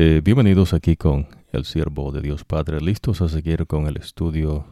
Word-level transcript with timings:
Eh, 0.00 0.20
bienvenidos 0.22 0.74
aquí 0.74 0.94
con 0.94 1.26
el 1.50 1.64
siervo 1.64 2.12
de 2.12 2.20
Dios 2.20 2.44
Padre, 2.44 2.80
listos 2.80 3.20
a 3.20 3.28
seguir 3.28 3.66
con 3.66 3.88
el 3.88 3.96
estudio 3.96 4.64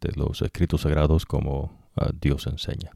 de 0.00 0.12
los 0.14 0.42
escritos 0.42 0.82
sagrados 0.82 1.26
como 1.26 1.90
ah, 1.96 2.10
Dios 2.20 2.46
enseña. 2.46 2.92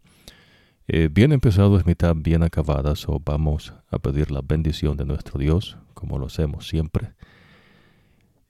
Eh, 0.87 1.08
bien 1.10 1.32
empezado 1.32 1.76
es 1.76 1.84
mitad 1.84 2.14
bien 2.14 2.45
acabada, 2.45 2.95
o 3.08 3.18
vamos 3.18 3.74
a 3.90 3.98
pedir 3.98 4.30
la 4.30 4.40
bendición 4.40 4.96
de 4.96 5.04
nuestro 5.04 5.40
Dios, 5.40 5.76
como 5.95 6.16
lo 6.16 6.26
hacemos 6.26 6.68
siempre. 6.68 7.14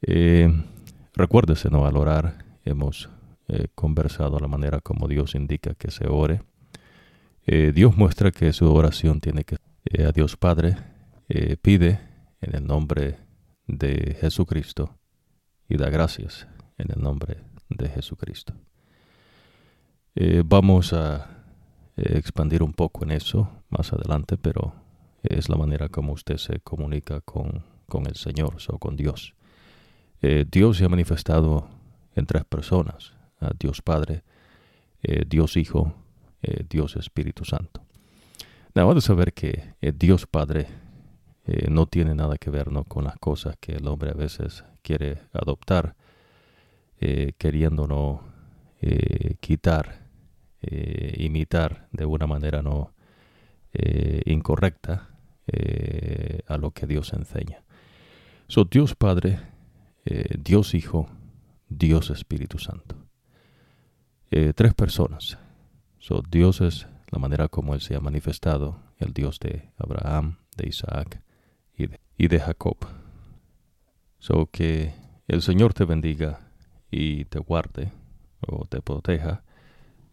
Eh, 0.02 0.52
recuérdese, 1.14 1.70
¿no? 1.70 1.86
Al 1.86 1.96
orar 1.96 2.44
hemos 2.66 3.08
conversado 3.74 4.38
la 4.38 4.48
manera 4.48 4.80
como 4.80 5.08
Dios 5.08 5.34
indica 5.34 5.72
que 5.72 5.90
se 5.90 6.06
ore. 6.08 6.42
Dios 7.46 7.96
muestra 7.96 8.30
que 8.32 8.52
su 8.52 8.70
oración 8.70 9.22
tiene 9.22 9.44
que 9.44 9.56
a 10.06 10.12
Dios 10.12 10.36
Padre 10.36 10.76
pide 11.62 12.13
en 12.44 12.54
el 12.54 12.66
nombre 12.66 13.18
de 13.66 14.16
Jesucristo 14.20 14.98
y 15.68 15.76
da 15.76 15.88
gracias 15.88 16.46
en 16.76 16.90
el 16.92 17.02
nombre 17.02 17.38
de 17.70 17.88
Jesucristo. 17.88 18.54
vamos 20.44 20.92
a 20.92 21.34
eh, 21.96 22.18
expandir 22.18 22.62
un 22.62 22.72
poco 22.72 23.04
en 23.04 23.12
eso 23.12 23.48
más 23.70 23.92
adelante, 23.92 24.36
pero 24.36 24.74
es 25.22 25.48
la 25.48 25.56
manera 25.56 25.88
como 25.88 26.12
usted 26.12 26.36
se 26.36 26.60
comunica 26.60 27.20
con, 27.22 27.64
con 27.88 28.06
el 28.06 28.16
Señor 28.16 28.56
o 28.68 28.78
con 28.78 28.96
Dios. 28.96 29.34
Eh, 30.20 30.44
Dios 30.50 30.76
se 30.76 30.84
ha 30.84 30.88
manifestado 30.88 31.68
en 32.14 32.26
tres 32.26 32.44
personas, 32.44 33.14
Dios 33.58 33.80
Padre, 33.82 34.22
eh, 35.02 35.24
Dios 35.26 35.56
Hijo, 35.56 35.94
Dios 36.68 36.96
Espíritu 36.96 37.44
Santo. 37.44 37.82
Nada 38.74 38.92
de 38.92 39.00
saber 39.00 39.32
que 39.32 39.74
Dios 39.80 40.26
Padre 40.26 40.66
no 41.68 41.86
tiene 41.86 42.14
nada 42.14 42.38
que 42.38 42.50
ver 42.50 42.72
¿no? 42.72 42.84
con 42.84 43.04
las 43.04 43.16
cosas 43.16 43.56
que 43.60 43.72
el 43.72 43.86
hombre 43.86 44.10
a 44.10 44.14
veces 44.14 44.64
quiere 44.82 45.18
adoptar, 45.32 45.94
queriéndonos 47.38 48.20
quitar 49.40 50.04
eh, 50.66 51.16
imitar 51.18 51.88
de 51.92 52.06
una 52.06 52.26
manera 52.26 52.62
no 52.62 52.94
eh, 53.74 54.22
incorrecta 54.24 55.10
eh, 55.46 56.40
a 56.46 56.56
lo 56.56 56.70
que 56.70 56.86
Dios 56.86 57.12
enseña. 57.12 57.62
So, 58.48 58.64
Dios 58.64 58.94
Padre, 58.94 59.40
Dios 60.38 60.74
Hijo, 60.74 61.08
Dios 61.68 62.10
Espíritu 62.10 62.58
Santo. 62.58 62.96
tres 64.54 64.74
personas. 64.74 65.38
So, 65.98 66.22
Dios 66.30 66.60
es 66.60 66.86
la 67.10 67.18
manera 67.18 67.48
como 67.48 67.74
Él 67.74 67.80
se 67.80 67.96
ha 67.96 68.00
manifestado, 68.00 68.80
el 68.98 69.12
Dios 69.12 69.38
de 69.40 69.70
Abraham, 69.76 70.38
de 70.56 70.68
Isaac 70.68 71.22
y 72.16 72.28
de, 72.28 72.40
Jacob. 72.40 72.76
So 74.18 74.46
que 74.46 74.94
el 75.28 75.42
Señor 75.42 75.74
te 75.74 75.84
bendiga 75.84 76.40
y 76.90 77.24
te 77.26 77.38
guarde 77.38 77.92
o 78.46 78.66
te 78.66 78.80
proteja 78.80 79.42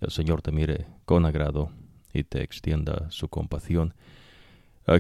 el 0.02 0.10
Señor 0.10 0.42
te 0.42 0.52
mire 0.52 0.88
con 1.06 1.28
agrado 1.28 1.72
y 2.12 2.24
te 2.24 2.42
extienda 2.42 3.10
su 3.12 3.30
compasión. 3.30 3.94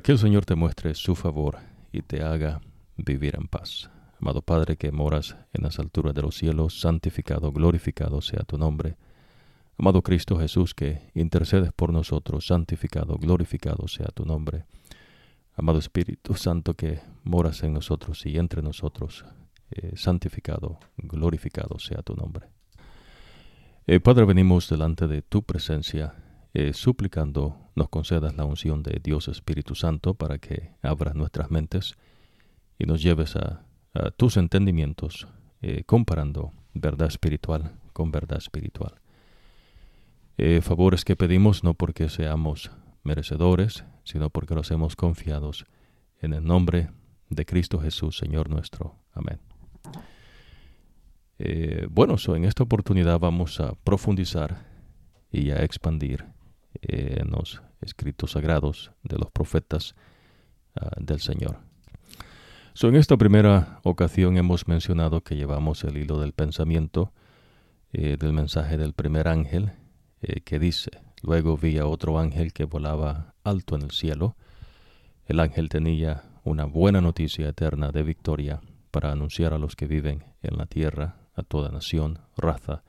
Que 0.04 0.12
el 0.12 0.20
Señor 0.20 0.46
te 0.46 0.54
muestre 0.54 0.94
su 0.94 1.16
favor 1.16 1.58
y 1.92 2.04
te 2.04 2.22
haga 2.22 2.62
vivir 2.98 3.36
en 3.36 3.48
paz. 3.48 3.90
Amado 4.22 4.44
Padre 4.44 4.78
que 4.78 4.92
moras 4.92 5.36
en 5.54 5.64
las 5.64 5.80
alturas 5.80 6.14
de 6.14 6.22
los 6.22 6.38
cielos, 6.38 6.80
santificado, 6.80 7.52
glorificado 7.52 8.22
sea 8.22 8.44
tu 8.44 8.60
nombre. 8.60 8.96
Amado 9.76 10.04
Cristo 10.04 10.38
Jesús 10.38 10.76
que 10.76 11.02
intercedes 11.16 11.74
por 11.74 11.92
nosotros, 11.92 12.46
santificado, 12.46 13.18
glorificado 13.18 13.88
sea 13.88 14.10
tu 14.14 14.24
nombre. 14.24 14.66
Amado 15.56 15.80
Espíritu 15.80 16.36
Santo 16.36 16.76
que 16.76 17.02
moras 17.24 17.64
en 17.64 17.74
nosotros 17.74 18.26
y 18.26 18.38
entre 18.38 18.62
nosotros, 18.62 19.26
eh, 19.72 19.94
santificado, 19.96 20.80
glorificado 20.98 21.78
sea 21.80 22.02
tu 22.02 22.16
nombre. 22.16 22.48
Eh, 23.88 24.00
Padre, 24.00 24.26
venimos 24.26 24.70
delante 24.70 25.08
de 25.08 25.22
tu 25.22 25.44
presencia, 25.44 26.14
eh, 26.54 26.72
suplicando 26.74 27.58
nos 27.76 27.90
concedas 27.90 28.36
la 28.36 28.46
unción 28.46 28.84
de 28.84 29.02
Dios 29.04 29.28
Espíritu 29.28 29.76
Santo 29.76 30.14
para 30.14 30.38
que 30.38 30.76
abras 30.84 31.16
nuestras 31.16 31.50
mentes 31.50 31.98
y 32.78 32.86
nos 32.86 33.02
lleves 33.02 33.36
a, 33.36 33.66
tus 34.16 34.38
entendimientos, 34.38 35.28
eh, 35.62 35.84
comparando 35.84 36.54
verdad 36.74 37.10
espiritual 37.10 37.74
con 37.92 38.10
verdad 38.12 38.38
espiritual. 38.38 38.94
favores 40.62 41.04
que 41.04 41.18
pedimos 41.18 41.64
no 41.64 41.74
porque 41.74 42.08
seamos 42.08 42.72
merecedores, 43.04 43.84
sino 44.04 44.30
porque 44.30 44.56
los 44.56 44.72
hemos 44.72 44.96
confiados 44.96 45.66
en 46.22 46.34
el 46.34 46.44
nombre 46.44 46.90
de 47.30 47.46
Cristo 47.46 47.80
Jesús, 47.80 48.18
Señor 48.18 48.50
nuestro. 48.50 48.96
Amén. 49.14 49.40
Eh, 51.40 51.88
bueno, 51.90 52.18
en 52.28 52.46
esta 52.46 52.64
oportunidad 52.64 53.20
vamos 53.20 53.60
a 53.60 53.74
profundizar 53.74 54.64
y 55.32 55.50
a 55.50 55.64
expandir 55.64 56.26
eh, 56.84 57.18
en 57.20 57.32
los 57.32 57.64
escritos 57.82 58.32
sagrados 58.32 58.92
de 59.02 59.18
los 59.18 59.32
profetas 59.32 59.96
ah, 60.76 60.92
del 61.00 61.20
Señor. 61.20 61.58
en 62.84 62.96
esta 62.96 63.18
primera 63.18 63.80
ocasión 63.84 64.38
hemos 64.38 64.68
mencionado 64.68 65.22
que 65.22 65.36
llevamos 65.36 65.84
el 65.84 65.98
hilo 65.98 66.20
del 66.20 66.34
pensamiento 66.34 67.12
eh, 67.92 68.18
del 68.18 68.34
mensaje 68.34 68.78
del 68.78 68.94
primer 68.94 69.28
ángel 69.28 69.72
que 70.46 70.60
dice, 70.60 70.92
luego 71.22 71.58
vi 71.58 71.78
a 71.78 71.86
otro 71.86 72.20
ángel 72.20 72.54
que 72.54 72.66
volaba 72.66 73.34
alto 73.44 73.76
en 73.76 73.84
el 73.84 73.92
cielo. 73.92 74.36
El 75.26 75.40
ángel 75.40 75.70
tenía 75.70 76.24
una 76.44 76.66
buena 76.66 77.02
noticia 77.02 77.50
eterna 77.50 77.90
de 77.92 78.04
victoria 78.04 78.62
para 78.92 79.12
anunciar 79.12 79.54
a 79.54 79.58
los 79.58 79.76
que 79.76 79.88
viven 79.88 80.24
en 80.42 80.58
la 80.58 80.66
tierra 80.66 81.18
a 81.36 81.44
toda 81.44 81.70
nación, 81.70 82.20
raza, 82.36 82.84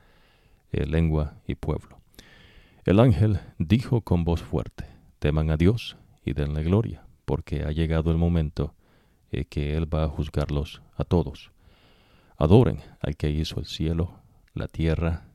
eh, 0.71 0.85
lengua 0.85 1.35
y 1.47 1.55
pueblo. 1.55 1.99
El 2.85 2.99
ángel 2.99 3.39
dijo 3.57 4.01
con 4.01 4.25
voz 4.25 4.41
fuerte, 4.41 4.85
teman 5.19 5.49
a 5.51 5.57
Dios 5.57 5.95
y 6.25 6.33
denle 6.33 6.63
gloria, 6.63 7.05
porque 7.25 7.63
ha 7.63 7.71
llegado 7.71 8.11
el 8.11 8.17
momento 8.17 8.73
eh, 9.31 9.45
que 9.45 9.77
Él 9.77 9.93
va 9.93 10.03
a 10.03 10.09
juzgarlos 10.09 10.81
a 10.97 11.05
todos. 11.05 11.51
Adoren 12.37 12.81
al 12.99 13.15
que 13.15 13.29
hizo 13.29 13.59
el 13.59 13.67
cielo, 13.67 14.19
la 14.53 14.67
tierra, 14.67 15.27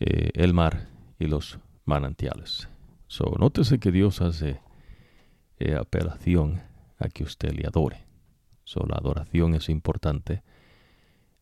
eh, 0.00 0.30
el 0.34 0.54
mar 0.54 0.88
y 1.18 1.26
los 1.26 1.58
manantiales. 1.86 2.68
So, 3.06 3.34
nótese 3.38 3.78
que 3.78 3.92
Dios 3.92 4.20
hace 4.20 4.60
apelación 5.80 6.60
a 6.98 7.08
que 7.08 7.24
usted 7.24 7.52
le 7.52 7.66
adore. 7.66 8.04
So, 8.64 8.84
la 8.86 8.96
adoración 8.96 9.54
es 9.54 9.68
importante. 9.68 10.42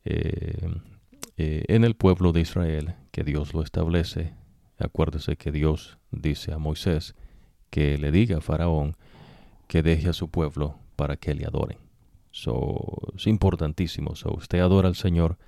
Eh, 0.05 0.69
en 1.37 1.85
el 1.85 1.97
pueblo 1.97 2.33
de 2.33 2.43
Israel, 2.43 2.95
que 3.11 3.25
Dios 3.25 3.55
lo 3.55 3.63
establece. 3.63 4.35
Acuérdese 4.79 5.37
que 5.37 5.51
Dios 5.51 5.99
dice 6.11 6.53
a 6.53 6.59
Moisés 6.59 7.15
que 7.71 7.99
le 7.99 8.13
diga 8.13 8.39
a 8.39 8.41
Faraón 8.41 8.97
que 9.67 9.83
deje 9.83 10.09
a 10.09 10.13
su 10.13 10.29
pueblo 10.29 10.79
para 10.97 11.17
que 11.17 11.35
le 11.35 11.45
adoren. 11.45 11.79
So, 12.31 13.13
es 13.17 13.27
importantísimo. 13.27 14.15
So, 14.15 14.35
usted 14.35 14.61
adora 14.61 14.89
al 14.89 14.95
Señor 14.95 15.39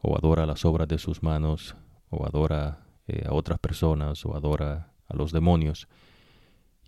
o 0.00 0.16
adora 0.16 0.46
las 0.46 0.64
obras 0.64 0.88
de 0.88 0.98
sus 0.98 1.22
manos 1.22 1.76
o 2.10 2.26
adora 2.26 2.85
eh, 3.08 3.24
a 3.24 3.32
otras 3.32 3.60
personas 3.60 4.26
o 4.26 4.34
adora 4.34 4.92
a 5.06 5.14
los 5.14 5.30
demonios. 5.30 5.86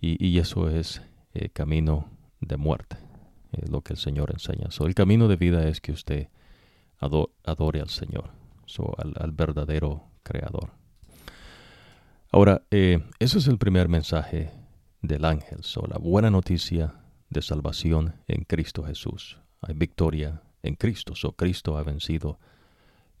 Y, 0.01 0.37
eso 0.39 0.69
es 0.69 1.01
eh, 1.33 1.49
camino 1.49 2.09
de 2.39 2.55
muerte, 2.55 2.97
lo 3.69 3.81
que 3.81 3.93
el 3.93 3.99
Señor 3.99 4.31
enseña. 4.31 4.71
So, 4.71 4.85
el 4.85 4.95
camino 4.95 5.27
de 5.27 5.35
vida 5.35 5.67
es 5.67 5.81
que 5.81 5.91
usted 5.91 6.29
adore 6.99 7.81
al 7.81 7.89
Señor, 7.89 8.31
al, 8.97 9.31
verdadero 9.31 10.03
Creador. 10.23 10.71
Ahora, 12.31 12.61
eh, 12.71 13.03
ese 13.19 13.39
es 13.39 13.47
el 13.47 13.57
primer 13.57 13.89
mensaje 13.89 14.51
del 15.01 15.25
ángel, 15.25 15.63
so, 15.63 15.85
la 15.87 15.97
buena 15.97 16.29
noticia 16.29 16.95
de 17.29 17.41
salvación 17.41 18.15
en 18.27 18.43
Cristo 18.43 18.83
Jesús. 18.83 19.39
Hay 19.61 19.73
victoria 19.73 20.41
en 20.63 20.75
Cristo, 20.75 21.15
so 21.15 21.33
Cristo 21.33 21.77
ha 21.77 21.83
vencido 21.83 22.39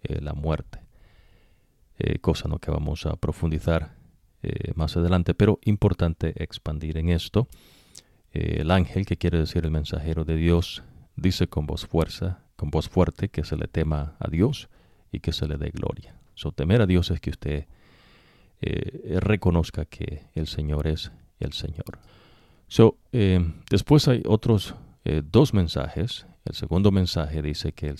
la 0.01 0.33
muerte. 0.33 0.88
Eh, 1.99 2.19
cosa 2.19 2.47
no 2.47 2.59
que 2.59 2.71
vamos 2.71 3.05
a 3.05 3.15
profundizar 3.15 3.97
más 4.75 4.95
adelante, 4.95 5.33
pero 5.33 5.59
importante 5.65 6.33
expandir 6.41 6.97
en 6.97 7.09
esto. 7.09 7.49
el 8.31 8.71
ángel, 8.71 9.05
que 9.05 9.17
quiere 9.17 9.37
decir 9.37 9.65
el 9.65 9.71
mensajero 9.71 10.23
de 10.23 10.37
Dios, 10.37 10.81
dice 11.17 11.47
con 11.47 11.65
voz 11.65 11.85
fuerza, 11.85 12.39
con 12.55 12.69
voz 12.71 12.87
fuerte 12.87 13.27
que 13.27 13.43
se 13.43 13.57
le 13.57 13.67
tema 13.67 14.15
a 14.17 14.29
Dios 14.29 14.69
y 15.11 15.19
que 15.19 15.33
se 15.33 15.47
le 15.47 15.57
dé 15.57 15.71
gloria. 15.71 16.15
So, 16.35 16.53
temer 16.53 16.81
a 16.81 16.85
Dios 16.85 17.11
es 17.11 17.19
que 17.19 17.31
usted 17.31 17.67
eh, 18.61 19.19
reconozca 19.19 19.85
que 19.85 20.23
el 20.35 20.47
Señor 20.47 20.87
es 20.87 21.11
el 21.39 21.53
Señor. 21.53 21.99
So, 22.67 22.97
eh, 23.11 23.39
después 23.69 24.07
hay 24.07 24.23
otros 24.25 24.75
eh, 25.05 25.21
dos 25.23 25.53
mensajes. 25.53 26.25
El 26.45 26.55
segundo 26.55 26.91
mensaje 26.91 27.41
dice 27.41 27.71
que 27.71 27.95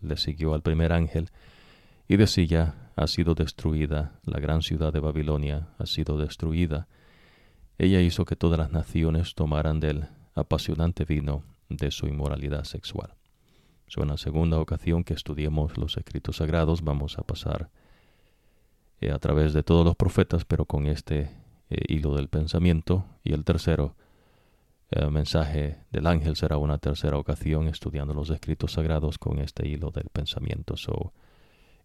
le 0.00 0.16
siguió 0.16 0.54
al 0.54 0.62
primer 0.62 0.92
ángel 0.92 1.30
y 2.08 2.16
decía, 2.16 2.85
ha 2.96 3.06
sido 3.06 3.34
destruida, 3.34 4.18
la 4.24 4.40
gran 4.40 4.62
ciudad 4.62 4.92
de 4.92 5.00
Babilonia 5.00 5.68
ha 5.78 5.84
sido 5.84 6.16
destruida. 6.16 6.88
Ella 7.78 8.00
hizo 8.00 8.24
que 8.24 8.36
todas 8.36 8.58
las 8.58 8.72
naciones 8.72 9.34
tomaran 9.34 9.80
del 9.80 10.06
apasionante 10.34 11.04
vino 11.04 11.42
de 11.68 11.90
su 11.90 12.06
inmoralidad 12.06 12.64
sexual. 12.64 13.14
So, 13.88 14.02
en 14.02 14.08
la 14.08 14.16
segunda 14.16 14.58
ocasión 14.58 15.04
que 15.04 15.12
estudiemos 15.12 15.76
los 15.76 15.96
escritos 15.98 16.36
sagrados 16.36 16.82
vamos 16.82 17.18
a 17.18 17.22
pasar 17.22 17.68
eh, 19.00 19.12
a 19.12 19.18
través 19.18 19.52
de 19.52 19.62
todos 19.62 19.84
los 19.84 19.94
profetas, 19.94 20.46
pero 20.46 20.64
con 20.64 20.86
este 20.86 21.30
eh, 21.68 21.82
hilo 21.88 22.14
del 22.14 22.28
pensamiento. 22.28 23.04
Y 23.22 23.34
el 23.34 23.44
tercero, 23.44 23.94
el 24.90 25.10
mensaje 25.10 25.84
del 25.92 26.06
ángel 26.06 26.34
será 26.34 26.56
una 26.56 26.78
tercera 26.78 27.18
ocasión 27.18 27.68
estudiando 27.68 28.14
los 28.14 28.30
escritos 28.30 28.72
sagrados 28.72 29.18
con 29.18 29.38
este 29.38 29.68
hilo 29.68 29.90
del 29.90 30.08
pensamiento. 30.10 30.76
So, 30.76 31.12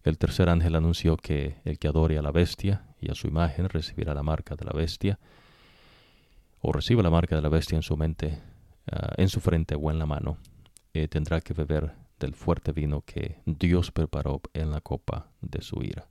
el 0.04 0.18
tercer 0.18 0.48
ángel 0.48 0.74
anunció 0.74 1.16
que 1.16 1.56
el 1.64 1.78
que 1.78 1.88
adore 1.88 2.18
a 2.18 2.22
la 2.22 2.32
bestia 2.32 2.84
y 3.00 3.10
a 3.10 3.14
su 3.14 3.28
imagen 3.28 3.68
recibirá 3.68 4.14
la 4.14 4.22
marca 4.22 4.56
de 4.56 4.64
la 4.64 4.72
bestia, 4.72 5.18
o 6.60 6.72
recibe 6.72 7.02
la 7.02 7.10
marca 7.10 7.36
de 7.36 7.42
la 7.42 7.48
bestia 7.48 7.76
en 7.76 7.82
su 7.82 7.96
mente, 7.96 8.40
ah, 8.90 9.12
en 9.16 9.28
su 9.28 9.40
frente 9.40 9.74
o 9.74 9.90
en 9.90 9.98
la 9.98 10.06
mano, 10.06 10.38
eh, 10.94 11.08
tendrá 11.08 11.40
que 11.40 11.54
beber 11.54 11.92
del 12.18 12.34
fuerte 12.34 12.72
vino 12.72 13.02
que 13.02 13.40
Dios 13.46 13.90
preparó 13.90 14.40
en 14.54 14.70
la 14.70 14.80
copa 14.80 15.28
de 15.40 15.60
su 15.60 15.82
ira. 15.82 16.06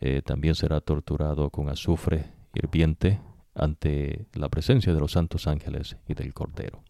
Eh, 0.00 0.20
también 0.22 0.54
será 0.54 0.80
torturado 0.80 1.48
con 1.50 1.68
azufre 1.68 2.26
hirviente 2.54 3.20
ante 3.54 4.26
la 4.34 4.48
presencia 4.48 4.92
de 4.92 5.00
los 5.00 5.12
santos 5.12 5.46
ángeles 5.46 5.96
y 6.08 6.14
del 6.14 6.34
Cordero. 6.34 6.82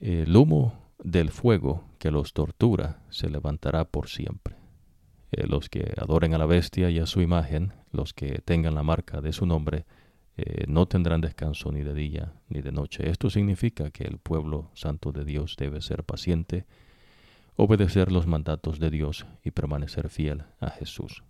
El 0.00 0.34
humo 0.36 0.89
del 1.02 1.30
fuego 1.30 1.84
que 1.98 2.10
los 2.10 2.32
tortura 2.32 3.00
se 3.10 3.28
levantará 3.30 3.84
por 3.84 4.08
siempre. 4.08 4.56
Eh, 5.32 5.46
los 5.46 5.68
que 5.68 5.94
adoren 5.96 6.34
a 6.34 6.38
la 6.38 6.46
bestia 6.46 6.90
y 6.90 6.98
a 6.98 7.06
su 7.06 7.20
imagen, 7.20 7.72
los 7.92 8.12
que 8.12 8.40
tengan 8.44 8.74
la 8.74 8.82
marca 8.82 9.20
de 9.20 9.32
su 9.32 9.46
nombre, 9.46 9.86
eh, 10.36 10.64
no 10.68 10.86
tendrán 10.86 11.20
descanso 11.20 11.70
ni 11.70 11.82
de 11.82 11.94
día 11.94 12.32
ni 12.48 12.62
de 12.62 12.72
noche. 12.72 13.08
Esto 13.08 13.30
significa 13.30 13.90
que 13.90 14.04
el 14.04 14.18
pueblo 14.18 14.70
santo 14.74 15.12
de 15.12 15.24
Dios 15.24 15.56
debe 15.58 15.80
ser 15.80 16.04
paciente, 16.04 16.66
obedecer 17.56 18.10
los 18.10 18.26
mandatos 18.26 18.78
de 18.78 18.90
Dios 18.90 19.26
y 19.44 19.50
permanecer 19.50 20.08
fiel 20.08 20.44
a 20.60 20.70
Jesús. 20.70 21.22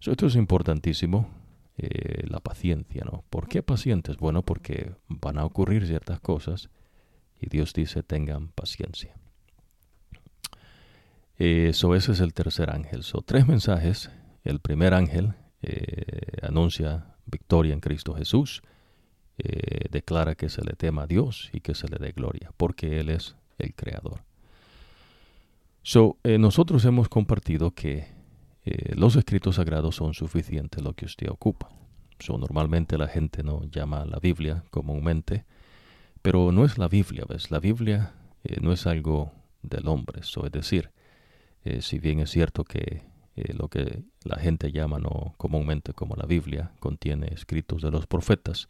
esto 0.00 0.26
es 0.26 0.36
importantísimo, 0.36 1.28
eh, 1.76 2.26
la 2.28 2.40
paciencia, 2.40 3.04
¿no? 3.04 3.24
¿Por 3.28 3.48
qué 3.48 3.62
pacientes? 3.62 4.16
Bueno, 4.16 4.42
porque 4.42 4.92
van 5.08 5.38
a 5.38 5.44
ocurrir 5.44 5.86
ciertas 5.86 6.20
cosas 6.20 6.70
y 7.40 7.48
Dios 7.48 7.72
dice 7.72 8.02
tengan 8.02 8.48
paciencia. 8.48 9.14
Eso 11.40 11.94
ese 11.94 12.12
es 12.12 12.20
el 12.20 12.34
tercer 12.34 12.70
ángel. 12.70 13.02
Son 13.02 13.22
tres 13.24 13.48
mensajes. 13.48 14.10
El 14.44 14.60
primer 14.60 14.92
ángel 14.92 15.32
eh, 15.62 16.36
anuncia 16.42 17.14
victoria 17.24 17.72
en 17.72 17.80
Cristo 17.80 18.14
Jesús. 18.14 18.60
Eh, 19.38 19.86
declara 19.90 20.34
que 20.34 20.50
se 20.50 20.62
le 20.62 20.74
tema 20.74 21.04
a 21.04 21.06
Dios 21.06 21.48
y 21.54 21.60
que 21.60 21.74
se 21.74 21.88
le 21.88 21.96
dé 21.96 22.12
gloria, 22.12 22.52
porque 22.58 23.00
Él 23.00 23.08
es 23.08 23.36
el 23.56 23.74
Creador. 23.74 24.22
So, 25.82 26.18
eh, 26.24 26.36
nosotros 26.36 26.84
hemos 26.84 27.08
compartido 27.08 27.70
que 27.70 28.20
los 28.94 29.16
escritos 29.16 29.56
sagrados 29.56 29.96
son 29.96 30.12
suficientes 30.12 30.84
lo 30.84 30.92
que 30.92 31.06
usted 31.06 31.30
ocupa. 31.30 31.70
So, 32.18 32.36
normalmente 32.36 32.98
la 32.98 33.08
gente 33.08 33.42
no 33.42 33.64
llama 33.64 34.04
la 34.04 34.18
Biblia 34.18 34.62
comúnmente 34.70 35.46
pero 36.22 36.52
no 36.52 36.64
es 36.64 36.78
la 36.78 36.88
Biblia, 36.88 37.24
¿ves? 37.28 37.50
La 37.50 37.60
Biblia 37.60 38.12
eh, 38.44 38.58
no 38.60 38.72
es 38.72 38.86
algo 38.86 39.32
del 39.62 39.88
hombre, 39.88 40.22
so, 40.22 40.44
es 40.46 40.52
decir, 40.52 40.90
eh, 41.64 41.82
si 41.82 41.98
bien 41.98 42.20
es 42.20 42.30
cierto 42.30 42.64
que 42.64 43.02
eh, 43.36 43.52
lo 43.54 43.68
que 43.68 44.04
la 44.24 44.36
gente 44.36 44.72
llama 44.72 44.98
no 44.98 45.34
comúnmente 45.36 45.92
como 45.92 46.16
la 46.16 46.26
Biblia 46.26 46.72
contiene 46.80 47.28
escritos 47.32 47.82
de 47.82 47.90
los 47.90 48.06
profetas, 48.06 48.68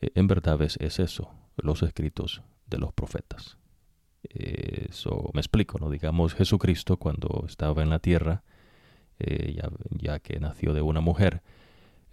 en 0.00 0.26
verdad 0.26 0.60
es, 0.62 0.76
es, 0.80 0.98
eso, 0.98 1.30
los 1.56 1.82
escritos 1.82 2.42
de 2.66 2.78
los 2.78 2.92
profetas. 2.92 3.56
Eso 4.22 5.30
me 5.32 5.40
explico, 5.40 5.78
¿no? 5.78 5.88
Digamos, 5.88 6.34
Jesucristo 6.34 6.98
cuando 6.98 7.44
estaba 7.46 7.82
en 7.82 7.90
la 7.90 8.00
tierra, 8.00 8.42
ya, 9.18 9.70
ya, 9.90 10.18
que 10.18 10.40
nació 10.40 10.74
de 10.74 10.82
una 10.82 11.00
mujer, 11.00 11.42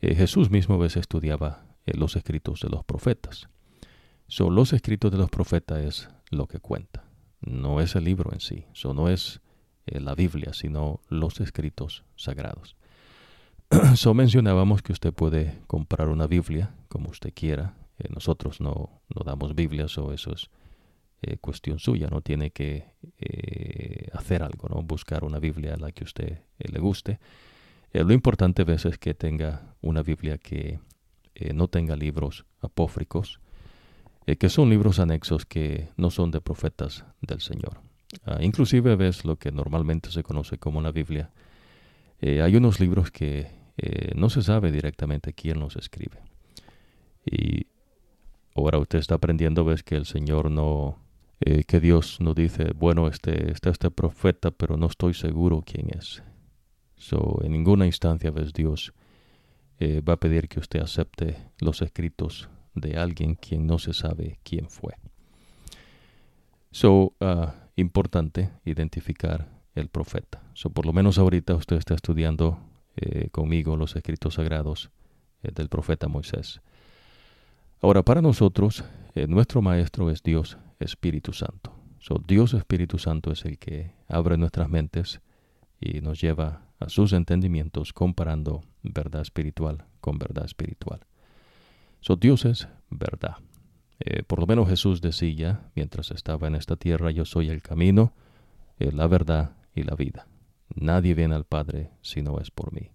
Jesús 0.01 0.49
mismo 0.49 0.75
a 0.75 0.77
veces 0.77 1.01
estudiaba 1.01 1.65
los 1.85 2.15
escritos 2.15 2.61
de 2.61 2.69
los 2.69 2.85
profetas. 2.85 3.49
Son 4.31 4.55
los 4.55 4.71
escritos 4.71 5.11
de 5.11 5.17
los 5.17 5.29
profetas 5.29 5.83
es 5.83 6.09
lo 6.29 6.47
que 6.47 6.59
cuenta. 6.59 7.03
No 7.41 7.81
es 7.81 7.97
el 7.97 8.05
libro 8.05 8.31
en 8.31 8.39
sí. 8.39 8.63
So, 8.71 8.93
no 8.93 9.09
es 9.09 9.41
eh, 9.85 9.99
la 9.99 10.15
Biblia, 10.15 10.53
sino 10.53 11.01
los 11.09 11.41
escritos 11.41 12.05
sagrados. 12.15 12.77
so 13.95 14.13
mencionábamos 14.13 14.83
que 14.83 14.93
usted 14.93 15.13
puede 15.13 15.59
comprar 15.67 16.07
una 16.07 16.27
Biblia 16.27 16.73
como 16.87 17.09
usted 17.09 17.33
quiera. 17.33 17.75
Eh, 17.99 18.07
nosotros 18.09 18.61
no, 18.61 19.01
no, 19.13 19.25
damos 19.25 19.53
Biblias 19.53 19.97
o 19.97 20.13
eso 20.13 20.31
es 20.31 20.49
eh, 21.23 21.35
cuestión 21.35 21.79
suya. 21.79 22.07
No 22.07 22.21
tiene 22.21 22.51
que 22.51 22.85
hacer 24.13 24.43
algo, 24.43 24.69
no 24.69 24.81
buscar 24.81 25.25
una 25.25 25.39
Biblia 25.39 25.73
a 25.73 25.77
la 25.77 25.91
que 25.91 26.05
usted 26.05 26.39
le 26.57 26.79
guste. 26.79 27.19
lo 27.91 28.13
importante 28.13 28.61
a 28.61 28.65
veces 28.65 28.93
es 28.93 28.97
que 28.97 29.13
tenga 29.13 29.75
una 29.81 30.03
Biblia 30.03 30.37
que 30.37 30.79
no 31.53 31.67
tenga 31.67 31.97
libros 31.97 32.45
apófricos 32.61 33.41
eh, 34.27 34.35
que 34.35 34.49
son 34.49 34.69
libros 34.69 34.99
anexos 34.99 35.45
que 35.45 35.89
no 35.97 36.11
son 36.11 36.31
de 36.31 36.41
profetas 36.41 37.05
del 37.21 37.41
Señor. 37.41 37.81
Ah, 38.25 38.37
inclusive 38.41 38.95
ves 38.95 39.25
lo 39.25 39.37
que 39.37 39.51
normalmente 39.51 40.11
se 40.11 40.21
conoce 40.21 40.57
como 40.57 40.81
la 40.81 40.91
Biblia. 40.91 41.31
Eh, 42.19 42.41
hay 42.41 42.55
unos 42.55 42.79
libros 42.79 43.09
que 43.09 43.47
eh, 43.77 44.11
no 44.15 44.29
se 44.29 44.43
sabe 44.43 44.71
directamente 44.71 45.33
quién 45.33 45.59
los 45.59 45.75
escribe. 45.75 46.19
Y 47.25 47.65
ahora 48.55 48.77
usted 48.77 48.99
está 48.99 49.15
aprendiendo, 49.15 49.65
ves 49.65 49.81
que 49.81 49.95
el 49.95 50.05
Señor 50.05 50.51
no, 50.51 50.99
que 51.39 51.79
Dios 51.79 52.19
no 52.19 52.33
dice, 52.33 52.73
bueno, 52.75 53.07
este, 53.07 53.51
está 53.51 53.71
este 53.71 53.89
profeta, 53.89 54.51
pero 54.51 54.77
no 54.77 54.87
estoy 54.87 55.13
seguro 55.13 55.63
quién 55.65 55.87
es. 55.97 56.21
So, 56.95 57.39
en 57.43 57.53
ninguna 57.53 57.87
instancia, 57.87 58.29
ves, 58.29 58.53
Dios 58.53 58.93
va 59.79 60.13
a 60.13 60.19
pedir 60.19 60.47
que 60.47 60.59
usted 60.59 60.79
acepte 60.79 61.37
los 61.59 61.81
escritos 61.81 62.49
de 62.75 62.97
alguien 62.97 63.35
quien 63.35 63.67
no 63.67 63.79
se 63.79 63.93
sabe 63.93 64.39
quién 64.43 64.69
fue. 64.69 64.93
So, 66.71 67.13
uh, 67.19 67.51
importante 67.75 68.51
identificar 68.65 69.49
el 69.75 69.89
profeta. 69.89 70.41
So, 70.53 70.69
por 70.69 70.85
lo 70.85 70.93
menos 70.93 71.17
ahorita 71.17 71.55
usted 71.55 71.77
está 71.77 71.95
estudiando 71.95 72.59
eh, 72.95 73.29
conmigo 73.31 73.77
los 73.77 73.95
escritos 73.95 74.35
sagrados 74.35 74.91
eh, 75.43 75.51
del 75.53 75.69
profeta 75.69 76.07
Moisés. 76.07 76.61
Ahora, 77.81 78.03
para 78.03 78.21
nosotros, 78.21 78.83
eh, 79.15 79.27
nuestro 79.27 79.61
maestro 79.61 80.09
es 80.09 80.23
Dios 80.23 80.57
Espíritu 80.79 81.33
Santo. 81.33 81.73
So, 81.99 82.21
Dios 82.25 82.53
Espíritu 82.53 82.97
Santo 82.97 83.31
es 83.31 83.45
el 83.45 83.57
que 83.57 83.93
abre 84.07 84.37
nuestras 84.37 84.69
mentes 84.69 85.21
y 85.79 86.01
nos 86.01 86.21
lleva 86.21 86.63
a 86.79 86.89
sus 86.89 87.13
entendimientos 87.13 87.93
comparando 87.93 88.61
verdad 88.83 89.21
espiritual 89.21 89.85
con 89.99 90.17
verdad 90.17 90.45
espiritual. 90.45 91.01
So, 92.01 92.15
Dios 92.15 92.45
es 92.45 92.67
verdad. 92.89 93.37
Eh, 93.99 94.23
por 94.23 94.39
lo 94.39 94.47
menos 94.47 94.67
Jesús 94.67 95.01
decía, 95.01 95.69
mientras 95.75 96.09
estaba 96.09 96.47
en 96.47 96.55
esta 96.55 96.75
tierra, 96.75 97.11
yo 97.11 97.25
soy 97.25 97.49
el 97.49 97.61
camino, 97.61 98.13
eh, 98.79 98.91
la 98.91 99.05
verdad 99.05 99.55
y 99.75 99.83
la 99.83 99.95
vida. 99.95 100.27
Nadie 100.73 101.13
viene 101.13 101.35
al 101.35 101.45
Padre 101.45 101.91
si 102.01 102.23
no 102.23 102.39
es 102.39 102.49
por 102.49 102.73
mí. 102.73 102.89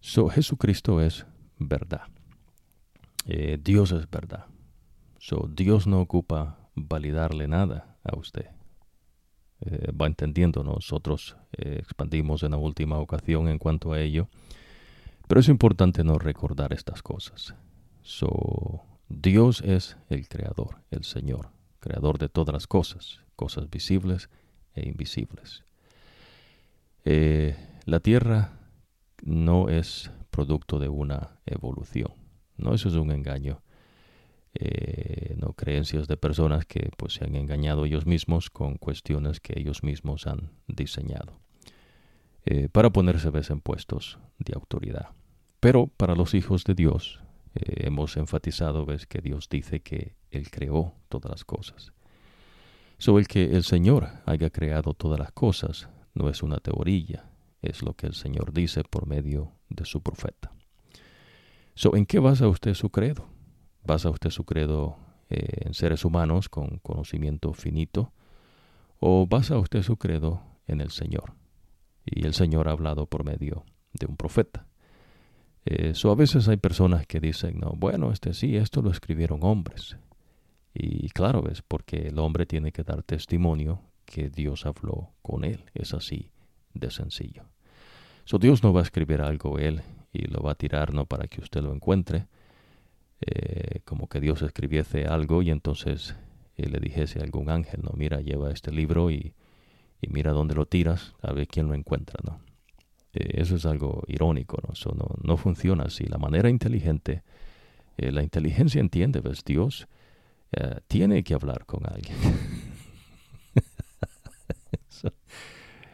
So, 0.00 0.28
Jesucristo 0.28 1.00
es 1.00 1.26
verdad. 1.58 2.02
Eh, 3.26 3.58
Dios 3.60 3.90
es 3.90 4.08
verdad. 4.08 4.46
So, 5.18 5.50
Dios 5.52 5.88
no 5.88 6.00
ocupa 6.00 6.70
validarle 6.74 7.48
nada 7.48 7.96
a 8.04 8.16
usted. 8.16 8.46
va 10.00 10.06
entendiendo, 10.06 10.62
nosotros 10.62 11.36
expandimos 11.50 12.44
en 12.44 12.52
la 12.52 12.58
última 12.58 12.98
ocasión 12.98 13.48
en 13.48 13.58
cuanto 13.58 13.92
a 13.92 14.00
ello. 14.00 14.28
Pero 15.28 15.40
es 15.40 15.48
importante 15.48 16.02
no 16.04 16.18
recordar 16.18 16.72
estas 16.72 17.02
cosas. 17.02 17.54
So, 18.02 18.82
Dios 19.08 19.60
es 19.60 19.98
el 20.08 20.26
creador, 20.26 20.80
el 20.90 21.04
Señor, 21.04 21.50
creador 21.80 22.18
de 22.18 22.30
todas 22.30 22.54
las 22.54 22.66
cosas, 22.66 23.20
cosas 23.36 23.68
visibles 23.68 24.30
e 24.74 24.88
invisibles. 24.88 25.64
Eh, 27.04 27.56
la 27.84 28.00
tierra 28.00 28.58
no 29.22 29.68
es 29.68 30.10
producto 30.30 30.78
de 30.78 30.88
una 30.88 31.38
evolución. 31.44 32.12
No, 32.56 32.74
eso 32.74 32.88
es 32.88 32.94
un 32.94 33.10
engaño. 33.10 33.62
Eh, 34.54 35.36
no 35.38 35.52
creencias 35.52 36.08
de 36.08 36.16
personas 36.16 36.64
que 36.64 36.90
pues 36.96 37.14
se 37.14 37.24
han 37.24 37.36
engañado 37.36 37.84
ellos 37.84 38.06
mismos 38.06 38.48
con 38.48 38.76
cuestiones 38.76 39.40
que 39.40 39.58
ellos 39.60 39.82
mismos 39.82 40.26
han 40.26 40.50
diseñado 40.66 41.38
eh, 42.46 42.68
para 42.70 42.90
ponerse 42.90 43.28
en 43.28 43.60
puestos 43.60 44.18
de 44.38 44.54
autoridad. 44.54 45.17
Pero 45.60 45.88
para 45.88 46.14
los 46.14 46.34
hijos 46.34 46.64
de 46.64 46.74
Dios 46.74 47.20
eh, 47.54 47.86
hemos 47.86 48.16
enfatizado 48.16 48.86
ves 48.86 49.06
que 49.06 49.20
Dios 49.20 49.48
dice 49.48 49.80
que 49.80 50.14
Él 50.30 50.50
creó 50.50 50.94
todas 51.08 51.30
las 51.30 51.44
cosas. 51.44 51.92
So 52.98 53.18
el 53.18 53.28
que 53.28 53.44
el 53.44 53.64
Señor 53.64 54.08
haya 54.26 54.50
creado 54.50 54.94
todas 54.94 55.18
las 55.18 55.32
cosas 55.32 55.88
no 56.14 56.28
es 56.28 56.42
una 56.42 56.58
teoría, 56.58 57.30
es 57.62 57.82
lo 57.82 57.94
que 57.94 58.06
el 58.06 58.14
Señor 58.14 58.52
dice 58.52 58.82
por 58.84 59.06
medio 59.06 59.52
de 59.68 59.84
su 59.84 60.00
profeta. 60.02 60.52
So, 61.74 61.94
¿En 61.94 62.06
qué 62.06 62.18
basa 62.18 62.48
usted 62.48 62.74
su 62.74 62.90
credo? 62.90 63.26
¿Basa 63.84 64.10
usted 64.10 64.30
su 64.30 64.44
credo 64.44 64.96
eh, 65.30 65.66
en 65.66 65.74
seres 65.74 66.04
humanos 66.04 66.48
con 66.48 66.78
conocimiento 66.78 67.52
finito? 67.52 68.12
¿O 68.98 69.26
basa 69.26 69.58
usted 69.58 69.82
su 69.82 69.96
credo 69.96 70.42
en 70.66 70.80
el 70.80 70.90
Señor? 70.90 71.34
Y 72.04 72.26
el 72.26 72.34
Señor 72.34 72.68
ha 72.68 72.72
hablado 72.72 73.06
por 73.06 73.24
medio 73.24 73.64
de 73.92 74.06
un 74.06 74.16
profeta. 74.16 74.67
Eso 75.68 76.10
a 76.10 76.14
veces 76.14 76.48
hay 76.48 76.56
personas 76.56 77.06
que 77.06 77.20
dicen, 77.20 77.60
no, 77.60 77.74
bueno, 77.76 78.10
este 78.10 78.32
sí, 78.32 78.56
esto 78.56 78.80
lo 78.80 78.90
escribieron 78.90 79.40
hombres. 79.42 79.98
Y 80.72 81.10
claro, 81.10 81.46
es 81.50 81.60
porque 81.60 82.08
el 82.08 82.18
hombre 82.18 82.46
tiene 82.46 82.72
que 82.72 82.84
dar 82.84 83.02
testimonio 83.02 83.82
que 84.06 84.30
Dios 84.30 84.64
habló 84.64 85.10
con 85.20 85.44
él. 85.44 85.66
Es 85.74 85.92
así 85.92 86.30
de 86.72 86.90
sencillo. 86.90 87.42
So, 88.24 88.38
Dios 88.38 88.62
no 88.62 88.72
va 88.72 88.80
a 88.80 88.84
escribir 88.84 89.20
algo 89.20 89.58
él 89.58 89.82
y 90.10 90.26
lo 90.28 90.40
va 90.40 90.52
a 90.52 90.54
tirar 90.54 90.94
no 90.94 91.04
para 91.04 91.28
que 91.28 91.42
usted 91.42 91.60
lo 91.60 91.74
encuentre, 91.74 92.28
eh, 93.20 93.80
como 93.84 94.08
que 94.08 94.20
Dios 94.20 94.40
escribiese 94.40 95.04
algo 95.04 95.42
y 95.42 95.50
entonces 95.50 96.16
eh, 96.56 96.66
le 96.70 96.80
dijese 96.80 97.20
a 97.20 97.24
algún 97.24 97.50
ángel, 97.50 97.82
no, 97.82 97.90
mira, 97.94 98.22
lleva 98.22 98.50
este 98.50 98.72
libro 98.72 99.10
y, 99.10 99.34
y 100.00 100.08
mira 100.08 100.32
dónde 100.32 100.54
lo 100.54 100.64
tiras, 100.64 101.14
a 101.20 101.32
ver 101.32 101.46
quién 101.46 101.68
lo 101.68 101.74
encuentra, 101.74 102.20
¿no? 102.24 102.40
Eh, 103.18 103.40
eso 103.40 103.56
es 103.56 103.66
algo 103.66 104.04
irónico, 104.06 104.58
¿no? 104.66 104.72
Eso 104.72 104.94
no, 104.94 105.08
no 105.22 105.36
funciona 105.36 105.84
así. 105.84 106.04
La 106.04 106.18
manera 106.18 106.48
inteligente, 106.48 107.22
la 107.96 108.22
inteligencia 108.22 108.80
entiende, 108.80 109.20
¿ves? 109.20 109.44
Dios 109.44 109.88
tiene 110.86 111.24
que 111.24 111.34
hablar 111.34 111.66
con 111.66 111.84
alguien. 111.86 112.16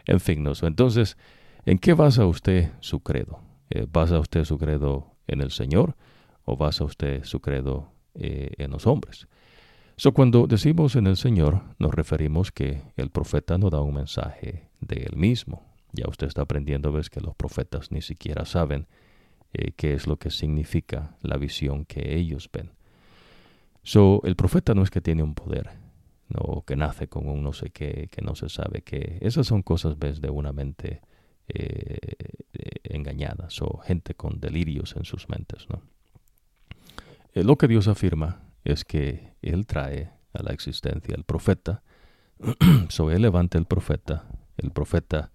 en 0.07 0.21
fin, 0.21 0.45
¿no? 0.45 0.53
entonces, 0.63 1.17
¿en 1.67 1.79
qué 1.79 1.95
basa 1.95 2.25
usted 2.27 2.71
su 2.79 3.01
credo? 3.01 3.41
¿Basa 3.91 4.21
usted 4.21 4.45
su 4.45 4.59
credo 4.59 5.17
en 5.27 5.41
el 5.41 5.51
Señor 5.51 5.97
o 6.45 6.57
basa 6.57 6.85
usted 6.85 7.25
su 7.25 7.41
credo 7.41 7.91
en 8.15 8.71
los 8.71 8.87
hombres? 8.87 9.27
So, 9.97 10.13
cuando 10.13 10.49
decimos 10.49 10.97
en 10.97 11.07
el 11.07 11.17
Señor, 11.17 11.63
nos 11.79 11.95
referimos 11.95 12.51
que 12.51 12.83
el 12.97 13.11
profeta 13.11 13.59
no 13.59 13.71
da 13.71 13.81
un 13.81 13.95
mensaje 13.95 14.69
de 14.81 15.05
él 15.05 15.17
mismo. 15.17 15.74
Ya 15.95 16.09
usted 16.09 16.27
está 16.27 16.43
aprendiendo, 16.43 16.93
ves 16.93 17.09
que 17.09 17.21
los 17.21 17.35
profetas 17.35 17.91
ni 17.93 18.03
siquiera 18.03 18.45
saben 18.45 18.87
eh, 19.53 19.73
qué 19.77 19.95
es 19.95 20.07
lo 20.07 20.19
que 20.19 20.31
significa 20.31 21.17
la 21.23 21.37
visión 21.37 21.85
que 21.85 22.17
ellos 22.17 22.51
ven. 22.53 22.73
So, 23.83 24.21
el 24.25 24.35
profeta 24.35 24.75
no 24.75 24.83
es 24.83 24.91
que 24.91 25.01
tiene 25.01 25.23
un 25.23 25.35
poder, 25.35 25.71
no 26.29 26.65
que 26.67 26.75
nace 26.75 27.09
con 27.09 27.29
un 27.29 27.43
no 27.43 27.53
sé 27.53 27.71
qué, 27.71 28.09
que 28.11 28.23
no 28.23 28.35
se 28.35 28.49
sabe 28.49 28.83
qué. 28.83 29.19
Esas 29.21 29.47
son 29.47 29.63
cosas, 29.63 29.99
ves, 29.99 30.21
de 30.21 30.31
una 30.31 30.53
mente 30.53 31.03
eh, 31.49 31.99
engañada, 32.85 33.49
o 33.61 33.79
gente 33.79 34.15
con 34.15 34.41
delirios 34.41 34.97
en 34.97 35.05
sus 35.05 35.29
mentes, 35.29 35.69
¿no? 35.69 35.83
Eh, 37.35 37.43
lo 37.43 37.57
que 37.57 37.69
Dios 37.69 37.89
afirma 37.89 38.43
es 38.65 38.85
que 38.85 39.35
Él 39.43 39.67
trae 39.67 40.11
a 40.33 40.43
la 40.43 40.53
existencia 40.53 41.15
el 41.15 41.25
profeta. 41.25 41.83
so 42.89 43.11
Él 43.11 43.23
levanta 43.23 43.59
el 43.59 43.67
profeta. 43.67 44.29
El 44.57 44.71
profeta 44.71 45.33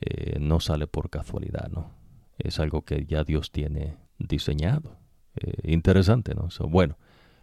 eh, 0.00 0.38
no 0.40 0.60
sale 0.60 0.86
por 0.86 1.10
casualidad, 1.10 1.70
¿no? 1.70 1.90
Es 2.38 2.60
algo 2.60 2.82
que 2.82 3.06
ya 3.06 3.24
Dios 3.24 3.50
tiene 3.50 3.96
diseñado. 4.18 4.98
Eh, 5.36 5.72
interesante, 5.72 6.34
¿no? 6.34 6.50
So, 6.50 6.68
bueno, 6.68 6.98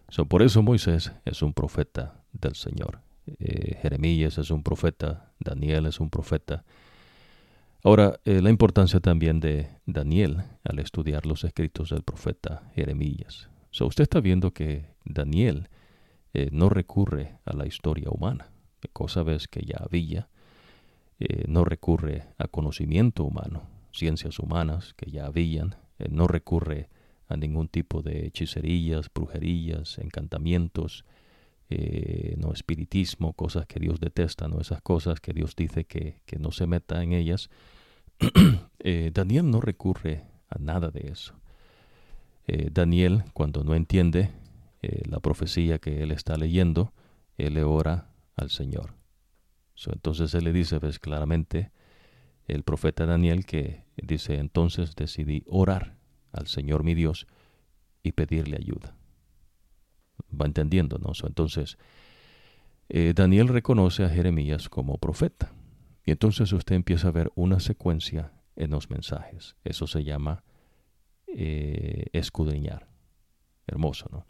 so 0.09 0.25
por 0.25 0.43
eso 0.43 0.61
Moisés 0.61 1.11
es 1.25 1.41
un 1.41 1.53
profeta 1.53 2.21
del 2.31 2.55
Señor. 2.55 2.99
Eh, 3.39 3.77
Jeremías 3.81 4.37
es 4.37 4.51
un 4.51 4.61
profeta, 4.61 5.31
Daniel 5.39 5.87
es 5.87 5.99
un 5.99 6.09
profeta. 6.09 6.63
Ahora, 7.83 8.17
la 8.23 8.49
importancia 8.49 9.01
también 9.01 9.41
de 9.41 9.67
Daniel 9.85 10.43
al 10.63 10.79
estudiar 10.79 11.25
los 11.25 11.43
escritos 11.43 11.89
del 11.89 12.03
profeta 12.03 12.71
Jeremías. 12.75 13.49
So, 13.71 13.87
usted 13.87 14.03
está 14.03 14.21
viendo 14.21 14.53
que 14.53 14.85
Daniel 15.03 15.67
no 16.51 16.69
recurre 16.69 17.35
a 17.43 17.53
la 17.53 17.67
historia 17.67 18.09
humana, 18.09 18.47
cosa 18.93 19.21
ves 19.23 19.49
que 19.49 19.65
ya 19.65 19.81
había, 19.83 20.29
eh, 21.19 21.45
no 21.47 21.65
recurre 21.65 22.27
a 22.37 22.47
conocimiento 22.47 23.23
humano, 23.23 23.63
ciencias 23.91 24.39
humanas 24.39 24.93
que 24.95 25.11
ya 25.11 25.25
habían, 25.25 25.75
eh, 25.99 26.07
no 26.09 26.27
recurre 26.27 26.89
a 27.27 27.37
ningún 27.37 27.67
tipo 27.67 28.01
de 28.01 28.27
hechicerías, 28.27 29.09
brujerías, 29.13 29.97
encantamientos, 29.97 31.05
no 32.37 32.53
espiritismo, 32.53 33.33
cosas 33.33 33.65
que 33.65 33.79
Dios 33.79 33.99
detesta, 33.99 34.47
no 34.47 34.61
esas 34.61 34.79
cosas 34.83 35.19
que 35.19 35.33
Dios 35.33 35.55
dice 35.55 35.85
que, 35.85 36.19
que 36.27 36.37
no 36.37 36.51
se 36.51 36.67
meta 36.67 37.01
en 37.01 37.13
ellas. 37.13 37.49
Daniel 39.13 39.49
no 39.49 39.59
recurre 39.59 40.21
a 40.49 40.59
nada 40.59 40.91
de 40.91 41.07
eso. 41.09 41.33
Eh, 42.45 42.69
Daniel, 42.71 43.23
cuando 43.33 43.63
no 43.63 43.73
entiende 43.73 44.31
eh, 44.81 45.03
la 45.09 45.19
profecía 45.19 45.79
que 45.79 46.03
él 46.03 46.11
está 46.11 46.35
leyendo, 46.35 46.93
él 47.37 47.53
le 47.53 47.63
ora 47.63 48.09
al 48.35 48.49
Señor. 48.49 48.93
Entonces 49.87 50.33
él 50.33 50.45
le 50.45 50.53
dice, 50.53 50.79
ves 50.79 50.99
claramente, 50.99 51.71
el 52.47 52.63
profeta 52.63 53.05
Daniel 53.05 53.45
que 53.45 53.85
dice, 53.95 54.35
entonces 54.35 54.95
decidí 54.95 55.43
orar 55.47 55.97
al 56.31 56.47
Señor 56.47 56.83
mi 56.83 56.93
Dios 56.93 57.27
y 58.01 58.11
pedirle 58.11 58.57
ayuda. 58.57 58.95
Va 60.39 60.45
entendiendo, 60.45 60.97
¿no? 60.97 61.11
entonces, 61.25 61.77
eh, 62.89 63.13
Daniel 63.15 63.47
reconoce 63.47 64.03
a 64.03 64.09
Jeremías 64.09 64.69
como 64.69 64.97
profeta. 64.97 65.53
Y 66.05 66.11
entonces 66.11 66.51
usted 66.51 66.75
empieza 66.75 67.07
a 67.07 67.11
ver 67.11 67.31
una 67.35 67.59
secuencia 67.59 68.33
en 68.55 68.71
los 68.71 68.89
mensajes. 68.89 69.55
Eso 69.63 69.87
se 69.87 70.03
llama 70.03 70.43
eh, 71.27 72.07
escudriñar. 72.11 72.87
Hermoso, 73.65 74.09
¿no? 74.11 74.25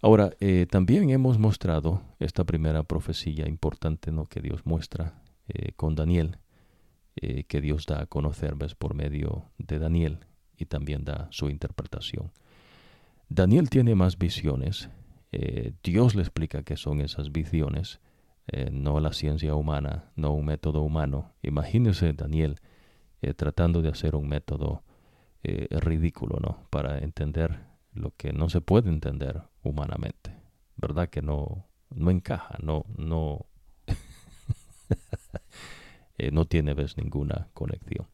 Ahora, 0.00 0.30
eh, 0.40 0.66
también 0.70 1.10
hemos 1.10 1.38
mostrado 1.38 2.02
esta 2.20 2.44
primera 2.44 2.82
profecía 2.84 3.48
importante 3.48 4.12
¿no? 4.12 4.26
que 4.26 4.40
Dios 4.40 4.64
muestra 4.64 5.20
eh, 5.48 5.72
con 5.76 5.94
Daniel, 5.94 6.38
que 7.48 7.60
Dios 7.60 7.84
da 7.86 8.02
a 8.02 8.06
conocer 8.06 8.54
¿ves? 8.54 8.76
por 8.76 8.94
medio 8.94 9.46
de 9.58 9.80
Daniel 9.80 10.20
y 10.56 10.66
también 10.66 11.04
da 11.04 11.26
su 11.32 11.50
interpretación. 11.50 12.30
Daniel 13.28 13.70
tiene 13.70 13.96
más 13.96 14.18
visiones, 14.18 14.88
Dios 15.82 16.14
le 16.14 16.22
explica 16.22 16.62
qué 16.62 16.76
son 16.76 17.00
esas 17.00 17.32
visiones, 17.32 17.98
no 18.70 19.00
la 19.00 19.12
ciencia 19.12 19.56
humana, 19.56 20.12
no 20.14 20.32
un 20.32 20.44
método 20.44 20.82
humano. 20.82 21.32
Imagínese 21.42 22.12
Daniel 22.12 22.60
tratando 23.36 23.82
de 23.82 23.88
hacer 23.88 24.14
un 24.14 24.28
método 24.28 24.84
eh, 25.44 25.68
ridículo, 25.70 26.40
¿no? 26.40 26.66
Para 26.68 26.98
entender 26.98 27.60
lo 27.92 28.12
que 28.16 28.32
no 28.32 28.48
se 28.48 28.60
puede 28.60 28.88
entender 28.88 29.42
humanamente, 29.62 30.36
¿verdad? 30.76 31.08
Que 31.08 31.22
no, 31.22 31.66
no 31.90 32.10
encaja, 32.10 32.56
no, 32.62 32.84
no, 32.96 33.46
eh, 36.18 36.30
no 36.30 36.44
tiene 36.46 36.74
ves 36.74 36.96
ninguna 36.96 37.48
conexión. 37.54 38.06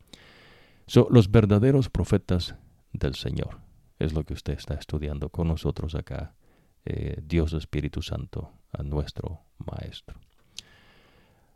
Son 0.87 1.07
los 1.11 1.31
verdaderos 1.31 1.89
profetas 1.89 2.57
del 2.93 3.15
Señor 3.15 3.61
es 3.99 4.13
lo 4.13 4.25
que 4.25 4.35
usted 4.35 4.55
está 4.55 4.75
estudiando 4.75 5.31
con 5.31 5.49
nosotros 5.49 5.95
acá, 5.95 6.35
eh, 6.85 7.21
Dios 7.25 7.53
Espíritu 7.53 8.03
Santo, 8.03 8.53
nuestro 8.83 9.41
Maestro. 9.59 10.19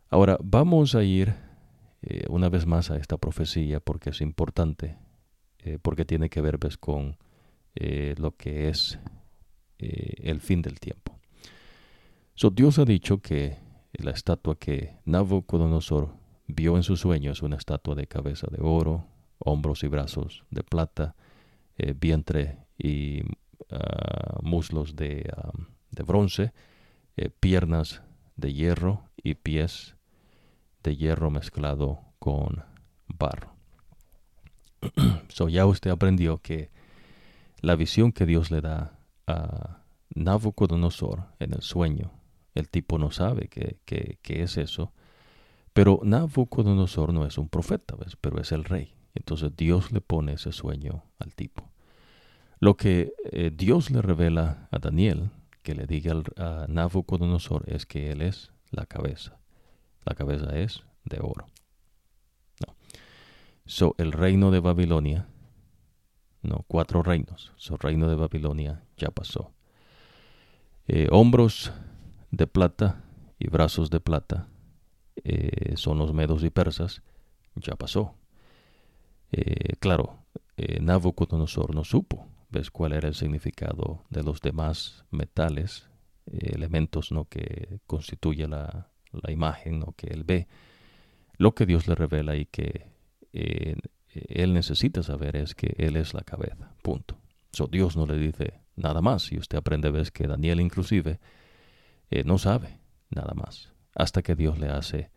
Ahora 0.09 0.37
vamos 0.41 0.95
a 0.95 1.03
ir 1.03 1.35
eh, 2.01 2.23
una 2.29 2.49
vez 2.49 2.65
más 2.65 2.91
a 2.91 2.97
esta 2.97 3.17
profecía 3.17 3.79
porque 3.79 4.11
es 4.11 4.21
importante 4.21 4.97
porque 5.81 6.05
tiene 6.05 6.29
que 6.29 6.39
ver 6.39 6.57
pues, 6.57 6.77
con 6.77 7.17
eh, 7.75 8.15
lo 8.17 8.35
que 8.35 8.69
es 8.69 8.99
eh, 9.77 10.15
el 10.23 10.41
fin 10.41 10.61
del 10.61 10.79
tiempo. 10.79 11.19
So, 12.35 12.49
Dios 12.49 12.79
ha 12.79 12.85
dicho 12.85 13.21
que 13.21 13.57
la 13.93 14.11
estatua 14.11 14.57
que 14.57 14.97
Nabucodonosor 15.05 16.13
vio 16.47 16.77
en 16.77 16.83
sus 16.83 17.01
sueños 17.01 17.39
es 17.39 17.43
una 17.43 17.57
estatua 17.57 17.95
de 17.95 18.07
cabeza 18.07 18.47
de 18.49 18.59
oro, 18.61 19.05
hombros 19.39 19.83
y 19.83 19.87
brazos 19.87 20.43
de 20.49 20.63
plata, 20.63 21.15
vientre 21.99 22.57
y 22.77 23.21
ah, 23.69 24.39
muslos 24.41 24.95
de, 24.95 25.29
ah, 25.35 25.51
de 25.91 26.03
bronce, 26.03 26.53
piernas 27.39 28.01
de 28.35 28.53
hierro 28.53 29.03
y 29.17 29.35
pies 29.35 29.95
de 30.83 30.95
hierro 30.95 31.29
mezclado 31.29 31.99
con 32.19 32.63
barro. 33.07 33.53
so 35.27 35.49
ya 35.49 35.65
usted 35.65 35.91
aprendió 35.91 36.37
que 36.39 36.69
la 37.61 37.75
visión 37.75 38.11
que 38.11 38.25
Dios 38.25 38.51
le 38.51 38.61
da 38.61 38.99
a 39.27 39.83
Nabucodonosor 40.15 41.25
en 41.39 41.53
el 41.53 41.61
sueño, 41.61 42.11
el 42.55 42.69
tipo 42.69 42.97
no 42.97 43.11
sabe 43.11 43.47
qué, 43.47 44.17
es 44.23 44.57
eso, 44.57 44.93
pero 45.73 45.99
Nabucodonosor 46.03 47.13
no 47.13 47.25
es 47.25 47.37
un 47.37 47.49
profeta, 47.49 47.95
¿ves? 47.95 48.15
pero 48.19 48.41
es 48.41 48.51
el 48.51 48.63
rey. 48.63 48.95
Entonces 49.13 49.55
Dios 49.55 49.91
le 49.91 50.01
pone 50.01 50.33
ese 50.33 50.51
sueño 50.51 51.03
al 51.19 51.33
tipo. 51.35 51.71
Lo 52.59 52.75
que 52.75 53.13
eh, 53.31 53.51
Dios 53.53 53.89
le 53.91 54.01
revela 54.01 54.67
a 54.71 54.79
Daniel, 54.79 55.29
que 55.63 55.75
le 55.75 55.85
diga 55.85 56.21
a 56.37 56.65
Nabucodonosor, 56.67 57.63
es 57.67 57.85
que 57.85 58.11
él 58.11 58.21
es 58.21 58.51
la 58.71 58.85
cabeza. 58.85 59.39
La 60.05 60.15
cabeza 60.15 60.57
es 60.57 60.83
de 61.05 61.19
oro. 61.21 61.47
So, 63.65 63.93
el 63.99 64.11
reino 64.13 64.49
de 64.49 64.59
Babilonia 64.59 65.27
no, 66.41 66.63
cuatro 66.67 67.03
reinos. 67.03 67.51
Su 67.57 67.77
reino 67.77 68.07
de 68.07 68.15
Babilonia 68.15 68.83
ya 68.97 69.09
pasó. 69.09 69.51
Eh, 70.87 71.07
hombros 71.11 71.71
de 72.31 72.47
plata 72.47 73.03
y 73.37 73.47
brazos 73.49 73.89
de 73.89 73.99
plata 73.99 74.47
eh, 75.23 75.75
son 75.75 75.97
los 75.97 76.13
medos 76.13 76.43
y 76.43 76.49
persas, 76.49 77.03
ya 77.55 77.75
pasó. 77.75 78.15
Eh, 79.31 79.75
claro, 79.79 80.23
Nabucodonosor 80.81 81.73
no 81.73 81.83
supo, 81.83 82.27
ves 82.49 82.71
cuál 82.71 82.93
era 82.93 83.07
el 83.07 83.15
significado 83.15 84.03
de 84.09 84.23
los 84.23 84.41
demás 84.41 85.05
metales, 85.11 85.87
elementos 86.25 87.11
¿no? 87.11 87.25
que 87.25 87.79
constituye 87.87 88.47
la, 88.47 88.89
la 89.11 89.31
imagen 89.31 89.79
¿no? 89.79 89.93
que 89.95 90.07
él 90.07 90.23
ve, 90.23 90.47
lo 91.37 91.53
que 91.53 91.65
Dios 91.65 91.87
le 91.87 91.95
revela 91.95 92.35
y 92.35 92.45
que 92.45 92.91
él 94.13 94.53
necesita 94.53 95.03
saber 95.03 95.35
es 95.35 95.55
que 95.55 95.75
Él 95.77 95.95
es 95.95 96.13
la 96.13 96.21
cabeza, 96.21 96.73
punto. 96.81 97.17
So, 97.51 97.67
Dios 97.67 97.95
no 97.95 98.05
le 98.05 98.17
dice 98.17 98.61
nada 98.75 99.01
más 99.01 99.31
y 99.31 99.37
usted 99.37 99.57
aprende, 99.57 99.91
ves 99.91 100.11
que 100.11 100.27
Daniel 100.27 100.59
inclusive 100.59 101.19
eh, 102.09 102.23
no 102.23 102.37
sabe 102.37 102.79
nada 103.09 103.33
más, 103.33 103.73
hasta 103.95 104.21
que 104.21 104.35
Dios 104.35 104.59
le 104.59 104.69
hace 104.69 105.11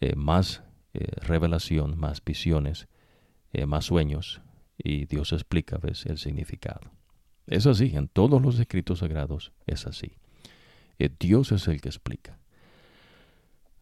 eh, 0.00 0.14
más 0.16 0.62
eh, 0.94 1.06
revelación, 1.22 1.98
más 1.98 2.24
visiones, 2.24 2.88
más 3.66 3.86
sueños 3.86 4.40
y 4.78 5.06
Dios 5.06 5.32
explica, 5.32 5.76
ves, 5.78 6.06
el 6.06 6.18
significado. 6.18 6.92
Es 7.48 7.66
así, 7.66 7.96
en 7.96 8.06
todos 8.06 8.40
los 8.40 8.60
escritos 8.60 9.00
sagrados 9.00 9.52
es 9.66 9.88
así. 9.88 10.18
Dios 11.18 11.50
es 11.50 11.66
el 11.66 11.80
que 11.80 11.88
explica. 11.88 12.38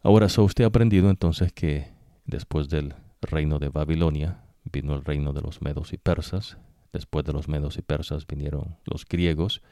Ahora, 0.02 0.30
so 0.30 0.44
usted 0.44 0.64
ha 0.64 0.68
aprendido 0.68 1.10
entonces 1.10 1.52
que 1.52 1.92
después 2.24 2.70
del 2.70 2.94
reino 3.22 3.58
de 3.58 3.68
Babilonia, 3.68 4.44
vino 4.64 4.94
el 4.94 5.04
reino 5.04 5.32
de 5.32 5.40
los 5.40 5.62
medos 5.62 5.92
y 5.92 5.98
persas, 5.98 6.58
después 6.92 7.24
de 7.24 7.32
los 7.32 7.48
medos 7.48 7.76
y 7.78 7.82
persas 7.82 8.26
vinieron 8.26 8.76
los 8.84 9.06
griegos, 9.06 9.62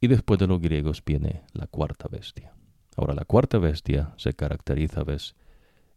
y 0.00 0.06
después 0.08 0.38
de 0.38 0.46
los 0.46 0.60
griegos 0.60 1.02
viene 1.04 1.42
la 1.52 1.66
cuarta 1.66 2.08
bestia. 2.08 2.54
Ahora 2.96 3.14
la 3.14 3.24
cuarta 3.24 3.58
bestia 3.58 4.14
se 4.16 4.32
caracteriza 4.32 5.04
ves, 5.04 5.34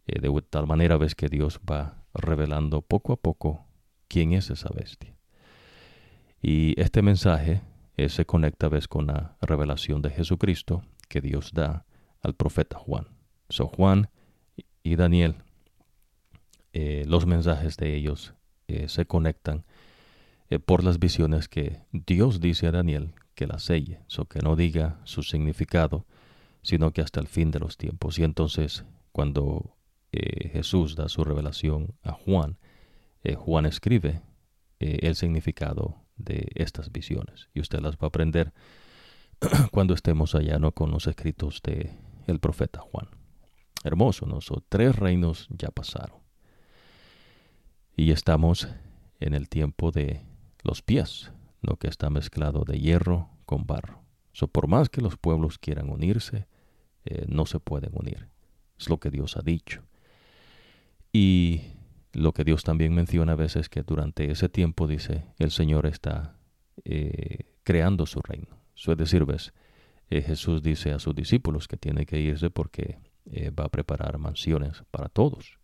eh, 0.06 0.20
de 0.20 0.42
tal 0.42 0.66
manera 0.66 0.96
ves 0.96 1.14
que 1.14 1.28
Dios 1.28 1.60
va 1.68 2.02
revelando 2.14 2.82
poco 2.82 3.12
a 3.12 3.16
poco 3.16 3.66
quién 4.08 4.32
es 4.32 4.50
esa 4.50 4.68
bestia. 4.74 5.16
Y 6.40 6.80
este 6.80 7.02
mensaje 7.02 7.62
eh, 7.96 8.08
se 8.08 8.26
conecta 8.26 8.68
ves 8.68 8.88
con 8.88 9.06
la 9.06 9.36
revelación 9.40 10.02
de 10.02 10.10
Jesucristo 10.10 10.82
que 11.08 11.20
Dios 11.20 11.52
da 11.52 11.86
al 12.20 12.34
profeta 12.34 12.78
Juan. 12.78 13.08
So 13.48 13.68
Juan 13.68 14.08
y 14.82 14.96
Daniel 14.96 15.36
eh, 16.72 17.04
los 17.06 17.26
mensajes 17.26 17.76
de 17.76 17.94
ellos 17.94 18.34
eh, 18.68 18.88
se 18.88 19.06
conectan 19.06 19.64
eh, 20.48 20.58
por 20.58 20.84
las 20.84 20.98
visiones 20.98 21.48
que 21.48 21.80
Dios 21.92 22.40
dice 22.40 22.66
a 22.66 22.72
Daniel 22.72 23.14
que 23.34 23.46
la 23.46 23.58
selle, 23.58 24.00
so 24.06 24.26
que 24.26 24.40
no 24.40 24.56
diga 24.56 25.00
su 25.04 25.22
significado, 25.22 26.06
sino 26.62 26.92
que 26.92 27.00
hasta 27.00 27.20
el 27.20 27.26
fin 27.26 27.50
de 27.50 27.60
los 27.60 27.76
tiempos. 27.76 28.18
Y 28.18 28.24
entonces, 28.24 28.84
cuando 29.10 29.76
Jesús 30.12 30.94
da 30.94 31.08
su 31.08 31.24
revelación 31.24 31.94
a 32.02 32.12
Juan, 32.12 32.58
Juan 33.38 33.64
escribe 33.64 34.20
el 34.78 35.16
significado 35.16 36.02
de 36.16 36.48
estas 36.54 36.92
visiones. 36.92 37.48
Y 37.54 37.60
usted 37.60 37.80
las 37.80 37.94
va 37.94 38.02
a 38.02 38.06
aprender 38.08 38.52
cuando 39.72 39.94
estemos 39.94 40.34
allá 40.34 40.58
¿no? 40.58 40.72
con 40.72 40.90
los 40.90 41.06
escritos 41.06 41.62
de 41.62 41.96
el 42.26 42.38
profeta 42.38 42.80
Juan. 42.80 43.08
Hermoso, 43.84 44.26
¿no? 44.26 44.40
So, 44.40 44.62
tres 44.68 44.94
reinos 44.96 45.48
ya 45.50 45.70
pasaron. 45.70 46.21
Y 47.96 48.10
estamos 48.10 48.68
en 49.20 49.34
el 49.34 49.48
tiempo 49.48 49.90
de 49.90 50.22
los 50.62 50.82
pies, 50.82 51.32
lo 51.60 51.76
que 51.76 51.88
está 51.88 52.10
mezclado 52.10 52.64
de 52.64 52.78
hierro 52.78 53.30
con 53.44 53.66
barro. 53.66 54.02
So, 54.32 54.48
por 54.48 54.66
más 54.66 54.88
que 54.88 55.02
los 55.02 55.16
pueblos 55.16 55.58
quieran 55.58 55.90
unirse, 55.90 56.46
eh, 57.04 57.26
no 57.28 57.46
se 57.46 57.60
pueden 57.60 57.90
unir. 57.94 58.28
Es 58.78 58.88
lo 58.88 58.98
que 58.98 59.10
Dios 59.10 59.36
ha 59.36 59.42
dicho. 59.42 59.82
Y 61.12 61.60
lo 62.12 62.32
que 62.32 62.44
Dios 62.44 62.64
también 62.64 62.94
menciona 62.94 63.32
a 63.32 63.36
veces 63.36 63.68
que 63.68 63.82
durante 63.82 64.30
ese 64.30 64.48
tiempo, 64.48 64.86
dice, 64.86 65.26
el 65.38 65.50
Señor 65.50 65.86
está 65.86 66.36
eh, 66.84 67.44
creando 67.62 68.06
su 68.06 68.20
reino. 68.20 68.56
Eso 68.74 68.92
es 68.92 68.98
decir, 68.98 69.26
eh, 70.08 70.22
Jesús 70.22 70.62
dice 70.62 70.92
a 70.92 70.98
sus 70.98 71.14
discípulos 71.14 71.68
que 71.68 71.76
tiene 71.76 72.06
que 72.06 72.18
irse 72.18 72.50
porque 72.50 72.98
va 73.56 73.66
a 73.66 73.68
preparar 73.68 74.18
mansiones 74.18 74.82
para 74.90 75.08
todos. 75.08 75.61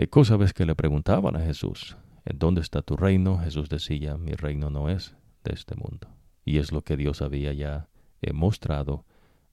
Eh, 0.00 0.08
cosa 0.08 0.38
vez 0.38 0.54
que 0.54 0.64
le 0.64 0.74
preguntaban 0.74 1.36
a 1.36 1.40
Jesús, 1.40 1.98
¿en 2.24 2.38
dónde 2.38 2.62
está 2.62 2.80
tu 2.80 2.96
reino? 2.96 3.36
Jesús 3.36 3.68
decía, 3.68 4.16
mi 4.16 4.32
reino 4.32 4.70
no 4.70 4.88
es 4.88 5.14
de 5.44 5.52
este 5.52 5.74
mundo. 5.74 6.08
Y 6.42 6.56
es 6.56 6.72
lo 6.72 6.80
que 6.80 6.96
Dios 6.96 7.20
había 7.20 7.52
ya 7.52 7.90
eh, 8.22 8.32
mostrado 8.32 9.04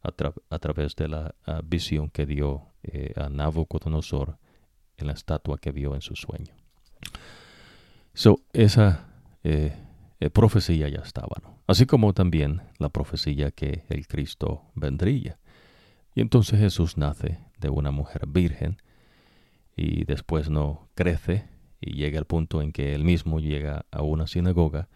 a, 0.01 0.59
través 0.59 0.95
de 0.95 1.09
la 1.09 1.35
visión 1.65 2.09
que 2.09 2.25
dio 2.25 2.69
eh, 2.83 3.11
a 3.17 3.27
Nabucodonosor 3.27 4.37
en 4.95 5.07
la 5.07 5.13
estatua 5.13 5.57
que 5.57 5.73
vio 5.73 5.95
en 5.95 6.01
su 6.01 6.15
sueño. 6.15 6.55
So, 8.13 8.39
esa 8.53 9.05
profecía 10.31 10.87
ya 10.87 10.99
estaba. 10.99 11.41
Así 11.67 11.85
como 11.85 12.13
también 12.13 12.61
la 12.79 12.87
profecía 12.87 13.51
que 13.51 13.83
el 13.89 14.07
Cristo 14.07 14.61
vendría. 14.75 15.39
Y 16.15 16.21
entonces 16.21 16.57
Jesús 16.57 16.95
nace 16.95 17.37
de 17.59 17.69
una 17.69 17.91
mujer 17.91 18.27
virgen 18.27 18.77
y 19.77 20.05
después 20.05 20.49
no 20.49 20.89
crece 20.95 21.47
y 21.79 21.93
llega 21.93 22.17
al 22.17 22.25
punto 22.25 22.63
en 22.63 22.73
que 22.73 22.95
él 22.95 23.03
mismo 23.03 23.39
llega 23.39 23.85
a 23.91 24.01
una 24.01 24.25
sinagoga 24.25 24.89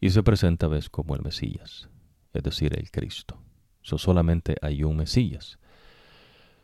y 0.00 0.10
se 0.10 0.24
presenta 0.24 0.66
vez 0.66 0.90
como 0.90 1.14
el 1.14 1.22
Mesías, 1.22 1.88
es 2.34 2.42
decir, 2.42 2.76
el 2.76 2.90
Cristo. 2.90 3.40
So, 3.82 3.98
solamente 3.98 4.56
hay 4.60 4.82
un 4.82 4.96
Mesías. 4.96 5.60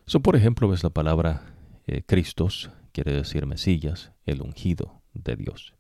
So, 0.07 0.21
por 0.21 0.35
ejemplo, 0.35 0.69
ves 0.69 0.83
la 0.83 0.91
palabra 0.91 1.55
eh, 1.87 2.03
Cristos, 2.03 2.71
quiere 2.91 3.13
decir 3.13 3.47
Mesías, 3.47 4.11
el 4.27 4.43
ungido 4.43 5.01
de 5.15 5.37
Dios. 5.37 5.75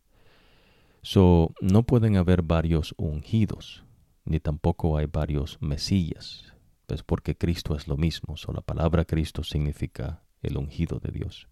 So, 1.02 1.52
no 1.60 1.82
pueden 1.82 2.16
haber 2.16 2.42
varios 2.42 2.94
ungidos, 2.96 3.84
ni 4.24 4.38
tampoco 4.38 4.96
hay 4.96 5.06
varios 5.06 5.58
Mesías, 5.60 6.54
pues 6.86 7.02
porque 7.02 7.36
Cristo 7.36 7.74
es 7.74 7.88
lo 7.88 7.96
mismo. 7.96 8.36
So, 8.36 8.52
la 8.52 8.60
palabra 8.60 9.04
Cristo 9.04 9.42
significa 9.42 10.22
el 10.42 10.56
ungido 10.56 11.00
de 11.00 11.10
Dios 11.10 11.48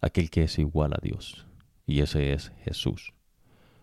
aquel 0.00 0.30
que 0.30 0.44
es 0.44 0.58
igual 0.58 0.92
a 0.92 1.00
Dios, 1.02 1.46
y 1.86 2.00
ese 2.00 2.32
es 2.32 2.52
Jesús. 2.64 3.12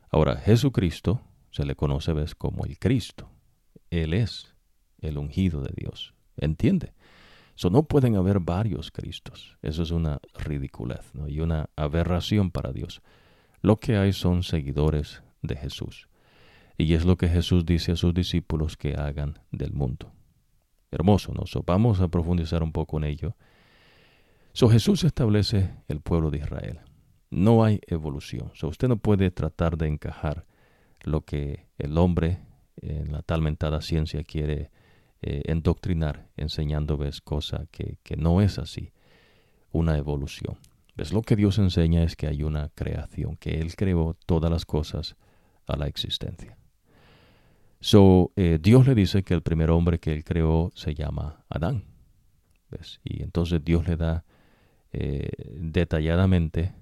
Ahora, 0.09 0.37
Jesucristo 0.37 1.21
se 1.51 1.65
le 1.65 1.75
conoce 1.75 2.13
ves 2.13 2.35
como 2.35 2.65
el 2.65 2.77
Cristo. 2.79 3.29
Él 3.89 4.13
es 4.13 4.55
el 4.99 5.17
ungido 5.17 5.61
de 5.61 5.73
Dios. 5.75 6.13
¿Entiende? 6.37 6.93
So, 7.55 7.69
no 7.69 7.83
pueden 7.83 8.15
haber 8.15 8.39
varios 8.39 8.91
Cristos. 8.91 9.57
Eso 9.61 9.81
es 9.83 9.91
una 9.91 10.19
ridiculez 10.35 11.11
y 11.27 11.39
una 11.39 11.69
aberración 11.75 12.51
para 12.51 12.71
Dios. 12.71 13.01
Lo 13.61 13.77
que 13.77 13.97
hay 13.97 14.13
son 14.13 14.43
seguidores 14.43 15.23
de 15.41 15.55
Jesús. 15.55 16.07
Y 16.77 16.93
es 16.93 17.05
lo 17.05 17.17
que 17.17 17.27
Jesús 17.27 17.65
dice 17.65 17.93
a 17.93 17.95
sus 17.95 18.13
discípulos 18.13 18.77
que 18.77 18.93
hagan 18.93 19.39
del 19.51 19.73
mundo. 19.73 20.13
Hermoso, 20.91 21.33
¿no? 21.33 21.43
vamos 21.65 21.99
a 21.99 22.07
profundizar 22.07 22.61
un 22.61 22.71
poco 22.71 22.97
en 22.97 23.05
ello 23.05 23.35
So, 24.57 24.69
Jesús 24.69 25.03
establece 25.03 25.69
el 25.87 26.01
pueblo 26.01 26.31
de 26.31 26.39
Israel. 26.39 26.79
No 27.29 27.63
hay 27.63 27.79
evolución. 27.85 28.49
So, 28.55 28.69
usted 28.69 28.87
no 28.87 28.97
puede 28.97 29.29
tratar 29.29 29.77
de 29.77 29.87
encajar 29.87 30.47
lo 31.03 31.21
que 31.21 31.67
el 31.77 31.95
hombre 31.99 32.39
en 32.77 33.11
la 33.11 33.21
tal 33.21 33.43
mentada 33.43 33.81
ciencia 33.81 34.23
quiere 34.23 34.71
eh, 35.21 35.43
endoctrinar, 35.45 36.29
enseñando 36.37 36.97
ves 36.97 37.21
cosa 37.21 37.67
que, 37.69 37.99
que 38.01 38.17
no 38.17 38.41
es 38.41 38.57
así, 38.57 38.93
una 39.71 39.95
evolución. 39.95 40.57
¿Ves? 40.95 41.13
Lo 41.13 41.21
que 41.21 41.35
Dios 41.35 41.59
enseña 41.59 42.01
es 42.01 42.15
que 42.15 42.25
hay 42.25 42.41
una 42.41 42.69
creación, 42.69 43.37
que 43.37 43.59
Él 43.59 43.75
creó 43.75 44.17
todas 44.25 44.49
las 44.49 44.65
cosas 44.65 45.17
a 45.67 45.77
la 45.77 45.85
existencia. 45.85 46.57
So, 47.79 48.31
eh, 48.35 48.57
Dios 48.59 48.87
le 48.87 48.95
dice 48.95 49.21
que 49.21 49.35
el 49.35 49.43
primer 49.43 49.69
hombre 49.69 49.99
que 49.99 50.13
Él 50.13 50.23
creó 50.23 50.71
se 50.73 50.95
llama 50.95 51.45
Adán. 51.47 51.83
¿Ves? 52.71 52.99
Y 53.03 53.21
entonces 53.21 53.63
Dios 53.63 53.87
le 53.87 53.97
da 53.97 54.25
eh, 54.93 55.29
detalladamente 55.59 56.73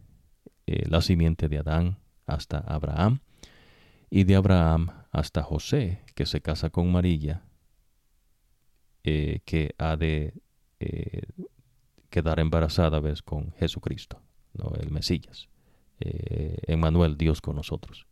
eh, 0.67 0.87
la 0.87 1.01
simiente 1.01 1.49
de 1.49 1.57
Adán 1.57 1.97
hasta 2.27 2.59
Abraham 2.59 3.19
y 4.09 4.25
de 4.25 4.35
Abraham 4.35 4.91
hasta 5.11 5.41
José, 5.41 6.01
que 6.13 6.25
se 6.25 6.41
casa 6.41 6.69
con 6.69 6.91
María, 6.91 7.43
eh, 9.03 9.39
que 9.45 9.73
ha 9.77 9.95
de 9.95 10.33
quedar 12.09 12.39
embarazada 12.39 12.99
vez 12.99 13.23
con 13.23 13.51
Jesucristo, 13.53 14.21
¿no? 14.53 14.71
el 14.79 14.91
Mesías, 14.91 15.49
Emmanuel, 15.99 17.17
Dios 17.17 17.41
con 17.41 17.55
nosotros. 17.55 18.05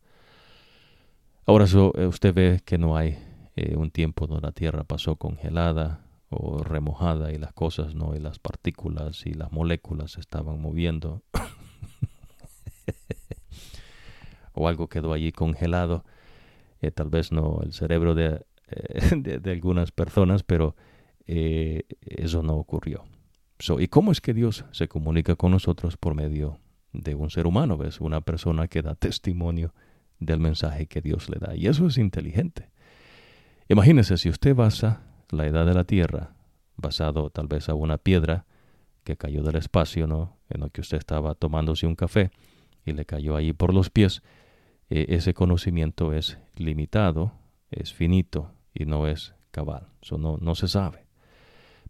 Ahora 1.46 1.66
usted 2.08 2.34
ve 2.34 2.60
que 2.64 2.78
no 2.78 2.96
hay 2.96 3.16
un 3.76 3.92
tiempo 3.92 4.26
donde 4.26 4.48
la 4.48 4.52
tierra 4.52 4.82
pasó 4.82 5.14
congelada, 5.14 6.04
remojada 6.64 7.32
y 7.32 7.38
las 7.38 7.52
cosas, 7.52 7.94
¿no? 7.94 8.14
Y 8.14 8.20
las 8.20 8.38
partículas 8.38 9.26
y 9.26 9.34
las 9.34 9.52
moléculas 9.52 10.18
estaban 10.18 10.60
moviendo. 10.60 11.22
o 14.52 14.68
algo 14.68 14.88
quedó 14.88 15.12
allí 15.12 15.32
congelado. 15.32 16.04
Eh, 16.80 16.90
tal 16.90 17.08
vez 17.08 17.32
no 17.32 17.60
el 17.62 17.72
cerebro 17.72 18.14
de, 18.14 18.44
de, 19.16 19.50
algunas 19.50 19.92
personas, 19.92 20.42
pero 20.42 20.76
eso 21.26 22.42
no 22.42 22.56
ocurrió. 22.56 23.04
¿Y 23.78 23.88
cómo 23.88 24.12
es 24.12 24.20
que 24.20 24.34
Dios 24.34 24.64
se 24.72 24.88
comunica 24.88 25.36
con 25.36 25.52
nosotros 25.52 25.96
por 25.96 26.14
medio 26.14 26.58
de 26.92 27.14
un 27.14 27.30
ser 27.30 27.46
humano? 27.46 27.78
¿Ves? 27.78 28.00
Una 28.00 28.20
persona 28.20 28.68
que 28.68 28.82
da 28.82 28.94
testimonio 28.94 29.72
del 30.18 30.40
mensaje 30.40 30.86
que 30.86 31.00
Dios 31.00 31.28
le 31.28 31.38
da. 31.38 31.54
Y 31.54 31.66
eso 31.66 31.86
es 31.86 31.98
inteligente. 31.98 32.70
Imagínese 33.68 34.18
si 34.18 34.28
usted 34.28 34.54
basa 34.54 35.02
la 35.30 35.46
edad 35.46 35.66
de 35.66 35.74
la 35.74 35.84
Tierra, 35.84 36.34
basado 36.76 37.30
tal 37.30 37.46
vez 37.46 37.68
a 37.68 37.74
una 37.74 37.98
piedra 37.98 38.46
que 39.04 39.16
cayó 39.16 39.42
del 39.42 39.56
espacio, 39.56 40.06
¿no? 40.06 40.36
En 40.48 40.60
lo 40.60 40.70
que 40.70 40.80
usted 40.80 40.98
estaba 40.98 41.34
tomándose 41.34 41.86
un 41.86 41.94
café 41.94 42.30
y 42.84 42.92
le 42.92 43.04
cayó 43.04 43.36
allí 43.36 43.52
por 43.52 43.72
los 43.72 43.90
pies, 43.90 44.22
eh, 44.90 45.06
ese 45.08 45.34
conocimiento 45.34 46.12
es 46.12 46.38
limitado, 46.56 47.32
es 47.70 47.92
finito 47.92 48.52
y 48.72 48.86
no 48.86 49.06
es 49.06 49.34
cabal. 49.50 49.88
Eso 50.02 50.18
no, 50.18 50.36
no 50.40 50.54
se 50.54 50.68
sabe. 50.68 51.06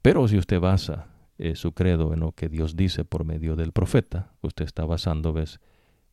Pero 0.02 0.28
si 0.28 0.36
usted 0.36 0.60
basa 0.60 1.06
eh, 1.38 1.56
su 1.56 1.72
credo 1.72 2.12
en 2.12 2.20
lo 2.20 2.32
que 2.32 2.48
Dios 2.48 2.76
dice 2.76 3.04
por 3.04 3.24
medio 3.24 3.56
del 3.56 3.72
profeta, 3.72 4.32
usted 4.42 4.64
está 4.64 4.84
basando, 4.84 5.32
ves, 5.32 5.60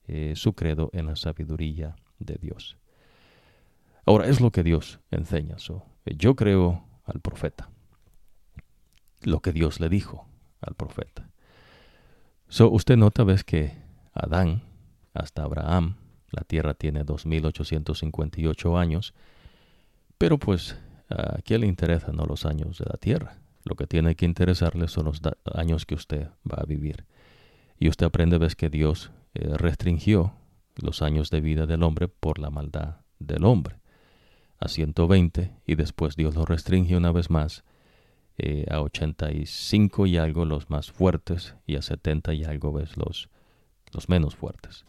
eh, 0.07 0.33
su 0.35 0.53
credo 0.53 0.89
en 0.93 1.05
la 1.05 1.15
sabiduría 1.15 1.95
de 2.17 2.35
Dios. 2.41 2.77
Ahora, 4.05 4.27
es 4.27 4.41
lo 4.41 4.51
que 4.51 4.63
Dios 4.63 4.99
enseña. 5.11 5.57
Eh, 6.05 6.15
yo 6.17 6.35
creo 6.35 6.83
al 7.13 7.21
profeta. 7.21 7.69
Lo 9.21 9.41
que 9.41 9.51
Dios 9.51 9.79
le 9.79 9.89
dijo 9.89 10.27
al 10.61 10.75
profeta. 10.75 11.29
Usted 12.59 12.97
nota, 12.97 13.23
ves 13.23 13.43
que 13.43 13.77
Adán 14.13 14.63
hasta 15.13 15.43
Abraham, 15.43 15.95
la 16.31 16.43
tierra 16.43 16.73
tiene 16.73 17.03
2858 17.03 18.77
años, 18.77 19.13
pero 20.17 20.37
pues 20.37 20.77
a 21.09 21.41
quién 21.43 21.61
le 21.61 21.67
interesan 21.67 22.15
no 22.15 22.25
los 22.25 22.45
años 22.45 22.77
de 22.77 22.85
la 22.85 22.97
tierra. 22.97 23.37
Lo 23.63 23.75
que 23.75 23.87
tiene 23.87 24.15
que 24.15 24.25
interesarle 24.25 24.87
son 24.87 25.05
los 25.05 25.21
años 25.53 25.85
que 25.85 25.95
usted 25.95 26.29
va 26.49 26.61
a 26.61 26.65
vivir. 26.65 27.05
Y 27.77 27.89
usted 27.89 28.07
aprende, 28.07 28.37
ves 28.37 28.55
que 28.55 28.69
Dios 28.69 29.11
eh, 29.33 29.55
restringió 29.55 30.33
los 30.75 31.01
años 31.01 31.29
de 31.29 31.41
vida 31.41 31.67
del 31.67 31.83
hombre 31.83 32.07
por 32.07 32.39
la 32.39 32.49
maldad 32.49 33.01
del 33.19 33.45
hombre 33.45 33.80
a 34.61 34.69
120 34.69 35.51
y 35.65 35.75
después 35.75 36.15
Dios 36.15 36.35
lo 36.35 36.45
restringe 36.45 36.95
una 36.95 37.11
vez 37.11 37.29
más 37.29 37.63
eh, 38.37 38.65
a 38.71 38.81
85 38.81 40.05
y 40.07 40.17
algo 40.17 40.45
los 40.45 40.69
más 40.69 40.91
fuertes 40.91 41.55
y 41.67 41.75
a 41.75 41.81
70 41.81 42.33
y 42.33 42.45
algo 42.45 42.71
ves 42.71 42.95
los, 42.95 43.29
los 43.91 44.07
menos 44.07 44.35
fuertes. 44.35 44.85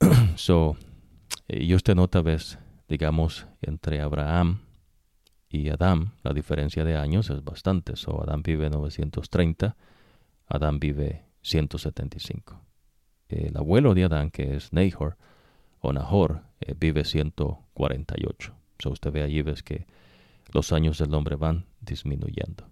so, 0.34 0.76
eh, 1.46 1.62
y 1.62 1.74
usted 1.74 1.94
nota, 1.94 2.20
ves, 2.22 2.58
digamos, 2.88 3.46
entre 3.60 4.00
Abraham 4.00 4.62
y 5.48 5.68
Adán, 5.68 6.12
la 6.24 6.32
diferencia 6.32 6.84
de 6.84 6.96
años 6.96 7.30
es 7.30 7.44
bastante. 7.44 7.94
So, 7.94 8.22
Adán 8.22 8.42
vive 8.42 8.68
930, 8.68 9.76
Adán 10.48 10.80
vive 10.80 11.26
175 11.42 12.62
el 13.32 13.56
abuelo 13.56 13.94
de 13.94 14.04
Adán, 14.04 14.30
que 14.30 14.56
es 14.56 14.72
Nahor, 14.72 15.16
o 15.80 15.92
Nahor, 15.92 16.42
eh, 16.66 16.74
vive 16.78 17.04
148. 17.04 18.54
So 18.78 18.90
usted 18.90 19.12
ve 19.12 19.22
allí, 19.22 19.42
ves 19.42 19.62
que 19.62 19.86
los 20.52 20.72
años 20.72 20.98
del 20.98 21.14
hombre 21.14 21.36
van 21.36 21.66
disminuyendo. 21.80 22.68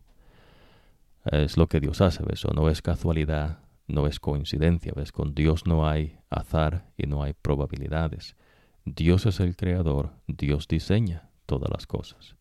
Es 1.25 1.57
lo 1.57 1.69
que 1.69 1.81
Dios 1.81 2.01
hace, 2.01 2.25
¿ves? 2.25 2.45
no 2.55 2.69
es 2.69 2.83
casualidad, 2.83 3.61
no 3.87 4.07
es 4.07 4.21
coincidencia, 4.21 4.93
¿ves? 4.97 5.13
Con 5.13 5.35
Dios 5.35 5.67
no 5.67 5.87
hay 5.87 6.19
azar 6.31 6.91
y 6.97 7.07
no 7.07 7.23
hay 7.23 7.35
probabilidades. 7.35 8.37
Dios 8.85 9.27
es 9.27 9.41
el 9.41 9.57
creador, 9.57 10.13
Dios 10.27 10.67
diseña 10.67 11.29
todas 11.47 11.71
las 11.71 11.87
cosas. 11.87 12.37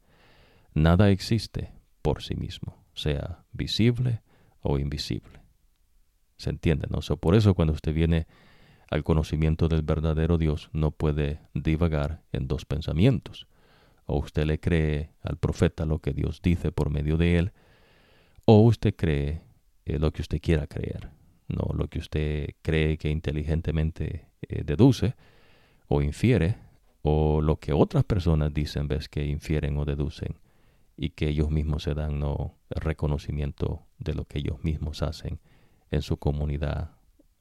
Nada 0.73 1.09
existe 1.09 1.73
por 2.01 2.21
sí 2.21 2.35
mismo, 2.35 2.83
sea 2.93 3.43
visible 3.51 4.21
o 4.61 4.79
invisible. 4.79 5.41
¿Se 6.37 6.49
entiende? 6.49 6.87
¿no? 6.89 6.99
por 7.17 7.35
eso 7.35 7.53
cuando 7.53 7.73
usted 7.73 7.93
viene 7.93 8.27
al 8.89 9.03
conocimiento 9.03 9.67
del 9.67 9.83
verdadero 9.83 10.37
Dios, 10.37 10.69
no 10.73 10.91
puede 10.91 11.39
divagar 11.53 12.21
en 12.31 12.47
dos 12.47 12.65
pensamientos. 12.65 13.47
O 14.05 14.17
usted 14.17 14.45
le 14.45 14.59
cree 14.59 15.11
al 15.21 15.37
profeta 15.37 15.85
lo 15.85 15.99
que 15.99 16.13
Dios 16.13 16.41
dice 16.41 16.71
por 16.71 16.89
medio 16.89 17.17
de 17.17 17.37
él, 17.37 17.51
o 18.45 18.61
usted 18.61 18.95
cree 18.95 19.41
eh, 19.85 19.99
lo 19.99 20.11
que 20.11 20.23
usted 20.23 20.41
quiera 20.41 20.65
creer, 20.65 21.09
no 21.47 21.71
lo 21.73 21.87
que 21.87 21.99
usted 21.99 22.55
cree 22.63 22.97
que 22.97 23.09
inteligentemente 23.09 24.25
eh, 24.41 24.63
deduce 24.63 25.15
o 25.87 26.01
infiere, 26.01 26.57
o 27.01 27.41
lo 27.41 27.59
que 27.59 27.73
otras 27.73 28.03
personas 28.03 28.53
dicen, 28.53 28.87
ves 28.87 29.07
que 29.07 29.25
infieren 29.25 29.77
o 29.77 29.85
deducen, 29.85 30.35
y 30.97 31.11
que 31.11 31.29
ellos 31.29 31.49
mismos 31.49 31.83
se 31.83 31.93
dan 31.93 32.19
no 32.19 32.55
reconocimiento 32.69 33.85
de 33.99 34.13
lo 34.13 34.25
que 34.25 34.39
ellos 34.39 34.63
mismos 34.63 35.01
hacen 35.01 35.39
en 35.91 36.01
su 36.01 36.17
comunidad 36.17 36.91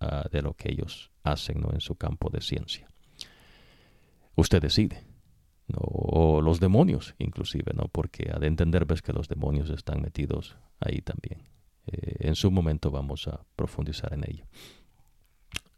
ah, 0.00 0.28
de 0.30 0.42
lo 0.42 0.54
que 0.54 0.70
ellos 0.70 1.10
hacen 1.32 1.60
¿no? 1.60 1.70
en 1.72 1.80
su 1.80 1.96
campo 1.96 2.30
de 2.30 2.40
ciencia. 2.40 2.88
Usted 4.36 4.62
decide. 4.62 5.04
O 5.74 6.40
los 6.40 6.60
demonios, 6.60 7.14
inclusive, 7.18 7.72
¿no? 7.74 7.88
Porque 7.88 8.30
ha 8.34 8.38
de 8.38 8.46
entender 8.46 8.86
que 8.86 9.12
los 9.12 9.28
demonios 9.28 9.68
están 9.68 10.00
metidos 10.00 10.56
ahí 10.80 11.02
también. 11.02 11.42
Eh, 11.86 12.16
en 12.20 12.34
su 12.34 12.50
momento 12.50 12.90
vamos 12.90 13.28
a 13.28 13.44
profundizar 13.54 14.14
en 14.14 14.24
ello. 14.26 14.46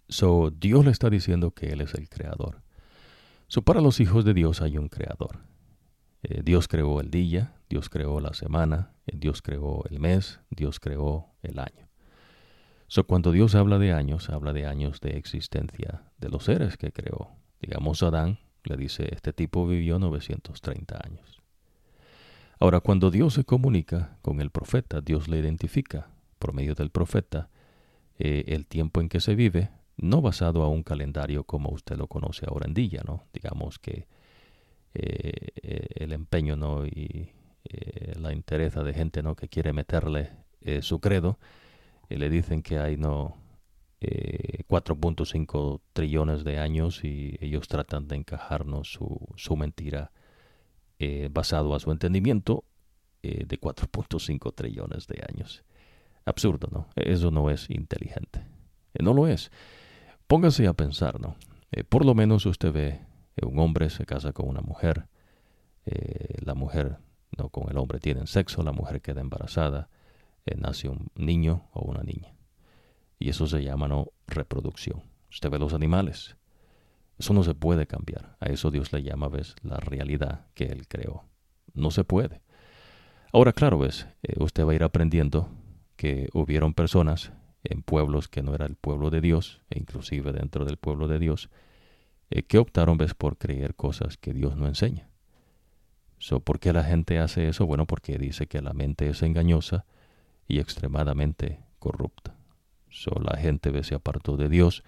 So, 0.09 0.51
Dios 0.51 0.85
le 0.85 0.91
está 0.91 1.11
diciendo 1.11 1.53
que 1.53 1.73
Él 1.73 1.81
es 1.81 1.95
el 1.95 2.09
creador. 2.09 2.63
So, 3.49 3.63
para 3.63 3.81
los 3.81 3.99
hijos 4.01 4.25
de 4.25 4.35
Dios 4.35 4.61
hay 4.61 4.79
un 4.79 4.89
creador. 4.89 5.41
Eh, 6.23 6.43
Dios 6.45 6.69
creó 6.69 7.01
el 7.01 7.11
día, 7.11 7.57
Dios 7.69 7.89
creó 7.89 8.21
la 8.21 8.35
semana, 8.35 8.93
eh, 9.07 9.17
Dios 9.17 9.43
creó 9.43 9.85
el 9.89 9.99
mes, 9.99 10.41
Dios 10.51 10.79
creó 10.79 11.35
el 11.43 11.59
año. 11.59 11.90
So, 12.91 13.05
cuando 13.05 13.31
Dios 13.31 13.55
habla 13.55 13.79
de 13.79 13.93
años, 13.93 14.31
habla 14.31 14.53
de 14.53 14.67
años 14.67 15.01
de 15.01 15.17
existencia 15.17 16.03
de 16.19 16.29
los 16.29 16.47
seres 16.47 16.77
que 16.77 16.91
creó. 16.91 17.31
Digamos, 17.61 18.03
Adán 18.03 18.41
le 18.65 18.77
dice, 18.77 19.09
este 19.13 19.33
tipo 19.33 19.65
vivió 19.65 20.01
930 20.01 21.01
años. 21.07 21.41
Ahora, 22.59 22.81
cuando 22.81 23.13
Dios 23.13 23.35
se 23.35 23.45
comunica 23.45 24.19
con 24.23 24.41
el 24.41 24.51
profeta, 24.51 25.01
Dios 25.03 25.29
le 25.29 25.39
identifica 25.39 26.09
por 26.41 26.53
medio 26.53 26.75
del 26.75 26.91
profeta 26.91 27.49
eh, 28.19 28.47
el 28.49 28.67
tiempo 28.67 29.01
en 29.01 29.09
que 29.09 29.21
se 29.21 29.37
vive, 29.37 29.71
no 29.97 30.21
basado 30.21 30.65
a 30.65 30.69
un 30.69 30.83
calendario 30.83 31.45
como 31.45 31.71
usted 31.71 31.97
lo 31.97 32.09
conoce 32.09 32.45
ahora 32.49 32.67
en 32.67 32.75
día, 32.75 33.03
¿no? 33.07 33.23
Digamos 33.33 33.79
que 33.79 34.09
eh, 34.95 35.87
el 35.95 36.13
empeño 36.13 36.57
¿no? 36.57 36.85
y 36.85 37.31
eh, 37.63 38.15
la 38.19 38.33
interesa 38.33 38.83
de 38.83 38.95
gente 38.95 39.23
¿no? 39.23 39.37
que 39.37 39.47
quiere 39.47 39.73
meterle 39.73 40.31
su 40.83 41.01
credo 41.01 41.39
y 42.11 42.17
le 42.17 42.29
dicen 42.29 42.63
que 42.63 42.79
hay 42.79 42.97
no 42.97 43.41
4.5 44.01 45.77
eh, 45.77 45.83
trillones 45.93 46.43
de 46.45 46.59
años 46.59 47.05
y 47.05 47.37
ellos 47.41 47.69
tratan 47.69 48.09
de 48.09 48.17
encajarnos 48.17 48.93
su, 48.93 49.29
su 49.37 49.57
mentira 49.57 50.11
eh, 50.99 51.29
basado 51.31 51.75
a 51.75 51.81
su 51.81 51.91
entendimiento 51.93 52.65
eh, 53.23 53.45
de 53.47 53.61
4.5 53.61 54.55
trillones 54.55 55.07
de 55.07 55.23
años. 55.29 55.65
Absurdo, 56.25 56.69
¿no? 56.73 56.89
Eso 56.97 57.31
no 57.31 57.51
es 57.51 57.71
inteligente. 57.71 58.45
no 58.99 59.15
lo 59.15 59.27
es. 59.27 59.51
Póngase 60.27 60.67
a 60.67 60.75
pensar, 60.75 61.21
¿no? 61.21 61.37
por 61.89 62.05
lo 62.05 62.17
menos 62.17 62.47
usted 62.47 62.73
ve 62.73 63.01
un 63.43 63.61
hombre 63.61 63.91
se 63.91 64.05
casa 64.05 64.33
con 64.33 64.49
una 64.49 64.61
mujer, 64.61 65.07
la 66.45 66.55
mujer 66.55 66.99
no 67.39 67.49
con 67.49 67.71
el 67.71 67.79
hombre 67.79 68.01
tienen 68.01 68.27
sexo, 68.27 68.65
la 68.65 68.73
mujer 68.73 69.01
queda 69.01 69.21
embarazada, 69.21 69.89
nace 70.57 70.89
un 70.89 71.09
niño 71.15 71.69
o 71.73 71.83
una 71.83 72.03
niña. 72.03 72.35
Y 73.19 73.29
eso 73.29 73.47
se 73.47 73.63
llama 73.63 73.89
no 73.89 74.13
reproducción. 74.27 75.03
Usted 75.31 75.51
ve 75.51 75.59
los 75.59 75.75
animales. 75.75 76.37
Eso 77.19 77.35
no 77.35 77.43
se 77.43 77.55
puede 77.55 77.87
cambiar. 77.87 78.37
A 78.41 78.47
eso 78.47 78.71
Dios 78.71 78.93
le 78.93 79.03
llama, 79.03 79.29
ves, 79.29 79.55
la 79.63 79.77
realidad 79.77 80.47
que 80.55 80.65
Él 80.65 80.89
creó. 80.89 81.25
No 81.75 81.91
se 81.91 82.03
puede. 82.03 82.41
Ahora, 83.33 83.53
claro, 83.53 83.79
ves, 83.79 84.09
eh, 84.23 84.35
usted 84.39 84.67
va 84.67 84.73
a 84.73 84.75
ir 84.75 84.83
aprendiendo 84.83 85.51
que 85.97 86.29
hubieron 86.33 86.73
personas 86.73 87.33
en 87.63 87.83
pueblos 87.83 88.29
que 88.29 88.43
no 88.43 88.55
era 88.55 88.65
el 88.65 88.75
pueblo 88.75 89.11
de 89.11 89.21
Dios, 89.21 89.61
e 89.69 89.79
inclusive 89.79 90.33
dentro 90.33 90.65
del 90.65 90.79
pueblo 90.79 91.09
de 91.09 91.19
Dios, 91.19 91.51
eh, 92.31 92.43
que 92.43 92.59
optaron, 92.59 92.97
ves, 92.97 93.15
por 93.15 93.37
creer 93.37 93.75
cosas 93.75 94.17
que 94.17 94.33
Dios 94.33 94.57
no 94.57 94.67
enseña. 94.67 95.11
So, 96.19 96.41
¿Por 96.41 96.59
qué 96.59 96.73
la 96.73 96.85
gente 96.85 97.19
hace 97.19 97.49
eso? 97.49 97.67
Bueno, 97.67 97.87
porque 97.87 98.19
dice 98.19 98.47
que 98.47 98.63
la 98.63 98.73
mente 98.73 99.09
es 99.09 99.23
engañosa 99.23 99.85
y 100.51 100.59
extremadamente 100.59 101.61
corrupta. 101.79 102.35
So, 102.91 103.13
la 103.23 103.39
gente 103.39 103.85
se 103.85 103.95
apartó 103.95 104.37
de 104.37 104.49
Dios 104.49 104.83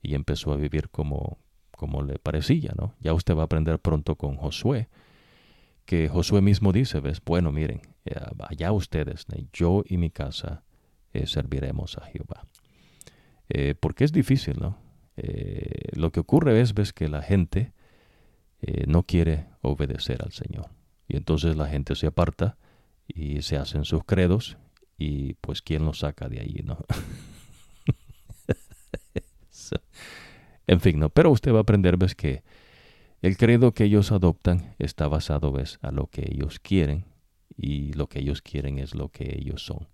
y 0.00 0.14
empezó 0.14 0.52
a 0.52 0.56
vivir 0.56 0.88
como, 0.88 1.38
como 1.72 2.02
le 2.02 2.20
parecía, 2.20 2.72
¿no? 2.78 2.94
Ya 3.00 3.12
usted 3.12 3.34
va 3.34 3.42
a 3.42 3.44
aprender 3.46 3.80
pronto 3.80 4.14
con 4.14 4.36
Josué, 4.36 4.88
que 5.84 6.08
Josué 6.08 6.42
mismo 6.42 6.72
dice, 6.72 7.00
ves, 7.00 7.20
bueno, 7.24 7.50
miren, 7.50 7.82
eh, 8.04 8.14
allá 8.48 8.70
ustedes, 8.70 9.26
yo 9.52 9.82
y 9.84 9.96
mi 9.96 10.10
casa 10.10 10.62
eh, 11.12 11.26
serviremos 11.26 11.98
a 11.98 12.02
Jehová. 12.02 12.46
Eh, 13.48 13.74
porque 13.74 14.04
es 14.04 14.12
difícil, 14.12 14.58
¿no? 14.60 14.78
lo 15.92 16.12
que 16.12 16.20
ocurre 16.20 16.62
es, 16.62 16.72
ves, 16.72 16.94
que 16.94 17.06
la 17.06 17.20
gente 17.20 17.74
no 18.86 19.02
quiere 19.02 19.48
obedecer 19.60 20.22
al 20.22 20.32
Señor. 20.32 20.70
Y 21.08 21.16
entonces 21.16 21.56
la 21.56 21.66
gente 21.66 21.94
se 21.94 22.06
aparta 22.06 22.56
y 23.06 23.42
se 23.42 23.58
hacen 23.58 23.84
sus 23.84 24.02
credos 24.04 24.56
y 25.00 25.34
pues 25.40 25.62
quién 25.62 25.86
los 25.86 26.00
saca 26.00 26.28
de 26.28 26.40
ahí, 26.40 26.60
¿no? 26.62 26.76
en 30.66 30.80
fin, 30.80 30.98
¿no? 31.00 31.08
Pero 31.08 31.30
usted 31.30 31.54
va 31.54 31.58
a 31.58 31.62
aprender, 31.62 31.96
ves, 31.96 32.14
que 32.14 32.44
el 33.22 33.38
credo 33.38 33.72
que 33.72 33.84
ellos 33.84 34.12
adoptan 34.12 34.74
está 34.78 35.08
basado, 35.08 35.52
ves, 35.52 35.78
a 35.80 35.90
lo 35.90 36.08
que 36.08 36.28
ellos 36.30 36.60
quieren 36.60 37.06
y 37.56 37.94
lo 37.94 38.08
que 38.08 38.18
ellos 38.18 38.42
quieren 38.42 38.78
es 38.78 38.94
lo 38.94 39.08
que 39.08 39.38
ellos 39.38 39.64
son, 39.64 39.88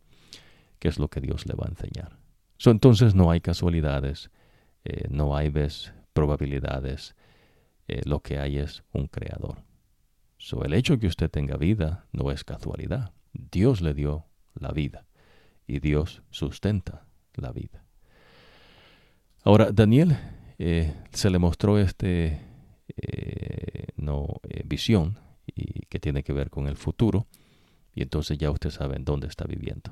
que 0.81 0.88
es 0.88 0.99
lo 0.99 1.07
que 1.07 1.21
Dios 1.21 1.47
le 1.47 1.55
va 1.55 1.66
a 1.66 1.71
enseñar. 1.71 2.19
entonces 2.64 3.14
no 3.14 3.31
hay 3.31 3.40
casualidades, 3.40 4.33
eh, 4.85 5.07
no 5.09 5.37
hay, 5.37 5.51
ves, 5.51 5.92
probabilidades, 6.14 7.14
eh, 7.87 8.01
lo 8.05 8.23
que 8.23 8.40
hay 8.40 8.59
es 8.59 8.83
un 8.90 9.07
creador. 9.07 9.62
So, 10.37 10.64
el 10.64 10.75
hecho 10.75 10.99
que 10.99 11.07
usted 11.07 11.31
tenga 11.31 11.57
vida 11.57 12.09
no 12.11 12.33
es 12.33 12.42
casualidad. 12.42 13.12
Dios 13.33 13.81
le 13.81 13.95
dio 13.95 14.27
la 14.61 14.71
vida 14.73 15.07
y 15.66 15.81
Dios 15.81 16.23
sustenta 16.31 17.07
la 17.35 17.53
vida. 17.53 17.85
Ahora, 19.42 19.71
Daniel 19.73 20.16
eh, 20.59 20.95
se 21.12 21.31
le 21.31 21.38
mostró 21.38 21.79
este 21.79 22.40
no, 23.97 24.40
visión 24.64 25.19
y 25.47 25.87
que 25.87 26.01
tiene 26.01 26.23
que 26.23 26.33
ver 26.33 26.51
con 26.51 26.66
el 26.66 26.77
futuro 26.77 27.27
y 27.95 28.03
entonces 28.03 28.38
ya 28.38 28.51
usted 28.51 28.71
sabe 28.71 28.97
en 28.97 29.05
dónde 29.05 29.27
está 29.27 29.45
viviendo. 29.45 29.90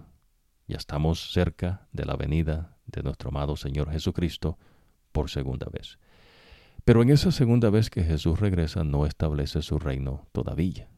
Ya 0.66 0.76
estamos 0.76 1.32
cerca 1.32 1.88
de 1.92 2.04
la 2.04 2.16
venida 2.16 2.76
de 2.86 3.02
nuestro 3.02 3.30
amado 3.30 3.56
Señor 3.56 3.90
Jesucristo 3.90 4.58
por 5.12 5.30
segunda 5.30 5.66
vez. 5.72 5.98
Pero 6.84 7.02
en 7.02 7.10
esa 7.10 7.32
segunda 7.32 7.70
vez 7.70 7.88
que 7.88 8.04
Jesús 8.04 8.40
regresa 8.40 8.84
no 8.84 9.06
establece 9.06 9.62
su 9.62 9.78
reino 9.78 10.26
todavía. 10.32 10.88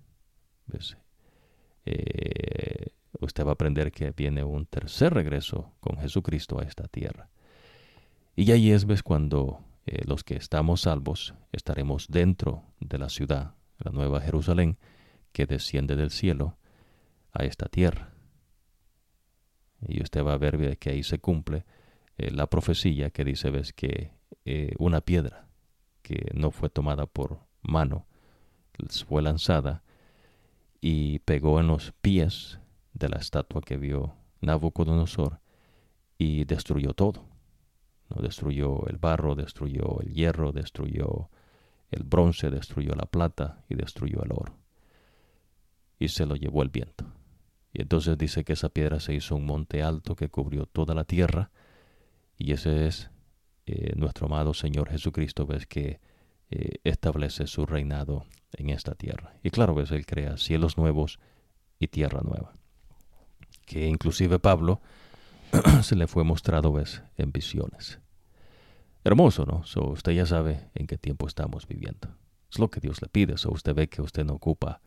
Eh, 1.84 2.88
usted 3.20 3.44
va 3.44 3.50
a 3.50 3.54
aprender 3.54 3.92
que 3.92 4.10
viene 4.10 4.44
un 4.44 4.66
tercer 4.66 5.14
regreso 5.14 5.72
con 5.80 5.98
Jesucristo 5.98 6.60
a 6.60 6.64
esta 6.64 6.88
tierra. 6.88 7.28
Y 8.34 8.50
ahí 8.52 8.70
es 8.70 8.86
ves, 8.86 9.02
cuando 9.02 9.60
eh, 9.86 10.02
los 10.06 10.24
que 10.24 10.36
estamos 10.36 10.82
salvos 10.82 11.34
estaremos 11.52 12.08
dentro 12.08 12.64
de 12.80 12.98
la 12.98 13.08
ciudad, 13.08 13.54
la 13.78 13.90
nueva 13.92 14.20
Jerusalén, 14.20 14.78
que 15.32 15.46
desciende 15.46 15.96
del 15.96 16.10
cielo 16.10 16.56
a 17.32 17.44
esta 17.44 17.66
tierra. 17.66 18.12
Y 19.80 20.02
usted 20.02 20.24
va 20.24 20.34
a 20.34 20.38
ver 20.38 20.78
que 20.78 20.90
ahí 20.90 21.02
se 21.02 21.18
cumple 21.18 21.64
eh, 22.18 22.30
la 22.30 22.48
profecía 22.48 23.10
que 23.10 23.24
dice, 23.24 23.50
ves, 23.50 23.72
que 23.72 24.12
eh, 24.44 24.72
una 24.78 25.00
piedra 25.00 25.48
que 26.02 26.30
no 26.34 26.50
fue 26.50 26.70
tomada 26.70 27.06
por 27.06 27.40
mano 27.62 28.06
fue 29.06 29.22
lanzada 29.22 29.82
y 30.80 31.20
pegó 31.20 31.60
en 31.60 31.68
los 31.68 31.92
pies 32.00 32.60
de 32.98 33.08
la 33.08 33.18
estatua 33.18 33.60
que 33.60 33.76
vio 33.76 34.14
Nabucodonosor 34.40 35.40
y 36.18 36.44
destruyó 36.44 36.94
todo. 36.94 37.24
¿no? 38.08 38.22
Destruyó 38.22 38.86
el 38.86 38.98
barro, 38.98 39.34
destruyó 39.34 40.00
el 40.00 40.12
hierro, 40.12 40.52
destruyó 40.52 41.30
el 41.90 42.04
bronce, 42.04 42.50
destruyó 42.50 42.94
la 42.94 43.06
plata 43.06 43.64
y 43.68 43.74
destruyó 43.74 44.22
el 44.22 44.32
oro. 44.32 44.58
Y 45.98 46.08
se 46.08 46.26
lo 46.26 46.36
llevó 46.36 46.62
el 46.62 46.70
viento. 46.70 47.06
Y 47.72 47.82
entonces 47.82 48.16
dice 48.16 48.44
que 48.44 48.54
esa 48.54 48.68
piedra 48.68 49.00
se 49.00 49.14
hizo 49.14 49.36
un 49.36 49.44
monte 49.44 49.82
alto 49.82 50.16
que 50.16 50.28
cubrió 50.28 50.66
toda 50.66 50.94
la 50.94 51.04
tierra. 51.04 51.50
Y 52.38 52.52
ese 52.52 52.86
es 52.86 53.10
eh, 53.66 53.94
nuestro 53.96 54.26
amado 54.26 54.54
Señor 54.54 54.88
Jesucristo, 54.90 55.46
ves 55.46 55.66
que 55.66 56.00
eh, 56.50 56.76
establece 56.84 57.46
su 57.46 57.66
reinado 57.66 58.24
en 58.52 58.70
esta 58.70 58.94
tierra. 58.94 59.34
Y 59.42 59.50
claro, 59.50 59.74
ves, 59.74 59.90
Él 59.90 60.06
crea 60.06 60.36
cielos 60.36 60.78
nuevos 60.78 61.18
y 61.78 61.88
tierra 61.88 62.20
nueva. 62.22 62.54
Que 63.66 63.86
inclusive 63.86 64.38
Pablo 64.38 64.80
se 65.82 65.96
le 65.96 66.06
fue 66.06 66.24
mostrado, 66.24 66.72
ves, 66.72 67.02
en 67.18 67.32
visiones. 67.32 68.00
Hermoso, 69.04 69.44
¿no? 69.44 69.64
So, 69.64 69.90
usted 69.90 70.12
ya 70.12 70.26
sabe 70.26 70.70
en 70.74 70.86
qué 70.86 70.96
tiempo 70.96 71.26
estamos 71.26 71.68
viviendo. 71.68 72.16
Es 72.50 72.58
lo 72.58 72.70
que 72.70 72.80
Dios 72.80 73.02
le 73.02 73.08
pide. 73.08 73.36
So, 73.36 73.50
usted 73.50 73.74
ve 73.74 73.88
que 73.88 74.02
usted 74.02 74.24
no 74.24 74.34
ocupa 74.34 74.80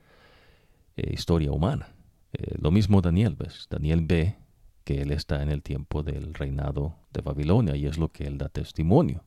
eh, 0.97 1.13
historia 1.13 1.51
humana. 1.51 1.89
Eh, 2.33 2.55
lo 2.59 2.71
mismo 2.71 3.01
Daniel, 3.01 3.35
¿ves? 3.35 3.67
Daniel 3.69 4.01
ve 4.01 4.37
que 4.83 5.01
él 5.01 5.11
está 5.11 5.41
en 5.41 5.49
el 5.49 5.61
tiempo 5.61 6.03
del 6.03 6.33
reinado 6.33 6.95
de 7.13 7.21
Babilonia 7.21 7.75
y 7.75 7.85
es 7.85 7.97
lo 7.97 8.11
que 8.11 8.25
él 8.25 8.37
da 8.37 8.49
testimonio 8.49 9.23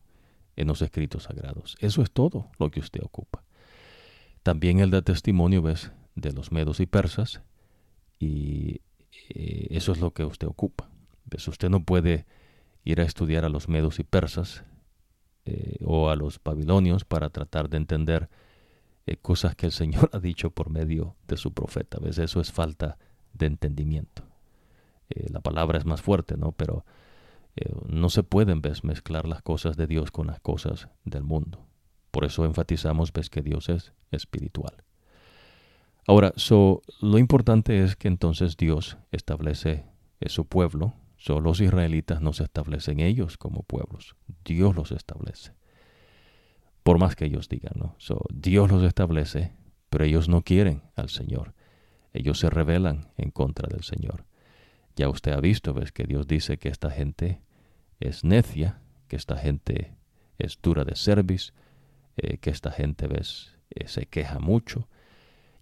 en 0.56 0.68
los 0.68 0.82
escritos 0.82 1.24
sagrados. 1.24 1.76
Eso 1.80 2.02
es 2.02 2.10
todo 2.10 2.50
lo 2.58 2.70
que 2.70 2.80
usted 2.80 3.00
ocupa. 3.02 3.44
También 4.42 4.80
él 4.80 4.90
da 4.90 5.02
testimonio, 5.02 5.62
¿ves? 5.62 5.92
De 6.14 6.32
los 6.32 6.52
medos 6.52 6.80
y 6.80 6.86
persas 6.86 7.42
y 8.18 8.80
eh, 9.28 9.68
eso 9.70 9.92
es 9.92 10.00
lo 10.00 10.12
que 10.12 10.24
usted 10.24 10.46
ocupa. 10.46 10.90
¿Ves? 11.24 11.46
Usted 11.48 11.70
no 11.70 11.84
puede 11.84 12.26
ir 12.84 13.00
a 13.00 13.04
estudiar 13.04 13.44
a 13.44 13.48
los 13.48 13.68
medos 13.68 13.98
y 13.98 14.04
persas 14.04 14.64
eh, 15.44 15.78
o 15.84 16.10
a 16.10 16.16
los 16.16 16.40
babilonios 16.42 17.04
para 17.04 17.30
tratar 17.30 17.68
de 17.68 17.76
entender 17.76 18.28
eh, 19.06 19.16
cosas 19.16 19.54
que 19.54 19.66
el 19.66 19.72
Señor 19.72 20.10
ha 20.12 20.18
dicho 20.18 20.50
por 20.50 20.70
medio 20.70 21.16
de 21.26 21.36
su 21.36 21.52
profeta. 21.52 21.98
¿Ves? 22.00 22.18
Eso 22.18 22.40
es 22.40 22.52
falta 22.52 22.98
de 23.32 23.46
entendimiento. 23.46 24.24
La 25.30 25.40
palabra 25.40 25.78
es 25.78 25.84
más 25.84 26.00
fuerte, 26.00 26.38
¿no? 26.38 26.52
Pero 26.52 26.86
no 27.86 28.08
se 28.08 28.22
pueden 28.22 28.62
¿ves? 28.62 28.82
mezclar 28.82 29.28
las 29.28 29.42
cosas 29.42 29.76
de 29.76 29.86
Dios 29.86 30.10
con 30.10 30.26
las 30.26 30.40
cosas 30.40 30.88
del 31.04 31.22
mundo. 31.22 31.66
Por 32.10 32.24
eso 32.24 32.46
enfatizamos 32.46 33.12
ves 33.12 33.28
que 33.28 33.42
Dios 33.42 33.68
es 33.68 33.92
espiritual. 34.10 34.84
Ahora, 36.06 36.32
so, 36.36 36.82
lo 37.00 37.18
importante 37.18 37.82
es 37.82 37.96
que 37.96 38.08
entonces 38.08 38.56
Dios 38.56 38.98
establece 39.12 39.84
su 40.26 40.46
pueblo. 40.46 40.94
So, 41.16 41.40
los 41.40 41.60
israelitas 41.60 42.20
no 42.20 42.32
se 42.32 42.44
establecen 42.44 43.00
ellos 43.00 43.38
como 43.38 43.62
pueblos. 43.62 44.16
Dios 44.44 44.74
los 44.74 44.90
establece 44.92 45.52
por 46.82 46.98
más 46.98 47.16
que 47.16 47.26
ellos 47.26 47.48
digan, 47.48 47.74
¿no? 47.76 47.96
Dios 48.32 48.70
los 48.70 48.82
establece, 48.82 49.52
pero 49.88 50.04
ellos 50.04 50.28
no 50.28 50.42
quieren 50.42 50.82
al 50.96 51.08
Señor. 51.08 51.54
Ellos 52.12 52.38
se 52.38 52.50
rebelan 52.50 53.10
en 53.16 53.30
contra 53.30 53.68
del 53.68 53.84
Señor. 53.84 54.24
Ya 54.96 55.08
usted 55.08 55.32
ha 55.32 55.40
visto, 55.40 55.72
ves, 55.72 55.92
que 55.92 56.04
Dios 56.04 56.26
dice 56.26 56.58
que 56.58 56.68
esta 56.68 56.90
gente 56.90 57.40
es 58.00 58.24
necia, 58.24 58.80
que 59.08 59.16
esta 59.16 59.36
gente 59.36 59.94
es 60.38 60.58
dura 60.60 60.84
de 60.84 60.96
cerviz, 60.96 61.54
eh, 62.16 62.38
que 62.38 62.50
esta 62.50 62.70
gente, 62.70 63.06
ves, 63.06 63.56
eh, 63.70 63.86
se 63.88 64.06
queja 64.06 64.38
mucho. 64.38 64.88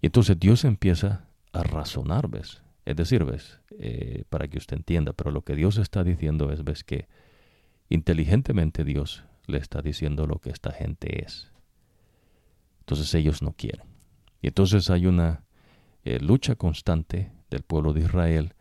Y 0.01 0.07
entonces 0.07 0.39
Dios 0.39 0.65
empieza 0.65 1.27
a 1.53 1.63
razonar, 1.63 2.27
ves. 2.27 2.61
Es 2.85 2.95
decir, 2.95 3.23
ves, 3.23 3.59
eh, 3.79 4.23
para 4.29 4.47
que 4.47 4.57
usted 4.57 4.77
entienda, 4.77 5.13
pero 5.13 5.31
lo 5.31 5.43
que 5.43 5.55
Dios 5.55 5.77
está 5.77 6.03
diciendo 6.03 6.51
es, 6.51 6.63
ves, 6.63 6.83
que 6.83 7.07
inteligentemente 7.89 8.83
Dios 8.83 9.23
le 9.45 9.59
está 9.59 9.81
diciendo 9.81 10.25
lo 10.25 10.39
que 10.39 10.49
esta 10.49 10.71
gente 10.71 11.23
es. 11.23 11.51
Entonces 12.79 13.13
ellos 13.13 13.41
no 13.43 13.53
quieren. 13.53 13.85
Y 14.41 14.47
entonces 14.47 14.89
hay 14.89 15.05
una 15.05 15.43
eh, 16.03 16.19
lucha 16.19 16.55
constante 16.55 17.31
del 17.51 17.61
pueblo 17.61 17.93
de 17.93 18.01
Israel 18.01 18.55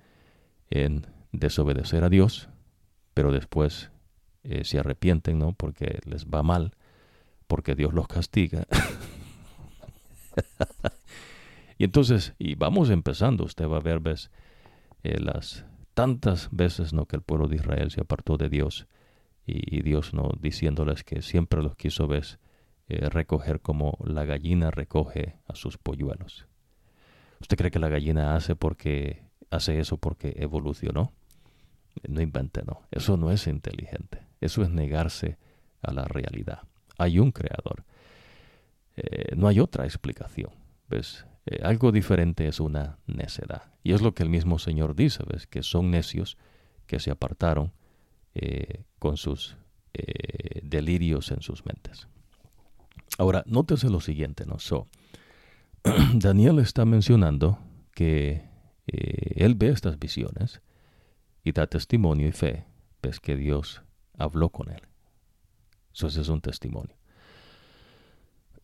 en 0.69 1.07
desobedecer 1.33 2.05
a 2.05 2.11
Dios, 2.11 2.51
pero 3.15 3.33
después 3.33 3.91
eh, 4.43 4.65
se 4.65 4.79
arrepienten, 4.79 5.39
¿no? 5.39 5.53
Porque 5.53 6.01
les 6.05 6.27
va 6.27 6.43
mal, 6.43 6.75
porque 7.47 7.75
Dios 7.75 7.95
los 7.95 8.07
castiga. 8.09 8.67
y 11.81 11.85
entonces, 11.85 12.35
y 12.39 12.57
vamos 12.57 12.91
empezando, 12.91 13.45
usted 13.45 13.67
va 13.67 13.79
a 13.79 13.81
ver, 13.81 14.01
ves, 14.01 14.31
eh, 15.03 15.19
las 15.19 15.65
tantas 15.95 16.51
veces, 16.53 16.93
¿no? 16.93 17.07
Que 17.07 17.17
el 17.17 17.23
pueblo 17.23 17.49
de 17.49 17.57
Israel 17.57 17.91
se 17.91 18.03
apartó 18.03 18.37
de 18.37 18.51
Dios 18.51 18.87
y, 19.47 19.81
Dios 19.81 20.13
no 20.13 20.29
diciéndoles 20.39 21.05
que 21.05 21.23
siempre 21.23 21.63
los 21.63 21.77
quiso 21.77 22.07
ves 22.07 22.39
eh, 22.89 23.09
recoger 23.09 23.63
como 23.63 23.97
la 24.05 24.27
gallina 24.27 24.71
recoge 24.71 25.39
a 25.47 25.55
sus 25.55 25.79
polluelos. 25.79 26.47
¿Usted 27.41 27.57
cree 27.57 27.71
que 27.71 27.79
la 27.79 27.89
gallina 27.89 28.37
hace 28.37 28.55
porque 28.57 29.23
hace 29.49 29.81
eso 29.81 29.97
porque 29.97 30.35
evolucionó? 30.37 31.15
No 32.07 32.21
invente, 32.21 32.63
no. 32.63 32.83
Eso 32.91 33.17
no 33.17 33.31
es 33.31 33.47
inteligente. 33.47 34.27
Eso 34.43 34.63
es 34.63 34.69
negarse 34.69 35.39
a 35.81 35.95
la 35.95 36.05
realidad. 36.05 36.61
Hay 36.99 37.19
un 37.19 37.33
creador. 37.33 37.85
Eh, 38.97 39.35
no 39.35 39.49
hay 39.49 39.61
otra 39.61 39.87
explicación. 39.87 40.51
¿Ves? 40.87 41.25
Eh, 41.51 41.61
algo 41.65 41.91
diferente 41.91 42.47
es 42.47 42.61
una 42.61 42.99
necedad. 43.07 43.75
Y 43.83 43.93
es 43.93 44.01
lo 44.01 44.15
que 44.15 44.23
el 44.23 44.31
mismo 44.31 44.61
Señor 44.61 44.95
dice, 44.95 45.25
¿ves? 45.27 45.49
Que 45.49 45.65
son 45.65 45.91
necios 45.91 46.39
que 46.87 47.01
se 47.01 47.11
apartaron 47.11 47.73
eh, 48.35 48.85
con 49.01 49.17
sus 49.17 49.57
eh, 49.93 50.61
delirios 50.63 51.33
en 51.33 51.43
sus 51.43 51.67
mentes. 51.67 52.07
Ahora, 53.19 53.43
nótese 53.47 53.91
lo 53.91 54.01
siguiente, 54.01 54.47
¿no? 54.47 54.61
So, 54.61 54.87
Daniel 56.15 56.61
está 56.61 56.85
mencionando 56.85 57.59
que 57.93 58.49
él 58.87 59.55
ve 59.55 59.69
estas 59.69 59.99
visiones 59.99 60.63
y 61.45 61.53
da 61.53 61.69
testimonio 61.69 62.27
y 62.27 62.33
fe, 62.33 62.65
ves 63.03 63.21
que 63.21 63.37
Dios 63.37 63.83
habló 64.19 64.51
con 64.51 64.71
él. 64.71 64.83
Eso 65.95 66.07
es 66.07 66.29
un 66.29 66.41
testimonio. 66.41 66.97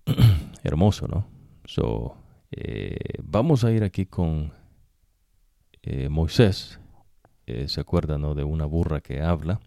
Hermoso, 0.64 1.06
¿no? 1.06 1.28
So, 1.64 2.16
eh, 2.58 3.18
vamos 3.22 3.64
a 3.64 3.70
ir 3.70 3.84
aquí 3.84 4.06
con 4.06 4.52
eh, 5.82 6.08
Moisés. 6.08 6.80
Eh, 7.46 7.68
se 7.68 7.80
acuerda. 7.80 8.16
De 8.16 8.44
una 8.44 8.64
burra 8.64 9.00
que 9.00 9.20
habla. 9.22 9.60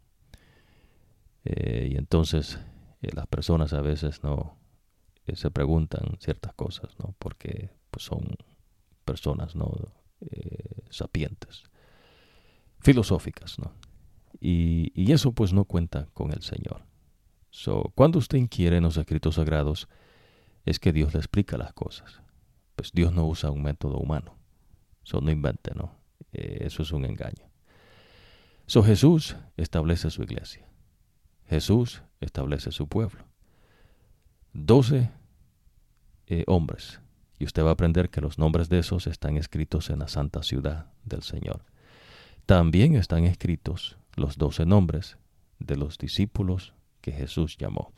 y 1.45 1.95
entonces 1.97 2.59
las 3.01 3.27
personas 3.27 3.73
a 3.73 3.81
veces 3.81 4.23
no 4.23 4.57
se 5.33 5.51
preguntan 5.51 6.17
ciertas 6.19 6.53
cosas, 6.53 6.97
¿no? 6.99 7.15
Porque 7.19 7.69
pues, 7.91 8.03
son 8.03 8.35
personas, 9.05 9.55
¿no? 9.55 9.71
sapientes, 10.89 11.63
filosóficas, 12.79 13.57
¿no? 13.57 13.71
Y, 14.41 14.91
y, 14.93 15.13
eso 15.13 15.31
pues 15.31 15.53
no 15.53 15.63
cuenta 15.63 16.09
con 16.13 16.31
el 16.31 16.41
Señor. 16.41 16.83
So, 17.51 17.91
cuando 17.95 18.19
usted 18.19 18.37
inquiere 18.37 18.77
en 18.77 18.83
los 18.83 18.97
escritos 18.97 19.35
sagrados, 19.35 19.87
es 20.65 20.79
que 20.79 20.91
Dios 20.91 21.13
le 21.13 21.19
explica 21.19 21.57
las 21.57 21.73
cosas. 21.73 22.21
Pues 22.79 22.93
Dios 22.93 23.11
no 23.11 23.27
usa 23.27 23.51
un 23.51 23.61
método 23.61 23.97
humano. 23.97 24.37
Eso 25.05 25.19
no 25.19 25.31
invente, 25.31 25.75
¿no? 25.75 25.97
Eh, 26.31 26.59
eso 26.61 26.81
es 26.81 26.93
un 26.93 27.03
engaño. 27.03 27.45
So 28.67 28.83
Jesús 28.83 29.35
establece 29.57 30.09
su 30.09 30.23
iglesia. 30.23 30.65
Jesús 31.47 32.03
establece 32.21 32.71
su 32.71 32.87
pueblo. 32.87 33.25
Doce 34.53 35.11
eh, 36.27 36.45
hombres. 36.47 37.01
Y 37.37 37.43
usted 37.43 37.65
va 37.65 37.71
a 37.71 37.73
aprender 37.73 38.09
que 38.09 38.21
los 38.21 38.39
nombres 38.39 38.69
de 38.69 38.79
esos 38.79 39.07
están 39.07 39.35
escritos 39.35 39.89
en 39.89 39.99
la 39.99 40.07
santa 40.07 40.41
ciudad 40.41 40.89
del 41.03 41.23
Señor. 41.23 41.65
También 42.45 42.95
están 42.95 43.25
escritos 43.25 43.97
los 44.15 44.37
doce 44.37 44.65
nombres 44.65 45.17
de 45.59 45.75
los 45.75 45.97
discípulos 45.97 46.73
que 47.01 47.11
Jesús 47.11 47.57
llamó. 47.57 47.91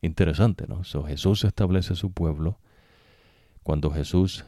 Interesante, 0.00 0.66
¿no? 0.68 0.82
Jesús 0.84 1.44
establece 1.44 1.94
su 1.94 2.12
pueblo. 2.12 2.58
Cuando 3.62 3.90
Jesús 3.90 4.44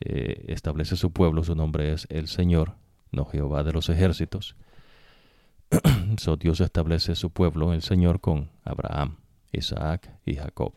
eh, 0.00 0.44
establece 0.48 0.96
su 0.96 1.12
pueblo, 1.12 1.44
su 1.44 1.54
nombre 1.54 1.92
es 1.92 2.06
el 2.10 2.28
Señor, 2.28 2.76
no 3.12 3.24
Jehová 3.26 3.62
de 3.62 3.72
los 3.72 3.88
ejércitos. 3.88 4.56
so, 6.18 6.36
Dios 6.36 6.60
establece 6.60 7.14
su 7.14 7.30
pueblo, 7.30 7.72
el 7.72 7.82
Señor, 7.82 8.20
con 8.20 8.50
Abraham, 8.64 9.18
Isaac 9.52 10.10
y 10.24 10.36
Jacob. 10.36 10.74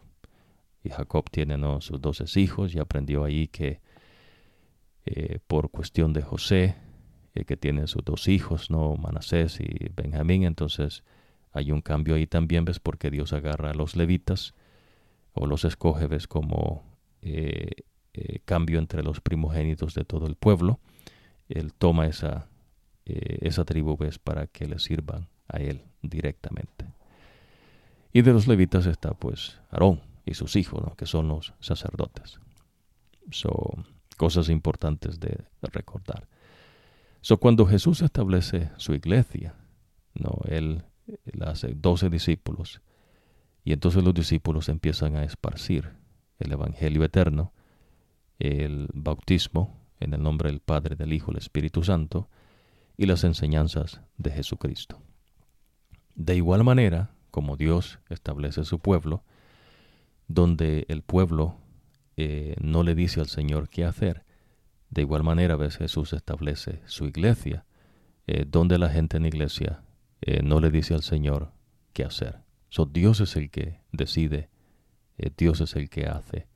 Y 0.83 0.89
Jacob 0.89 1.29
tiene 1.29 1.57
sus 1.81 2.01
doce 2.01 2.25
hijos 2.39 2.73
y 2.73 2.79
aprendió 2.79 3.23
ahí 3.23 3.47
que 3.47 3.81
eh, 5.05 5.39
por 5.47 5.71
cuestión 5.71 6.13
de 6.13 6.21
José, 6.21 6.75
eh, 7.35 7.45
que 7.45 7.57
tiene 7.57 7.87
sus 7.87 8.03
dos 8.03 8.27
hijos, 8.27 8.69
no 8.69 8.95
Manasés 8.95 9.59
y 9.59 9.89
Benjamín, 9.95 10.43
entonces 10.43 11.03
hay 11.59 11.71
un 11.71 11.81
cambio 11.81 12.15
ahí 12.15 12.27
también, 12.27 12.65
ves, 12.65 12.79
porque 12.79 13.11
Dios 13.11 13.33
agarra 13.33 13.71
a 13.71 13.73
los 13.73 13.95
levitas 13.95 14.53
o 15.33 15.45
los 15.45 15.65
escoge, 15.65 16.07
ves, 16.07 16.27
como 16.27 16.83
eh, 17.21 17.69
eh, 18.13 18.39
cambio 18.45 18.79
entre 18.79 19.03
los 19.03 19.21
primogénitos 19.21 19.93
de 19.93 20.05
todo 20.05 20.27
el 20.27 20.35
pueblo. 20.35 20.79
Él 21.47 21.73
toma 21.73 22.07
esa, 22.07 22.47
eh, 23.05 23.39
esa 23.41 23.65
tribu, 23.65 23.97
ves, 23.97 24.19
para 24.19 24.47
que 24.47 24.67
le 24.67 24.79
sirvan 24.79 25.27
a 25.47 25.57
él 25.57 25.83
directamente. 26.01 26.85
Y 28.11 28.21
de 28.21 28.33
los 28.33 28.47
levitas 28.47 28.85
está, 28.85 29.13
pues, 29.13 29.59
Aarón 29.69 30.01
y 30.25 30.33
sus 30.33 30.55
hijos, 30.55 30.81
¿no? 30.83 30.95
que 30.95 31.05
son 31.05 31.27
los 31.27 31.53
sacerdotes. 31.59 32.39
Son 33.31 33.85
cosas 34.17 34.49
importantes 34.49 35.19
de 35.19 35.45
recordar. 35.61 36.27
So, 37.21 37.37
cuando 37.37 37.65
Jesús 37.65 38.01
establece 38.01 38.71
su 38.77 38.93
iglesia, 38.93 39.55
no, 40.13 40.39
él 40.47 40.83
las 41.25 41.65
doce 41.75 42.09
discípulos. 42.09 42.81
Y 43.63 43.73
entonces 43.73 44.03
los 44.03 44.13
discípulos 44.13 44.69
empiezan 44.69 45.15
a 45.15 45.23
esparcir 45.23 45.91
el 46.39 46.51
Evangelio 46.51 47.03
eterno, 47.03 47.53
el 48.39 48.87
bautismo 48.93 49.77
en 49.99 50.13
el 50.13 50.23
nombre 50.23 50.49
del 50.49 50.61
Padre, 50.61 50.95
del 50.95 51.13
Hijo, 51.13 51.31
del 51.31 51.39
Espíritu 51.39 51.83
Santo 51.83 52.29
y 52.97 53.05
las 53.05 53.23
enseñanzas 53.23 54.01
de 54.17 54.31
Jesucristo. 54.31 55.01
De 56.15 56.35
igual 56.35 56.63
manera, 56.63 57.11
como 57.31 57.57
Dios 57.57 57.99
establece 58.09 58.63
su 58.63 58.79
pueblo, 58.79 59.23
donde 60.27 60.85
el 60.89 61.01
pueblo 61.01 61.57
eh, 62.17 62.55
no 62.61 62.83
le 62.83 62.95
dice 62.95 63.19
al 63.19 63.27
Señor 63.27 63.69
qué 63.69 63.85
hacer, 63.85 64.23
de 64.89 65.01
igual 65.01 65.23
manera 65.23 65.55
ves 65.55 65.77
Jesús 65.77 66.13
establece 66.13 66.81
su 66.85 67.05
iglesia, 67.05 67.65
eh, 68.27 68.45
donde 68.47 68.77
la 68.77 68.89
gente 68.89 69.17
en 69.17 69.25
iglesia 69.25 69.81
eh, 70.21 70.41
no 70.43 70.59
le 70.59 70.69
dice 70.71 70.93
al 70.93 71.03
Señor 71.03 71.51
qué 71.93 72.03
hacer. 72.03 72.39
So, 72.69 72.85
Dios 72.85 73.19
es 73.19 73.35
el 73.35 73.49
que 73.49 73.79
decide, 73.91 74.49
eh, 75.17 75.31
Dios 75.35 75.61
es 75.61 75.75
el 75.75 75.89
que 75.89 76.05
hace. 76.07 76.47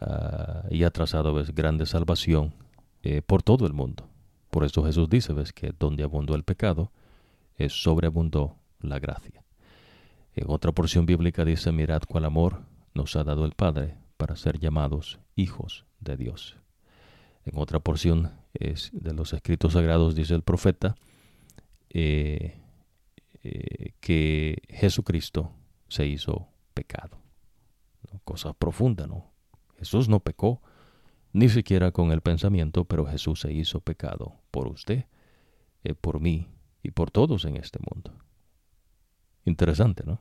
Ah, 0.00 0.64
y 0.70 0.84
ha 0.84 0.90
trazado 0.90 1.34
grande 1.54 1.86
salvación 1.86 2.54
eh, 3.02 3.22
por 3.22 3.42
todo 3.42 3.66
el 3.66 3.72
mundo. 3.72 4.08
Por 4.50 4.64
eso 4.64 4.84
Jesús 4.84 5.08
dice, 5.08 5.32
ves, 5.32 5.52
que 5.52 5.72
donde 5.78 6.04
abundó 6.04 6.34
el 6.34 6.44
pecado, 6.44 6.92
sobreabundó 7.68 8.56
la 8.80 8.98
gracia. 8.98 9.42
En 10.34 10.44
otra 10.48 10.72
porción 10.72 11.06
bíblica 11.06 11.44
dice, 11.44 11.72
mirad 11.72 12.02
cuál 12.06 12.26
amor 12.26 12.62
nos 12.94 13.16
ha 13.16 13.24
dado 13.24 13.44
el 13.46 13.52
Padre 13.52 13.96
para 14.16 14.36
ser 14.36 14.58
llamados 14.58 15.18
hijos 15.34 15.86
de 16.00 16.16
Dios. 16.16 16.56
En 17.44 17.58
otra 17.58 17.80
porción 17.80 18.32
es 18.52 18.90
de 18.92 19.14
los 19.14 19.32
escritos 19.32 19.74
sagrados 19.74 20.14
dice 20.14 20.34
el 20.34 20.42
profeta, 20.42 20.96
eh, 21.90 22.60
eh, 23.48 23.92
que 24.00 24.60
Jesucristo 24.68 25.52
se 25.86 26.04
hizo 26.04 26.48
pecado. 26.74 27.18
Cosa 28.24 28.52
profunda, 28.54 29.06
¿no? 29.06 29.30
Jesús 29.78 30.08
no 30.08 30.18
pecó, 30.18 30.60
ni 31.32 31.48
siquiera 31.48 31.92
con 31.92 32.10
el 32.10 32.22
pensamiento, 32.22 32.86
pero 32.86 33.06
Jesús 33.06 33.40
se 33.40 33.52
hizo 33.52 33.80
pecado 33.80 34.40
por 34.50 34.66
usted, 34.66 35.04
eh, 35.84 35.94
por 35.94 36.18
mí 36.18 36.48
y 36.82 36.90
por 36.90 37.12
todos 37.12 37.44
en 37.44 37.56
este 37.56 37.78
mundo. 37.88 38.12
Interesante, 39.44 40.02
¿no? 40.04 40.20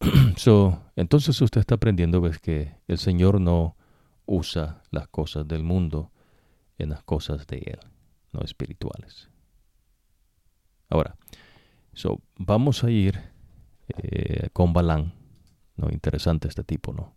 so, 0.36 0.82
entonces 0.96 1.40
usted 1.40 1.60
está 1.60 1.76
aprendiendo 1.76 2.20
ves 2.20 2.40
que 2.40 2.74
el 2.88 2.98
Señor 2.98 3.40
no 3.40 3.76
usa 4.24 4.82
las 4.90 5.06
cosas 5.06 5.46
del 5.46 5.62
mundo 5.62 6.10
en 6.78 6.90
las 6.90 7.04
cosas 7.04 7.46
de 7.46 7.58
Él, 7.58 7.78
no 8.32 8.40
espirituales. 8.40 9.30
Ahora, 10.88 11.16
So, 11.96 12.20
vamos 12.36 12.84
a 12.84 12.90
ir 12.90 13.18
eh, 13.88 14.50
con 14.52 14.74
Balán. 14.74 15.14
¿no? 15.76 15.88
Interesante 15.90 16.46
este 16.46 16.62
tipo, 16.62 16.92
¿no? 16.92 17.14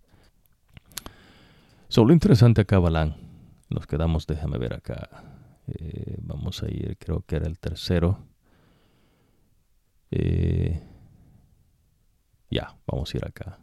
So, 1.89 2.06
lo 2.06 2.13
interesante 2.13 2.62
acá, 2.62 2.80
Balán. 2.80 3.18
Nos 3.70 3.86
quedamos, 3.88 4.26
déjame 4.26 4.58
ver 4.58 4.74
acá. 4.74 5.10
Eh, 5.68 6.15
vamos 6.22 6.63
a 6.63 6.68
ir, 6.72 6.98
creo 6.98 7.26
que 7.28 7.36
era 7.36 7.48
el 7.48 7.60
tercero. 7.60 8.20
Eh, 10.12 10.82
ya, 12.50 12.78
vamos 12.88 13.13
a 13.13 13.18
ir 13.18 13.26
acá. 13.26 13.60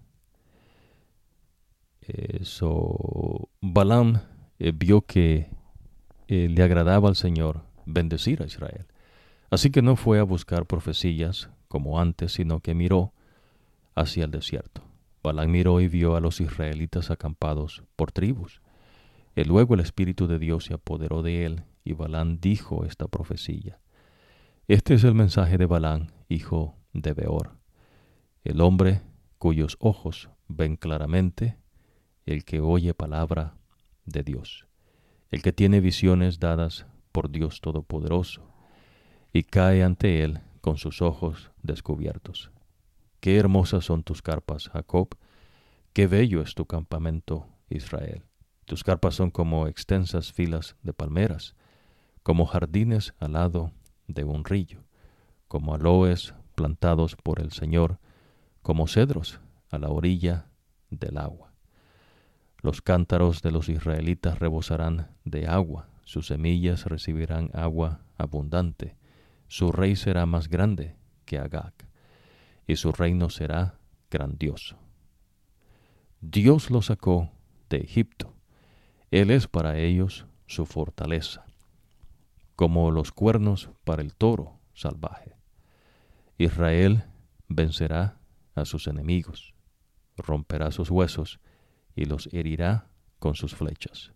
so, 2.43 3.49
Balaam 3.63 4.21
vio 4.59 5.01
que 5.07 5.49
le 6.29 6.63
agradaba 6.63 7.09
al 7.09 7.17
Señor 7.17 7.63
bendecir 7.87 8.43
a 8.43 8.47
Israel. 8.47 8.87
Así 9.51 9.71
que 9.71 9.83
no 9.83 9.97
fue 9.97 10.19
a 10.19 10.25
buscar 10.25 10.67
profecías 10.67 11.51
como 11.69 12.01
antes, 12.01 12.33
sino 12.33 12.61
que 12.61 12.75
miró 12.75 13.13
hacia 13.95 14.25
el 14.25 14.31
desierto. 14.31 14.83
Balán 15.23 15.51
miró 15.51 15.81
y 15.81 15.89
vio 15.89 16.17
a 16.17 16.21
los 16.21 16.41
israelitas 16.41 17.11
acampados 17.11 17.83
por 17.97 18.13
tribus. 18.13 18.61
Y 19.35 19.45
luego 19.45 19.75
el 19.75 19.81
Espíritu 19.81 20.27
de 20.27 20.39
Dios 20.39 20.65
se 20.65 20.75
apoderó 20.75 21.23
de 21.23 21.45
él, 21.45 21.65
y 21.85 21.93
Balán 21.93 22.41
dijo 22.41 22.85
esta 22.85 23.07
profecía. 23.09 23.79
Este 24.69 24.95
es 24.95 25.05
el 25.05 25.15
mensaje 25.15 25.59
de 25.59 25.67
Balán, 25.67 26.13
hijo 26.29 26.77
de 26.93 27.13
Beor, 27.13 27.53
el 28.43 28.61
hombre 28.61 29.03
cuyos 29.39 29.77
ojos 29.81 30.31
ven 30.49 30.77
claramente, 30.77 31.57
el 32.25 32.45
que 32.45 32.61
oye 32.61 32.95
palabra 32.95 33.55
de 34.07 34.23
Dios, 34.23 34.67
el 35.31 35.43
que 35.43 35.53
tiene 35.53 35.81
visiones 35.81 36.41
dadas 36.41 36.87
por 37.13 37.31
Dios 37.31 37.61
Todopoderoso 37.61 38.56
y 39.37 39.43
cae 39.43 39.83
ante 39.83 40.25
él 40.25 40.41
con 40.63 40.79
sus 40.79 41.03
ojos 41.03 41.51
descubiertos. 41.63 42.51
Qué 43.21 43.37
hermosas 43.37 43.85
son 43.85 44.03
tus 44.03 44.23
carpas, 44.23 44.71
Jacob, 44.71 45.09
qué 45.93 46.07
bello 46.07 46.41
es 46.41 46.55
tu 46.55 46.65
campamento, 46.65 47.47
Israel. 47.69 48.23
Tus 48.65 48.83
carpas 48.83 49.15
son 49.15 49.31
como 49.31 49.67
extensas 49.67 50.33
filas 50.33 50.75
de 50.83 50.95
palmeras, 50.95 51.55
como 52.23 52.47
jardines 52.47 53.13
al 53.19 53.35
lado 53.35 53.73
de 54.09 54.25
un 54.25 54.43
río, 54.43 54.85
como 55.49 55.75
aloes 55.75 56.33
plantados 56.55 57.15
por 57.15 57.39
el 57.39 57.53
Señor, 57.53 57.99
como 58.63 58.87
cedros 58.87 59.41
a 59.71 59.79
la 59.79 59.91
orilla 59.91 60.47
del 60.89 61.19
agua. 61.19 61.53
Los 62.63 62.81
cántaros 62.81 63.43
de 63.43 63.51
los 63.51 63.69
israelitas 63.69 64.39
rebosarán 64.39 65.11
de 65.27 65.47
agua, 65.47 65.91
sus 66.05 66.29
semillas 66.29 66.87
recibirán 66.87 67.51
agua 67.53 68.01
abundante 68.17 68.97
su 69.49 69.73
rey 69.73 69.97
será 69.97 70.27
más 70.27 70.49
grande 70.49 70.97
que 71.25 71.39
Agag. 71.39 71.75
y 72.67 72.77
su 72.77 72.91
reino 72.91 73.31
será 73.31 73.79
grandioso. 74.11 74.77
Dios 76.21 76.71
los 76.71 76.87
sacó 76.87 77.31
de 77.71 77.79
Egipto. 77.79 78.35
Él 79.11 79.31
es 79.31 79.47
para 79.47 79.79
ellos 79.79 80.27
su 80.47 80.67
fortaleza, 80.67 81.45
como 82.57 82.91
los 82.91 83.13
cuernos 83.13 83.71
para 83.85 84.03
el 84.03 84.15
toro 84.15 84.59
salvaje. 84.75 85.37
Israel 86.39 87.05
vencerá 87.49 88.19
a 88.55 88.65
sus 88.65 88.89
enemigos, 88.89 89.55
romperá 90.17 90.71
sus 90.71 90.91
huesos 90.91 91.41
y 91.95 92.07
los 92.07 92.29
herirá 92.33 92.89
con 93.19 93.35
sus 93.35 93.55
flechas. 93.55 94.13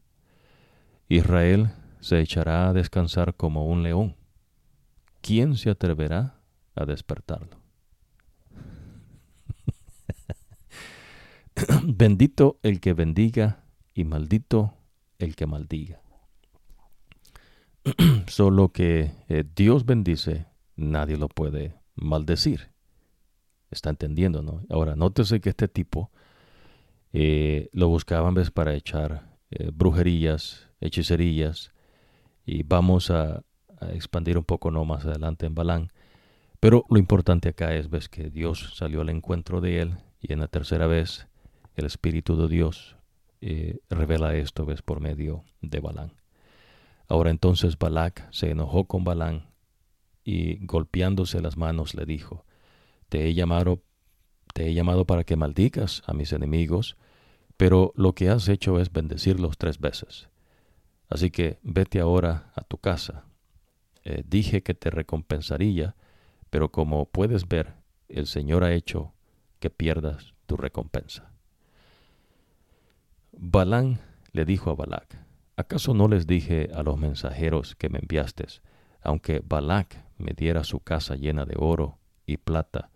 Israel 1.09 1.73
se 2.01 2.21
echará 2.21 2.69
a 2.69 2.73
descansar 2.73 3.35
como 3.35 3.67
un 3.67 3.83
león. 3.83 4.17
¿Quién 5.21 5.57
se 5.57 5.71
atreverá 5.71 6.41
a 6.75 6.85
despertarlo? 6.85 7.61
Bendito 11.85 12.59
el 12.63 12.81
que 12.81 12.95
bendiga 12.95 13.65
y 13.95 14.05
maldito 14.05 14.75
el 15.19 15.37
que 15.37 15.47
maldiga. 15.47 16.01
Solo 18.29 18.73
que 18.73 19.13
eh, 19.29 19.45
Dios 19.55 19.85
bendice, 19.85 20.47
nadie 20.77 21.17
lo 21.17 21.29
puede 21.29 21.75
maldecir. 21.95 22.71
Está 23.71 23.91
entendiendo, 23.91 24.43
¿no? 24.43 24.63
Ahora, 24.69 24.97
nótese 24.97 25.41
que 25.41 25.51
este 25.51 25.69
tipo 25.69 26.11
eh, 27.13 27.69
lo 27.73 27.89
buscaban 27.89 28.35
¿ves? 28.35 28.51
para 28.51 28.75
echar 28.75 29.37
eh, 29.51 29.71
brujerías, 29.73 30.69
hechicerías, 30.81 31.73
y 32.45 32.63
vamos 32.63 33.11
a, 33.11 33.45
expandir 33.93 34.39
un 34.39 34.45
poco 34.45 34.71
no 34.71 34.85
más 34.85 35.05
adelante 35.05 35.47
en 35.47 35.55
Balán. 35.55 35.93
Pero 36.61 36.85
lo 36.91 36.99
importante 36.99 37.49
acá 37.49 37.75
es 37.75 37.89
ves 37.91 38.09
que 38.09 38.31
Dios 38.31 38.75
salió 38.77 39.01
al 39.01 39.09
encuentro 39.09 39.61
de 39.61 39.81
él 39.81 39.99
y 40.21 40.33
en 40.33 40.41
la 40.41 40.49
tercera 40.49 40.87
vez 40.87 41.27
el 41.77 41.87
Espíritu 41.87 42.37
de 42.37 42.49
Dios 42.49 42.97
eh, 43.41 43.79
revela 43.89 44.35
esto 44.37 44.67
ves 44.67 44.83
por 44.83 45.01
medio 45.01 45.45
de 45.63 45.81
Balán. 45.81 46.13
Ahora 47.09 47.31
entonces 47.31 47.79
Balac 47.79 48.31
se 48.31 48.51
enojó 48.51 48.85
con 48.85 49.03
Balán 49.03 49.51
y 50.23 50.65
golpeándose 50.67 51.41
las 51.41 51.57
manos 51.57 51.95
le 51.95 52.05
dijo, 52.05 52.45
te 53.09 53.27
he 53.27 53.35
llamado, 53.35 53.83
te 54.53 54.69
he 54.69 54.75
llamado 54.75 55.07
para 55.07 55.25
que 55.25 55.37
maldigas 55.37 56.03
a 56.07 56.13
mis 56.13 56.33
enemigos, 56.33 56.97
pero 57.57 57.93
lo 57.97 58.15
que 58.15 58.29
has 58.29 58.49
hecho 58.49 58.79
es 58.79 58.93
bendecirlos 58.93 59.59
tres 59.59 59.81
veces. 59.81 60.29
Así 61.09 61.31
que 61.31 61.59
vete 61.63 62.01
ahora 62.01 62.53
a 62.55 62.63
tu 62.63 62.79
casa. 62.79 63.25
Eh, 64.05 64.23
dije 64.27 64.63
que 64.63 64.75
te 64.75 64.91
recompensaría, 64.91 65.95
pero 66.51 66.71
como 66.71 67.07
puedes 67.07 67.49
ver, 67.49 67.75
el 68.09 68.27
Señor 68.27 68.65
ha 68.65 68.73
hecho 68.73 69.13
que 69.59 69.71
pierdas 69.71 70.35
tu 70.47 70.57
recompensa. 70.57 71.33
Balán 73.33 74.01
le 74.33 74.45
dijo 74.45 74.71
a 74.71 74.75
Balac, 74.75 75.17
¿acaso 75.57 75.95
no 75.95 76.09
les 76.09 76.27
dije 76.27 76.71
a 76.75 76.83
los 76.83 76.99
mensajeros 76.99 77.75
que 77.77 77.89
me 77.89 77.99
enviaste, 77.99 78.47
aunque 79.03 79.43
Balac 79.45 80.05
me 80.19 80.33
diera 80.33 80.65
su 80.65 80.81
casa 80.81 81.17
llena 81.17 81.45
de 81.45 81.57
oro 81.59 81.99
y 82.27 82.39
plata, 82.39 82.91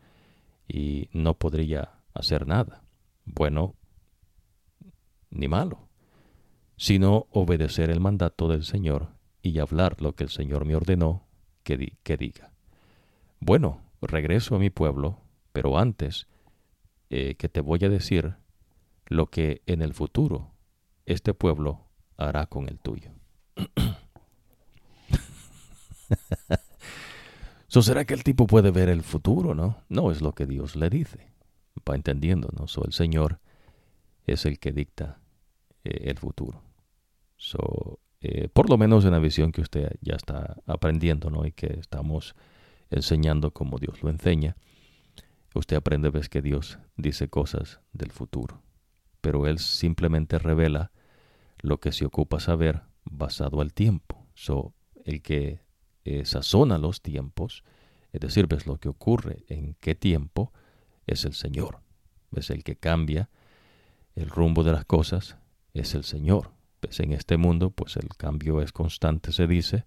y 0.66 1.08
no 1.12 1.34
podría 1.34 1.92
hacer 2.14 2.46
nada? 2.46 2.82
Bueno, 3.24 3.74
ni 5.30 5.48
malo 5.48 5.84
sino 6.76 7.26
obedecer 7.30 7.90
el 7.90 8.00
mandato 8.00 8.48
del 8.48 8.64
Señor 8.64 9.13
y 9.44 9.60
hablar 9.60 10.00
lo 10.00 10.14
que 10.14 10.24
el 10.24 10.30
Señor 10.30 10.64
me 10.64 10.74
ordenó 10.74 11.28
que, 11.62 11.76
diga. 12.16 12.50
Bueno, 13.40 13.82
regreso 14.00 14.56
a 14.56 14.58
mi 14.58 14.70
pueblo, 14.70 15.20
pero 15.52 15.78
antes 15.78 16.26
eh, 17.10 17.34
que 17.34 17.50
te 17.50 17.60
voy 17.60 17.84
a 17.84 17.90
decir 17.90 18.36
lo 19.06 19.26
que 19.26 19.60
en 19.66 19.82
el 19.82 19.92
futuro 19.92 20.54
este 21.04 21.34
pueblo 21.34 21.84
hará 22.16 22.46
con 22.46 22.70
el 22.70 22.78
tuyo. 22.78 23.10
so, 27.68 27.82
¿Será 27.82 28.06
que 28.06 28.14
el 28.14 28.24
tipo 28.24 28.46
puede 28.46 28.70
ver 28.70 28.88
el 28.88 29.02
futuro, 29.02 29.54
no? 29.54 29.82
No 29.90 30.10
es 30.10 30.22
lo 30.22 30.34
que 30.34 30.46
Dios 30.46 30.74
le 30.74 30.88
dice. 30.88 31.34
Va 31.86 31.94
entendiendo, 31.94 32.48
¿no? 32.58 32.66
So, 32.66 32.82
el 32.86 32.94
Señor 32.94 33.40
es 34.26 34.46
el 34.46 34.58
que 34.58 34.72
dicta 34.72 35.20
eh, 35.84 36.04
el 36.04 36.16
futuro. 36.16 36.62
So, 37.36 38.00
eh, 38.26 38.48
por 38.48 38.70
lo 38.70 38.78
menos 38.78 39.04
en 39.04 39.10
la 39.10 39.18
visión 39.18 39.52
que 39.52 39.60
usted 39.60 39.96
ya 40.00 40.14
está 40.14 40.56
aprendiendo 40.66 41.28
¿no? 41.28 41.44
y 41.44 41.52
que 41.52 41.78
estamos 41.78 42.34
enseñando 42.88 43.50
como 43.50 43.78
Dios 43.78 44.02
lo 44.02 44.08
enseña, 44.08 44.56
usted 45.54 45.76
aprende 45.76 46.08
ves 46.08 46.30
que 46.30 46.40
Dios 46.40 46.78
dice 46.96 47.28
cosas 47.28 47.80
del 47.92 48.10
futuro, 48.10 48.62
pero 49.20 49.46
Él 49.46 49.58
simplemente 49.58 50.38
revela 50.38 50.90
lo 51.58 51.80
que 51.80 51.92
se 51.92 52.06
ocupa 52.06 52.40
saber 52.40 52.80
basado 53.04 53.60
al 53.60 53.74
tiempo. 53.74 54.26
So, 54.32 54.72
el 55.04 55.20
que 55.20 55.60
eh, 56.06 56.24
sazona 56.24 56.78
los 56.78 57.02
tiempos, 57.02 57.62
es 58.10 58.22
decir, 58.22 58.46
ves 58.46 58.66
lo 58.66 58.78
que 58.78 58.88
ocurre 58.88 59.44
en 59.48 59.76
qué 59.80 59.94
tiempo, 59.94 60.50
es 61.06 61.26
el 61.26 61.34
Señor. 61.34 61.80
Es 62.34 62.48
el 62.48 62.64
que 62.64 62.76
cambia 62.76 63.28
el 64.14 64.30
rumbo 64.30 64.64
de 64.64 64.72
las 64.72 64.86
cosas, 64.86 65.36
es 65.74 65.94
el 65.94 66.04
Señor. 66.04 66.53
Pues 66.84 67.00
en 67.00 67.12
este 67.12 67.38
mundo, 67.38 67.70
pues 67.70 67.96
el 67.96 68.08
cambio 68.10 68.60
es 68.60 68.70
constante, 68.70 69.32
se 69.32 69.46
dice, 69.46 69.86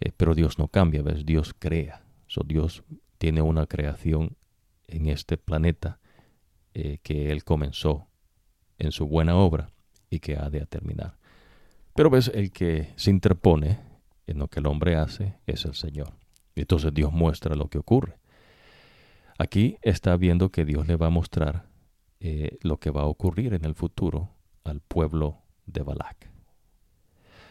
eh, 0.00 0.10
pero 0.16 0.34
Dios 0.34 0.58
no 0.58 0.68
cambia, 0.68 1.02
¿ves? 1.02 1.26
Dios 1.26 1.54
crea. 1.58 2.02
So, 2.28 2.40
Dios 2.46 2.82
tiene 3.18 3.42
una 3.42 3.66
creación 3.66 4.38
en 4.88 5.08
este 5.08 5.36
planeta 5.36 6.00
eh, 6.72 6.98
que 7.02 7.30
Él 7.30 7.44
comenzó 7.44 8.08
en 8.78 8.90
su 8.90 9.06
buena 9.06 9.36
obra 9.36 9.70
y 10.08 10.20
que 10.20 10.38
ha 10.38 10.48
de 10.48 10.64
terminar. 10.64 11.18
Pero 11.94 12.08
ves, 12.08 12.30
el 12.34 12.52
que 12.52 12.94
se 12.96 13.10
interpone 13.10 13.80
en 14.26 14.38
lo 14.38 14.48
que 14.48 14.60
el 14.60 14.66
hombre 14.66 14.96
hace 14.96 15.34
es 15.46 15.66
el 15.66 15.74
Señor. 15.74 16.14
Entonces 16.54 16.94
Dios 16.94 17.12
muestra 17.12 17.54
lo 17.54 17.68
que 17.68 17.76
ocurre. 17.76 18.18
Aquí 19.38 19.76
está 19.82 20.16
viendo 20.16 20.50
que 20.50 20.64
Dios 20.64 20.86
le 20.88 20.96
va 20.96 21.08
a 21.08 21.10
mostrar 21.10 21.66
eh, 22.20 22.56
lo 22.62 22.78
que 22.78 22.90
va 22.90 23.02
a 23.02 23.06
ocurrir 23.06 23.52
en 23.52 23.66
el 23.66 23.74
futuro 23.74 24.30
al 24.64 24.80
pueblo 24.80 25.43
de 25.66 25.82
Balak. 25.82 26.30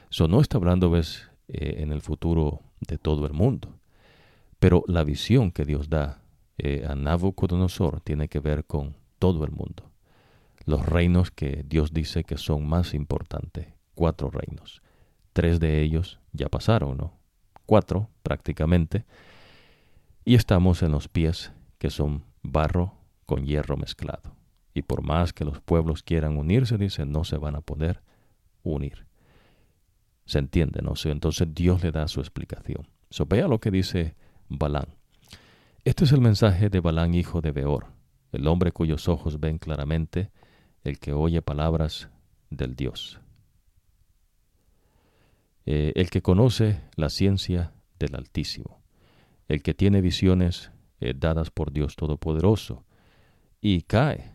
So, 0.09 0.27
no 0.27 0.41
está 0.41 0.57
hablando 0.57 0.89
ves, 0.91 1.29
eh, 1.47 1.77
en 1.79 1.91
el 1.91 2.01
futuro 2.01 2.61
de 2.81 2.97
todo 2.97 3.25
el 3.25 3.33
mundo, 3.33 3.79
pero 4.59 4.83
la 4.87 5.03
visión 5.03 5.51
que 5.51 5.65
Dios 5.65 5.89
da 5.89 6.21
eh, 6.57 6.85
a 6.87 6.95
Nabucodonosor 6.95 8.01
tiene 8.01 8.27
que 8.27 8.39
ver 8.39 8.65
con 8.65 8.95
todo 9.19 9.43
el 9.43 9.51
mundo. 9.51 9.91
Los 10.65 10.85
reinos 10.85 11.31
que 11.31 11.63
Dios 11.67 11.93
dice 11.93 12.23
que 12.23 12.37
son 12.37 12.67
más 12.67 12.93
importantes, 12.93 13.67
cuatro 13.95 14.29
reinos. 14.29 14.81
Tres 15.33 15.59
de 15.59 15.81
ellos 15.81 16.19
ya 16.31 16.47
pasaron, 16.47 16.97
¿no? 16.97 17.17
Cuatro 17.65 18.09
prácticamente. 18.21 19.05
Y 20.25 20.35
estamos 20.35 20.83
en 20.83 20.91
los 20.91 21.07
pies 21.07 21.51
que 21.79 21.89
son 21.89 22.23
barro 22.41 22.93
con 23.25 23.45
hierro 23.45 23.75
mezclado. 23.77 24.35
Y 24.73 24.81
por 24.81 25.03
más 25.03 25.33
que 25.33 25.45
los 25.45 25.61
pueblos 25.61 26.03
quieran 26.03 26.37
unirse, 26.37 26.77
dice, 26.77 27.05
no 27.05 27.23
se 27.23 27.37
van 27.37 27.55
a 27.55 27.61
poder 27.61 28.01
unir. 28.63 29.05
¿Se 30.25 30.39
entiende? 30.39 30.81
¿no? 30.81 30.93
Entonces 31.05 31.47
Dios 31.53 31.83
le 31.83 31.91
da 31.91 32.07
su 32.07 32.19
explicación. 32.19 32.87
So, 33.09 33.25
vea 33.25 33.47
lo 33.47 33.59
que 33.59 33.71
dice 33.71 34.15
Balán. 34.49 34.95
Este 35.83 36.05
es 36.05 36.11
el 36.11 36.21
mensaje 36.21 36.69
de 36.69 36.79
Balán, 36.79 37.13
hijo 37.13 37.41
de 37.41 37.51
Beor, 37.51 37.87
el 38.31 38.47
hombre 38.47 38.71
cuyos 38.71 39.07
ojos 39.09 39.39
ven 39.39 39.57
claramente, 39.57 40.31
el 40.83 40.97
que 40.97 41.13
oye 41.13 41.41
palabras 41.41 42.09
del 42.49 42.75
Dios. 42.75 43.19
Eh, 45.65 45.93
el 45.95 46.09
que 46.09 46.21
conoce 46.21 46.81
la 46.95 47.09
ciencia 47.09 47.73
del 47.99 48.15
Altísimo, 48.15 48.81
el 49.47 49.61
que 49.61 49.73
tiene 49.73 50.01
visiones 50.01 50.71
eh, 50.99 51.13
dadas 51.15 51.51
por 51.51 51.71
Dios 51.71 51.95
Todopoderoso, 51.95 52.85
y 53.61 53.83
cae 53.83 54.32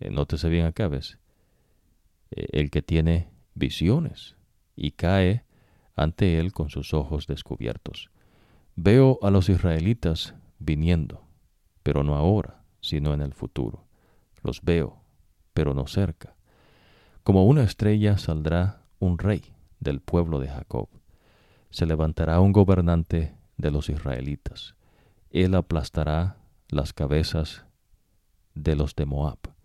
eh, 0.00 0.10
nótese 0.10 0.48
bien 0.48 0.66
acá, 0.66 0.88
¿ves? 0.88 1.18
Eh, 2.30 2.46
el 2.52 2.70
que 2.70 2.82
tiene 2.82 3.30
visiones 3.54 4.36
y 4.74 4.92
cae 4.92 5.44
ante 5.94 6.38
él 6.38 6.52
con 6.52 6.68
sus 6.68 6.92
ojos 6.92 7.26
descubiertos. 7.26 8.10
Veo 8.74 9.18
a 9.22 9.30
los 9.30 9.48
israelitas 9.48 10.34
viniendo, 10.58 11.22
pero 11.82 12.04
no 12.04 12.16
ahora, 12.16 12.62
sino 12.80 13.14
en 13.14 13.22
el 13.22 13.32
futuro. 13.32 13.84
Los 14.42 14.62
veo, 14.62 15.00
pero 15.54 15.72
no 15.72 15.86
cerca. 15.86 16.36
Como 17.22 17.46
una 17.46 17.62
estrella 17.62 18.18
saldrá 18.18 18.82
un 18.98 19.18
rey 19.18 19.42
del 19.80 20.00
pueblo 20.00 20.38
de 20.40 20.48
Jacob. 20.48 20.88
Se 21.70 21.86
levantará 21.86 22.40
un 22.40 22.52
gobernante 22.52 23.34
de 23.56 23.70
los 23.70 23.88
israelitas. 23.88 24.74
Él 25.30 25.54
aplastará 25.54 26.36
las 26.68 26.92
cabezas 26.92 27.64
de 28.54 28.76
los 28.76 28.94
de 28.94 29.06
Moab 29.06 29.55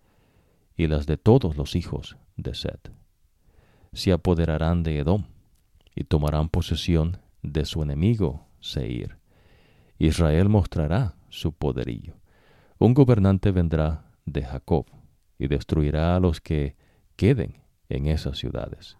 y 0.76 0.88
las 0.88 1.06
de 1.06 1.18
todos 1.18 1.58
los 1.58 1.76
hijos 1.76 2.18
de 2.38 2.54
Seth. 2.54 2.92
Se 3.94 4.12
apoderarán 4.12 4.84
de 4.84 5.00
Edom 5.00 5.26
y 5.96 6.06
tomarán 6.06 6.50
posesión 6.50 7.18
de 7.42 7.66
su 7.66 7.84
enemigo 7.84 8.48
Seir. 8.60 9.18
Israel 9.98 10.50
mostrará 10.50 11.16
su 11.30 11.54
poderío. 11.54 12.16
Un 12.80 12.94
gobernante 12.94 13.52
vendrá 13.52 14.06
de 14.26 14.44
Jacob 14.44 14.86
y 15.38 15.48
destruirá 15.48 16.16
a 16.16 16.20
los 16.20 16.42
que 16.42 16.76
queden 17.16 17.62
en 17.90 18.08
esas 18.08 18.38
ciudades. 18.38 18.98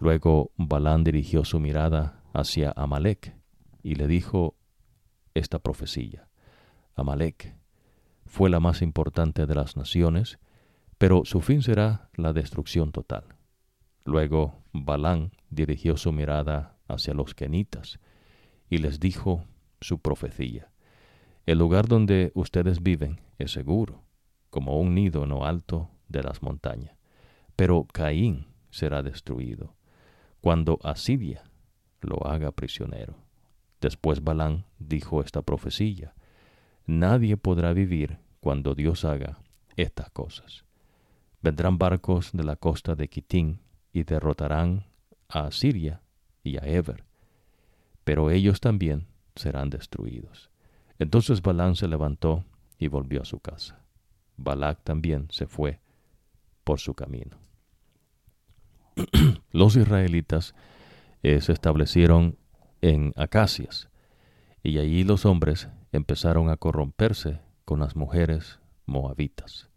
Luego 0.00 0.52
Balán 0.56 1.04
dirigió 1.04 1.44
su 1.44 1.60
mirada 1.60 2.22
hacia 2.32 2.72
Amalek 2.76 3.34
y 3.82 3.94
le 3.96 4.06
dijo 4.06 4.56
esta 5.34 5.58
profecía. 5.58 6.28
Amalek 6.94 7.54
fue 8.26 8.50
la 8.50 8.60
más 8.60 8.82
importante 8.82 9.46
de 9.46 9.54
las 9.54 9.76
naciones, 9.76 10.38
pero 10.98 11.24
su 11.24 11.40
fin 11.40 11.62
será 11.62 12.10
la 12.14 12.32
destrucción 12.32 12.92
total. 12.92 13.24
Luego 14.04 14.62
Balán 14.72 15.32
dirigió 15.50 15.96
su 15.96 16.12
mirada 16.12 16.76
hacia 16.88 17.14
los 17.14 17.34
kenitas 17.34 18.00
y 18.68 18.78
les 18.78 18.98
dijo 19.00 19.44
su 19.80 20.00
profecía. 20.00 20.70
El 21.46 21.58
lugar 21.58 21.86
donde 21.86 22.32
ustedes 22.34 22.82
viven 22.82 23.20
es 23.38 23.52
seguro, 23.52 24.02
como 24.50 24.78
un 24.80 24.94
nido 24.94 25.22
en 25.22 25.30
lo 25.30 25.44
alto 25.44 25.90
de 26.08 26.22
las 26.22 26.42
montañas. 26.42 26.96
Pero 27.54 27.86
Caín 27.92 28.46
será 28.70 29.02
destruido 29.02 29.74
cuando 30.40 30.78
Asiria 30.82 31.44
lo 32.00 32.26
haga 32.26 32.52
prisionero. 32.52 33.16
Después 33.80 34.22
Balán 34.22 34.66
dijo 34.78 35.22
esta 35.22 35.42
profecía. 35.42 36.14
Nadie 36.86 37.36
podrá 37.36 37.72
vivir 37.72 38.18
cuando 38.40 38.74
Dios 38.74 39.04
haga 39.04 39.38
estas 39.76 40.10
cosas. 40.10 40.67
Vendrán 41.40 41.78
barcos 41.78 42.30
de 42.32 42.44
la 42.44 42.56
costa 42.56 42.94
de 42.94 43.08
Quitín 43.08 43.60
y 43.92 44.04
derrotarán 44.04 44.86
a 45.28 45.46
Asiria 45.46 46.02
y 46.42 46.56
a 46.56 46.66
Eber, 46.66 47.04
pero 48.04 48.30
ellos 48.30 48.60
también 48.60 49.06
serán 49.36 49.70
destruidos. 49.70 50.50
Entonces 50.98 51.42
Balán 51.42 51.76
se 51.76 51.88
levantó 51.88 52.44
y 52.78 52.88
volvió 52.88 53.22
a 53.22 53.24
su 53.24 53.38
casa. 53.40 53.80
Balac 54.36 54.82
también 54.82 55.28
se 55.30 55.46
fue 55.46 55.80
por 56.64 56.80
su 56.80 56.94
camino. 56.94 57.38
Los 59.52 59.76
israelitas 59.76 60.54
eh, 61.22 61.40
se 61.40 61.52
establecieron 61.52 62.38
en 62.80 63.12
Acacias, 63.16 63.88
y 64.62 64.78
allí 64.78 65.04
los 65.04 65.24
hombres 65.24 65.68
empezaron 65.92 66.50
a 66.50 66.56
corromperse 66.56 67.40
con 67.64 67.80
las 67.80 67.96
mujeres 67.96 68.60
moabitas. 68.86 69.67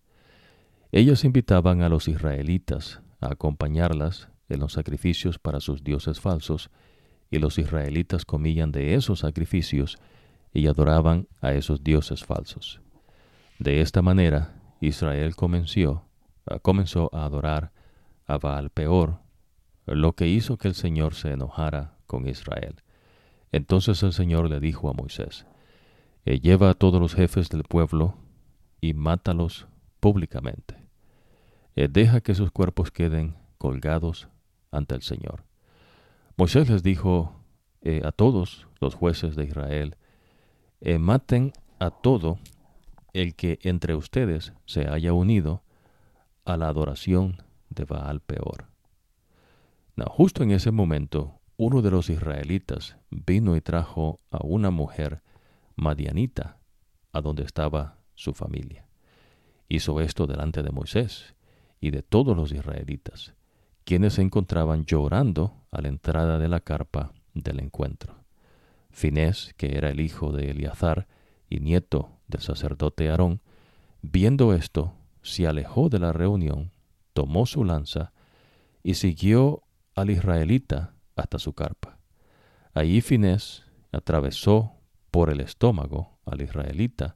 Ellos 0.91 1.23
invitaban 1.23 1.81
a 1.81 1.89
los 1.89 2.07
israelitas 2.07 3.01
a 3.21 3.31
acompañarlas 3.31 4.29
en 4.49 4.59
los 4.59 4.73
sacrificios 4.73 5.39
para 5.39 5.61
sus 5.61 5.83
dioses 5.83 6.19
falsos, 6.19 6.69
y 7.29 7.39
los 7.39 7.57
israelitas 7.57 8.25
comían 8.25 8.73
de 8.73 8.95
esos 8.95 9.19
sacrificios 9.19 9.97
y 10.53 10.67
adoraban 10.67 11.29
a 11.39 11.53
esos 11.53 11.81
dioses 11.81 12.25
falsos. 12.25 12.81
De 13.57 13.79
esta 13.79 14.01
manera, 14.01 14.53
Israel 14.81 15.35
comenzó, 15.35 16.03
ah, 16.45 16.59
comenzó 16.59 17.09
a 17.13 17.23
adorar 17.23 17.71
a 18.27 18.37
Baal 18.37 18.69
peor, 18.69 19.19
lo 19.85 20.13
que 20.13 20.27
hizo 20.27 20.57
que 20.57 20.67
el 20.67 20.73
Señor 20.73 21.15
se 21.15 21.31
enojara 21.31 21.95
con 22.05 22.27
Israel. 22.27 22.75
Entonces 23.53 24.03
el 24.03 24.11
Señor 24.11 24.49
le 24.49 24.59
dijo 24.59 24.89
a 24.89 24.93
Moisés, 24.93 25.45
eh, 26.25 26.39
lleva 26.39 26.69
a 26.69 26.73
todos 26.73 26.99
los 26.99 27.15
jefes 27.15 27.49
del 27.49 27.63
pueblo 27.63 28.15
y 28.81 28.93
mátalos 28.93 29.67
públicamente. 30.01 30.75
Eh, 31.75 31.87
deja 31.89 32.19
que 32.19 32.35
sus 32.35 32.51
cuerpos 32.51 32.91
queden 32.91 33.37
colgados 33.57 34.27
ante 34.71 34.95
el 34.95 35.01
Señor. 35.03 35.45
Moisés 36.35 36.69
les 36.69 36.83
dijo 36.83 37.39
eh, 37.81 38.01
a 38.03 38.11
todos 38.11 38.67
los 38.81 38.95
jueces 38.95 39.37
de 39.37 39.45
Israel, 39.45 39.95
maten 40.99 41.53
a 41.79 41.91
todo 41.91 42.39
el 43.13 43.35
que 43.35 43.59
entre 43.61 43.95
ustedes 43.95 44.53
se 44.65 44.87
haya 44.87 45.13
unido 45.13 45.63
a 46.43 46.57
la 46.57 46.67
adoración 46.67 47.43
de 47.69 47.85
Baal 47.85 48.19
peor. 48.21 48.67
justo 50.07 50.41
en 50.43 50.51
ese 50.51 50.71
momento, 50.71 51.39
uno 51.57 51.83
de 51.83 51.91
los 51.91 52.09
israelitas 52.09 52.97
vino 53.11 53.55
y 53.55 53.61
trajo 53.61 54.19
a 54.31 54.39
una 54.43 54.71
mujer 54.71 55.21
madianita 55.75 56.57
a 57.13 57.21
donde 57.21 57.43
estaba 57.43 57.97
su 58.15 58.33
familia. 58.33 58.87
Hizo 59.73 60.01
esto 60.01 60.27
delante 60.27 60.63
de 60.63 60.71
Moisés 60.71 61.33
y 61.79 61.91
de 61.91 62.03
todos 62.03 62.35
los 62.35 62.51
israelitas, 62.51 63.35
quienes 63.85 64.15
se 64.15 64.21
encontraban 64.21 64.83
llorando 64.83 65.63
a 65.71 65.79
la 65.79 65.87
entrada 65.87 66.39
de 66.39 66.49
la 66.49 66.59
carpa 66.59 67.13
del 67.33 67.61
encuentro. 67.61 68.17
Finés, 68.89 69.53
que 69.55 69.77
era 69.77 69.89
el 69.89 70.01
hijo 70.01 70.33
de 70.33 70.51
Eleazar 70.51 71.07
y 71.49 71.61
nieto 71.61 72.19
del 72.27 72.41
sacerdote 72.41 73.09
Aarón, 73.09 73.39
viendo 74.01 74.53
esto, 74.53 74.93
se 75.21 75.47
alejó 75.47 75.87
de 75.87 75.99
la 75.99 76.11
reunión, 76.11 76.71
tomó 77.13 77.45
su 77.45 77.63
lanza 77.63 78.11
y 78.83 78.95
siguió 78.95 79.63
al 79.95 80.09
israelita 80.09 80.95
hasta 81.15 81.39
su 81.39 81.53
carpa. 81.53 81.97
Allí 82.73 82.99
Finés 82.99 83.63
atravesó 83.93 84.73
por 85.11 85.29
el 85.29 85.39
estómago 85.39 86.19
al 86.25 86.41
israelita 86.41 87.15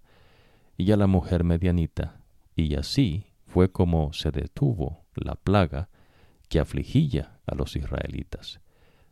y 0.78 0.94
a 0.94 0.96
la 0.96 1.08
mujer 1.08 1.44
medianita, 1.44 2.22
y 2.56 2.76
así 2.76 3.26
fue 3.46 3.72
como 3.72 4.14
se 4.14 4.32
detuvo 4.32 5.06
la 5.16 5.36
plaga 5.36 5.90
que 6.50 6.60
afligía 6.60 7.40
a 7.46 7.56
los 7.56 7.76
israelitas, 7.76 8.60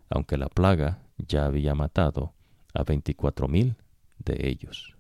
aunque 0.10 0.38
la 0.38 0.48
plaga 0.48 1.04
ya 1.18 1.46
había 1.46 1.76
matado 1.76 2.34
a 2.74 2.84
veinticuatro 2.84 3.48
mil 3.48 3.76
de 4.18 4.48
ellos. 4.48 4.96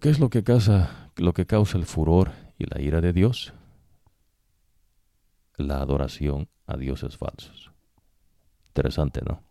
¿Qué 0.00 0.10
es 0.10 0.20
lo 0.20 0.30
que, 0.30 0.44
causa, 0.44 1.10
lo 1.16 1.32
que 1.32 1.46
causa 1.46 1.78
el 1.78 1.86
furor 1.86 2.32
y 2.58 2.66
la 2.66 2.80
ira 2.80 3.00
de 3.00 3.12
Dios? 3.12 3.52
La 5.56 5.80
adoración 5.80 6.48
a 6.66 6.76
dioses 6.76 7.16
falsos. 7.16 7.72
Interesante, 8.68 9.20
¿no? 9.26 9.42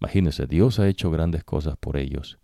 Imagínense, 0.00 0.46
Dios 0.46 0.78
ha 0.78 0.88
hecho 0.88 1.10
grandes 1.10 1.44
cosas 1.44 1.76
por 1.76 1.96
ellos 1.96 2.38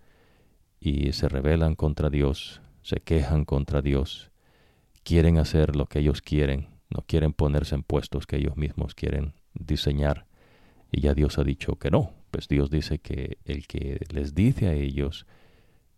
y 0.79 1.13
se 1.13 1.29
rebelan 1.29 1.75
contra 1.75 2.11
Dios, 2.11 2.61
se 2.83 3.01
quejan 3.01 3.45
contra 3.45 3.83
Dios, 3.83 4.31
quieren 5.03 5.39
hacer 5.39 5.77
lo 5.77 5.87
que 5.87 6.01
ellos 6.01 6.23
quieren, 6.23 6.69
no 6.89 7.05
quieren 7.07 7.33
ponerse 7.33 7.75
en 7.75 7.83
puestos 7.83 8.27
que 8.27 8.37
ellos 8.37 8.57
mismos 8.57 8.95
quieren 8.95 9.35
diseñar. 9.55 10.27
Y 10.93 11.01
ya 11.03 11.15
Dios 11.15 11.39
ha 11.39 11.45
dicho 11.45 11.77
que 11.77 11.91
no, 11.91 12.15
pues 12.31 12.49
Dios 12.49 12.71
dice 12.71 12.99
que 12.99 13.39
el 13.45 13.67
que 13.67 14.01
les 14.11 14.35
dice 14.35 14.67
a 14.67 14.73
ellos 14.73 15.27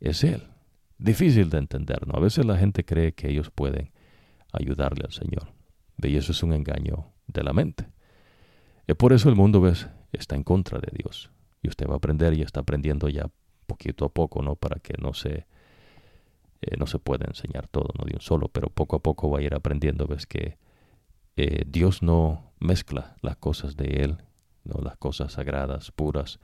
es 0.01 0.25
Él. 0.25 0.43
Difícil 0.99 1.51
de 1.51 1.59
entender, 1.59 2.07
¿no? 2.07 2.15
A 2.15 2.21
veces 2.21 2.45
la 2.45 2.57
gente 2.57 2.85
cree 2.85 3.13
que 3.13 3.31
ellos 3.31 3.51
pueden 3.51 3.91
ayudarle 4.53 5.05
al 5.05 5.13
Señor. 5.13 5.53
Y 6.01 6.17
eso 6.17 6.33
es 6.33 6.43
un 6.43 6.53
engaño 6.53 7.13
de 7.27 7.43
la 7.43 7.53
mente. 7.53 7.89
Y 8.87 8.95
por 8.95 9.13
eso 9.13 9.29
el 9.29 9.37
mundo, 9.37 9.61
¿ves? 9.61 9.89
Está 10.13 10.37
en 10.37 10.45
contra 10.45 10.79
de 10.79 10.91
Dios. 10.93 11.31
Y 11.63 11.69
usted 11.69 11.87
va 11.87 11.95
a 11.95 11.97
aprender 11.97 12.35
y 12.35 12.43
está 12.43 12.61
aprendiendo 12.61 13.09
ya 13.09 13.31
poquito 13.67 14.05
a 14.05 14.13
poco, 14.13 14.43
¿no? 14.43 14.57
Para 14.57 14.81
que 14.81 14.95
no 15.01 15.15
se, 15.15 15.47
eh, 16.63 16.77
no 16.79 16.87
se 16.87 17.01
pueda 17.01 17.27
enseñar 17.27 17.67
todo, 17.67 17.89
¿no? 17.99 18.05
De 18.05 18.15
un 18.15 18.21
solo, 18.21 18.49
pero 18.49 18.71
poco 18.71 18.97
a 18.97 19.01
poco 19.01 19.29
va 19.29 19.41
a 19.41 19.43
ir 19.43 19.53
aprendiendo, 19.53 20.07
¿ves? 20.07 20.27
Que 20.27 20.59
eh, 21.37 21.65
Dios 21.67 22.03
no 22.03 22.53
mezcla 22.61 23.17
las 23.21 23.37
cosas 23.37 23.77
de 23.77 24.05
Él, 24.05 24.19
¿no? 24.65 24.81
Las 24.81 24.97
cosas 24.97 25.33
sagradas, 25.33 25.91
puras, 25.91 26.39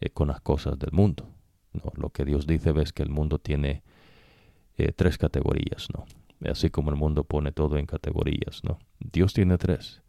eh, 0.00 0.10
con 0.10 0.28
las 0.28 0.42
cosas 0.42 0.78
del 0.78 0.92
mundo. 0.92 1.30
¿no? 1.72 1.92
Lo 1.96 2.10
que 2.10 2.26
Dios 2.26 2.46
dice, 2.46 2.72
ves 2.72 2.92
que 2.92 3.02
el 3.02 3.08
mundo 3.08 3.38
tiene 3.38 3.82
tres 4.96 5.18
categorías, 5.18 5.88
¿no? 5.94 6.04
Así 6.50 6.68
como 6.68 6.90
el 6.90 6.96
mundo 6.96 7.22
pone 7.24 7.52
todo 7.52 7.78
en 7.78 7.86
categorías, 7.86 8.62
¿no? 8.64 8.78
Dios 8.98 9.32
tiene 9.32 9.56
tres. 9.56 10.02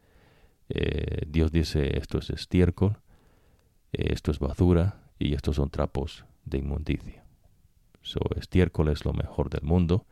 Dios 1.27 1.51
dice 1.51 1.99
esto 1.99 2.17
es 2.17 2.31
estiércol, 2.31 2.97
esto 3.91 4.31
es 4.31 4.39
basura 4.39 5.03
y 5.19 5.35
estos 5.35 5.57
son 5.57 5.69
trapos 5.69 6.25
de 6.45 6.57
inmundicia. 6.57 7.24
So, 8.05 8.19
estiércol 8.35 8.89
es 8.89 9.03
lo 9.03 9.13
mejor 9.13 9.49
del 9.49 9.63
mundo. 9.63 10.05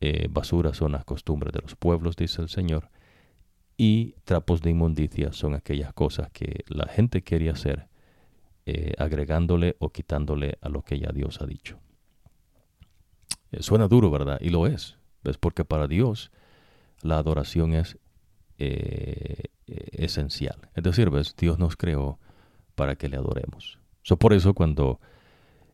Eh, 0.00 0.28
basura 0.30 0.72
son 0.72 0.92
las 0.92 1.04
costumbres 1.04 1.52
de 1.52 1.60
los 1.60 1.74
pueblos, 1.74 2.14
dice 2.14 2.40
el 2.40 2.48
Señor. 2.48 2.90
Y 3.76 4.14
trapos 4.22 4.62
de 4.62 4.70
inmundicia 4.70 5.32
son 5.32 5.54
aquellas 5.54 5.92
cosas 5.92 6.30
que 6.30 6.64
la 6.68 6.86
gente 6.86 7.22
quiere 7.22 7.50
hacer, 7.50 7.88
eh, 8.66 8.94
agregándole 8.98 9.74
o 9.80 9.90
quitándole 9.90 10.58
a 10.60 10.68
lo 10.68 10.82
que 10.82 11.00
ya 11.00 11.10
Dios 11.12 11.42
ha 11.42 11.46
dicho. 11.46 11.80
Eh, 13.50 13.64
suena 13.64 13.88
duro, 13.88 14.12
¿verdad? 14.12 14.38
Y 14.40 14.50
lo 14.50 14.68
es. 14.68 14.96
¿Ves? 15.24 15.38
Porque 15.38 15.64
para 15.64 15.88
Dios 15.88 16.30
la 17.02 17.18
adoración 17.18 17.74
es 17.74 17.98
esencial. 19.66 20.70
Es 20.76 20.84
decir, 20.84 21.10
¿ves? 21.10 21.34
Dios 21.36 21.58
nos 21.58 21.76
creó 21.76 22.20
para 22.76 22.94
que 22.94 23.08
le 23.08 23.16
adoremos. 23.16 23.80
So, 24.02 24.16
por 24.16 24.32
eso 24.32 24.54
cuando 24.54 25.00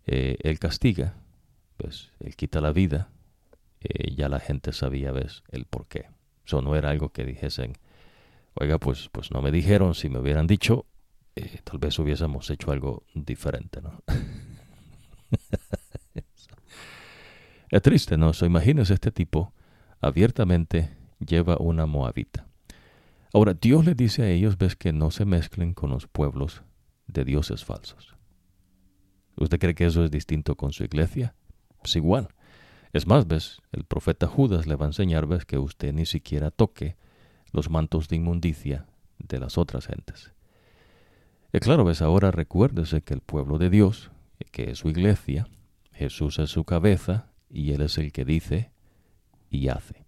eh, 0.07 0.37
Él 0.41 0.59
castiga, 0.59 1.17
pues 1.77 2.11
Él 2.21 2.37
quita 2.37 2.61
la 2.61 2.73
vida, 2.73 3.11
eh, 3.81 4.15
ya 4.15 4.29
la 4.29 4.41
gente 4.41 4.73
sabía, 4.73 5.13
¿ves? 5.13 5.43
El 5.49 5.67
por 5.67 5.87
qué. 5.87 6.07
Eso 6.47 6.63
no 6.63 6.77
era 6.77 6.91
algo 6.91 7.11
que 7.11 7.25
dijesen, 7.25 7.75
oiga, 8.55 8.79
pues, 8.79 9.09
pues 9.11 9.31
no 9.31 9.43
me 9.43 9.51
dijeron, 9.51 9.95
si 9.95 10.09
me 10.09 10.19
hubieran 10.19 10.47
dicho, 10.47 10.87
eh, 11.35 11.61
tal 11.65 11.79
vez 11.79 11.99
hubiésemos 11.99 12.49
hecho 12.51 12.73
algo 12.73 13.05
diferente, 13.15 13.81
¿no? 13.81 14.03
es 17.71 17.83
triste, 17.83 18.17
¿no? 18.17 18.33
So, 18.33 18.47
imagínense 18.47 18.95
este 18.95 19.11
tipo 19.11 19.53
abiertamente 20.01 20.97
lleva 21.19 21.57
una 21.59 21.87
moabita. 21.87 22.47
Ahora, 23.33 23.55
Dios 23.55 23.87
le 23.87 23.95
dice 23.95 24.23
a 24.23 24.29
ellos, 24.29 24.59
ves, 24.59 24.77
que 24.77 24.93
no 24.93 25.11
se 25.11 25.25
mezclen 25.25 25.73
con 25.73 25.91
los 25.91 26.07
pueblos 26.07 26.63
de 27.07 27.25
dioses 27.25 27.65
falsos. 27.65 28.15
¿Usted 29.37 29.59
cree 29.59 29.75
que 29.75 29.87
eso 29.87 30.05
es 30.05 30.11
distinto 30.11 30.57
con 30.57 30.73
su 30.73 30.85
iglesia? 30.85 31.35
Pues 31.81 31.97
igual. 31.97 32.29
Es 32.93 33.07
más, 33.07 33.27
ves, 33.27 33.63
el 33.73 33.85
profeta 33.85 34.27
Judas 34.27 34.67
le 34.67 34.77
va 34.77 34.87
a 34.87 34.89
enseñar, 34.89 35.27
ves, 35.27 35.45
que 35.47 35.59
usted 35.59 35.93
ni 35.93 36.07
siquiera 36.07 36.51
toque 36.51 36.97
los 37.51 37.71
mantos 37.71 38.09
de 38.09 38.17
inmundicia 38.17 38.87
de 39.19 39.39
las 39.39 39.57
otras 39.57 39.87
gentes. 39.87 40.33
Y 41.53 41.59
claro, 41.61 41.85
ves, 41.85 42.03
ahora 42.03 42.31
recuérdese 42.31 43.03
que 43.03 43.15
el 43.15 43.21
pueblo 43.21 43.59
de 43.59 43.71
Dios, 43.71 44.11
que 44.51 44.71
es 44.71 44.79
su 44.79 44.89
iglesia, 44.89 45.49
Jesús 45.93 46.39
es 46.39 46.51
su 46.51 46.65
cabeza 46.65 47.31
y 47.49 47.73
Él 47.73 47.83
es 47.83 47.99
el 47.99 48.13
que 48.13 48.25
dice 48.25 48.73
y 49.51 49.69
hace. 49.69 50.07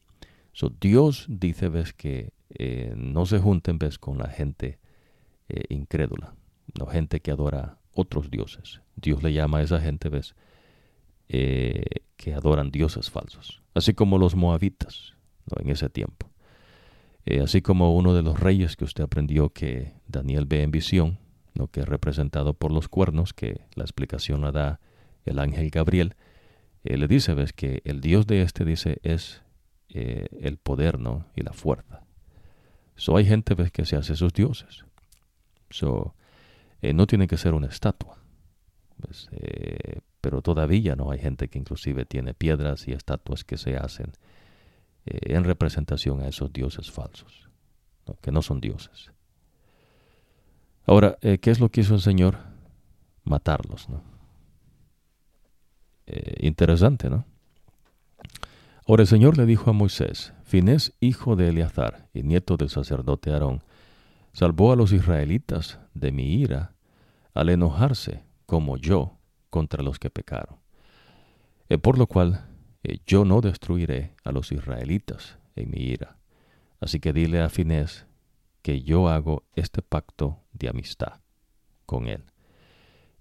So, 0.52 0.70
Dios 0.70 1.26
dice, 1.28 1.68
ves, 1.68 1.92
que 1.92 2.32
eh, 2.50 2.94
no 2.96 3.26
se 3.26 3.38
junten, 3.38 3.78
ves, 3.78 3.98
con 3.98 4.18
la 4.18 4.28
gente 4.28 4.78
eh, 5.48 5.64
incrédula, 5.68 6.34
no 6.78 6.86
gente 6.86 7.20
que 7.20 7.30
adora 7.30 7.78
otros 7.94 8.30
dioses. 8.30 8.80
Dios 8.96 9.22
le 9.22 9.32
llama 9.32 9.58
a 9.58 9.62
esa 9.62 9.80
gente, 9.80 10.08
ves, 10.08 10.34
eh, 11.28 11.82
que 12.16 12.34
adoran 12.34 12.70
dioses 12.70 13.10
falsos, 13.10 13.62
así 13.74 13.94
como 13.94 14.18
los 14.18 14.34
moabitas 14.34 15.14
en 15.58 15.70
ese 15.70 15.88
tiempo. 15.88 16.30
Eh, 17.26 17.40
así 17.40 17.62
como 17.62 17.96
uno 17.96 18.14
de 18.14 18.22
los 18.22 18.38
reyes 18.38 18.76
que 18.76 18.84
usted 18.84 19.04
aprendió 19.04 19.50
que 19.50 19.92
Daniel 20.06 20.44
ve 20.46 20.62
en 20.62 20.70
visión, 20.70 21.18
¿no? 21.54 21.68
que 21.68 21.80
es 21.80 21.88
representado 21.88 22.54
por 22.54 22.70
los 22.70 22.88
cuernos, 22.88 23.32
que 23.32 23.62
la 23.74 23.84
explicación 23.84 24.42
la 24.42 24.52
da 24.52 24.80
el 25.24 25.38
ángel 25.38 25.70
Gabriel, 25.70 26.14
eh, 26.84 26.98
le 26.98 27.08
dice, 27.08 27.32
ves, 27.32 27.52
que 27.54 27.80
el 27.84 28.00
Dios 28.00 28.26
de 28.26 28.42
este, 28.42 28.64
dice, 28.64 28.98
es 29.02 29.42
el 29.88 30.56
poder 30.56 30.98
¿no? 30.98 31.26
y 31.36 31.42
la 31.42 31.52
fuerza. 31.52 32.02
So 32.96 33.16
hay 33.16 33.24
gente 33.24 33.54
ves, 33.54 33.70
que 33.70 33.84
se 33.84 33.96
hace 33.96 34.16
sus 34.16 34.32
dioses. 34.32 34.84
So, 35.70 36.14
no 36.92 37.06
tiene 37.06 37.26
que 37.26 37.36
ser 37.36 37.54
una 37.54 37.68
estatua. 37.68 38.18
Pues, 39.00 39.28
eh, 39.32 40.00
pero 40.20 40.40
todavía 40.42 40.96
no 40.96 41.10
hay 41.10 41.18
gente 41.18 41.48
que 41.48 41.58
inclusive 41.58 42.04
tiene 42.04 42.34
piedras 42.34 42.88
y 42.88 42.92
estatuas 42.92 43.44
que 43.44 43.56
se 43.56 43.76
hacen 43.76 44.12
eh, 45.06 45.34
en 45.34 45.44
representación 45.44 46.20
a 46.20 46.28
esos 46.28 46.52
dioses 46.52 46.90
falsos, 46.90 47.48
que 48.20 48.32
no 48.32 48.42
son 48.42 48.60
dioses. 48.60 49.12
Ahora, 50.86 51.18
eh, 51.20 51.38
¿qué 51.38 51.50
es 51.50 51.60
lo 51.60 51.70
que 51.70 51.82
hizo 51.82 51.94
el 51.94 52.00
Señor? 52.00 52.38
Matarlos, 53.24 53.88
¿no? 53.88 54.02
interesante, 56.40 57.08
¿no? 57.08 57.24
Ahora 58.86 59.04
el 59.04 59.06
Señor 59.06 59.38
le 59.38 59.46
dijo 59.46 59.70
a 59.70 59.72
Moisés, 59.72 60.34
Finés, 60.44 60.92
hijo 61.00 61.34
de 61.36 61.48
Eleazar 61.48 62.10
y 62.12 62.22
nieto 62.22 62.58
del 62.58 62.68
sacerdote 62.68 63.32
Aarón, 63.32 63.62
salvó 64.34 64.72
a 64.72 64.76
los 64.76 64.92
israelitas 64.92 65.78
de 65.94 66.12
mi 66.12 66.34
ira 66.34 66.73
al 67.34 67.48
enojarse 67.48 68.24
como 68.46 68.76
yo 68.76 69.18
contra 69.50 69.82
los 69.82 69.98
que 69.98 70.10
pecaron. 70.10 70.58
Eh, 71.68 71.78
por 71.78 71.98
lo 71.98 72.06
cual 72.06 72.46
eh, 72.82 72.98
yo 73.06 73.24
no 73.24 73.40
destruiré 73.40 74.14
a 74.24 74.32
los 74.32 74.52
israelitas 74.52 75.38
en 75.56 75.70
mi 75.70 75.78
ira. 75.78 76.18
Así 76.80 77.00
que 77.00 77.12
dile 77.12 77.40
a 77.40 77.48
Finés 77.48 78.06
que 78.62 78.82
yo 78.82 79.08
hago 79.08 79.44
este 79.54 79.82
pacto 79.82 80.40
de 80.52 80.68
amistad 80.68 81.20
con 81.86 82.06
él. 82.08 82.24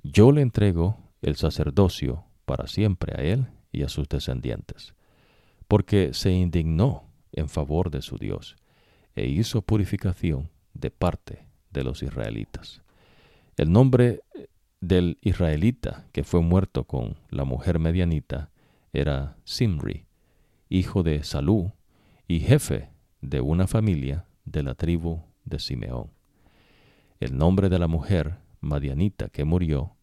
Yo 0.03 0.32
le 0.32 0.41
entrego 0.41 0.97
el 1.22 1.36
sacerdocio 1.36 2.26
para 2.45 2.68
siempre 2.68 3.14
a 3.18 3.24
él 3.24 3.47
y 3.72 3.84
a 3.84 3.89
sus 3.89 4.07
descendientes, 4.07 4.93
porque 5.68 6.14
se 6.14 6.32
indignó 6.32 7.09
en 7.32 7.49
favor 7.49 7.89
de 7.89 8.01
su 8.01 8.18
Dios 8.18 8.57
e 9.16 9.28
hizo 9.28 9.61
purificación 9.61 10.49
de 10.74 10.91
parte 10.91 11.47
de 11.72 11.84
los 11.84 12.03
israelitas. 12.03 12.83
El 13.56 13.72
nombre 13.72 14.22
del 14.82 15.20
israelita 15.22 16.08
que 16.12 16.24
fue 16.24 16.41
muerto 16.41 16.86
con 16.86 17.18
la 17.30 17.45
mujer 17.45 17.78
medianita 17.78 18.49
era 18.93 19.38
Simri, 19.43 20.08
hijo 20.70 21.04
de 21.04 21.24
Salú 21.24 21.72
y 22.28 22.39
jefe 22.39 22.89
de 23.22 23.41
una 23.41 23.68
familia 23.68 24.26
de 24.45 24.64
la 24.64 24.74
tribu 24.74 25.22
de 25.45 25.60
Simeón. 25.60 26.10
El 27.20 27.38
nombre 27.38 27.70
de 27.70 27.78
la 27.78 27.88
mujer 27.88 28.39
madianita 28.60 29.30
que 29.30 29.45
murió 29.45 29.95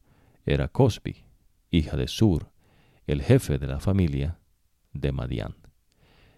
era 0.46 0.68
Cosbi, 0.68 1.24
hija 1.70 1.96
de 1.96 2.07
Sur, 2.07 2.53
el 3.07 3.20
jefe 3.20 3.59
de 3.59 3.66
la 3.66 3.80
familia 3.80 4.38
de 4.92 5.11
Madián. 5.11 5.57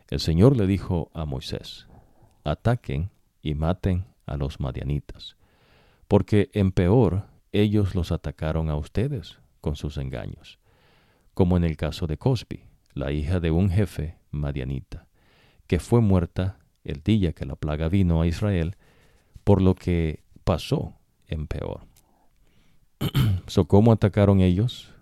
El 0.08 0.20
Señor 0.20 0.56
le 0.56 0.66
dijo 0.66 1.10
a 1.12 1.26
Moisés, 1.26 1.86
ataquen 2.42 3.10
y 3.42 3.54
maten 3.54 4.06
a 4.26 4.36
los 4.36 4.60
madianitas, 4.60 5.36
porque 6.12 6.50
en 6.52 6.72
peor 6.72 7.24
ellos 7.52 7.94
los 7.94 8.12
atacaron 8.12 8.68
a 8.68 8.76
ustedes 8.76 9.38
con 9.62 9.76
sus 9.76 9.96
engaños, 9.96 10.58
como 11.32 11.56
en 11.56 11.64
el 11.64 11.78
caso 11.78 12.06
de 12.06 12.18
Cosby, 12.18 12.64
la 12.92 13.12
hija 13.12 13.40
de 13.40 13.50
un 13.50 13.70
jefe 13.70 14.18
madianita, 14.30 15.06
que 15.66 15.80
fue 15.80 16.02
muerta 16.02 16.58
el 16.84 17.02
día 17.02 17.32
que 17.32 17.46
la 17.46 17.56
plaga 17.56 17.88
vino 17.88 18.20
a 18.20 18.26
Israel, 18.26 18.76
por 19.42 19.62
lo 19.62 19.74
que 19.74 20.22
pasó 20.44 20.98
en 21.28 21.46
peor. 21.46 21.86
so, 23.46 23.66
¿Cómo 23.66 23.90
atacaron 23.90 24.42
ellos? 24.42 24.92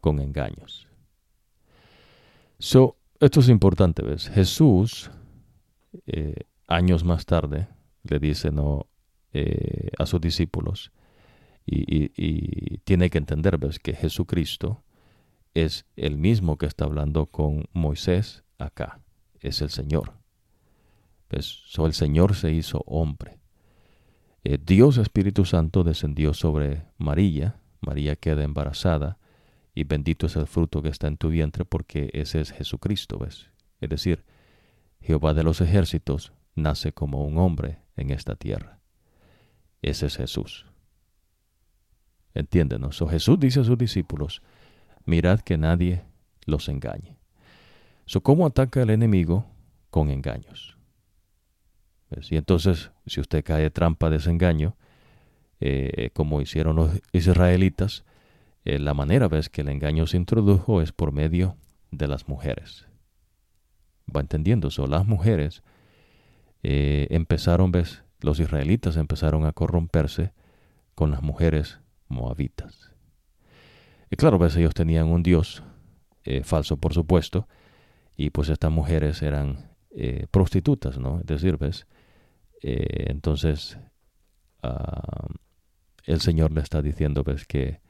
Con 0.00 0.18
engaños. 0.18 0.88
So, 2.58 2.96
esto 3.20 3.40
es 3.40 3.50
importante, 3.50 4.00
¿ves? 4.00 4.30
Jesús, 4.30 5.10
eh, 6.06 6.46
años 6.66 7.04
más 7.04 7.26
tarde, 7.26 7.68
le 8.02 8.18
dice 8.18 8.50
no, 8.50 8.86
eh, 9.34 9.90
a 9.98 10.06
sus 10.06 10.20
discípulos, 10.20 10.92
y, 11.66 12.78
tiene 12.84 13.10
que 13.10 13.18
entender 13.18 13.58
¿ves? 13.58 13.78
que 13.78 13.94
Jesucristo 13.94 14.84
es 15.54 15.86
el 15.96 16.18
mismo 16.18 16.56
que 16.56 16.66
está 16.66 16.84
hablando 16.84 17.26
con 17.26 17.64
Moisés 17.72 18.44
acá, 18.58 19.00
es 19.40 19.60
el 19.60 19.70
Señor. 19.70 20.12
¿Ves? 21.30 21.64
el 21.76 21.94
Señor 21.94 22.36
se 22.36 22.52
hizo 22.52 22.84
hombre. 22.86 23.38
Eh, 24.44 24.58
Dios 24.64 24.98
Espíritu 24.98 25.44
Santo 25.44 25.82
descendió 25.82 26.32
sobre 26.32 26.84
María, 26.96 27.60
María 27.80 28.14
queda 28.14 28.44
embarazada, 28.44 29.18
y 29.74 29.82
bendito 29.82 30.26
es 30.26 30.36
el 30.36 30.46
fruto 30.46 30.80
que 30.80 30.90
está 30.90 31.08
en 31.08 31.16
tu 31.16 31.30
vientre, 31.30 31.64
porque 31.64 32.10
ese 32.12 32.40
es 32.40 32.52
Jesucristo, 32.52 33.18
¿ves? 33.18 33.50
Es 33.80 33.88
decir, 33.88 34.24
Jehová 35.00 35.34
de 35.34 35.42
los 35.42 35.60
ejércitos 35.60 36.32
nace 36.54 36.92
como 36.92 37.24
un 37.24 37.38
hombre 37.38 37.78
en 37.96 38.10
esta 38.10 38.36
tierra. 38.36 38.78
Ese 39.84 40.06
es 40.06 40.16
Jesús. 40.16 40.64
Entiéndenos. 42.32 42.96
So, 42.96 43.06
Jesús 43.06 43.38
dice 43.38 43.60
a 43.60 43.64
sus 43.64 43.76
discípulos, 43.76 44.40
mirad 45.04 45.40
que 45.40 45.58
nadie 45.58 46.04
los 46.46 46.70
engañe. 46.70 47.18
So, 48.06 48.22
¿Cómo 48.22 48.46
ataca 48.46 48.80
el 48.80 48.88
enemigo? 48.88 49.46
Con 49.90 50.08
engaños. 50.08 50.78
Y 52.30 52.36
entonces, 52.36 52.92
si 53.06 53.20
usted 53.20 53.44
cae 53.44 53.70
trampa 53.70 54.08
de 54.08 54.16
ese 54.16 54.30
engaño, 54.30 54.74
eh, 55.60 56.10
como 56.14 56.40
hicieron 56.40 56.76
los 56.76 56.90
israelitas, 57.12 58.04
eh, 58.64 58.78
la 58.78 58.94
manera 58.94 59.28
ves 59.28 59.50
que 59.50 59.60
el 59.60 59.68
engaño 59.68 60.06
se 60.06 60.16
introdujo 60.16 60.80
es 60.80 60.92
por 60.92 61.12
medio 61.12 61.56
de 61.90 62.08
las 62.08 62.26
mujeres. 62.26 62.86
Va 64.14 64.20
entendiendo 64.20 64.68
eso. 64.68 64.86
Las 64.86 65.06
mujeres 65.06 65.62
eh, 66.62 67.06
empezaron, 67.10 67.70
ves, 67.70 68.03
los 68.24 68.40
israelitas 68.40 68.96
empezaron 68.96 69.44
a 69.44 69.52
corromperse 69.52 70.32
con 70.94 71.10
las 71.10 71.22
mujeres 71.22 71.80
moabitas. 72.08 72.92
Y 74.10 74.16
claro, 74.16 74.38
pues 74.38 74.56
ellos 74.56 74.72
tenían 74.72 75.08
un 75.08 75.22
dios 75.22 75.62
eh, 76.24 76.42
falso, 76.42 76.78
por 76.78 76.94
supuesto, 76.94 77.46
y 78.16 78.30
pues 78.30 78.48
estas 78.48 78.70
mujeres 78.72 79.20
eran 79.20 79.70
eh, 79.90 80.26
prostitutas, 80.30 80.98
¿no? 80.98 81.20
Es 81.20 81.26
decir, 81.26 81.58
ves, 81.58 81.86
eh, 82.62 83.06
entonces 83.08 83.78
ah, 84.62 85.26
el 86.04 86.22
Señor 86.22 86.50
le 86.52 86.62
está 86.62 86.80
diciendo, 86.80 87.24
ves, 87.24 87.44
que 87.44 87.82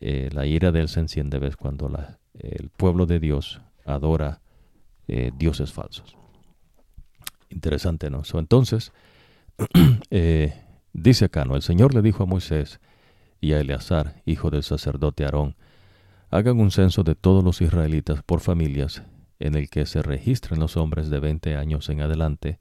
la 0.00 0.46
ira 0.46 0.72
de 0.72 0.80
él 0.80 0.88
se 0.88 1.00
enciende, 1.00 1.38
ves, 1.38 1.56
cuando 1.58 1.92
el 2.32 2.70
pueblo 2.70 3.04
de 3.04 3.20
Dios 3.20 3.60
adora 3.84 4.40
dioses 5.36 5.74
falsos. 5.74 6.16
Interesante, 7.50 8.08
¿no? 8.08 8.22
entonces, 8.32 8.92
dice 10.92 11.24
acá, 11.24 11.44
¿no? 11.44 11.56
El 11.56 11.62
Señor 11.62 11.94
le 11.94 12.02
dijo 12.02 12.22
a 12.22 12.26
Moisés, 12.26 12.80
y 13.40 13.52
a 13.52 13.60
Eleazar, 13.60 14.22
hijo 14.26 14.50
del 14.50 14.62
sacerdote 14.62 15.24
Aarón, 15.24 15.56
hagan 16.30 16.60
un 16.60 16.70
censo 16.70 17.02
de 17.02 17.14
todos 17.14 17.42
los 17.42 17.60
israelitas 17.60 18.22
por 18.22 18.40
familias, 18.40 19.02
en 19.38 19.54
el 19.54 19.70
que 19.70 19.86
se 19.86 20.02
registren 20.02 20.60
los 20.60 20.76
hombres 20.76 21.10
de 21.10 21.20
veinte 21.20 21.56
años 21.56 21.88
en 21.88 22.02
adelante, 22.02 22.58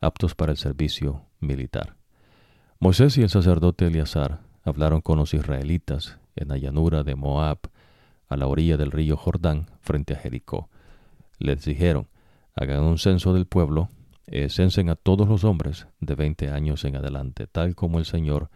aptos 0.00 0.34
para 0.34 0.52
el 0.52 0.58
servicio 0.58 1.24
militar. 1.40 1.96
Moisés 2.78 3.16
y 3.18 3.22
el 3.22 3.30
sacerdote 3.30 3.86
Eleazar 3.86 4.40
hablaron 4.62 5.00
con 5.00 5.18
los 5.18 5.34
israelitas 5.34 6.18
en 6.36 6.48
la 6.48 6.58
llanura 6.58 7.02
de 7.02 7.14
Moab, 7.14 7.58
a 8.28 8.36
la 8.36 8.46
orilla 8.46 8.76
del 8.76 8.92
río 8.92 9.16
Jordán, 9.16 9.66
frente 9.80 10.14
a 10.14 10.16
Jericó. 10.16 10.68
Les 11.38 11.64
dijeron, 11.64 12.08
hagan 12.54 12.84
un 12.84 12.98
censo 12.98 13.34
del 13.34 13.46
pueblo, 13.46 13.88
eh, 14.26 14.48
censen 14.48 14.88
a 14.88 14.96
todos 14.96 15.28
los 15.28 15.44
hombres 15.44 15.86
de 16.00 16.14
veinte 16.14 16.50
años 16.50 16.84
en 16.84 16.96
adelante, 16.96 17.46
tal 17.46 17.74
como 17.74 17.98
el 17.98 18.04
Señor 18.04 18.50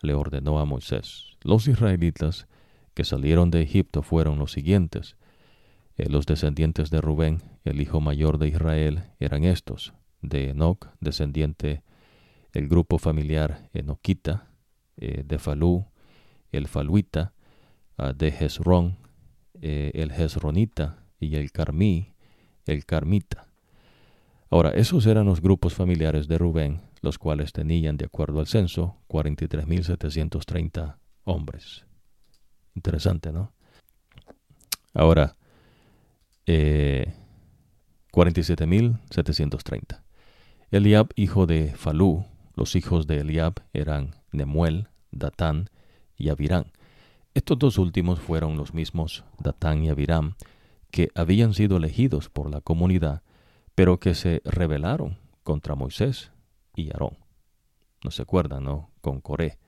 le 0.00 0.14
ordenó 0.14 0.58
a 0.58 0.64
Moisés. 0.64 1.36
Los 1.42 1.68
israelitas 1.68 2.46
que 2.94 3.04
salieron 3.04 3.50
de 3.50 3.62
Egipto 3.62 4.02
fueron 4.02 4.38
los 4.38 4.52
siguientes. 4.52 5.16
Eh, 5.96 6.08
los 6.08 6.26
descendientes 6.26 6.90
de 6.90 7.00
Rubén, 7.00 7.42
el 7.64 7.80
hijo 7.80 8.00
mayor 8.00 8.38
de 8.38 8.48
Israel, 8.48 9.04
eran 9.18 9.44
estos. 9.44 9.92
De 10.22 10.50
Enoch, 10.50 10.88
descendiente, 11.00 11.82
el 12.52 12.68
grupo 12.68 12.98
familiar 12.98 13.68
Enoquita, 13.74 14.48
eh, 14.96 15.22
de 15.26 15.38
Falú, 15.38 15.86
el 16.52 16.68
Faluita, 16.68 17.34
ah, 17.98 18.12
de 18.12 18.28
Hezrón, 18.28 18.96
eh, 19.60 19.92
el 19.94 20.10
Hezronita 20.10 21.04
y 21.20 21.36
el 21.36 21.52
Carmí, 21.52 22.14
el 22.64 22.86
Carmita. 22.86 23.45
Ahora, 24.50 24.70
esos 24.70 25.06
eran 25.06 25.26
los 25.26 25.40
grupos 25.40 25.74
familiares 25.74 26.28
de 26.28 26.38
Rubén, 26.38 26.82
los 27.02 27.18
cuales 27.18 27.52
tenían, 27.52 27.96
de 27.96 28.04
acuerdo 28.04 28.40
al 28.40 28.46
censo, 28.46 28.96
43.730 29.08 30.96
hombres. 31.24 31.84
Interesante, 32.74 33.32
¿no? 33.32 33.52
Ahora, 34.94 35.36
eh, 36.46 37.12
47.730. 38.12 40.02
Eliab, 40.70 41.08
hijo 41.16 41.46
de 41.46 41.74
Falú, 41.74 42.24
los 42.54 42.76
hijos 42.76 43.06
de 43.06 43.18
Eliab 43.18 43.54
eran 43.72 44.16
Nemuel, 44.32 44.88
Datán 45.10 45.70
y 46.16 46.30
Abirán. 46.30 46.72
Estos 47.34 47.58
dos 47.58 47.78
últimos 47.78 48.20
fueron 48.20 48.56
los 48.56 48.72
mismos 48.72 49.24
Datán 49.38 49.84
y 49.84 49.90
Abiram 49.90 50.34
que 50.90 51.10
habían 51.14 51.52
sido 51.52 51.76
elegidos 51.76 52.30
por 52.30 52.50
la 52.50 52.62
comunidad, 52.62 53.22
pero 53.76 54.00
que 54.00 54.14
se 54.14 54.40
rebelaron 54.44 55.18
contra 55.44 55.76
Moisés 55.76 56.32
y 56.74 56.90
Aarón. 56.90 57.18
¿No 58.02 58.10
se 58.10 58.22
acuerdan, 58.22 58.64
no? 58.64 58.90
Con 59.02 59.20
Coré, 59.20 59.58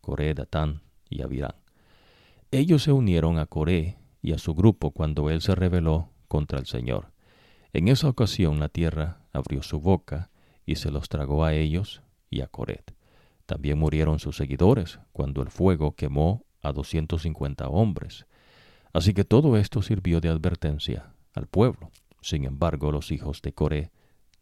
Coré, 0.00 0.32
Datán 0.34 0.82
y 1.10 1.22
Abiram. 1.22 1.52
Ellos 2.52 2.84
se 2.84 2.92
unieron 2.92 3.38
a 3.38 3.46
Coré 3.46 3.98
y 4.22 4.32
a 4.32 4.38
su 4.38 4.54
grupo 4.54 4.92
cuando 4.92 5.30
él 5.30 5.42
se 5.42 5.56
rebeló 5.56 6.10
contra 6.28 6.60
el 6.60 6.66
Señor. 6.66 7.12
En 7.72 7.88
esa 7.88 8.08
ocasión 8.08 8.60
la 8.60 8.68
tierra 8.68 9.26
abrió 9.32 9.62
su 9.62 9.80
boca 9.80 10.30
y 10.64 10.76
se 10.76 10.92
los 10.92 11.08
tragó 11.08 11.44
a 11.44 11.52
ellos 11.52 12.02
y 12.30 12.42
a 12.42 12.46
Coret. 12.46 12.94
También 13.46 13.78
murieron 13.78 14.20
sus 14.20 14.36
seguidores 14.36 15.00
cuando 15.12 15.42
el 15.42 15.50
fuego 15.50 15.96
quemó 15.96 16.44
a 16.62 16.72
doscientos 16.72 17.22
cincuenta 17.22 17.68
hombres. 17.68 18.26
Así 18.92 19.12
que 19.12 19.24
todo 19.24 19.56
esto 19.56 19.82
sirvió 19.82 20.20
de 20.20 20.28
advertencia 20.28 21.12
al 21.34 21.48
pueblo. 21.48 21.90
Sin 22.26 22.44
embargo, 22.44 22.90
los 22.90 23.12
hijos 23.12 23.40
de 23.40 23.52
Coré 23.52 23.92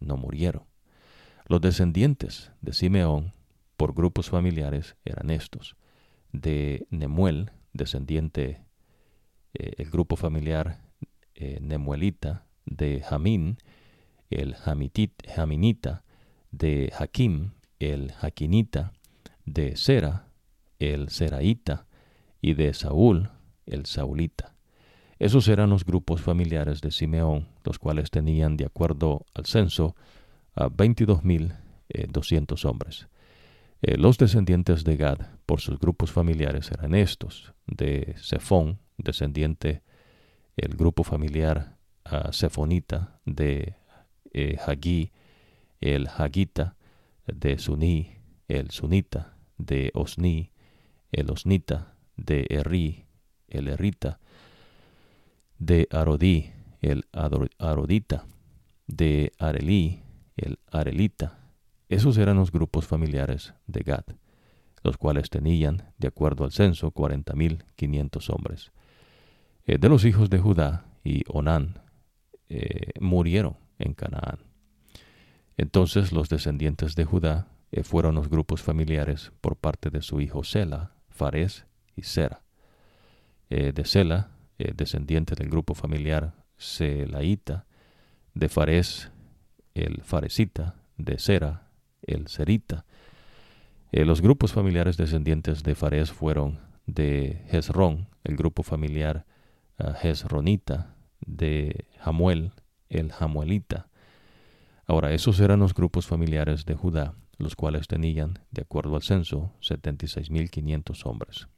no 0.01 0.17
murieron. 0.17 0.63
Los 1.47 1.61
descendientes 1.61 2.51
de 2.63 2.73
Simeón 2.73 3.35
por 3.77 3.93
grupos 3.93 4.31
familiares 4.31 4.97
eran 5.05 5.29
estos. 5.29 5.77
De 6.33 6.87
Nemuel, 6.89 7.51
descendiente, 7.75 8.65
eh, 9.53 9.73
el 9.77 9.91
grupo 9.91 10.17
familiar 10.17 10.81
eh, 11.35 11.59
Nemuelita, 11.61 12.47
de 12.65 13.03
Jamín, 13.03 13.59
el 14.31 14.55
Jaminita, 14.55 16.05
de 16.53 16.91
Hakim, 16.99 17.51
el 17.81 18.13
Jaquinita, 18.13 18.95
de 19.45 19.77
Sera, 19.77 20.31
el 20.79 21.11
Seraíta, 21.11 21.87
y 22.41 22.55
de 22.55 22.73
Saúl, 22.73 23.29
el 23.67 23.85
Saulita. 23.85 24.54
Esos 25.19 25.49
eran 25.49 25.71
los 25.71 25.85
grupos 25.85 26.21
familiares 26.21 26.81
de 26.81 26.91
Simeón, 26.91 27.49
los 27.65 27.79
cuales 27.79 28.11
tenían, 28.11 28.57
de 28.57 28.67
acuerdo 28.67 29.27
al 29.35 29.47
censo, 29.47 29.95
a 30.55 30.69
22.200 30.69 32.65
eh, 32.65 32.69
hombres. 32.69 33.09
Eh, 33.83 33.97
los 33.99 34.19
descendientes 34.19 34.83
de 34.85 34.97
Gad, 34.97 35.19
por 35.47 35.61
sus 35.61 35.79
grupos 35.79 36.11
familiares, 36.11 36.71
eran 36.71 36.95
estos, 36.95 37.53
de 37.67 38.15
Sefón, 38.19 38.79
descendiente, 38.97 39.83
el 40.57 40.77
grupo 40.77 41.05
familiar 41.05 41.77
a 42.05 42.33
Sefonita, 42.33 43.21
de 43.25 43.77
eh, 44.33 44.57
Hagí, 44.67 45.13
el 45.81 46.09
Hagita, 46.09 46.77
de 47.27 47.59
Suní, 47.59 48.17
el 48.49 48.71
Sunita, 48.71 49.37
de 49.59 49.91
Osni, 49.95 50.51
el 51.13 51.31
Osnita, 51.31 51.95
de 52.17 52.47
Erri, 52.49 53.07
el 53.49 53.69
Errita, 53.69 54.19
de 55.59 55.89
Arodí, 55.91 56.53
el 56.81 57.07
Arodita, 57.13 58.27
de 58.87 59.33
Arelí, 59.39 60.03
el 60.37 60.59
Arelita. 60.71 61.39
Esos 61.89 62.19
eran 62.19 62.37
los 62.37 62.51
grupos 62.51 62.87
familiares 62.87 63.55
de 63.67 63.83
Gad, 63.83 64.05
los 64.83 64.97
cuales 64.97 65.31
tenían, 65.31 65.93
de 65.99 66.09
acuerdo 66.09 66.45
al 66.45 66.53
censo, 66.53 66.91
cuarenta 66.91 67.35
mil 67.35 67.65
quinientos 67.77 68.31
hombres. 68.31 68.73
Eh, 69.67 69.79
de 69.79 69.89
los 69.89 70.05
hijos 70.05 70.29
de 70.29 70.39
Judá 70.39 70.87
y 71.03 71.23
Onán 71.29 71.81
eh, 72.49 72.91
murieron 73.01 73.57
en 73.79 73.95
Canaán. 73.95 74.41
Entonces 75.57 76.13
los 76.13 76.29
descendientes 76.29 76.95
de 76.97 77.05
Judá 77.05 77.49
eh, 77.71 77.83
fueron 77.83 78.15
los 78.15 78.29
grupos 78.29 78.63
familiares 78.63 79.33
por 79.41 79.57
parte 79.57 79.91
de 79.91 80.03
su 80.03 80.21
hijo 80.21 80.45
Sela, 80.45 80.93
Fares 81.09 81.67
y 81.97 82.03
Sera. 82.03 82.43
De 83.51 83.85
Sela, 83.85 84.34
eh, 84.59 84.73
descendiente 84.75 85.35
del 85.35 85.49
grupo 85.49 85.75
familiar 85.75 86.35
Selaita, 86.57 87.67
de 88.35 88.49
Fares, 88.49 89.11
el 89.75 90.03
Faresita, 90.03 90.77
de 90.97 91.19
Sera, 91.19 91.69
el 92.03 92.29
Serita. 92.29 92.85
los 93.93 94.21
grupos 94.21 94.53
familiares 94.53 94.97
descendientes 94.97 95.63
de 95.63 95.75
Fares 95.75 96.13
fueron 96.13 96.59
de 96.87 97.43
Hezrón, 97.51 98.09
el 98.25 98.37
grupo 98.37 98.63
familiar 98.63 99.25
Hezronita, 99.79 100.95
de 101.21 101.87
Jamuel, 101.99 102.53
el 102.89 103.13
Jamuelita, 103.13 103.89
Ahora, 104.87 105.13
esos 105.13 105.41
eran 105.41 105.61
los 105.61 105.73
grupos 105.73 106.07
familiares 106.07 106.67
de 106.67 106.75
Judá, 106.75 107.15
los 107.39 107.57
cuales 107.57 107.87
tenían, 107.87 108.41
de 108.51 108.63
acuerdo 108.63 108.97
al 108.97 109.03
censo, 109.03 109.53
76.500 109.63 111.07
hombres. 111.07 111.49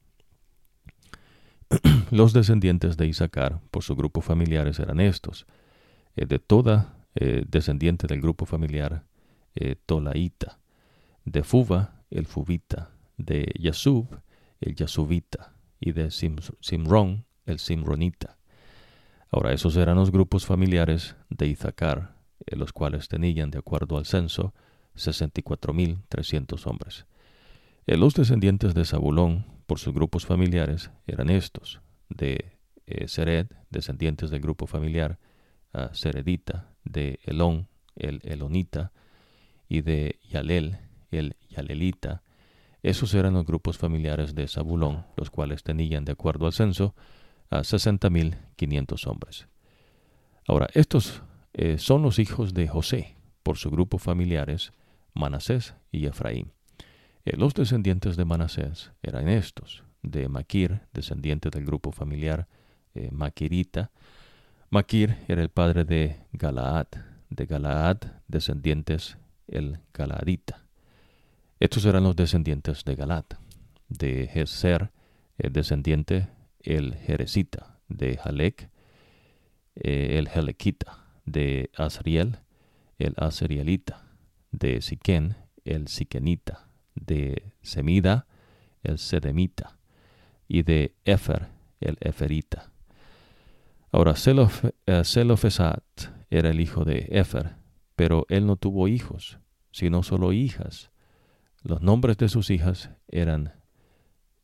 los 2.11 2.33
descendientes 2.33 2.97
de 2.97 3.07
Isaacar, 3.07 3.61
por 3.71 3.83
su 3.83 3.97
grupo 3.97 4.21
familiares, 4.21 4.79
eran 4.79 5.01
estos. 5.01 5.47
Eh, 6.17 6.27
de 6.27 6.39
toda 6.39 6.97
eh, 7.15 7.45
descendiente 7.49 8.07
del 8.07 8.21
grupo 8.21 8.47
familiar, 8.47 9.05
eh, 9.55 9.77
Tolaita. 9.87 10.59
De 11.25 11.43
Fuba, 11.43 12.03
el 12.11 12.27
Fubita. 12.27 12.91
De 13.17 13.53
Yasub, 13.59 14.07
el 14.61 14.75
Yasubita. 14.75 15.55
Y 15.81 15.93
de 15.93 16.11
Simron, 16.11 17.25
el 17.45 17.59
Simronita. 17.59 18.39
Ahora, 19.31 19.53
esos 19.53 19.77
eran 19.77 19.97
los 19.97 20.11
grupos 20.11 20.47
familiares 20.47 21.17
de 21.29 21.49
Isaacar, 21.49 22.15
los 22.47 22.73
cuales 22.73 23.09
tenían, 23.09 23.51
de 23.51 23.59
acuerdo 23.59 23.99
al 23.99 24.07
censo, 24.07 24.55
64.300 24.97 26.67
hombres. 26.67 27.07
Eh, 27.87 27.97
los 27.97 28.15
descendientes 28.15 28.75
de 28.75 28.85
Zabulón, 28.85 29.47
por 29.67 29.79
sus 29.79 29.93
grupos 29.93 30.27
familiares, 30.27 30.91
eran 31.07 31.31
estos, 31.31 31.81
de 32.09 32.53
eh, 32.87 33.09
Sered, 33.09 33.49
descendientes 33.71 34.31
del 34.31 34.41
grupo 34.41 34.67
familiar, 34.67 35.19
a 35.73 35.93
Seredita, 35.95 36.73
de 36.85 37.19
Elón, 37.25 37.69
el 37.97 38.21
Elonita, 38.25 38.93
y 39.69 39.83
de 39.83 40.21
Yalel, 40.31 40.79
el 41.11 41.37
Yalelita. 41.49 42.23
Esos 42.83 43.15
eran 43.15 43.35
los 43.35 43.45
grupos 43.45 43.79
familiares 43.79 44.35
de 44.35 44.47
Zabulón, 44.47 45.05
los 45.17 45.31
cuales 45.31 45.63
tenían, 45.63 46.05
de 46.05 46.13
acuerdo 46.13 46.47
al 46.47 46.53
censo, 46.53 46.95
a 47.51 47.59
60.500 47.61 49.07
hombres. 49.09 49.49
Ahora, 50.47 50.69
estos 50.75 51.23
eh, 51.53 51.79
son 51.79 52.03
los 52.03 52.19
hijos 52.19 52.55
de 52.55 52.69
José, 52.69 53.17
por 53.43 53.57
su 53.57 53.71
grupo 53.71 53.99
familiares, 53.99 54.73
Manasés 55.15 55.75
y 55.91 56.07
Efraín. 56.07 56.53
Eh, 57.27 57.37
los 57.37 57.55
descendientes 57.55 58.17
de 58.17 58.25
Manasés 58.25 58.93
eran 59.03 59.29
estos, 59.29 59.83
de 60.03 60.29
Maquir, 60.29 60.81
descendiente 60.93 61.51
del 61.51 61.67
grupo 61.67 61.91
familiar 61.91 62.47
eh, 62.95 63.11
Maquirita. 63.11 63.91
Maquir 64.71 65.19
era 65.27 65.43
el 65.43 65.49
padre 65.49 65.85
de 65.85 66.21
Galaad, 66.33 66.87
de 67.29 67.47
Galaad, 67.47 67.99
descendientes 68.29 69.19
el 69.49 69.81
Galaadita. 69.93 70.65
Estos 71.59 71.85
eran 71.85 72.05
los 72.05 72.15
descendientes 72.15 72.85
de 72.85 72.95
Galaad, 72.95 73.25
de 73.89 74.29
Jezer, 74.33 74.93
el 75.37 75.53
descendiente 75.53 76.29
el 76.61 76.95
Jeresita, 76.95 77.79
de 77.89 78.17
Jalek, 78.19 78.71
el 79.75 80.29
Jelequita, 80.29 81.05
de 81.25 81.71
Asriel, 81.77 82.39
el 82.99 83.15
Asrielita, 83.17 84.05
de 84.51 84.81
Siquén, 84.81 85.37
el 85.65 85.89
Siquenita, 85.89 86.66
de 86.97 87.53
Semida, 87.63 88.27
el 88.83 88.99
Sedemita, 88.99 89.79
y 90.49 90.63
de 90.63 90.95
Efer, 91.05 91.49
el 91.81 91.97
Eferita. 92.01 92.73
Ahora, 93.93 94.15
Zelofesat 94.15 95.83
eh, 96.03 96.27
era 96.31 96.51
el 96.51 96.61
hijo 96.61 96.85
de 96.85 97.07
Efer, 97.11 97.57
pero 97.95 98.27
él 98.29 98.47
no 98.47 98.57
tuvo 98.57 98.89
hijos, 98.89 99.39
sino 99.71 100.03
solo 100.03 100.33
hijas. 100.33 100.91
Los 101.63 101.81
nombres 101.81 102.17
de 102.19 102.29
sus 102.29 102.51
hijas 102.51 102.91
eran 103.09 103.55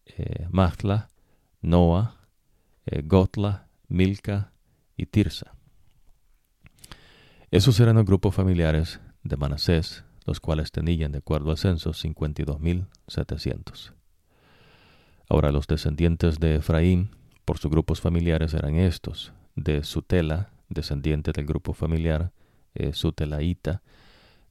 eh, 0.07 0.47
Noah, 0.51 1.09
Noa, 1.61 2.29
eh, 2.87 3.03
Gotla, 3.05 3.69
Milca 3.89 4.53
y 4.97 5.07
Tirsa. 5.07 5.55
Esos 7.51 7.79
eran 7.81 7.97
los 7.97 8.07
grupos 8.07 8.35
familiares 8.35 9.01
de 9.23 9.37
Manasés, 9.37 10.05
los 10.27 10.41
cuales 10.41 10.73
tenían, 10.73 11.13
de 11.13 11.19
acuerdo 11.19 11.51
al 11.51 11.59
censo, 11.59 11.93
52.700. 11.93 13.93
Ahora 15.29 15.53
los 15.53 15.67
descendientes 15.67 16.41
de 16.41 16.57
Efraín, 16.57 17.11
por 17.45 17.59
sus 17.59 17.71
grupos 17.71 18.01
familiares, 18.01 18.55
eran 18.55 18.77
estos, 18.77 19.35
de 19.57 19.85
Sutela, 19.85 20.51
descendiente 20.69 21.33
del 21.33 21.47
grupo 21.47 21.73
familiar 21.73 22.33
eh, 22.75 22.93
Sutelaita, 22.93 23.83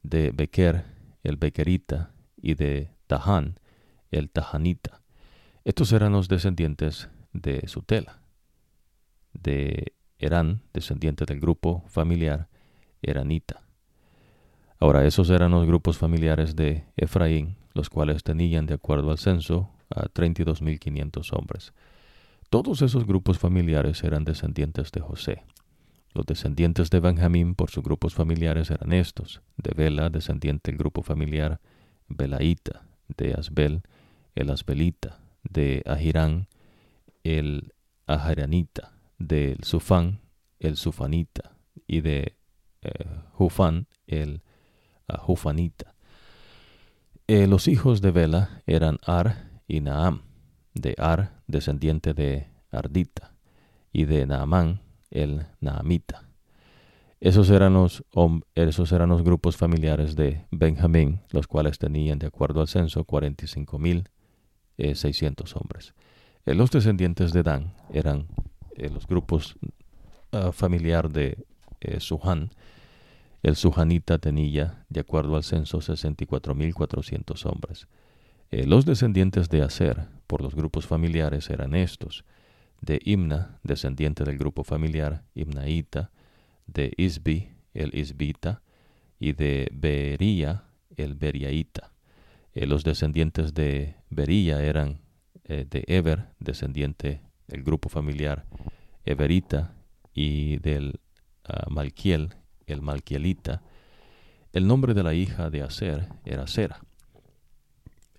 de 0.04 0.32
Bequer, 0.32 0.86
el 1.24 1.38
Bequerita, 1.38 2.12
y 2.42 2.56
de 2.56 2.92
Tahán, 3.08 3.60
el 4.10 4.30
Tahanita. 4.30 5.02
Estos 5.64 5.94
eran 5.94 6.14
los 6.14 6.28
descendientes 6.28 7.10
de 7.34 7.68
Sutela. 7.68 8.22
De 9.34 9.94
Erán, 10.18 10.64
descendiente 10.74 11.26
del 11.26 11.40
grupo 11.40 11.84
familiar 11.88 12.50
Eranita. 13.02 13.62
Ahora, 14.82 15.06
esos 15.06 15.30
eran 15.30 15.52
los 15.52 15.68
grupos 15.68 16.00
familiares 16.00 16.56
de 16.56 16.86
Efraín, 16.98 17.56
los 17.76 17.92
cuales 17.92 18.24
tenían, 18.24 18.66
de 18.66 18.74
acuerdo 18.74 19.12
al 19.12 19.20
censo, 19.20 19.70
a 19.92 20.06
32.500 20.06 21.38
hombres. 21.38 21.72
Todos 22.50 22.82
esos 22.82 23.06
grupos 23.06 23.38
familiares 23.38 24.04
eran 24.04 24.26
descendientes 24.26 24.92
de 24.92 25.02
José. 25.02 25.44
Los 26.16 26.26
descendientes 26.26 26.90
de 26.90 27.00
Benjamín 27.00 27.54
por 27.54 27.70
sus 27.70 27.84
grupos 27.84 28.16
familiares 28.16 28.72
eran 28.72 28.92
estos, 28.92 29.44
de 29.56 29.72
Bela, 29.76 30.10
descendiente 30.10 30.72
del 30.72 30.80
grupo 30.80 31.04
familiar 31.04 31.62
Belaíta, 32.08 32.82
de 33.08 33.36
Asbel, 33.36 33.84
el 34.34 34.50
Asbelita, 34.50 35.20
de 35.44 35.84
Ahirán, 35.86 36.48
el 37.24 37.72
Ahiranita, 38.08 38.94
de 39.20 39.58
Sufán, 39.62 40.22
el 40.58 40.76
Sufanita, 40.76 41.56
y 41.86 42.02
de 42.02 42.36
eh, 42.82 43.06
Jufán, 43.34 43.86
el 44.08 44.42
Jufanita. 45.18 45.94
Eh, 47.28 47.48
los 47.48 47.68
hijos 47.68 48.02
de 48.02 48.12
Bela 48.12 48.62
eran 48.66 48.98
Ar 49.06 49.50
y 49.68 49.80
Naam, 49.82 50.24
de 50.74 50.96
Ar, 50.98 51.42
descendiente 51.48 52.14
de 52.14 52.48
Ardita, 52.72 53.34
y 53.94 54.06
de 54.06 54.26
Naamán, 54.26 54.82
el 55.10 55.46
Naamita. 55.60 56.28
Esos 57.20 57.50
eran, 57.50 57.74
los, 57.74 58.04
esos 58.56 58.92
eran 58.92 59.10
los 59.10 59.24
grupos 59.24 59.56
familiares 59.56 60.16
de 60.16 60.46
Benjamín, 60.50 61.22
los 61.30 61.48
cuales 61.48 61.78
tenían, 61.78 62.18
de 62.20 62.28
acuerdo 62.28 62.62
al 62.62 62.68
censo, 62.68 63.06
45.600 63.06 64.08
eh, 64.78 64.96
hombres. 65.54 65.94
Eh, 66.46 66.56
los 66.56 66.72
descendientes 66.72 67.32
de 67.32 67.44
Dan 67.44 67.74
eran 67.94 68.28
los 68.76 69.06
grupos 69.06 69.56
uh, 70.32 70.52
familiar 70.52 71.12
de 71.12 71.46
Suhan, 72.00 72.50
el 73.44 73.56
Sujanita 73.56 74.20
tenía, 74.20 74.86
de 74.90 75.00
acuerdo 75.00 75.36
al 75.36 75.44
censo, 75.44 75.80
64.400 75.80 77.46
hombres. 77.46 77.88
Eh, 78.52 78.66
los 78.66 78.86
descendientes 78.86 79.50
de 79.50 79.62
Aser, 79.62 80.08
por 80.28 80.42
los 80.42 80.56
grupos 80.56 80.86
familiares, 80.86 81.50
eran 81.50 81.74
estos. 81.76 82.26
De 82.82 83.00
Imna, 83.04 83.60
descendiente 83.64 84.24
del 84.24 84.38
grupo 84.38 84.64
familiar 84.64 85.24
Imnaíta, 85.36 86.12
de 86.68 86.94
Isbi, 86.98 87.50
el 87.74 87.96
Isbita, 87.96 88.62
y 89.20 89.34
de 89.34 89.70
Bería, 89.72 90.66
el 90.98 91.16
Beriaíta. 91.16 91.94
Eh, 92.54 92.66
los 92.66 92.84
descendientes 92.84 93.54
de 93.54 93.96
Bería 94.10 94.62
eran 94.64 95.02
eh, 95.46 95.66
de 95.70 95.84
Eber, 95.88 96.28
descendiente 96.40 97.22
del 97.48 97.64
grupo 97.64 97.90
familiar 97.90 98.46
Eberita, 99.06 99.76
y 100.14 100.58
del 100.58 101.00
uh, 101.48 101.70
Malquiel, 101.70 102.36
el 102.72 102.82
Malquielita, 102.82 103.62
el 104.54 104.68
nombre 104.68 104.94
de 104.94 105.04
la 105.04 105.14
hija 105.14 105.50
de 105.50 105.62
Aser 105.62 106.08
era 106.26 106.48
Sera. 106.48 106.82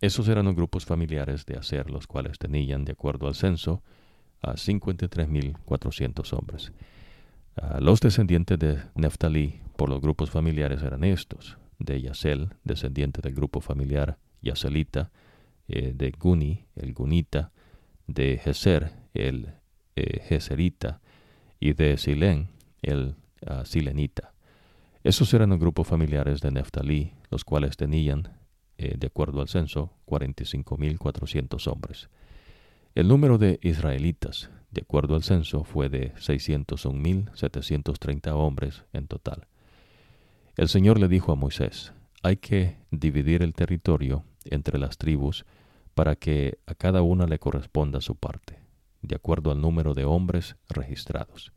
Esos 0.00 0.28
eran 0.28 0.46
los 0.46 0.56
grupos 0.56 0.84
familiares 0.84 1.46
de 1.46 1.56
Aser, 1.56 1.90
los 1.90 2.06
cuales 2.06 2.38
tenían, 2.38 2.84
de 2.84 2.92
acuerdo 2.92 3.28
al 3.28 3.34
censo, 3.34 3.82
a 4.40 4.54
53.400 4.54 6.32
hombres. 6.32 6.72
los 7.80 8.00
descendientes 8.00 8.58
de 8.58 8.82
Neftalí 8.94 9.60
por 9.76 9.88
los 9.88 10.00
grupos 10.00 10.30
familiares 10.30 10.82
eran 10.82 11.04
estos, 11.04 11.58
de 11.78 12.00
Yasel, 12.00 12.54
descendiente 12.64 13.20
del 13.20 13.34
grupo 13.34 13.60
familiar 13.60 14.18
Yaselita, 14.40 15.10
eh, 15.68 15.92
de 15.94 16.10
Guni, 16.10 16.66
el 16.76 16.92
Gunita, 16.92 17.52
de 18.06 18.38
Geser, 18.38 18.92
el 19.14 19.54
eh, 19.96 20.72
y 21.60 21.72
de 21.74 21.96
Silén, 21.96 22.48
el 22.82 23.14
uh, 23.42 23.64
Silenita. 23.64 24.31
Esos 25.04 25.32
eran 25.34 25.50
los 25.50 25.58
grupos 25.58 25.88
familiares 25.88 26.40
de 26.40 26.52
Neftalí, 26.52 27.12
los 27.30 27.44
cuales 27.44 27.76
tenían, 27.76 28.38
eh, 28.78 28.94
de 28.96 29.08
acuerdo 29.08 29.40
al 29.40 29.48
censo, 29.48 29.90
45.400 30.06 31.66
hombres. 31.66 32.08
El 32.94 33.08
número 33.08 33.36
de 33.36 33.58
israelitas, 33.62 34.50
de 34.70 34.82
acuerdo 34.82 35.16
al 35.16 35.24
censo, 35.24 35.64
fue 35.64 35.88
de 35.88 36.14
601.730 36.14 38.32
hombres 38.32 38.84
en 38.92 39.08
total. 39.08 39.48
El 40.56 40.68
Señor 40.68 41.00
le 41.00 41.08
dijo 41.08 41.32
a 41.32 41.36
Moisés, 41.36 41.92
hay 42.22 42.36
que 42.36 42.76
dividir 42.92 43.42
el 43.42 43.54
territorio 43.54 44.22
entre 44.44 44.78
las 44.78 44.98
tribus 44.98 45.44
para 45.94 46.14
que 46.14 46.60
a 46.66 46.76
cada 46.76 47.02
una 47.02 47.26
le 47.26 47.40
corresponda 47.40 48.00
su 48.00 48.14
parte, 48.14 48.60
de 49.00 49.16
acuerdo 49.16 49.50
al 49.50 49.60
número 49.60 49.94
de 49.94 50.04
hombres 50.04 50.54
registrados. 50.68 51.52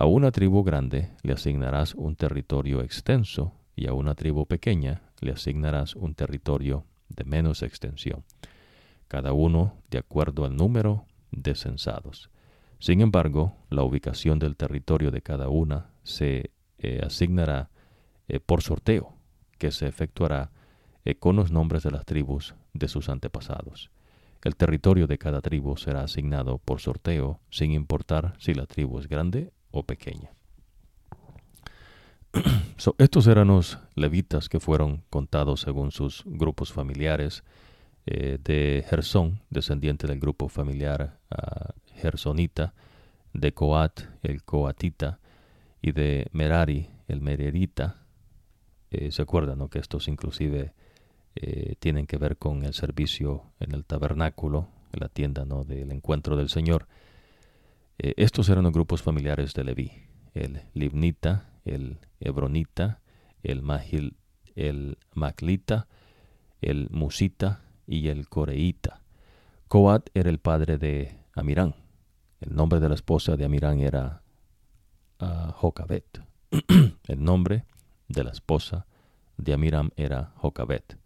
A 0.00 0.06
una 0.06 0.30
tribu 0.30 0.62
grande 0.62 1.10
le 1.24 1.32
asignarás 1.32 1.96
un 1.96 2.14
territorio 2.14 2.82
extenso 2.82 3.52
y 3.74 3.88
a 3.88 3.94
una 3.94 4.14
tribu 4.14 4.46
pequeña 4.46 5.02
le 5.20 5.32
asignarás 5.32 5.96
un 5.96 6.14
territorio 6.14 6.84
de 7.08 7.24
menos 7.24 7.64
extensión, 7.64 8.22
cada 9.08 9.32
uno 9.32 9.74
de 9.90 9.98
acuerdo 9.98 10.44
al 10.44 10.54
número 10.54 11.04
de 11.32 11.56
censados. 11.56 12.30
Sin 12.78 13.00
embargo, 13.00 13.56
la 13.70 13.82
ubicación 13.82 14.38
del 14.38 14.54
territorio 14.54 15.10
de 15.10 15.20
cada 15.20 15.48
una 15.48 15.90
se 16.04 16.52
eh, 16.78 17.00
asignará 17.04 17.68
eh, 18.28 18.38
por 18.38 18.62
sorteo, 18.62 19.14
que 19.58 19.72
se 19.72 19.88
efectuará 19.88 20.52
eh, 21.04 21.16
con 21.16 21.34
los 21.34 21.50
nombres 21.50 21.82
de 21.82 21.90
las 21.90 22.04
tribus 22.04 22.54
de 22.72 22.86
sus 22.86 23.08
antepasados. 23.08 23.90
El 24.44 24.54
territorio 24.54 25.08
de 25.08 25.18
cada 25.18 25.40
tribu 25.40 25.76
será 25.76 26.02
asignado 26.02 26.58
por 26.58 26.78
sorteo 26.78 27.40
sin 27.50 27.72
importar 27.72 28.36
si 28.38 28.54
la 28.54 28.66
tribu 28.66 29.00
es 29.00 29.08
grande 29.08 29.50
o 29.70 29.82
pequeña. 29.82 30.30
estos 32.98 33.26
eran 33.26 33.48
los 33.48 33.78
levitas 33.94 34.48
que 34.48 34.60
fueron 34.60 35.02
contados 35.10 35.60
según 35.60 35.92
sus 35.92 36.22
grupos 36.26 36.72
familiares. 36.72 37.44
Eh, 38.10 38.38
de 38.42 38.86
Gersón, 38.88 39.42
descendiente 39.50 40.06
del 40.06 40.18
grupo 40.18 40.48
familiar 40.48 41.18
uh, 41.30 41.74
Gersonita, 41.94 42.72
de 43.34 43.52
Coat, 43.52 44.00
el 44.22 44.44
Coatita, 44.44 45.20
y 45.82 45.92
de 45.92 46.28
Merari, 46.32 46.88
el 47.06 47.20
Mererita. 47.20 48.06
Eh, 48.90 49.10
se 49.10 49.22
acuerdan 49.22 49.68
que 49.68 49.78
estos 49.78 50.08
inclusive 50.08 50.72
eh, 51.34 51.74
tienen 51.78 52.06
que 52.06 52.16
ver 52.16 52.38
con 52.38 52.64
el 52.64 52.72
servicio 52.72 53.52
en 53.60 53.74
el 53.74 53.84
tabernáculo, 53.84 54.68
en 54.92 55.00
la 55.00 55.08
tienda 55.08 55.44
¿no? 55.44 55.64
del 55.64 55.92
encuentro 55.92 56.36
del 56.36 56.48
Señor. 56.48 56.88
Eh, 57.98 58.14
estos 58.16 58.48
eran 58.48 58.64
los 58.64 58.72
grupos 58.72 59.02
familiares 59.02 59.54
de 59.54 59.64
Leví, 59.64 59.92
el 60.34 60.62
Libnita, 60.72 61.50
el 61.64 61.98
Hebronita, 62.20 63.00
el, 63.42 63.62
Magil, 63.62 64.16
el 64.54 64.98
Maclita, 65.14 65.88
el 66.60 66.88
Musita 66.90 67.62
y 67.86 68.08
el 68.08 68.28
Coreíta. 68.28 69.02
Coat 69.66 70.10
era 70.14 70.30
el 70.30 70.38
padre 70.38 70.78
de 70.78 71.18
Amirán. 71.34 71.74
El 72.40 72.54
nombre 72.54 72.78
de 72.78 72.88
la 72.88 72.94
esposa 72.94 73.36
de 73.36 73.44
Amirán 73.44 73.80
era 73.80 74.22
uh, 75.20 75.50
Jocabet. 75.52 76.22
el 77.08 77.24
nombre 77.24 77.64
de 78.06 78.22
la 78.22 78.30
esposa 78.30 78.86
de 79.36 79.52
Amirán 79.52 79.90
era 79.96 80.32
Jocabet, 80.36 80.98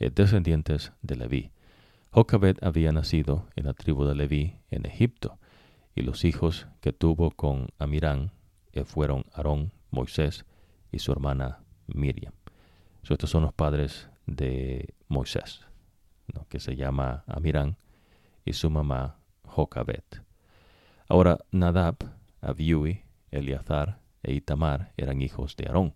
eh, 0.00 0.10
descendientes 0.12 0.92
de 1.02 1.16
Leví. 1.16 1.50
Jocabet 2.10 2.62
había 2.64 2.90
nacido 2.90 3.48
en 3.54 3.66
la 3.66 3.74
tribu 3.74 4.04
de 4.04 4.16
Leví 4.16 4.56
en 4.70 4.86
Egipto 4.86 5.38
y 5.94 6.02
los 6.02 6.24
hijos 6.24 6.68
que 6.80 6.92
tuvo 6.92 7.30
con 7.30 7.68
Amirán 7.78 8.32
eh, 8.72 8.84
fueron 8.84 9.24
Aarón, 9.32 9.72
Moisés 9.90 10.44
y 10.90 10.98
su 10.98 11.12
hermana 11.12 11.60
Miriam. 11.86 12.32
estos 13.02 13.30
son 13.30 13.42
los 13.42 13.52
padres 13.52 14.08
de 14.26 14.94
Moisés, 15.08 15.66
que 16.48 16.60
se 16.60 16.76
llama 16.76 17.24
Amirán 17.26 17.76
y 18.44 18.54
su 18.54 18.70
mamá 18.70 19.18
Jocabet. 19.44 20.22
Ahora 21.08 21.38
Nadab 21.50 21.96
Abiui, 22.40 23.04
Eleazar 23.30 24.00
e 24.22 24.32
Itamar 24.32 24.92
eran 24.96 25.20
hijos 25.22 25.56
de 25.56 25.66
Aarón. 25.66 25.94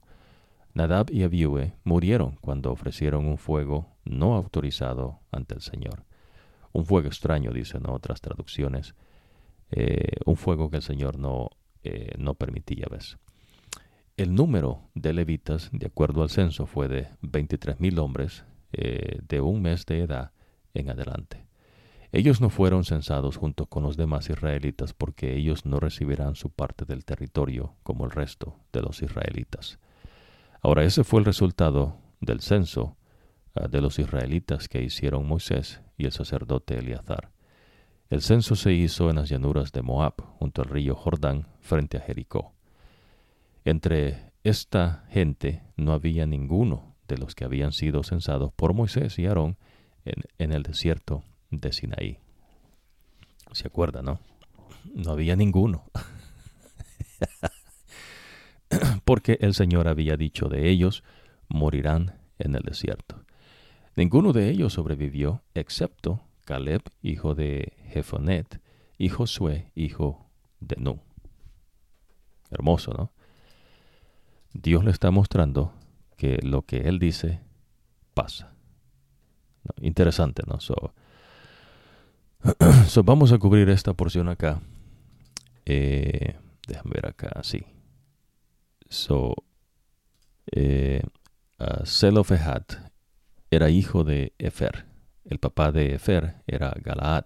Nadab 0.74 1.10
y 1.10 1.22
Abiue 1.22 1.74
murieron 1.84 2.36
cuando 2.42 2.70
ofrecieron 2.70 3.26
un 3.26 3.38
fuego 3.38 3.96
no 4.04 4.34
autorizado 4.34 5.20
ante 5.32 5.54
el 5.54 5.62
Señor. 5.62 6.04
Un 6.72 6.84
fuego 6.84 7.08
extraño, 7.08 7.52
dicen 7.52 7.88
otras 7.88 8.20
traducciones. 8.20 8.94
Eh, 9.70 10.18
un 10.24 10.36
fuego 10.36 10.70
que 10.70 10.76
el 10.76 10.82
Señor 10.82 11.18
no, 11.18 11.50
eh, 11.82 12.14
no 12.18 12.34
permitía, 12.34 12.86
¿ves? 12.90 13.18
El 14.16 14.34
número 14.34 14.88
de 14.94 15.12
levitas, 15.12 15.68
de 15.72 15.86
acuerdo 15.86 16.22
al 16.22 16.30
censo, 16.30 16.66
fue 16.66 16.88
de 16.88 17.08
23.000 17.22 17.98
hombres 17.98 18.44
eh, 18.72 19.18
de 19.28 19.40
un 19.40 19.60
mes 19.60 19.84
de 19.84 20.00
edad 20.00 20.32
en 20.72 20.90
adelante. 20.90 21.46
Ellos 22.12 22.40
no 22.40 22.48
fueron 22.48 22.84
censados 22.84 23.36
junto 23.36 23.66
con 23.66 23.82
los 23.82 23.96
demás 23.96 24.30
israelitas 24.30 24.94
porque 24.94 25.36
ellos 25.36 25.66
no 25.66 25.80
recibirán 25.80 26.34
su 26.34 26.50
parte 26.50 26.84
del 26.84 27.04
territorio 27.04 27.74
como 27.82 28.04
el 28.04 28.10
resto 28.10 28.56
de 28.72 28.80
los 28.80 29.02
israelitas. 29.02 29.78
Ahora 30.62 30.84
ese 30.84 31.04
fue 31.04 31.20
el 31.20 31.26
resultado 31.26 31.98
del 32.20 32.40
censo 32.40 32.96
ah, 33.54 33.68
de 33.68 33.80
los 33.80 33.98
israelitas 33.98 34.68
que 34.68 34.82
hicieron 34.82 35.26
Moisés 35.26 35.82
y 35.98 36.06
el 36.06 36.12
sacerdote 36.12 36.78
Eleazar. 36.78 37.30
El 38.08 38.22
censo 38.22 38.54
se 38.54 38.72
hizo 38.72 39.10
en 39.10 39.16
las 39.16 39.28
llanuras 39.28 39.72
de 39.72 39.82
Moab, 39.82 40.14
junto 40.38 40.62
al 40.62 40.68
río 40.68 40.94
Jordán, 40.94 41.48
frente 41.60 41.96
a 41.96 42.00
Jericó. 42.00 42.52
Entre 43.64 44.32
esta 44.44 45.04
gente 45.10 45.64
no 45.76 45.92
había 45.92 46.24
ninguno 46.24 46.94
de 47.08 47.18
los 47.18 47.34
que 47.34 47.44
habían 47.44 47.72
sido 47.72 48.04
censados 48.04 48.52
por 48.52 48.74
Moisés 48.74 49.18
y 49.18 49.26
Aarón 49.26 49.56
en, 50.04 50.52
el 50.52 50.62
desierto 50.62 51.24
de 51.50 51.72
Sinaí. 51.72 52.18
¿Se 53.50 53.66
acuerda, 53.66 54.02
no? 54.02 54.20
No 54.94 55.10
había 55.10 55.34
ninguno. 55.34 55.90
Porque 59.04 59.38
el 59.40 59.54
Señor 59.54 59.88
había 59.88 60.16
dicho 60.16 60.48
de 60.48 60.70
ellos, 60.70 61.02
morirán 61.48 62.20
en 62.38 62.54
el 62.54 62.62
desierto. 62.62 63.24
Ninguno 63.96 64.32
de 64.32 64.48
ellos 64.50 64.74
sobrevivió, 64.74 65.42
excepto 65.54 66.25
Caleb, 66.46 66.82
hijo 67.02 67.34
de 67.34 67.74
Jefonet, 67.88 68.62
y 68.96 69.10
Josué, 69.10 69.70
hijo 69.74 70.30
de 70.60 70.76
Nun. 70.78 71.02
Hermoso, 72.50 72.92
¿no? 72.92 73.12
Dios 74.54 74.84
le 74.84 74.92
está 74.92 75.10
mostrando 75.10 75.74
que 76.16 76.38
lo 76.42 76.62
que 76.62 76.88
Él 76.88 76.98
dice 76.98 77.40
pasa. 78.14 78.54
Interesante, 79.82 80.42
¿no? 80.46 80.58
So, 82.86 83.02
vamos 83.02 83.32
a 83.32 83.38
cubrir 83.38 83.68
esta 83.68 83.92
porción 83.92 84.28
acá. 84.28 84.60
Eh, 85.64 86.36
déjame 86.68 86.92
ver 86.94 87.08
acá, 87.08 87.40
sí. 87.42 87.66
So, 88.88 89.34
eh, 90.52 91.02
era 93.50 93.70
hijo 93.70 94.04
de 94.04 94.32
Efer. 94.38 94.95
El 95.28 95.38
papá 95.38 95.72
de 95.72 95.94
Efer 95.94 96.36
era 96.46 96.72
Galaad. 96.82 97.24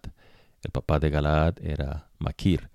El 0.63 0.71
papá 0.71 0.99
de 0.99 1.11
Galaad 1.11 1.55
era 1.63 2.09
Maquir. 2.19 2.71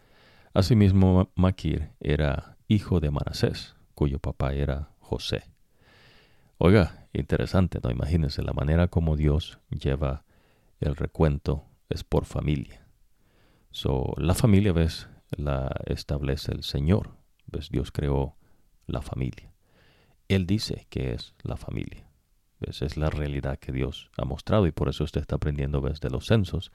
Asimismo, 0.54 1.32
Maquir 1.36 1.90
era 2.00 2.58
hijo 2.68 3.00
de 3.00 3.12
Manasés, 3.12 3.76
cuyo 3.96 4.20
papá 4.20 4.54
era 4.54 4.92
José. 5.00 5.44
Oiga, 6.58 7.08
interesante, 7.12 7.80
¿no? 7.84 7.92
Imagínense 7.92 8.42
la 8.42 8.54
manera 8.54 8.88
como 8.88 9.16
Dios 9.16 9.60
lleva 9.70 10.24
el 10.80 10.96
recuento 10.96 11.66
es 11.90 12.04
por 12.04 12.26
familia. 12.26 12.86
So, 13.72 14.14
la 14.18 14.36
familia, 14.36 14.74
ves, 14.74 15.10
la 15.32 15.70
establece 15.86 16.52
el 16.52 16.64
Señor. 16.64 17.18
Ves, 17.48 17.70
Dios 17.70 17.92
creó 17.92 18.38
la 18.86 19.02
familia. 19.02 19.54
Él 20.28 20.46
dice 20.46 20.88
que 20.90 21.14
es 21.14 21.34
la 21.44 21.58
familia. 21.58 22.05
¿Ves? 22.66 22.82
Es 22.82 22.98
la 22.98 23.10
realidad 23.10 23.60
que 23.60 23.72
Dios 23.72 24.10
ha 24.18 24.26
mostrado 24.26 24.66
y 24.68 24.72
por 24.72 24.90
eso 24.90 25.04
usted 25.04 25.22
está 25.22 25.36
aprendiendo, 25.36 25.82
ves, 25.82 26.00
de 26.00 26.10
los 26.10 26.26
censos 26.26 26.72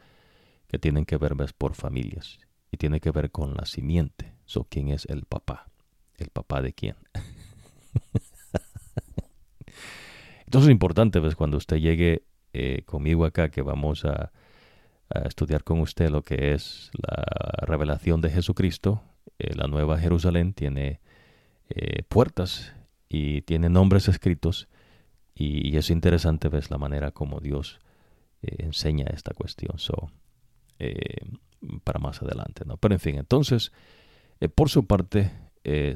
que 0.69 0.79
tienen 0.79 1.05
que 1.05 1.17
ver, 1.17 1.35
ves, 1.35 1.53
por 1.53 1.75
familias. 1.75 2.39
Y 2.71 2.77
tiene 2.77 3.01
que 3.01 3.11
ver 3.11 3.31
con 3.31 3.55
la 3.55 3.67
simiente. 3.67 4.35
So, 4.45 4.65
¿quién 4.65 4.89
es 4.89 5.07
el 5.07 5.25
papá? 5.25 5.69
¿El 6.17 6.29
papá 6.29 6.63
de 6.63 6.73
quién? 6.73 6.95
Entonces 10.47 10.69
es 10.69 10.73
importante, 10.73 11.21
pues, 11.21 11.35
cuando 11.35 11.57
usted 11.57 11.79
llegue 11.79 12.25
eh, 12.53 12.83
conmigo 12.85 13.25
acá, 13.25 13.51
que 13.51 13.63
vamos 13.63 14.05
a, 14.05 14.33
estudiar 15.25 15.65
con 15.65 15.81
usted 15.81 16.09
lo 16.09 16.23
que 16.23 16.53
es 16.53 16.93
la 17.03 17.67
revelación 17.67 18.21
de 18.21 18.31
Jesucristo, 18.31 19.03
eh, 19.41 19.57
la 19.57 19.67
Nueva 19.67 19.99
Jerusalén 19.99 20.53
tiene 20.55 21.01
eh, 21.69 22.05
puertas 22.05 22.73
y 23.09 23.43
tiene 23.43 23.69
nombres 23.69 24.07
escritos 24.07 24.69
y, 25.41 25.77
es 25.77 25.91
interesante 25.91 26.49
ver 26.49 26.71
la 26.71 26.79
manera 26.79 27.11
como 27.13 27.41
Dios 27.41 27.81
enseña 28.43 29.07
esta 29.13 29.35
cuestión 29.35 29.79
so, 29.79 30.11
para 31.85 31.99
más 31.99 32.23
adelante. 32.23 32.65
¿no? 32.65 32.77
Pero 32.77 32.95
en 32.95 33.01
fin, 33.01 33.17
entonces, 33.17 33.73
por 34.55 34.71
su 34.71 34.87
parte, 34.87 35.31
eh, 35.65 35.95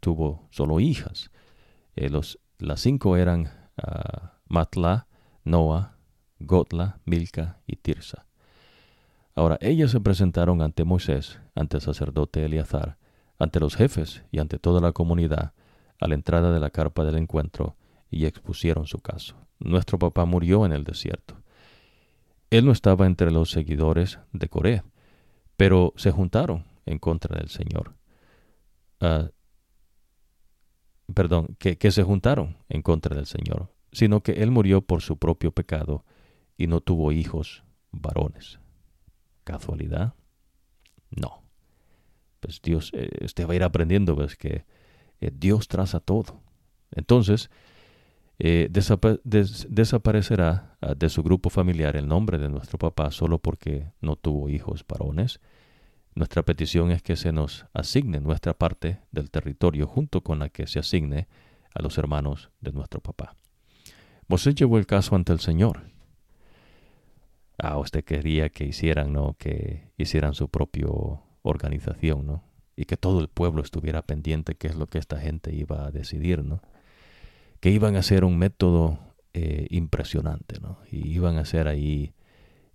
tuvo 0.00 0.48
solo 0.50 0.80
hijas. 0.80 1.30
los, 1.96 2.38
las 2.58 2.80
cinco 2.80 3.16
eran 3.16 3.50
Matla, 4.46 5.06
Noah, 5.44 5.96
Gotla, 6.38 7.00
Milca 7.04 7.60
y 7.66 7.76
Tirsa. 7.76 8.26
Ahora 9.34 9.58
ellas 9.60 9.90
se 9.90 10.00
presentaron 10.00 10.62
ante 10.62 10.84
Moisés, 10.84 11.40
ante 11.54 11.78
el 11.78 11.82
sacerdote 11.82 12.44
Eleazar, 12.44 12.98
ante 13.38 13.58
los 13.58 13.74
jefes 13.74 14.22
y 14.30 14.38
ante 14.38 14.58
toda 14.58 14.80
la 14.80 14.92
comunidad 14.92 15.52
a 16.00 16.06
la 16.06 16.14
entrada 16.14 16.52
de 16.52 16.60
la 16.60 16.70
carpa 16.70 17.04
del 17.04 17.16
encuentro 17.16 17.76
y 18.14 18.26
expusieron 18.26 18.86
su 18.86 18.98
caso. 19.00 19.36
Nuestro 19.58 19.98
papá 19.98 20.24
murió 20.24 20.64
en 20.64 20.72
el 20.72 20.84
desierto. 20.84 21.42
Él 22.50 22.66
no 22.66 22.72
estaba 22.72 23.06
entre 23.06 23.30
los 23.30 23.50
seguidores 23.50 24.18
de 24.32 24.48
Coré, 24.48 24.82
pero 25.56 25.92
se 25.96 26.10
juntaron 26.10 26.64
en 26.86 26.98
contra 26.98 27.36
del 27.38 27.48
Señor. 27.48 27.94
Ah, 29.00 29.30
perdón, 31.12 31.56
que, 31.58 31.76
que 31.76 31.90
se 31.90 32.02
juntaron 32.02 32.56
en 32.68 32.82
contra 32.82 33.16
del 33.16 33.26
Señor, 33.26 33.72
sino 33.92 34.22
que 34.22 34.32
Él 34.32 34.50
murió 34.50 34.82
por 34.82 35.02
su 35.02 35.18
propio 35.18 35.52
pecado 35.52 36.04
y 36.56 36.66
no 36.68 36.80
tuvo 36.80 37.10
hijos 37.12 37.64
varones. 37.90 38.60
¿Casualidad? 39.44 40.14
No. 41.10 41.42
Pues 42.40 42.60
Dios, 42.62 42.90
eh, 42.94 43.08
usted 43.24 43.48
va 43.48 43.52
a 43.52 43.56
ir 43.56 43.62
aprendiendo, 43.62 44.14
ves 44.16 44.36
que 44.36 44.64
eh, 45.20 45.30
Dios 45.34 45.68
traza 45.68 46.00
todo. 46.00 46.42
Entonces, 46.92 47.50
eh, 48.38 48.68
desaparecerá 48.70 50.76
ah, 50.80 50.94
de 50.94 51.08
su 51.08 51.22
grupo 51.22 51.50
familiar 51.50 51.96
el 51.96 52.08
nombre 52.08 52.38
de 52.38 52.48
nuestro 52.48 52.78
papá 52.78 53.10
solo 53.10 53.38
porque 53.38 53.92
no 54.00 54.16
tuvo 54.16 54.48
hijos 54.48 54.84
varones 54.88 55.40
nuestra 56.14 56.44
petición 56.44 56.92
es 56.92 57.02
que 57.02 57.16
se 57.16 57.32
nos 57.32 57.66
asigne 57.72 58.20
nuestra 58.20 58.54
parte 58.54 59.00
del 59.10 59.30
territorio 59.30 59.88
junto 59.88 60.22
con 60.22 60.38
la 60.38 60.48
que 60.48 60.68
se 60.68 60.78
asigne 60.78 61.26
a 61.74 61.82
los 61.82 61.98
hermanos 61.98 62.50
de 62.60 62.70
nuestro 62.70 63.00
papá. 63.00 63.34
Moisés 64.28 64.54
llevó 64.54 64.78
el 64.78 64.86
caso 64.86 65.16
ante 65.16 65.32
el 65.32 65.40
Señor. 65.40 65.90
Ah, 67.58 67.78
usted 67.78 68.04
quería 68.04 68.48
que 68.48 68.64
hicieran, 68.64 69.12
¿no? 69.12 69.34
Que 69.38 69.90
hicieran 69.96 70.34
su 70.34 70.48
propia 70.48 70.86
organización, 71.42 72.26
¿no? 72.26 72.44
Y 72.76 72.84
que 72.84 72.96
todo 72.96 73.20
el 73.20 73.26
pueblo 73.26 73.62
estuviera 73.62 74.02
pendiente 74.02 74.54
qué 74.54 74.68
es 74.68 74.76
lo 74.76 74.86
que 74.86 74.98
esta 74.98 75.18
gente 75.18 75.52
iba 75.52 75.84
a 75.84 75.90
decidir, 75.90 76.44
¿no? 76.44 76.62
Que 77.64 77.70
iban 77.70 77.96
a 77.96 78.02
ser 78.02 78.26
un 78.26 78.36
método 78.36 78.98
eh, 79.32 79.68
impresionante, 79.70 80.60
¿no? 80.60 80.80
Y 80.90 81.08
iban 81.08 81.38
a 81.38 81.46
ser 81.46 81.66
ahí 81.66 82.12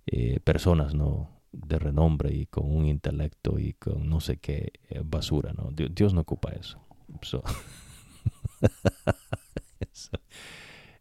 eh, 0.06 0.40
personas, 0.40 0.96
¿no? 0.96 1.40
de 1.52 1.78
renombre 1.78 2.34
y 2.34 2.46
con 2.46 2.68
un 2.70 2.86
intelecto 2.86 3.58
y 3.58 3.72
con 3.74 4.08
no 4.08 4.20
sé 4.20 4.38
qué 4.38 4.72
eh, 4.88 5.02
basura, 5.04 5.52
¿no? 5.52 5.70
Dios, 5.70 6.14
no 6.14 6.22
ocupa 6.22 6.50
eso. 6.60 6.80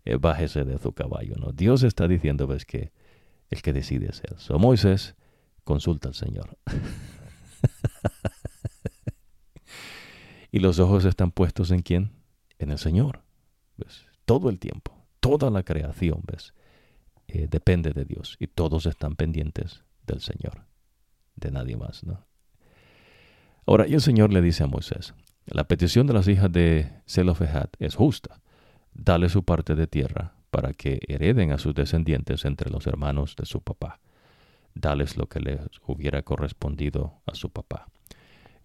Eh, 0.06 0.16
bájese 0.16 0.64
de 0.64 0.78
su 0.78 0.94
caballo, 0.94 1.36
¿no? 1.36 1.52
Dios 1.52 1.84
está 1.84 2.08
diciendo, 2.08 2.48
ves, 2.48 2.64
que 2.66 2.94
el 3.50 3.64
que 3.64 3.74
decide 3.74 4.08
es 4.10 4.22
él. 4.24 4.36
So, 4.38 4.58
Moisés, 4.58 5.16
consulta 5.64 6.08
al 6.10 6.16
Señor. 6.16 6.58
y 10.52 10.60
los 10.60 10.80
ojos 10.80 11.06
están 11.06 11.32
puestos 11.32 11.72
en 11.72 11.82
quién? 11.82 12.12
En 12.60 12.72
el 12.72 12.78
Señor. 12.78 13.29
Todo 14.26 14.50
el 14.50 14.60
tiempo, 14.60 14.94
toda 15.20 15.50
la 15.50 15.64
creación, 15.64 16.22
¿ves? 16.26 16.54
Eh, 17.28 17.48
depende 17.50 17.92
de 17.92 18.06
Dios 18.06 18.38
y 18.40 18.48
todos 18.48 18.86
están 18.86 19.16
pendientes 19.16 19.84
del 20.06 20.22
Señor, 20.22 20.66
de 21.36 21.52
nadie 21.52 21.78
más, 21.78 22.04
¿no? 22.04 22.26
Ahora, 23.66 23.88
y 23.88 23.94
el 23.94 24.02
Señor 24.02 24.34
le 24.34 24.42
dice 24.42 24.64
a 24.64 24.68
Moisés, 24.68 25.14
la 25.46 25.64
petición 25.66 26.08
de 26.08 26.14
las 26.14 26.28
hijas 26.28 26.52
de 26.52 26.92
Zelofehad 27.08 27.70
es 27.80 27.96
justa. 27.96 28.42
Dale 28.94 29.30
su 29.30 29.44
parte 29.44 29.76
de 29.76 29.88
tierra 29.88 30.34
para 30.50 30.74
que 30.74 31.00
hereden 31.08 31.52
a 31.52 31.58
sus 31.58 31.76
descendientes 31.76 32.46
entre 32.46 32.70
los 32.72 32.88
hermanos 32.88 33.36
de 33.36 33.46
su 33.46 33.62
papá. 33.62 34.00
Dales 34.74 35.18
lo 35.18 35.28
que 35.28 35.40
les 35.40 35.60
hubiera 35.86 36.24
correspondido 36.24 37.22
a 37.26 37.36
su 37.36 37.52
papá. 37.52 37.88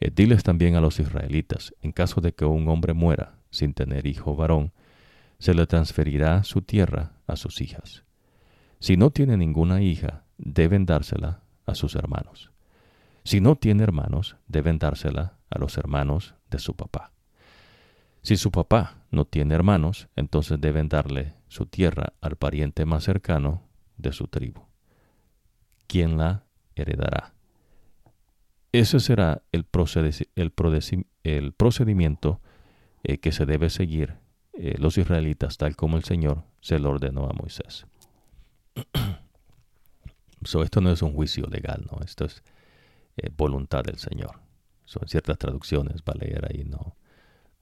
Eh, 0.01 0.11
diles 0.15 0.43
también 0.43 0.77
a 0.77 0.81
los 0.81 0.99
israelitas, 1.01 1.75
en 1.83 1.93
caso 1.93 2.21
de 2.21 2.33
que 2.33 2.45
un 2.45 2.69
hombre 2.69 2.95
muera 2.95 3.39
sin 3.51 3.75
tener 3.75 4.07
hijo 4.07 4.37
varón, 4.37 4.73
se 5.45 5.53
le 5.53 5.67
transferirá 5.67 6.43
su 6.43 6.63
tierra 6.63 7.13
a 7.27 7.37
sus 7.37 7.61
hijas. 7.61 8.05
Si 8.81 8.97
no 8.97 9.11
tiene 9.11 9.37
ninguna 9.37 9.83
hija, 9.83 10.25
deben 10.39 10.87
dársela 10.87 11.43
a 11.67 11.75
sus 11.75 11.97
hermanos. 11.97 12.51
Si 13.25 13.43
no 13.43 13.55
tiene 13.55 13.83
hermanos, 13.83 14.39
deben 14.49 14.79
dársela 14.79 15.37
a 15.51 15.59
los 15.59 15.77
hermanos 15.77 16.35
de 16.51 16.59
su 16.59 16.77
papá. 16.77 17.13
Si 18.23 18.39
su 18.39 18.53
papá 18.53 19.03
no 19.11 19.27
tiene 19.27 19.55
hermanos, 19.55 20.09
entonces 20.17 20.59
deben 20.63 20.89
darle 20.89 21.35
su 21.49 21.67
tierra 21.67 22.15
al 22.23 22.37
pariente 22.37 22.87
más 22.87 23.05
cercano 23.05 23.65
de 23.99 24.15
su 24.15 24.29
tribu, 24.29 24.63
quien 25.87 26.17
la 26.17 26.47
heredará. 26.75 27.35
Ese 28.73 28.99
será 28.99 29.43
el, 29.53 29.67
procedimiento 29.67 32.41
eh, 33.03 33.19
que 33.19 33.31
se 33.31 33.45
debe 33.45 33.69
seguir 33.69 34.24
eh, 34.59 34.77
los 34.79 34.99
israelitas, 34.99 35.57
tal 35.57 35.77
como 35.77 35.97
el 35.97 36.05
Señor 36.05 36.45
se 36.61 36.79
lo 36.79 36.91
ordenó 36.91 37.29
a 37.29 37.33
Moisés. 37.33 37.87
so, 40.45 40.63
esto 40.63 40.81
no 40.81 40.91
es 40.91 41.03
un 41.03 41.13
juicio 41.13 41.47
legal, 41.47 41.87
¿no? 41.91 42.05
Esto 42.05 42.25
es 42.25 42.43
eh, 43.17 43.31
voluntad 43.37 43.83
del 43.83 43.99
Señor. 43.99 44.41
Son 44.85 45.09
ciertas 45.09 45.39
traducciones 45.39 46.03
va 46.03 46.13
a 46.15 46.19
leer 46.19 46.47
ahí, 46.51 46.65
no 46.65 46.97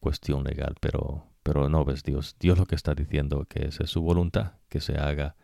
cuestión 0.02 0.42
legal, 0.42 0.74
pero, 0.80 1.28
pero 1.44 1.68
no 1.68 1.84
ves 1.84 2.02
Dios. 2.02 2.36
Dios 2.40 2.58
lo 2.58 2.66
que 2.66 2.74
está 2.74 2.92
diciendo 2.94 3.46
que 3.48 3.66
esa 3.66 3.84
es 3.84 3.90
su 3.90 4.02
voluntad, 4.02 4.54
que 4.68 4.80
se 4.80 4.98
haga 4.98 5.36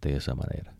de 0.00 0.16
esa 0.16 0.34
manera. 0.34 0.74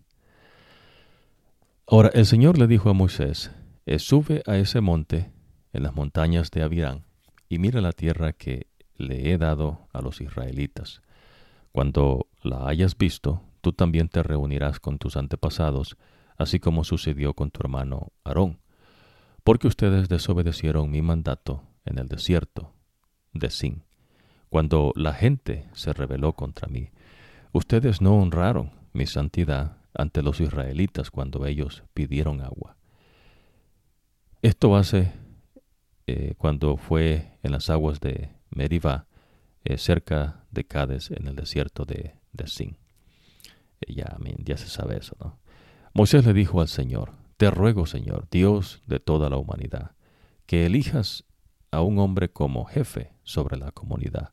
Ahora, 1.86 2.10
el 2.14 2.24
Señor 2.24 2.56
le 2.56 2.66
dijo 2.66 2.88
a 2.88 2.94
Moisés, 2.94 3.50
eh, 3.84 3.98
sube 3.98 4.42
a 4.46 4.56
ese 4.56 4.80
monte 4.80 5.30
en 5.72 5.82
las 5.82 5.94
montañas 5.94 6.50
de 6.50 6.62
Abirán 6.62 7.04
y 7.48 7.58
mira 7.58 7.82
la 7.82 7.92
tierra 7.92 8.32
que 8.32 8.68
le 9.00 9.32
he 9.32 9.38
dado 9.38 9.88
a 9.92 10.02
los 10.02 10.20
israelitas. 10.20 11.02
Cuando 11.72 12.26
la 12.42 12.66
hayas 12.66 12.96
visto, 12.96 13.42
tú 13.60 13.72
también 13.72 14.08
te 14.08 14.22
reunirás 14.22 14.80
con 14.80 14.98
tus 14.98 15.16
antepasados, 15.16 15.96
así 16.36 16.60
como 16.60 16.84
sucedió 16.84 17.34
con 17.34 17.50
tu 17.50 17.60
hermano 17.60 18.12
Aarón, 18.24 18.60
porque 19.44 19.68
ustedes 19.68 20.08
desobedecieron 20.08 20.90
mi 20.90 21.02
mandato 21.02 21.62
en 21.84 21.98
el 21.98 22.08
desierto 22.08 22.72
de 23.32 23.50
Sin. 23.50 23.84
Cuando 24.48 24.92
la 24.96 25.12
gente 25.12 25.68
se 25.72 25.92
rebeló 25.92 26.34
contra 26.34 26.68
mí, 26.68 26.90
ustedes 27.52 28.00
no 28.00 28.16
honraron 28.16 28.72
mi 28.92 29.06
santidad 29.06 29.78
ante 29.94 30.22
los 30.22 30.40
israelitas 30.40 31.10
cuando 31.10 31.46
ellos 31.46 31.84
pidieron 31.94 32.40
agua. 32.40 32.76
Esto 34.42 34.76
hace 34.76 35.12
eh, 36.06 36.34
cuando 36.36 36.76
fue 36.76 37.38
en 37.42 37.52
las 37.52 37.70
aguas 37.70 38.00
de 38.00 38.30
Meribá, 38.50 39.06
eh, 39.64 39.78
cerca 39.78 40.44
de 40.50 40.64
Cades, 40.64 41.10
en 41.10 41.28
el 41.28 41.36
desierto 41.36 41.84
de, 41.84 42.14
de 42.32 42.46
Sin. 42.46 42.76
Eh, 43.80 43.94
ya, 43.94 44.16
ya 44.38 44.56
se 44.56 44.68
sabe 44.68 44.98
eso, 44.98 45.16
¿no? 45.20 45.38
Moisés 45.94 46.24
le 46.24 46.32
dijo 46.32 46.60
al 46.60 46.68
Señor, 46.68 47.12
Te 47.36 47.50
ruego, 47.50 47.86
Señor, 47.86 48.28
Dios 48.30 48.82
de 48.86 49.00
toda 49.00 49.28
la 49.28 49.36
humanidad, 49.36 49.92
que 50.46 50.66
elijas 50.66 51.24
a 51.70 51.82
un 51.82 51.98
hombre 51.98 52.30
como 52.30 52.64
jefe 52.64 53.12
sobre 53.22 53.56
la 53.56 53.72
comunidad, 53.72 54.32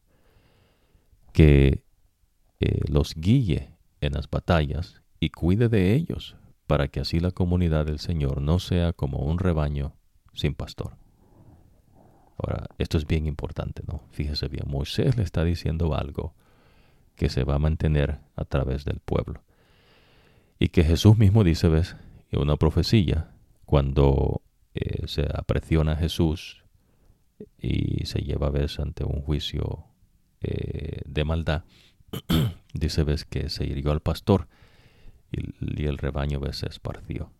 que 1.34 1.84
los 2.89 3.13
guíe 3.13 3.78
en 4.01 4.13
las 4.13 4.30
batallas 4.30 5.01
y 5.20 5.30
cuide 5.30 5.70
de 5.70 5.93
ellos, 5.93 6.36
para 6.65 6.88
que 6.88 6.99
así 6.99 7.20
la 7.20 7.32
comunidad 7.32 7.86
del 7.86 7.99
Señor 7.99 8.41
no 8.41 8.59
sea 8.59 8.93
como 8.93 9.20
un 9.20 9.39
rebaño 9.39 9.95
sin 10.34 10.53
pastor. 10.53 10.97
Ahora, 12.38 12.68
esto 12.78 12.98
es 12.98 13.08
bien 13.08 13.26
importante, 13.26 13.84
¿no? 13.88 14.04
Fíjese 14.12 14.48
bien, 14.48 14.66
Moisés 14.68 15.18
le 15.18 15.24
está 15.24 15.44
diciendo 15.44 15.96
algo 15.96 16.34
que 17.16 17.30
se 17.30 17.44
va 17.44 17.56
a 17.56 17.60
mantener 17.60 18.20
a 18.36 18.46
través 18.46 18.86
del 18.86 19.00
pueblo. 19.00 19.42
Y 20.60 20.70
que 20.70 20.84
Jesús 20.84 21.18
mismo 21.18 21.44
dice, 21.44 21.68
ves, 21.68 21.96
en 22.32 22.42
una 22.42 22.56
profecía, 22.56 23.32
cuando 23.66 24.42
eh, 24.76 25.08
se 25.08 25.28
apreciona 25.34 25.94
a 25.94 25.98
Jesús 25.98 26.64
y 27.58 28.06
se 28.06 28.20
lleva, 28.20 28.50
ves, 28.50 28.80
ante 28.80 29.04
un 29.04 29.22
juicio 29.22 29.86
eh, 30.42 31.02
de 31.06 31.24
maldad, 31.26 31.64
dice, 32.74 33.04
ves, 33.04 33.26
que 33.26 33.50
se 33.50 33.66
hirió 33.66 33.92
al 33.92 34.02
pastor 34.02 34.48
y, 35.32 35.86
el 35.86 35.98
rebaño, 35.98 36.40
ves, 36.40 36.58
se 36.58 36.68
esparció. 36.68 37.32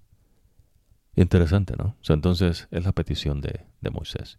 Interesante, 1.16 1.76
¿no? 1.78 1.96
entonces 2.10 2.68
es 2.70 2.84
la 2.84 2.92
petición 2.92 3.42
de, 3.42 3.62
de 3.82 3.90
Moisés. 3.90 4.38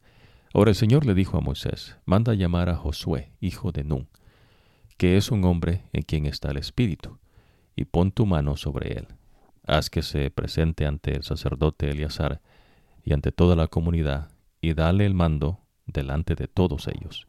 Ahora 0.54 0.70
el 0.70 0.76
Señor 0.76 1.04
le 1.04 1.14
dijo 1.14 1.36
a 1.36 1.40
Moisés, 1.40 1.96
manda 2.06 2.34
llamar 2.34 2.68
a 2.70 2.76
Josué, 2.76 3.32
hijo 3.40 3.70
de 3.70 3.84
Nun, 3.84 4.08
que 4.96 5.16
es 5.16 5.30
un 5.30 5.44
hombre 5.44 5.82
en 5.92 6.02
quien 6.02 6.26
está 6.26 6.50
el 6.50 6.56
Espíritu, 6.56 7.18
y 7.76 7.84
pon 7.84 8.10
tu 8.12 8.26
mano 8.26 8.56
sobre 8.56 8.98
él. 8.98 9.08
Haz 9.66 9.90
que 9.90 10.02
se 10.02 10.30
presente 10.30 10.86
ante 10.86 11.14
el 11.14 11.22
sacerdote 11.22 11.90
Eleazar 11.90 12.40
y 13.04 13.12
ante 13.12 13.30
toda 13.30 13.56
la 13.56 13.68
comunidad, 13.68 14.30
y 14.60 14.72
dale 14.72 15.04
el 15.04 15.14
mando 15.14 15.60
delante 15.86 16.34
de 16.34 16.48
todos 16.48 16.88
ellos. 16.88 17.26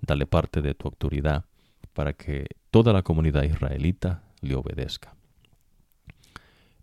Dale 0.00 0.26
parte 0.26 0.60
de 0.60 0.74
tu 0.74 0.88
autoridad, 0.88 1.44
para 1.92 2.12
que 2.12 2.46
toda 2.70 2.92
la 2.92 3.02
comunidad 3.02 3.44
israelita 3.44 4.22
le 4.40 4.56
obedezca. 4.56 5.14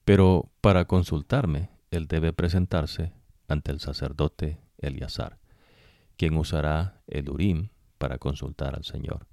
Pero 0.06 0.50
para 0.62 0.86
consultarme, 0.86 1.70
él 1.92 2.08
debe 2.08 2.34
presentarse 2.34 3.14
ante 3.48 3.72
el 3.72 3.80
sacerdote 3.80 4.60
Eleazar, 4.78 5.38
quien 6.18 6.38
usará 6.38 7.02
el 7.08 7.30
Urim 7.30 7.70
para 7.98 8.18
consultar 8.18 8.76
al 8.76 8.84
Señor. 8.84 9.28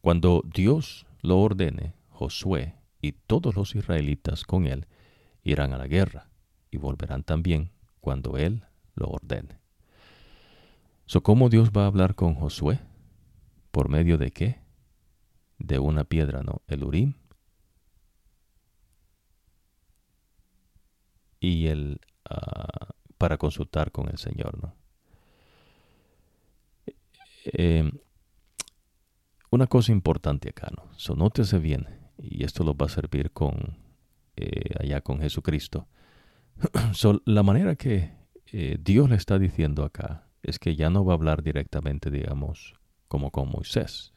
Cuando 0.00 0.42
Dios 0.44 1.06
lo 1.22 1.38
ordene, 1.38 1.94
Josué 2.10 2.74
y 3.00 3.12
todos 3.12 3.56
los 3.56 3.74
israelitas 3.74 4.44
con 4.44 4.66
él 4.66 4.86
irán 5.42 5.72
a 5.72 5.78
la 5.78 5.86
guerra 5.86 6.28
y 6.70 6.76
volverán 6.76 7.22
también 7.22 7.70
cuando 8.00 8.36
él 8.36 8.64
lo 8.94 9.08
ordene. 9.08 9.58
So, 11.06 11.22
¿Cómo 11.22 11.48
Dios 11.48 11.70
va 11.70 11.84
a 11.84 11.86
hablar 11.86 12.14
con 12.14 12.34
Josué? 12.34 12.80
¿Por 13.70 13.88
medio 13.88 14.16
de 14.16 14.30
qué? 14.30 14.60
De 15.58 15.78
una 15.78 16.04
piedra, 16.04 16.42
¿no? 16.42 16.62
El 16.66 16.84
Urim 16.84 17.14
y 21.40 21.66
el 21.66 22.00
ah, 22.28 22.94
para 23.18 23.36
consultar 23.36 23.92
con 23.92 24.08
el 24.08 24.18
Señor, 24.18 24.62
¿no? 24.62 24.83
Em, 27.44 27.92
una 29.50 29.66
cosa 29.66 29.92
importante 29.92 30.48
acá, 30.48 30.68
¿no? 30.76 30.90
So, 30.96 31.14
nótese 31.14 31.58
bien, 31.58 31.86
y 32.18 32.44
esto 32.44 32.64
lo 32.64 32.74
va 32.74 32.86
a 32.86 32.88
servir 32.88 33.30
con 33.30 33.78
eh, 34.36 34.74
allá 34.80 35.00
con 35.00 35.20
Jesucristo. 35.20 35.86
so, 36.92 37.22
la 37.24 37.42
manera 37.42 37.76
que 37.76 38.12
eh, 38.46 38.78
Dios 38.80 39.08
le 39.08 39.16
está 39.16 39.38
diciendo 39.38 39.84
acá 39.84 40.28
es 40.42 40.58
que 40.58 40.76
ya 40.76 40.90
no 40.90 41.04
va 41.04 41.12
a 41.12 41.16
hablar 41.16 41.42
directamente, 41.42 42.10
digamos, 42.10 42.74
como 43.08 43.30
con 43.30 43.48
Moisés. 43.48 44.12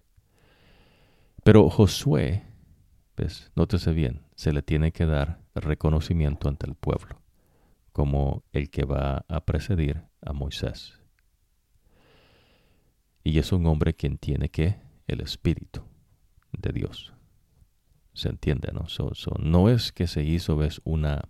Pero 1.43 1.69
Josué, 1.69 2.43
¿ves? 3.15 3.51
Nótese 3.55 3.91
bien, 3.93 4.23
se 4.35 4.53
le 4.53 4.61
tiene 4.61 4.91
que 4.91 5.05
dar 5.05 5.41
reconocimiento 5.55 6.49
ante 6.49 6.67
el 6.67 6.75
pueblo, 6.75 7.21
como 7.91 8.43
el 8.51 8.69
que 8.69 8.85
va 8.85 9.25
a 9.27 9.45
precedir 9.45 10.03
a 10.21 10.33
Moisés. 10.33 10.99
Y 13.27 13.39
es 13.39 13.51
un 13.51 13.65
hombre 13.65 13.93
quien 13.93 14.17
tiene 14.17 14.47
que 14.47 14.77
el 15.05 15.19
Espíritu 15.19 15.81
de 16.53 16.71
Dios. 16.71 17.13
¿Se 18.13 18.29
entiende? 18.29 18.71
No, 18.71 18.85
no 19.39 19.69
es 19.69 19.91
que 19.91 20.07
se 20.07 20.23
hizo, 20.23 20.55
ves, 20.55 20.79
una, 20.85 21.27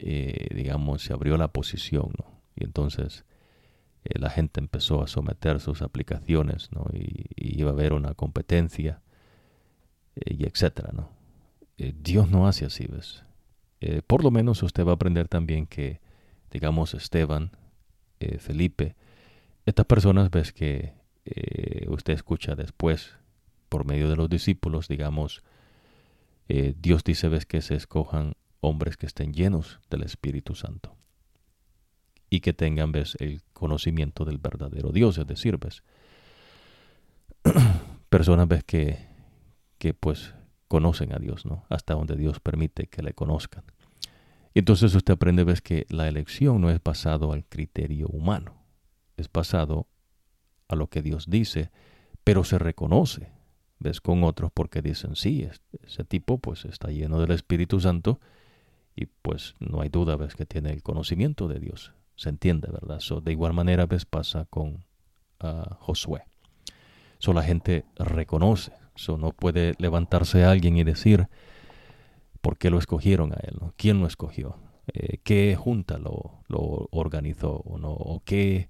eh, 0.00 0.48
digamos, 0.52 1.02
se 1.02 1.12
abrió 1.12 1.36
la 1.36 1.52
posición, 1.52 2.10
¿no? 2.18 2.42
Y 2.56 2.64
entonces 2.64 3.24
eh, 4.02 4.18
la 4.18 4.28
gente 4.28 4.58
empezó 4.58 5.04
a 5.04 5.06
someter 5.06 5.60
sus 5.60 5.82
aplicaciones, 5.82 6.72
¿no? 6.72 6.84
Y, 6.92 7.26
iba 7.36 7.70
a 7.70 7.74
haber 7.74 7.92
una 7.92 8.14
competencia, 8.14 9.02
eh, 10.16 10.34
y 10.36 10.46
etcétera, 10.46 10.90
¿no? 10.92 11.10
Dios 11.78 12.28
no 12.28 12.48
hace 12.48 12.64
así, 12.64 12.88
¿ves? 12.88 13.22
Por 14.08 14.24
lo 14.24 14.32
menos 14.32 14.64
usted 14.64 14.84
va 14.84 14.90
a 14.90 14.94
aprender 14.96 15.28
también 15.28 15.68
que, 15.68 16.00
digamos, 16.50 16.92
Esteban, 16.92 17.52
Felipe, 18.38 18.96
estas 19.66 19.86
personas, 19.86 20.30
ves 20.30 20.52
que 20.52 20.94
usted 21.88 22.14
escucha 22.14 22.54
después, 22.54 23.14
por 23.68 23.84
medio 23.86 24.08
de 24.10 24.16
los 24.16 24.28
discípulos, 24.28 24.88
digamos, 24.88 25.42
Dios 26.48 27.04
dice, 27.04 27.28
ves 27.28 27.46
que 27.46 27.62
se 27.62 27.74
escojan 27.74 28.34
hombres 28.60 28.96
que 28.96 29.06
estén 29.06 29.32
llenos 29.32 29.80
del 29.90 30.02
Espíritu 30.02 30.54
Santo 30.54 30.96
y 32.30 32.40
que 32.40 32.54
tengan, 32.54 32.92
ves, 32.92 33.16
el 33.20 33.42
conocimiento 33.52 34.24
del 34.24 34.38
verdadero 34.38 34.90
Dios, 34.90 35.18
es 35.18 35.26
decir, 35.26 35.58
ves, 35.58 35.82
personas, 38.08 38.48
ves, 38.48 38.64
que, 38.64 39.06
que 39.78 39.92
pues 39.92 40.34
conocen 40.66 41.12
a 41.12 41.18
Dios, 41.18 41.44
¿no? 41.44 41.66
Hasta 41.68 41.92
donde 41.92 42.16
Dios 42.16 42.40
permite 42.40 42.86
que 42.86 43.02
le 43.02 43.12
conozcan. 43.12 43.64
Y 44.54 44.60
entonces 44.60 44.94
usted 44.94 45.12
aprende, 45.12 45.44
ves 45.44 45.60
que 45.60 45.84
la 45.90 46.08
elección 46.08 46.60
no 46.62 46.70
es 46.70 46.82
basado 46.82 47.32
al 47.32 47.44
criterio 47.44 48.06
humano, 48.08 48.61
es 49.16 49.30
basado 49.30 49.86
a 50.68 50.76
lo 50.76 50.88
que 50.88 51.02
Dios 51.02 51.26
dice, 51.28 51.70
pero 52.24 52.44
se 52.44 52.58
reconoce, 52.58 53.30
ves, 53.78 54.00
con 54.00 54.24
otros 54.24 54.50
porque 54.52 54.82
dicen, 54.82 55.16
sí, 55.16 55.48
ese 55.84 56.04
tipo 56.04 56.38
pues 56.38 56.64
está 56.64 56.88
lleno 56.88 57.20
del 57.20 57.32
Espíritu 57.32 57.80
Santo 57.80 58.20
y 58.94 59.06
pues 59.06 59.54
no 59.58 59.80
hay 59.80 59.88
duda, 59.88 60.16
ves, 60.16 60.34
que 60.34 60.46
tiene 60.46 60.70
el 60.70 60.82
conocimiento 60.82 61.48
de 61.48 61.60
Dios, 61.60 61.92
se 62.16 62.28
entiende, 62.28 62.68
¿verdad? 62.70 63.00
de 63.22 63.32
igual 63.32 63.52
manera, 63.52 63.86
ves, 63.86 64.04
pasa 64.04 64.46
con 64.50 64.84
uh, 65.42 65.74
Josué. 65.80 66.24
So, 67.18 67.32
la 67.32 67.42
gente 67.42 67.84
reconoce, 67.96 68.72
so, 68.94 69.16
no 69.16 69.30
puede 69.30 69.74
levantarse 69.78 70.44
alguien 70.44 70.76
y 70.76 70.84
decir, 70.84 71.28
¿por 72.40 72.58
qué 72.58 72.70
lo 72.70 72.78
escogieron 72.78 73.32
a 73.32 73.36
él? 73.42 73.58
¿Quién 73.76 74.00
lo 74.00 74.06
escogió? 74.06 74.56
Eh, 74.92 75.18
¿Qué 75.22 75.56
junta 75.56 75.98
lo, 75.98 76.42
lo 76.48 76.88
organizó 76.90 77.62
o, 77.64 77.78
no? 77.78 77.92
¿O 77.92 78.22
qué 78.24 78.68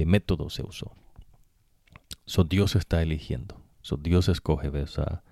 eh, 0.00 0.06
método 0.06 0.50
se 0.50 0.62
usó? 0.62 0.92
So, 2.24 2.44
Dios 2.44 2.76
está 2.76 3.02
eligiendo. 3.02 3.60
So, 3.80 3.96
Dios 3.96 4.28
escoge. 4.28 4.70
A, 4.96 5.22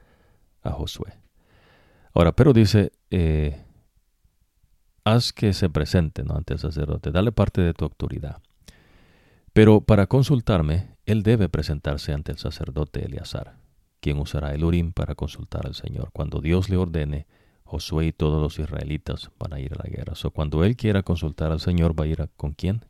a 0.63 0.73
Josué. 0.73 1.19
Ahora, 2.13 2.33
pero 2.33 2.53
dice, 2.53 2.93
eh, 3.11 3.65
haz 5.05 5.33
que 5.33 5.53
se 5.53 5.71
presente 5.71 6.23
ante 6.29 6.55
el 6.55 6.59
sacerdote, 6.59 7.11
dale 7.11 7.33
parte 7.33 7.61
de 7.61 7.75
tu 7.75 7.85
autoridad. 7.85 8.43
Pero 9.53 9.81
para 9.81 10.07
consultarme, 10.07 10.97
él 11.07 11.23
debe 11.23 11.49
presentarse 11.49 12.13
ante 12.13 12.33
el 12.33 12.39
sacerdote 12.39 13.05
Eleazar, 13.05 13.57
quien 14.01 14.19
usará 14.19 14.55
el 14.55 14.65
Urim 14.65 14.93
para 14.93 15.15
consultar 15.15 15.67
al 15.67 15.75
Señor. 15.75 16.11
Cuando 16.13 16.41
Dios 16.41 16.69
le 16.69 16.77
ordene, 16.77 17.27
Josué 17.65 18.07
y 18.07 18.13
todos 18.13 18.43
los 18.43 18.59
israelitas 18.59 19.31
van 19.39 19.53
a 19.53 19.61
ir 19.61 19.73
a 19.75 19.83
la 19.85 19.89
guerra. 19.89 20.15
O 20.25 20.31
cuando 20.31 20.65
él 20.65 20.77
quiera 20.77 21.03
consultar 21.03 21.53
al 21.53 21.61
Señor, 21.61 21.99
va 21.99 22.05
a 22.05 22.09
ir 22.09 22.29
con 22.37 22.53
quién? 22.53 22.85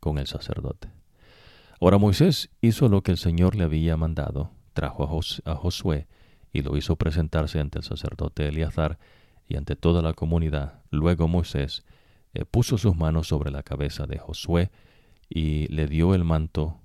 Con 0.00 0.18
el 0.18 0.26
sacerdote. 0.26 0.95
Ahora 1.80 1.98
Moisés 1.98 2.50
hizo 2.60 2.88
lo 2.88 3.02
que 3.02 3.12
el 3.12 3.18
Señor 3.18 3.54
le 3.54 3.64
había 3.64 3.96
mandado, 3.96 4.50
trajo 4.72 5.04
a, 5.44 5.54
Josué 5.56 6.06
y 6.52 6.62
lo 6.62 6.76
hizo 6.76 6.96
presentarse 6.96 7.60
ante 7.60 7.78
el 7.78 7.84
sacerdote 7.84 8.48
Eleazar 8.48 8.98
y 9.46 9.56
ante 9.56 9.76
toda 9.76 10.00
la 10.02 10.14
comunidad. 10.14 10.80
Luego 10.90 11.28
Moisés 11.28 11.84
eh, 12.32 12.44
puso 12.44 12.78
sus 12.78 12.96
manos 12.96 13.28
sobre 13.28 13.50
la 13.50 13.62
cabeza 13.62 14.06
de 14.06 14.18
Josué 14.18 14.70
y 15.28 15.66
le 15.68 15.86
dio 15.86 16.14
el 16.14 16.24
manto 16.24 16.80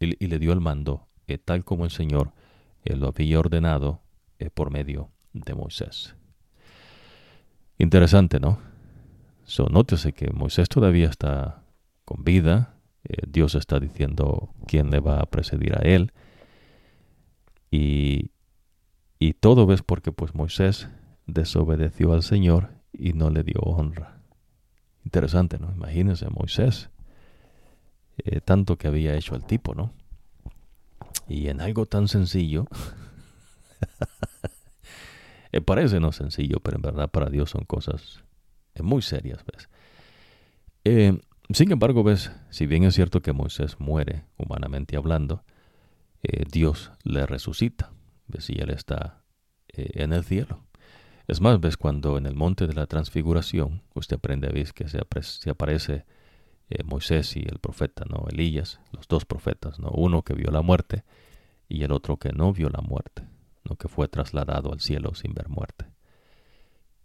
y, 0.00 0.26
le 0.26 0.38
dio 0.38 0.52
el 0.52 0.60
mando 0.60 1.06
eh, 1.28 1.38
tal 1.38 1.64
como 1.64 1.84
el 1.84 1.90
Señor 1.90 2.32
eh, 2.84 2.96
lo 2.96 3.08
había 3.08 3.38
ordenado 3.38 4.00
por 4.52 4.70
medio 4.70 5.08
de 5.32 5.54
Moisés. 5.54 6.14
Interesante, 7.78 8.40
¿no? 8.40 8.58
So, 9.44 9.68
nótese 9.70 10.12
que 10.12 10.30
Moisés 10.32 10.68
todavía 10.68 11.08
está 11.08 11.62
con 12.04 12.24
vida, 12.24 12.73
Dios 13.26 13.54
está 13.54 13.78
diciendo 13.80 14.50
quién 14.66 14.90
le 14.90 15.00
va 15.00 15.20
a 15.20 15.26
precedir 15.26 15.76
a 15.76 15.82
él. 15.82 16.12
Y, 17.70 18.30
y 19.18 19.34
todo 19.34 19.72
es 19.72 19.82
porque 19.82 20.12
pues 20.12 20.34
Moisés 20.34 20.88
desobedeció 21.26 22.12
al 22.12 22.22
Señor 22.22 22.70
y 22.92 23.12
no 23.12 23.30
le 23.30 23.42
dio 23.42 23.60
honra. 23.60 24.20
Interesante, 25.04 25.58
¿no? 25.58 25.72
Imagínense 25.72 26.28
Moisés, 26.30 26.90
eh, 28.18 28.40
tanto 28.40 28.78
que 28.78 28.88
había 28.88 29.14
hecho 29.14 29.34
el 29.34 29.44
tipo, 29.44 29.74
¿no? 29.74 29.92
Y 31.28 31.48
en 31.48 31.60
algo 31.60 31.86
tan 31.86 32.08
sencillo, 32.08 32.66
eh, 35.52 35.60
parece 35.60 36.00
no 36.00 36.12
sencillo, 36.12 36.60
pero 36.60 36.76
en 36.76 36.82
verdad 36.82 37.10
para 37.10 37.28
Dios 37.28 37.50
son 37.50 37.64
cosas 37.64 38.22
eh, 38.74 38.82
muy 38.82 39.02
serias, 39.02 39.44
¿ves? 39.44 39.68
Sin 41.50 41.72
embargo, 41.72 42.02
ves, 42.02 42.32
si 42.50 42.66
bien 42.66 42.84
es 42.84 42.94
cierto 42.94 43.22
que 43.22 43.32
Moisés 43.32 43.78
muere, 43.78 44.24
humanamente 44.36 44.96
hablando, 44.96 45.44
Dios 46.50 46.90
le 47.02 47.26
resucita, 47.26 47.92
¿ves? 48.28 48.48
Y 48.48 48.54
él 48.60 48.70
está 48.70 49.22
en 49.68 50.14
el 50.14 50.24
cielo. 50.24 50.64
Es 51.26 51.40
más, 51.40 51.58
ves 51.60 51.76
cuando 51.76 52.18
en 52.18 52.26
el 52.26 52.34
monte 52.34 52.66
de 52.66 52.74
la 52.74 52.86
transfiguración, 52.86 53.82
usted 53.94 54.16
aprende, 54.16 54.48
ves 54.48 54.72
que 54.72 54.88
se, 54.88 55.00
aparece 55.50 56.04
eh, 56.68 56.82
Moisés 56.84 57.36
y 57.36 57.40
el 57.40 57.58
profeta, 57.60 58.04
¿no? 58.08 58.26
Elías, 58.28 58.80
los 58.92 59.08
dos 59.08 59.24
profetas, 59.24 59.78
¿no? 59.78 59.88
Uno 59.90 60.22
que 60.22 60.34
vio 60.34 60.50
la 60.50 60.60
muerte 60.60 61.04
y 61.66 61.82
el 61.82 61.92
otro 61.92 62.18
que 62.18 62.32
no 62.32 62.52
vio 62.52 62.68
la 62.68 62.82
muerte, 62.82 63.22
¿no? 63.64 63.76
Que 63.76 63.88
fue 63.88 64.06
trasladado 64.08 64.70
al 64.70 64.80
cielo 64.80 65.14
sin 65.14 65.32
ver 65.32 65.48
muerte. 65.48 65.86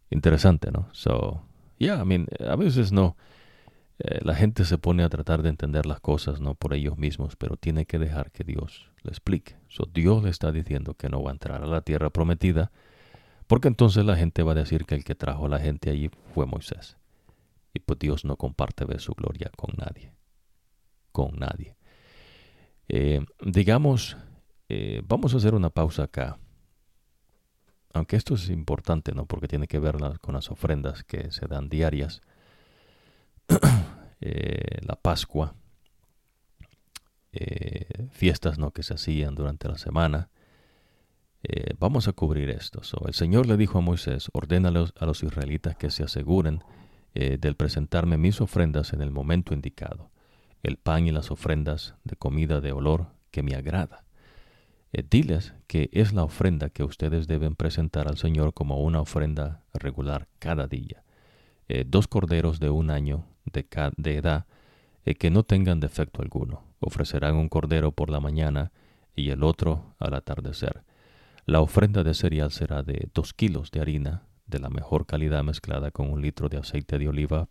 Interesante, 0.09 0.69
¿no? 0.69 0.89
So, 0.91 1.45
yeah, 1.77 2.01
I 2.01 2.05
mean, 2.05 2.27
a 2.45 2.57
veces 2.57 2.91
no. 2.91 3.15
Eh, 3.99 4.19
la 4.23 4.33
gente 4.33 4.63
se 4.63 4.77
pone 4.77 5.03
a 5.03 5.09
tratar 5.09 5.41
de 5.41 5.49
entender 5.49 5.85
las 5.85 5.99
cosas, 5.99 6.39
no 6.39 6.55
por 6.55 6.73
ellos 6.73 6.97
mismos, 6.97 7.35
pero 7.35 7.57
tiene 7.57 7.85
que 7.85 7.99
dejar 7.99 8.31
que 8.31 8.45
Dios 8.45 8.89
le 9.03 9.11
explique. 9.11 9.57
So, 9.67 9.85
Dios 9.93 10.23
le 10.23 10.29
está 10.29 10.51
diciendo 10.53 10.93
que 10.93 11.09
no 11.09 11.21
va 11.21 11.31
a 11.31 11.33
entrar 11.33 11.63
a 11.63 11.67
la 11.67 11.81
tierra 11.81 12.09
prometida, 12.09 12.71
porque 13.47 13.67
entonces 13.67 14.05
la 14.05 14.15
gente 14.15 14.41
va 14.43 14.53
a 14.53 14.55
decir 14.55 14.85
que 14.85 14.95
el 14.95 15.03
que 15.03 15.15
trajo 15.15 15.47
a 15.47 15.49
la 15.49 15.59
gente 15.59 15.89
allí 15.89 16.09
fue 16.33 16.45
Moisés. 16.45 16.97
Y 17.73 17.79
pues 17.79 17.99
Dios 17.99 18.23
no 18.23 18.37
comparte 18.37 18.85
su 18.99 19.13
gloria 19.13 19.51
con 19.55 19.73
nadie. 19.77 20.13
Con 21.11 21.37
nadie. 21.37 21.75
Eh, 22.87 23.25
digamos, 23.43 24.17
eh, 24.69 25.01
vamos 25.05 25.33
a 25.33 25.37
hacer 25.37 25.55
una 25.55 25.69
pausa 25.69 26.03
acá. 26.03 26.39
Aunque 27.93 28.15
esto 28.15 28.35
es 28.35 28.49
importante, 28.49 29.13
¿no? 29.13 29.25
Porque 29.25 29.47
tiene 29.47 29.67
que 29.67 29.79
ver 29.79 29.97
con 30.21 30.35
las 30.35 30.51
ofrendas 30.51 31.03
que 31.03 31.31
se 31.31 31.47
dan 31.47 31.69
diarias. 31.69 32.21
Eh, 34.21 34.79
la 34.81 34.95
Pascua. 34.95 35.55
fiestas, 38.11 38.57
¿no? 38.57 38.71
Que 38.71 38.83
se 38.83 38.95
hacían 38.95 39.35
durante 39.35 39.67
la 39.67 39.77
semana 39.77 40.29
eh, 41.43 41.73
vamos 41.79 42.07
a 42.07 42.13
cubrir 42.13 42.49
esto. 42.49 42.81
el 43.05 43.13
Señor 43.13 43.47
le 43.47 43.55
dijo 43.55 43.77
a 43.77 43.81
Moisés, 43.81 44.29
ordena 44.33 44.69
a 44.69 45.05
los, 45.05 45.23
israelitas 45.23 45.75
que 45.77 45.89
se 45.89 46.03
aseguren 46.03 46.63
eh, 47.15 47.37
del 47.39 47.55
presentarme 47.55 48.17
mis 48.17 48.41
ofrendas 48.41 48.91
en 48.93 49.01
el 49.01 49.11
momento 49.11 49.53
indicado, 49.53 50.11
el 50.63 50.77
pan 50.77 51.07
y 51.07 51.11
las 51.11 51.31
ofrendas 51.31 51.95
de 52.03 52.17
comida 52.17 52.59
de 52.59 52.73
olor 52.73 53.07
que 53.31 53.41
me 53.41 53.55
agrada. 53.55 54.03
Eh, 54.91 55.03
diles 55.09 55.53
que 55.67 55.89
es 55.93 56.11
la 56.13 56.23
ofrenda 56.23 56.69
que 56.69 56.83
ustedes 56.83 57.27
deben 57.27 57.55
presentar 57.55 58.09
al 58.09 58.17
Señor 58.17 58.53
como 58.53 58.81
una 58.83 58.99
ofrenda 58.99 59.63
regular 59.73 60.27
cada 60.39 60.67
día. 60.67 61.03
dos 61.85 62.07
corderos 62.07 62.59
de 62.59 62.71
un 62.71 62.89
año 62.89 63.27
de, 63.51 64.15
edad 64.15 64.45
que 65.17 65.31
no 65.31 65.43
tengan 65.43 65.79
defecto 65.79 66.21
alguno. 66.21 66.63
Ofrecerán 66.79 67.35
un 67.35 67.49
cordero 67.49 67.91
por 67.91 68.09
la 68.09 68.19
mañana 68.19 68.71
y 69.15 69.31
el 69.31 69.43
otro 69.43 69.95
al 69.99 70.13
atardecer 70.13 70.83
la 71.49 71.61
ofrenda 71.61 72.03
de 72.03 72.13
cereal 72.13 72.51
será 72.51 72.83
de 72.83 73.09
dos 73.13 73.33
kilos 73.33 73.71
de 73.71 73.81
harina 73.81 74.21
de 74.45 74.59
la 74.59 74.69
mejor 74.69 75.07
calidad 75.07 75.43
mezclada 75.43 75.89
con 75.89 76.11
un 76.11 76.21
litro 76.21 76.47
de 76.47 76.57
aceite 76.57 76.99
de 76.99 77.07
oliva 77.07 77.49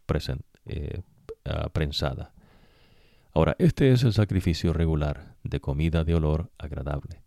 eh, 0.66 1.02
ah, 1.44 1.68
prensada. 1.72 2.32
Ahora, 3.34 3.56
este 3.58 3.90
es 3.90 4.04
el 4.04 4.12
sacrificio 4.12 4.72
regular 4.72 5.34
de 5.42 5.58
comida 5.58 6.04
de 6.04 6.14
olor 6.14 6.48
agradable, 6.58 7.22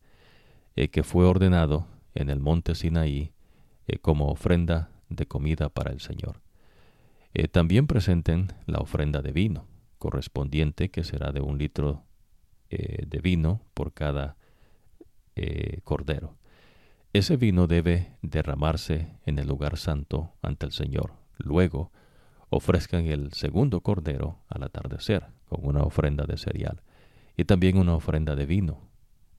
eh, 0.78 0.88
que 0.88 1.04
fue 1.04 1.26
ordenado 1.26 1.88
en 2.16 2.30
el 2.30 2.40
monte 2.40 2.74
Sinaí 2.74 3.34
eh, 3.88 3.98
como 4.00 4.30
ofrenda 4.30 4.92
de 5.10 5.26
comida 5.26 5.68
para 5.68 5.92
el 5.92 6.00
Señor. 6.00 6.40
También 7.52 7.88
presenten 7.88 8.54
la 8.66 8.80
ofrenda 8.80 9.22
de 9.22 9.32
vino, 9.32 9.68
correspondiente 9.98 10.90
que 10.90 11.04
será 11.04 11.32
de 11.32 11.42
un 11.42 11.58
litro 11.58 12.04
de 12.70 13.20
vino 13.22 13.62
por 13.74 13.94
cada 13.94 14.38
cordero. 15.84 16.38
Ese 17.14 17.36
vino 17.36 17.68
debe 17.68 18.16
derramarse 18.22 19.18
en 19.26 19.38
el 19.40 19.48
lugar 19.48 19.78
santo 19.78 20.34
ante 20.42 20.66
el 20.66 20.72
Señor. 20.72 21.14
Luego, 21.38 21.92
ofrezcan 22.50 23.06
el 23.06 23.34
segundo 23.34 23.82
cordero 23.82 24.40
al 24.48 24.64
atardecer 24.64 25.28
con 25.48 25.66
una 25.66 25.84
ofrenda 25.84 26.26
de 26.26 26.38
cereal 26.38 26.82
y 27.36 27.46
también 27.46 27.78
una 27.78 27.96
ofrenda 27.96 28.36
de 28.36 28.46
vino, 28.46 28.90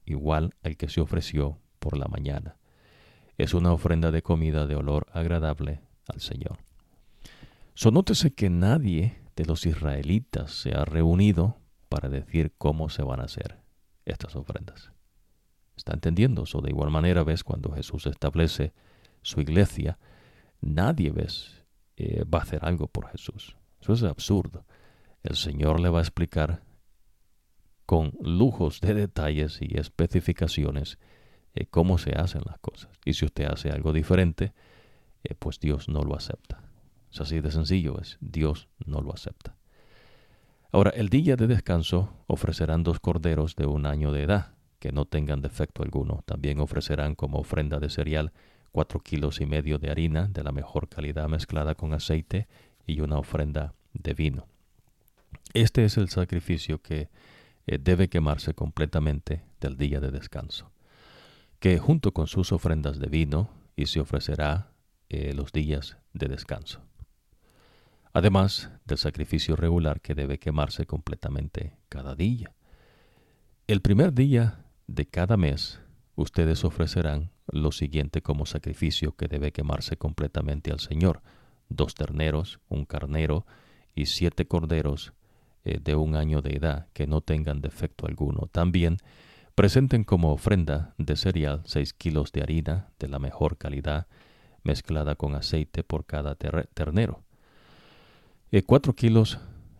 igual 0.05 0.55
al 0.63 0.77
que 0.77 0.89
se 0.89 1.01
ofreció 1.01 1.59
por 1.79 1.97
la 1.97 2.07
mañana. 2.07 2.57
Es 3.37 3.53
una 3.53 3.71
ofrenda 3.71 4.11
de 4.11 4.21
comida 4.21 4.67
de 4.67 4.75
olor 4.75 5.07
agradable 5.11 5.81
al 6.07 6.21
Señor. 6.21 6.59
Sonótese 7.75 8.33
que 8.33 8.49
nadie 8.49 9.17
de 9.35 9.45
los 9.45 9.65
israelitas 9.65 10.51
se 10.51 10.75
ha 10.75 10.85
reunido 10.85 11.57
para 11.89 12.07
decir 12.09 12.53
cómo 12.57 12.89
se 12.89 13.01
van 13.03 13.19
a 13.19 13.23
hacer 13.23 13.59
estas 14.05 14.35
ofrendas. 14.35 14.91
¿Está 15.75 15.93
entendiendo? 15.93 16.43
eso? 16.43 16.61
de 16.61 16.69
igual 16.69 16.91
manera, 16.91 17.23
ves, 17.23 17.43
cuando 17.43 17.71
Jesús 17.71 18.05
establece 18.05 18.73
su 19.23 19.41
iglesia, 19.41 19.97
nadie, 20.61 21.11
ves, 21.11 21.63
eh, 21.97 22.23
va 22.25 22.39
a 22.39 22.43
hacer 22.43 22.63
algo 22.63 22.87
por 22.87 23.07
Jesús. 23.09 23.57
Eso 23.81 23.93
es 23.93 24.03
absurdo. 24.03 24.65
El 25.23 25.35
Señor 25.35 25.79
le 25.79 25.89
va 25.89 25.99
a 25.99 26.03
explicar 26.03 26.61
con 27.85 28.13
lujos 28.21 28.81
de 28.81 28.93
detalles 28.93 29.59
y 29.61 29.77
especificaciones 29.77 30.99
eh, 31.55 31.65
cómo 31.65 31.97
se 31.97 32.11
hacen 32.11 32.43
las 32.45 32.59
cosas. 32.59 32.91
Y 33.03 33.13
si 33.13 33.25
usted 33.25 33.45
hace 33.45 33.71
algo 33.71 33.93
diferente, 33.93 34.53
eh, 35.23 35.33
pues 35.37 35.59
Dios 35.59 35.89
no 35.89 36.01
lo 36.03 36.15
acepta. 36.15 36.62
Es 37.13 37.21
así 37.21 37.41
de 37.41 37.51
sencillo 37.51 37.99
es. 38.01 38.17
Dios 38.21 38.67
no 38.87 38.99
lo 39.01 39.13
acepta. 39.13 39.55
Ahora, 40.71 40.89
el 40.89 41.09
día 41.09 41.35
de 41.35 41.45
descanso 41.45 42.11
ofrecerán 42.25 42.81
dos 42.81 42.99
corderos 42.99 43.55
de 43.55 43.67
un 43.67 43.85
año 43.85 44.11
de 44.11 44.23
edad, 44.23 44.55
que 44.79 44.91
no 44.91 45.05
tengan 45.05 45.39
defecto 45.39 45.83
alguno. 45.83 46.23
También 46.25 46.59
ofrecerán 46.59 47.13
como 47.13 47.37
ofrenda 47.37 47.79
de 47.79 47.91
cereal 47.91 48.33
cuatro 48.71 48.99
kilos 48.99 49.41
y 49.41 49.45
medio 49.45 49.77
de 49.77 49.91
harina 49.91 50.27
de 50.27 50.43
la 50.43 50.51
mejor 50.51 50.89
calidad 50.89 51.29
mezclada 51.29 51.75
con 51.75 51.93
aceite 51.93 52.47
y 52.87 53.01
una 53.01 53.19
ofrenda 53.19 53.75
de 53.93 54.15
vino. 54.15 54.47
Este 55.53 55.85
es 55.85 55.97
el 55.97 56.09
sacrificio 56.09 56.81
que 56.81 57.09
eh, 57.67 57.77
debe 57.79 58.09
quemarse 58.09 58.55
completamente 58.55 59.43
del 59.61 59.77
día 59.77 59.99
de 59.99 60.09
descanso, 60.09 60.71
que 61.59 61.77
junto 61.77 62.11
con 62.11 62.25
sus 62.25 62.51
ofrendas 62.51 62.97
de 62.97 63.07
vino 63.07 63.51
y 63.75 63.85
se 63.85 63.99
ofrecerá 63.99 64.71
eh, 65.09 65.33
los 65.35 65.51
días 65.51 65.97
de 66.13 66.27
descanso 66.27 66.81
además 68.13 68.69
del 68.85 68.99
sacrificio 68.99 69.55
regular 69.55 69.99
que 69.99 70.13
debe 70.13 70.37
quemarse 70.37 70.85
completamente 70.85 71.75
cada 71.89 72.15
día. 72.15 72.53
El 73.67 73.81
primer 73.81 74.13
día 74.13 74.65
de 74.87 75.07
cada 75.07 75.35
mes 75.35 75.79
ustedes 76.15 76.63
ofrecerán 76.63 77.31
lo 77.51 77.71
siguiente 77.71 78.21
como 78.21 78.45
sacrificio 78.45 79.15
que 79.15 79.27
debe 79.27 79.51
quemarse 79.51 79.97
completamente 79.97 80.71
al 80.71 80.79
Señor, 80.79 81.21
dos 81.69 81.95
terneros, 81.95 82.59
un 82.69 82.85
carnero 82.85 83.45
y 83.95 84.05
siete 84.05 84.47
corderos 84.47 85.13
eh, 85.65 85.79
de 85.81 85.95
un 85.95 86.15
año 86.15 86.41
de 86.41 86.55
edad 86.55 86.87
que 86.93 87.07
no 87.07 87.21
tengan 87.21 87.61
defecto 87.61 88.05
alguno. 88.05 88.47
También 88.51 88.97
presenten 89.55 90.03
como 90.03 90.31
ofrenda 90.31 90.93
de 90.97 91.15
cereal 91.15 91.63
seis 91.65 91.93
kilos 91.93 92.31
de 92.31 92.43
harina 92.43 92.89
de 92.99 93.07
la 93.07 93.17
mejor 93.17 93.57
calidad 93.57 94.07
mezclada 94.63 95.15
con 95.15 95.35
aceite 95.35 95.83
por 95.83 96.05
cada 96.05 96.35
ternero 96.35 97.23
eh, 98.53 98.61
cuatro 98.61 98.93
kilos 98.93 99.39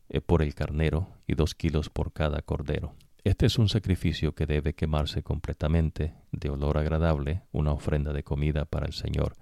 eh, 0.10 0.20
por 0.20 0.42
el 0.42 0.56
carnero 0.56 1.08
y 1.28 1.36
dos 1.36 1.54
kilos 1.54 1.92
por 1.92 2.12
cada 2.12 2.42
cordero. 2.42 2.96
Este 3.24 3.46
es 3.46 3.60
un 3.60 3.70
sacrificio 3.70 4.34
que 4.34 4.48
debe 4.48 4.74
quemarse 4.74 5.22
completamente, 5.22 6.16
de 6.32 6.50
olor 6.50 6.80
agradable, 6.80 7.44
una 7.52 7.72
ofrenda 7.72 8.14
de 8.14 8.24
comida 8.24 8.66
para 8.66 8.88
el 8.88 8.94
Señor. 8.94 9.36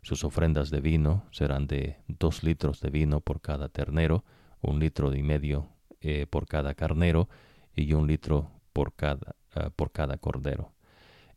Sus 0.00 0.24
ofrendas 0.24 0.70
de 0.70 0.80
vino 0.80 1.26
serán 1.30 1.66
de 1.66 1.98
dos 2.08 2.42
litros 2.42 2.80
de 2.80 2.88
vino 2.88 3.20
por 3.20 3.42
cada 3.42 3.68
ternero, 3.68 4.24
un 4.62 4.80
litro 4.80 5.14
y 5.14 5.22
medio 5.22 5.68
eh, 6.00 6.26
por 6.26 6.46
cada 6.46 6.72
carnero 6.72 7.28
y 7.76 7.92
un 7.92 8.06
litro 8.06 8.50
por 8.72 8.94
cada, 8.94 9.36
ah, 9.54 9.68
por 9.76 9.92
cada 9.92 10.16
cordero. 10.16 10.72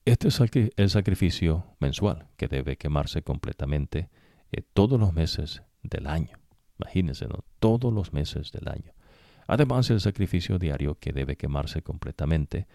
Este 0.06 0.30
es 0.30 0.40
el 0.78 0.90
sacrificio 0.90 1.66
mensual 1.82 2.30
que 2.38 2.48
debe 2.48 2.78
quemarse 2.78 3.22
completamente 3.22 4.10
todos 4.74 4.98
los 4.98 5.14
meses 5.14 5.62
del 5.82 6.08
año. 6.08 6.43
Imagínense, 6.80 7.28
¿no? 7.28 7.44
todos 7.60 7.94
los 7.94 8.14
meses 8.14 8.52
del 8.52 8.68
año. 8.68 8.94
Además, 9.48 9.90
el 9.90 10.00
sacrificio 10.00 10.58
diario 10.58 10.96
que 10.96 11.12
debe 11.12 11.36
quemarse 11.36 11.82
completamente, 11.82 12.68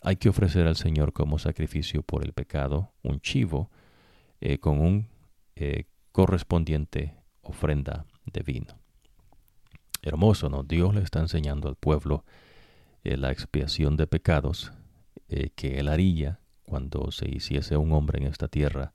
hay 0.00 0.16
que 0.16 0.28
ofrecer 0.28 0.66
al 0.66 0.76
Señor 0.76 1.12
como 1.12 1.38
sacrificio 1.38 2.02
por 2.02 2.24
el 2.24 2.32
pecado 2.32 2.92
un 3.02 3.20
chivo 3.20 3.70
eh, 4.40 4.58
con 4.58 4.80
un 4.80 5.08
eh, 5.56 5.84
correspondiente 6.12 7.16
ofrenda 7.42 8.04
de 8.26 8.42
vino. 8.42 8.78
Hermoso, 10.02 10.48
¿no? 10.48 10.62
Dios 10.62 10.94
le 10.94 11.02
está 11.02 11.20
enseñando 11.20 11.68
al 11.68 11.74
pueblo 11.74 12.24
eh, 13.02 13.16
la 13.16 13.32
expiación 13.32 13.96
de 13.96 14.06
pecados 14.06 14.72
que 15.56 15.78
él 15.78 15.88
haría 15.88 16.40
cuando 16.62 17.10
se 17.10 17.28
hiciese 17.28 17.76
un 17.76 17.92
hombre 17.92 18.18
en 18.18 18.26
esta 18.28 18.48
tierra 18.48 18.94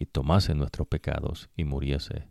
y 0.00 0.06
tomase 0.06 0.52
nuestros 0.56 0.88
pecados 0.88 1.48
y 1.56 1.62
muriese 1.62 2.26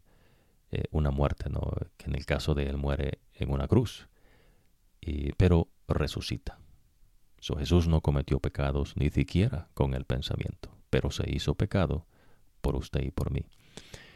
eh, 0.75 0.85
una 0.89 1.11
muerte, 1.11 1.51
¿no? 1.51 1.61
que 1.97 2.07
en 2.07 2.15
el 2.15 2.25
caso 2.25 2.55
de 2.55 2.63
él 2.63 2.77
muere 2.77 3.19
en 3.35 3.51
una 3.51 3.67
cruz, 3.67 4.07
y, 4.99 5.31
pero 5.33 5.67
resucita. 5.87 6.57
So, 7.39 7.57
Jesús 7.57 7.87
no 7.87 8.01
cometió 8.01 8.39
pecados 8.39 8.97
ni 8.97 9.11
siquiera 9.11 9.67
con 9.75 9.93
el 9.93 10.05
pensamiento, 10.05 10.75
pero 10.89 11.11
se 11.11 11.29
hizo 11.29 11.53
pecado 11.53 12.07
por 12.61 12.75
usted 12.75 13.03
y 13.03 13.11
por 13.11 13.29
mí. 13.29 13.45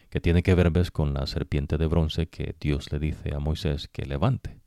Que 0.09 0.19
tiene 0.19 0.41
que 0.41 0.55
ver, 0.55 0.71
ves, 0.71 0.89
con 0.89 1.13
la 1.13 1.27
serpiente 1.27 1.77
de 1.77 1.85
bronce 1.85 2.27
que 2.27 2.55
Dios 2.59 2.91
le 2.91 2.97
dice 2.97 3.35
a 3.35 3.39
Moisés 3.39 3.87
que 3.87 4.07
levante. 4.07 4.59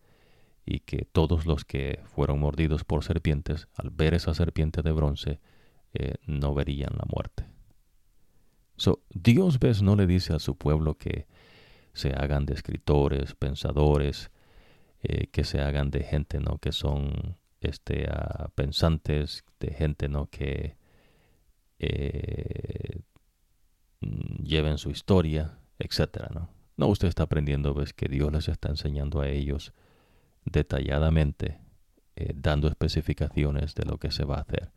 Y 0.65 0.81
que 0.81 1.09
todos 1.11 1.45
los 1.45 1.65
que 1.65 2.03
fueron 2.05 2.39
mordidos 2.39 2.85
por 2.85 3.03
serpientes, 3.03 3.67
al 3.75 3.91
ver 3.91 4.15
esa 4.15 4.33
serpiente 4.35 4.83
de 4.83 4.93
bronce, 4.93 5.41
eh, 5.93 6.15
no 6.25 6.55
verían 6.55 6.93
la 6.97 7.07
muerte. 7.13 7.47
So, 8.77 9.03
Dios, 9.11 9.59
ves, 9.59 9.83
no 9.83 9.97
le 9.97 10.07
dice 10.07 10.35
a 10.35 10.39
su 10.39 10.57
pueblo 10.57 10.97
que 10.97 11.27
se 11.93 12.11
hagan 12.11 12.47
de 12.47 12.55
escritores, 12.55 13.35
pensadores, 13.35 14.31
eh, 15.03 15.29
que 15.29 15.45
se 15.45 15.61
hagan 15.61 15.91
de 15.91 16.03
gente 16.03 16.41
¿no? 16.41 16.59
que 16.59 16.73
son 16.73 17.37
este, 17.61 18.09
pensantes, 18.55 19.45
de 19.59 19.73
gente 19.73 20.09
¿no? 20.09 20.27
que 20.27 20.77
eh, 21.79 23.01
lleven 24.01 24.79
su 24.79 24.91
historia, 24.91 25.59
etcétera, 25.79 26.29
¿no? 26.35 26.51
No, 26.77 26.87
usted 26.87 27.09
está 27.09 27.25
aprendiendo, 27.25 27.75
ves 27.75 27.93
que 27.93 28.09
Dios 28.09 28.33
les 28.33 28.49
está 28.49 28.71
enseñando 28.71 29.21
a 29.21 29.29
ellos 29.29 29.75
detalladamente, 30.47 31.59
eh, 32.17 32.33
dando 32.35 32.69
especificaciones 32.69 33.75
de 33.75 33.85
lo 33.85 33.99
que 33.99 34.11
se 34.11 34.25
va 34.25 34.37
a 34.37 34.41
hacer. 34.41 34.71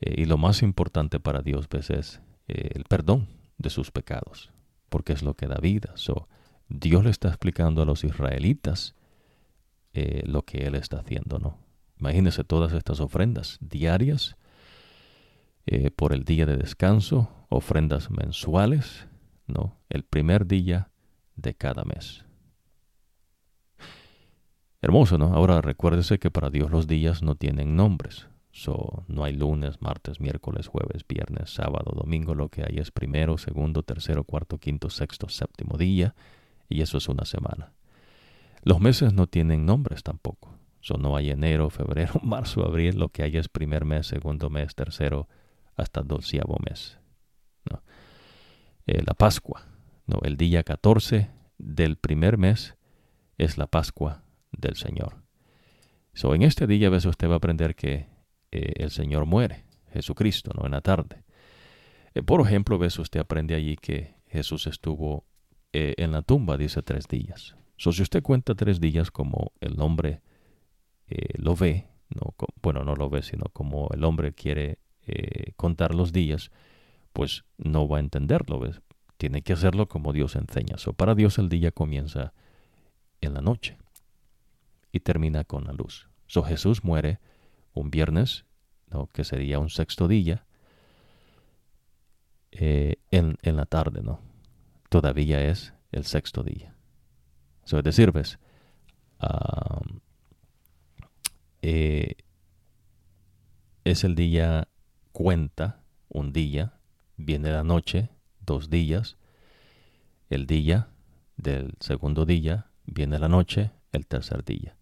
y 0.00 0.24
lo 0.26 0.38
más 0.38 0.62
importante 0.62 1.20
para 1.20 1.42
Dios, 1.42 1.68
ves, 1.68 1.90
es 1.90 2.20
el 2.48 2.84
perdón 2.84 3.28
de 3.58 3.70
sus 3.70 3.90
pecados 3.90 4.50
porque 4.88 5.12
es 5.12 5.22
lo 5.22 5.34
que 5.34 5.46
da 5.46 5.56
vida. 5.56 5.92
So, 5.94 6.28
Dios 6.68 7.04
le 7.04 7.10
está 7.10 7.28
explicando 7.28 7.82
a 7.82 7.84
los 7.84 8.04
israelitas 8.04 8.94
eh, 9.92 10.22
lo 10.26 10.42
que 10.42 10.66
Él 10.66 10.74
está 10.74 10.98
haciendo, 10.98 11.38
¿no? 11.38 11.58
Imagínense 11.98 12.44
todas 12.44 12.72
estas 12.72 13.00
ofrendas 13.00 13.58
diarias 13.60 14.36
eh, 15.64 15.90
por 15.90 16.12
el 16.12 16.24
día 16.24 16.44
de 16.46 16.56
descanso, 16.56 17.30
ofrendas 17.48 18.10
mensuales, 18.10 19.08
¿no? 19.46 19.78
El 19.88 20.04
primer 20.04 20.46
día 20.46 20.90
de 21.36 21.54
cada 21.54 21.84
mes. 21.84 22.24
Hermoso, 24.82 25.18
¿no? 25.18 25.34
Ahora 25.34 25.60
recuérdese 25.62 26.18
que 26.18 26.30
para 26.30 26.50
Dios 26.50 26.70
los 26.70 26.86
días 26.86 27.22
no 27.22 27.34
tienen 27.34 27.76
nombres. 27.76 28.28
So, 28.56 29.04
no 29.06 29.22
hay 29.22 29.34
lunes, 29.34 29.82
martes, 29.82 30.18
miércoles, 30.18 30.66
jueves, 30.66 31.04
viernes, 31.06 31.50
sábado, 31.50 31.92
domingo. 31.94 32.34
Lo 32.34 32.48
que 32.48 32.62
hay 32.62 32.78
es 32.78 32.90
primero, 32.90 33.36
segundo, 33.36 33.82
tercero, 33.82 34.24
cuarto, 34.24 34.56
quinto, 34.56 34.88
sexto, 34.88 35.28
séptimo 35.28 35.76
día. 35.76 36.14
Y 36.66 36.80
eso 36.80 36.96
es 36.96 37.06
una 37.10 37.26
semana. 37.26 37.74
Los 38.62 38.80
meses 38.80 39.12
no 39.12 39.26
tienen 39.26 39.66
nombres 39.66 40.02
tampoco. 40.02 40.54
So, 40.80 40.96
no 40.96 41.16
hay 41.16 41.28
enero, 41.28 41.68
febrero, 41.70 42.14
marzo, 42.22 42.64
abril. 42.64 42.98
Lo 42.98 43.10
que 43.10 43.24
hay 43.24 43.36
es 43.36 43.50
primer 43.50 43.84
mes, 43.84 44.06
segundo 44.06 44.48
mes, 44.48 44.74
tercero, 44.74 45.28
hasta 45.76 46.00
doceavo 46.00 46.56
mes. 46.66 46.98
Eh, 48.86 49.02
la 49.06 49.12
Pascua. 49.12 49.66
El 50.22 50.38
día 50.38 50.62
14 50.62 51.28
del 51.58 51.96
primer 51.98 52.38
mes 52.38 52.74
es 53.36 53.58
la 53.58 53.66
Pascua 53.66 54.22
del 54.50 54.76
Señor. 54.76 55.16
So, 56.14 56.34
en 56.34 56.40
este 56.40 56.66
día, 56.66 56.88
a 56.88 56.96
usted 56.96 57.28
va 57.28 57.34
a 57.34 57.36
aprender 57.36 57.74
que 57.74 58.15
eh, 58.50 58.72
el 58.76 58.90
Señor 58.90 59.26
muere, 59.26 59.64
Jesucristo, 59.92 60.52
¿no? 60.54 60.66
En 60.66 60.72
la 60.72 60.80
tarde. 60.80 61.24
Eh, 62.14 62.22
por 62.22 62.40
ejemplo, 62.40 62.78
ves, 62.78 62.98
usted 62.98 63.20
aprende 63.20 63.54
allí 63.54 63.76
que 63.76 64.14
Jesús 64.26 64.66
estuvo 64.66 65.24
eh, 65.72 65.94
en 65.98 66.12
la 66.12 66.22
tumba, 66.22 66.56
dice 66.56 66.82
tres 66.82 67.06
días. 67.08 67.56
So, 67.76 67.92
si 67.92 68.02
usted 68.02 68.22
cuenta 68.22 68.54
tres 68.54 68.80
días 68.80 69.10
como 69.10 69.52
el 69.60 69.80
hombre 69.80 70.22
lo 71.38 71.54
ve, 71.54 71.86
no, 72.08 72.34
bueno, 72.60 72.82
no 72.82 72.96
lo 72.96 73.08
ve, 73.08 73.22
sino 73.22 73.44
como 73.52 73.88
el 73.94 74.02
hombre 74.02 74.32
quiere 74.32 74.78
contar 75.54 75.94
los 75.94 76.12
días, 76.12 76.50
pues 77.12 77.44
no 77.58 77.86
va 77.86 77.98
a 77.98 78.00
entenderlo, 78.00 78.58
¿ves? 78.58 78.80
Tiene 79.18 79.42
que 79.42 79.52
hacerlo 79.52 79.88
como 79.88 80.12
Dios 80.12 80.34
enseña. 80.36 80.78
So, 80.78 80.94
para 80.94 81.14
Dios 81.14 81.38
el 81.38 81.48
día 81.48 81.70
comienza 81.70 82.32
en 83.20 83.34
la 83.34 83.40
noche 83.40 83.78
y 84.90 85.00
termina 85.00 85.44
con 85.44 85.64
la 85.64 85.72
luz. 85.72 86.08
So, 86.26 86.42
Jesús 86.42 86.82
muere 86.82 87.20
un 87.76 87.90
viernes, 87.90 88.44
¿no? 88.90 89.08
que 89.12 89.24
sería 89.24 89.58
un 89.58 89.70
sexto 89.70 90.08
día, 90.08 90.44
eh, 92.52 92.96
en, 93.10 93.36
la 93.42 93.66
tarde, 93.66 94.02
¿no? 94.02 94.20
Todavía 94.88 95.42
es 95.42 95.74
el 95.92 96.04
sexto 96.04 96.42
día. 96.42 96.74
So, 97.64 97.78
es 97.78 97.84
decir, 97.84 98.12
eh, 101.60 102.14
es 103.84 104.04
el 104.04 104.14
día 104.14 104.68
cuenta, 105.12 105.82
un 106.08 106.32
día, 106.32 106.78
viene 107.16 107.50
la 107.50 107.62
noche, 107.62 108.08
dos 108.40 108.70
días, 108.70 109.18
el 110.30 110.46
día 110.46 110.88
del 111.36 111.74
segundo 111.80 112.24
día, 112.24 112.70
viene 112.86 113.18
la 113.18 113.28
noche, 113.28 113.70
el 113.92 114.06
tercer 114.06 114.44
día. 114.44 114.76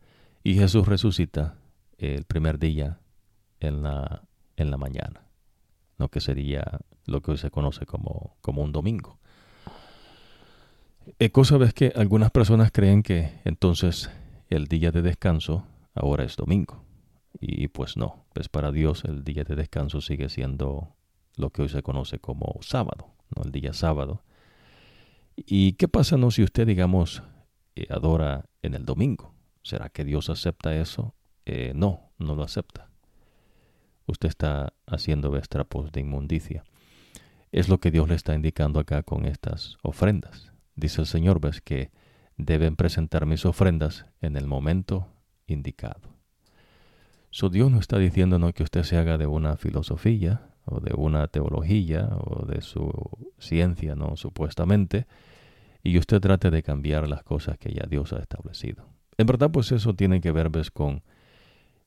Y 0.44 0.54
Jesús 0.54 0.86
resucita 0.86 1.56
el 1.98 2.24
primer 2.24 2.58
día 2.58 3.00
en 3.60 3.82
la, 3.82 4.22
en 4.56 4.70
la 4.70 4.76
mañana, 4.76 5.26
lo 5.98 6.08
que 6.08 6.20
sería 6.20 6.80
lo 7.06 7.20
que 7.20 7.32
hoy 7.32 7.38
se 7.38 7.50
conoce 7.50 7.86
como, 7.86 8.36
como 8.40 8.62
un 8.62 8.72
domingo. 8.72 9.18
Eh, 11.18 11.30
cosa 11.30 11.56
es 11.64 11.74
que 11.74 11.92
algunas 11.94 12.30
personas 12.30 12.70
creen 12.72 13.02
que 13.02 13.40
entonces 13.44 14.10
el 14.48 14.66
día 14.66 14.90
de 14.90 15.02
descanso 15.02 15.66
ahora 15.94 16.24
es 16.24 16.36
domingo. 16.36 16.82
Y 17.40 17.68
pues 17.68 17.96
no, 17.96 18.24
pues 18.32 18.48
para 18.48 18.72
Dios 18.72 19.04
el 19.04 19.24
día 19.24 19.44
de 19.44 19.54
descanso 19.54 20.00
sigue 20.00 20.28
siendo 20.28 20.94
lo 21.36 21.50
que 21.50 21.62
hoy 21.62 21.68
se 21.68 21.82
conoce 21.82 22.18
como 22.18 22.58
sábado. 22.62 23.08
El 23.42 23.50
día 23.50 23.72
sábado. 23.72 24.22
¿Y 25.36 25.72
qué 25.72 25.88
pasa 25.88 26.16
no 26.16 26.30
si 26.30 26.44
usted, 26.44 26.66
digamos, 26.66 27.22
eh, 27.74 27.86
adora 27.90 28.46
en 28.62 28.74
el 28.74 28.84
domingo? 28.84 29.34
¿Será 29.62 29.88
que 29.88 30.04
Dios 30.04 30.30
acepta 30.30 30.76
eso? 30.76 31.14
Eh, 31.46 31.72
no, 31.74 32.10
no 32.18 32.34
lo 32.34 32.42
acepta. 32.42 32.88
Usted 34.06 34.28
está 34.28 34.72
haciendo 34.86 35.36
estrapos 35.36 35.92
de 35.92 36.00
inmundicia. 36.00 36.64
Es 37.52 37.68
lo 37.68 37.78
que 37.78 37.90
Dios 37.90 38.08
le 38.08 38.14
está 38.14 38.34
indicando 38.34 38.80
acá 38.80 39.02
con 39.02 39.26
estas 39.26 39.78
ofrendas. 39.82 40.52
Dice 40.76 41.00
el 41.00 41.06
Señor, 41.06 41.40
ves 41.40 41.60
que 41.60 41.90
deben 42.36 42.76
presentar 42.76 43.26
mis 43.26 43.46
ofrendas 43.46 44.06
en 44.20 44.36
el 44.36 44.46
momento 44.46 45.08
indicado. 45.46 46.14
So 47.30 47.48
Dios 47.48 47.70
no 47.70 47.78
está 47.78 47.98
diciendo 47.98 48.38
que 48.52 48.62
usted 48.62 48.82
se 48.82 48.96
haga 48.96 49.18
de 49.18 49.26
una 49.26 49.56
filosofía 49.56 50.50
o 50.64 50.80
de 50.80 50.94
una 50.94 51.26
teología 51.28 52.08
o 52.16 52.46
de 52.46 52.60
su 52.60 52.90
ciencia, 53.38 53.94
no 53.94 54.16
supuestamente, 54.16 55.06
y 55.82 55.98
usted 55.98 56.20
trate 56.20 56.50
de 56.50 56.62
cambiar 56.62 57.08
las 57.08 57.22
cosas 57.22 57.58
que 57.58 57.72
ya 57.72 57.86
Dios 57.88 58.12
ha 58.12 58.18
establecido. 58.18 58.88
En 59.18 59.26
verdad, 59.26 59.50
pues 59.50 59.70
eso 59.72 59.94
tiene 59.94 60.20
que 60.20 60.32
ver 60.32 60.48
¿ves? 60.48 60.70
con 60.70 61.02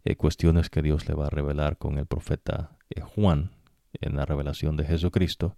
eh, 0.08 0.16
cuestiones 0.16 0.70
que 0.70 0.82
Dios 0.82 1.10
le 1.10 1.16
va 1.16 1.28
a 1.28 1.30
revelar 1.30 1.78
con 1.78 1.98
el 1.98 2.06
profeta 2.06 2.78
eh, 2.90 3.02
Juan 3.02 3.52
en 4.00 4.16
la 4.16 4.26
revelación 4.26 4.78
de 4.78 4.86
Jesucristo, 4.86 5.58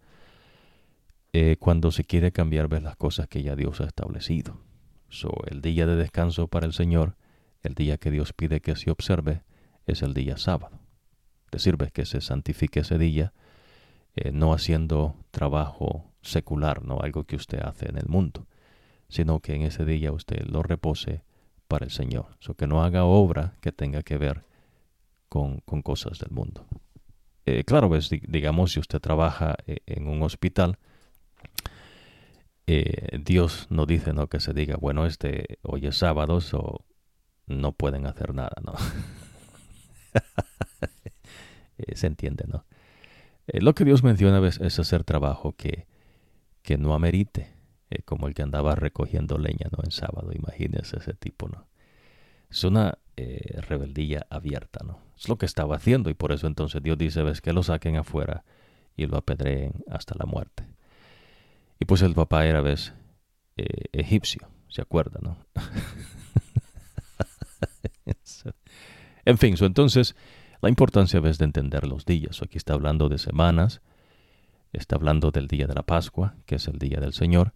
eh, 1.33 1.57
cuando 1.59 1.91
se 1.91 2.03
quiere 2.03 2.31
cambiar 2.31 2.67
las 2.81 2.95
cosas 2.95 3.27
que 3.27 3.43
ya 3.43 3.55
Dios 3.55 3.79
ha 3.79 3.83
establecido. 3.83 4.59
So, 5.07 5.29
el 5.51 5.61
día 5.61 5.85
de 5.85 5.95
descanso 5.95 6.47
para 6.47 6.65
el 6.65 6.73
Señor, 6.73 7.15
el 7.61 7.75
día 7.75 7.99
que 7.99 8.09
Dios 8.09 8.33
pide 8.33 8.59
que 8.59 8.75
se 8.75 8.89
observe, 8.89 9.43
es 9.85 10.01
el 10.01 10.15
día 10.15 10.35
sábado. 10.37 10.79
Decir 11.51 11.77
que 11.77 12.07
se 12.07 12.19
santifique 12.19 12.79
ese 12.79 12.97
día, 12.97 13.33
no 14.33 14.53
haciendo 14.53 15.15
trabajo 15.29 16.11
secular, 16.23 16.83
no 16.83 17.01
algo 17.01 17.23
que 17.25 17.35
usted 17.35 17.59
hace 17.59 17.87
en 17.87 17.97
el 17.97 18.07
mundo, 18.07 18.47
sino 19.09 19.41
que 19.41 19.53
en 19.53 19.61
ese 19.61 19.85
día 19.85 20.11
usted 20.11 20.43
lo 20.47 20.63
repose 20.63 21.23
para 21.69 21.85
el 21.85 21.91
Señor. 21.91 22.25
So, 22.39 22.55
que 22.55 22.67
no 22.67 22.83
haga 22.83 23.05
obra 23.05 23.53
que 23.61 23.71
tenga 23.71 24.03
que 24.03 24.17
ver 24.17 24.43
con, 25.29 25.61
cosas 25.83 26.19
del 26.19 26.31
mundo. 26.31 26.65
Eh, 27.45 27.63
claro, 27.63 27.87
pues, 27.87 28.09
digamos, 28.09 28.73
si 28.73 28.81
usted 28.81 28.99
trabaja 28.99 29.55
eh, 29.65 29.77
en 29.85 30.07
un 30.07 30.21
hospital, 30.23 30.77
Dios 33.25 33.65
no 33.71 33.87
dice 33.87 34.13
no 34.13 34.27
que 34.27 34.39
se 34.39 34.53
diga, 34.53 34.75
bueno, 34.79 35.07
este 35.07 35.57
hoy 35.63 35.87
es 35.87 35.97
sábado, 35.97 36.37
o 36.53 36.85
no 37.47 37.71
pueden 37.71 38.05
hacer 38.05 38.33
nada, 38.33 38.55
¿no? 38.63 38.73
Eh, 41.81 41.95
se 41.95 42.07
entiende, 42.07 42.43
¿no? 42.45 42.65
Eh, 43.47 43.61
lo 43.61 43.73
que 43.73 43.85
Dios 43.85 44.03
menciona 44.03 44.45
es 44.45 44.79
hacer 44.79 45.05
trabajo 45.05 45.53
que, 45.53 45.87
que 46.61 46.77
no 46.77 46.93
amerite, 46.93 47.53
eh, 47.89 48.01
como 48.03 48.27
el 48.27 48.33
que 48.33 48.43
andaba 48.43 48.75
recogiendo 48.75 49.37
leña, 49.37 49.67
¿no? 49.71 49.83
En 49.83 49.91
sábado, 49.91 50.31
imagínese 50.33 50.97
ese 50.97 51.13
tipo, 51.13 51.47
¿no? 51.47 51.67
Es 52.49 52.63
una 52.63 52.97
rebeldía 53.67 54.25
abierta, 54.29 54.79
¿no? 54.85 55.01
Es 55.17 55.27
lo 55.27 55.37
que 55.37 55.45
estaba 55.45 55.75
haciendo 55.75 56.09
y 56.09 56.13
por 56.13 56.31
eso 56.31 56.47
entonces 56.47 56.81
Dios 56.81 56.97
dice, 56.97 57.21
ves, 57.21 57.41
que 57.41 57.51
lo 57.51 57.63
saquen 57.63 57.97
afuera 57.97 58.45
y 58.95 59.07
lo 59.07 59.17
apedreen 59.17 59.83
hasta 59.89 60.15
la 60.17 60.25
muerte. 60.25 60.63
Y 61.81 61.85
pues 61.85 62.01
el 62.01 62.13
papá 62.13 62.45
era, 62.45 62.61
ves, 62.61 62.93
egipcio, 63.57 64.47
¿se 64.69 64.81
acuerda, 64.81 65.19
no? 65.21 65.37
En 69.29 69.37
fin, 69.37 69.55
entonces 69.59 70.15
la 70.59 70.69
importancia 70.69 71.21
es 71.23 71.37
de 71.37 71.45
entender 71.45 71.85
los 71.85 72.03
días. 72.05 72.41
Aquí 72.41 72.57
está 72.57 72.73
hablando 72.73 73.09
de 73.09 73.19
semanas, 73.19 73.81
está 74.73 74.95
hablando 74.95 75.29
del 75.29 75.47
día 75.47 75.67
de 75.67 75.75
la 75.75 75.83
Pascua, 75.83 76.35
que 76.47 76.55
es 76.55 76.67
el 76.67 76.79
día 76.79 76.99
del 76.99 77.13
Señor. 77.13 77.53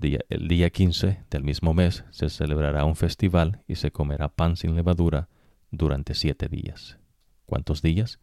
El 0.00 0.48
día 0.48 0.70
15 0.70 1.24
del 1.30 1.44
mismo 1.44 1.74
mes 1.74 2.04
se 2.10 2.28
celebrará 2.28 2.84
un 2.84 2.96
festival 2.96 3.62
y 3.66 3.76
se 3.76 3.90
comerá 3.90 4.28
pan 4.28 4.56
sin 4.56 4.74
levadura 4.74 5.28
durante 5.70 6.14
siete 6.14 6.48
días. 6.48 6.98
¿Cuántos 7.46 7.82
días? 7.82 8.18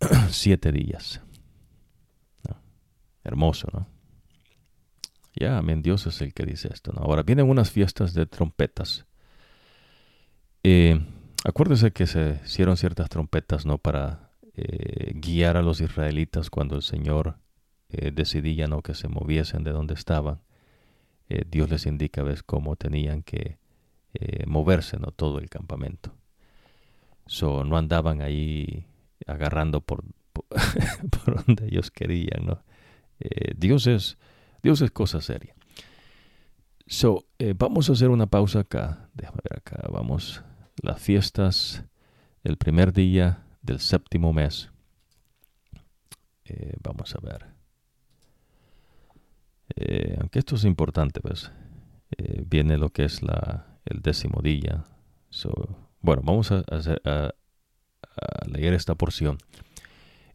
siete 0.28 0.72
días. 0.72 1.20
Hermoso, 3.22 3.68
¿no? 3.72 3.86
Ya, 5.34 5.58
amén, 5.58 5.82
Dios 5.82 6.06
es 6.06 6.20
el 6.20 6.34
que 6.34 6.44
dice 6.44 6.68
esto. 6.72 6.92
¿no? 6.92 7.02
Ahora 7.02 7.22
vienen 7.22 7.48
unas 7.48 7.70
fiestas 7.70 8.12
de 8.12 8.26
trompetas. 8.26 9.06
Eh, 10.62 11.00
Acuérdese 11.46 11.92
que 11.92 12.06
se 12.06 12.40
hicieron 12.42 12.78
ciertas 12.78 13.10
trompetas, 13.10 13.66
¿no? 13.66 13.76
Para 13.76 14.30
eh, 14.54 15.12
guiar 15.14 15.58
a 15.58 15.62
los 15.62 15.82
israelitas 15.82 16.48
cuando 16.48 16.74
el 16.74 16.82
Señor 16.82 17.36
eh, 17.98 18.10
decidía, 18.12 18.66
¿no? 18.66 18.82
Que 18.82 18.94
se 18.94 19.08
moviesen 19.08 19.64
de 19.64 19.72
donde 19.72 19.94
estaban. 19.94 20.40
Eh, 21.28 21.44
Dios 21.50 21.70
les 21.70 21.86
indica, 21.86 22.22
¿ves? 22.22 22.42
Cómo 22.42 22.76
tenían 22.76 23.22
que 23.22 23.58
moverse, 24.46 24.96
¿no? 25.00 25.08
Todo 25.10 25.40
el 25.40 25.50
campamento. 25.50 26.14
So, 27.26 27.64
no 27.64 27.76
andaban 27.76 28.22
ahí 28.22 28.86
agarrando 29.26 29.80
por, 29.80 30.04
por, 30.32 30.46
donde 31.46 31.66
ellos 31.66 31.90
querían, 31.90 32.46
¿no? 32.46 32.62
Dios 33.56 33.88
es, 33.88 34.16
Dios 34.62 34.82
es 34.82 34.92
cosa 34.92 35.20
seria. 35.20 35.56
So, 36.86 37.26
vamos 37.56 37.90
a 37.90 37.94
hacer 37.94 38.10
una 38.10 38.26
pausa 38.26 38.60
acá. 38.60 39.08
Déjame 39.14 39.40
ver 39.50 39.58
acá. 39.58 39.88
Vamos 39.90 40.44
las 40.80 41.00
fiestas 41.00 41.84
el 42.44 42.56
primer 42.56 42.92
día 42.92 43.44
del 43.62 43.80
séptimo 43.80 44.32
mes. 44.32 44.70
Eh, 46.44 46.74
vamos 46.82 47.14
a 47.14 47.20
ver. 47.20 47.53
Eh, 49.76 50.16
aunque 50.20 50.38
esto 50.38 50.56
es 50.56 50.64
importante, 50.64 51.20
pues, 51.20 51.50
eh, 52.16 52.44
viene 52.46 52.76
lo 52.78 52.90
que 52.90 53.04
es 53.04 53.22
la, 53.22 53.78
el 53.84 54.00
décimo 54.02 54.40
día. 54.42 54.84
bueno, 56.00 56.22
vamos 56.24 56.52
a, 56.52 56.64
a, 57.04 57.34
leer 58.46 58.74
esta 58.74 58.94
porción. 58.94 59.38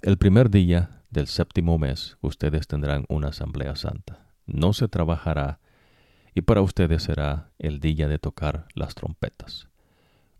El 0.01 0.17
primer 0.17 0.49
día 0.49 1.03
del 1.09 1.27
séptimo 1.27 1.77
mes 1.77 2.17
ustedes 2.21 2.67
tendrán 2.67 3.05
una 3.09 3.29
asamblea 3.29 3.75
santa. 3.75 4.27
No 4.45 4.73
se 4.73 4.87
trabajará 4.87 5.59
y 6.33 6.41
para 6.41 6.61
ustedes 6.61 7.03
será 7.03 7.51
el 7.59 7.79
día 7.79 8.07
de 8.07 8.19
tocar 8.19 8.67
las 8.75 8.95
trompetas 8.95 9.69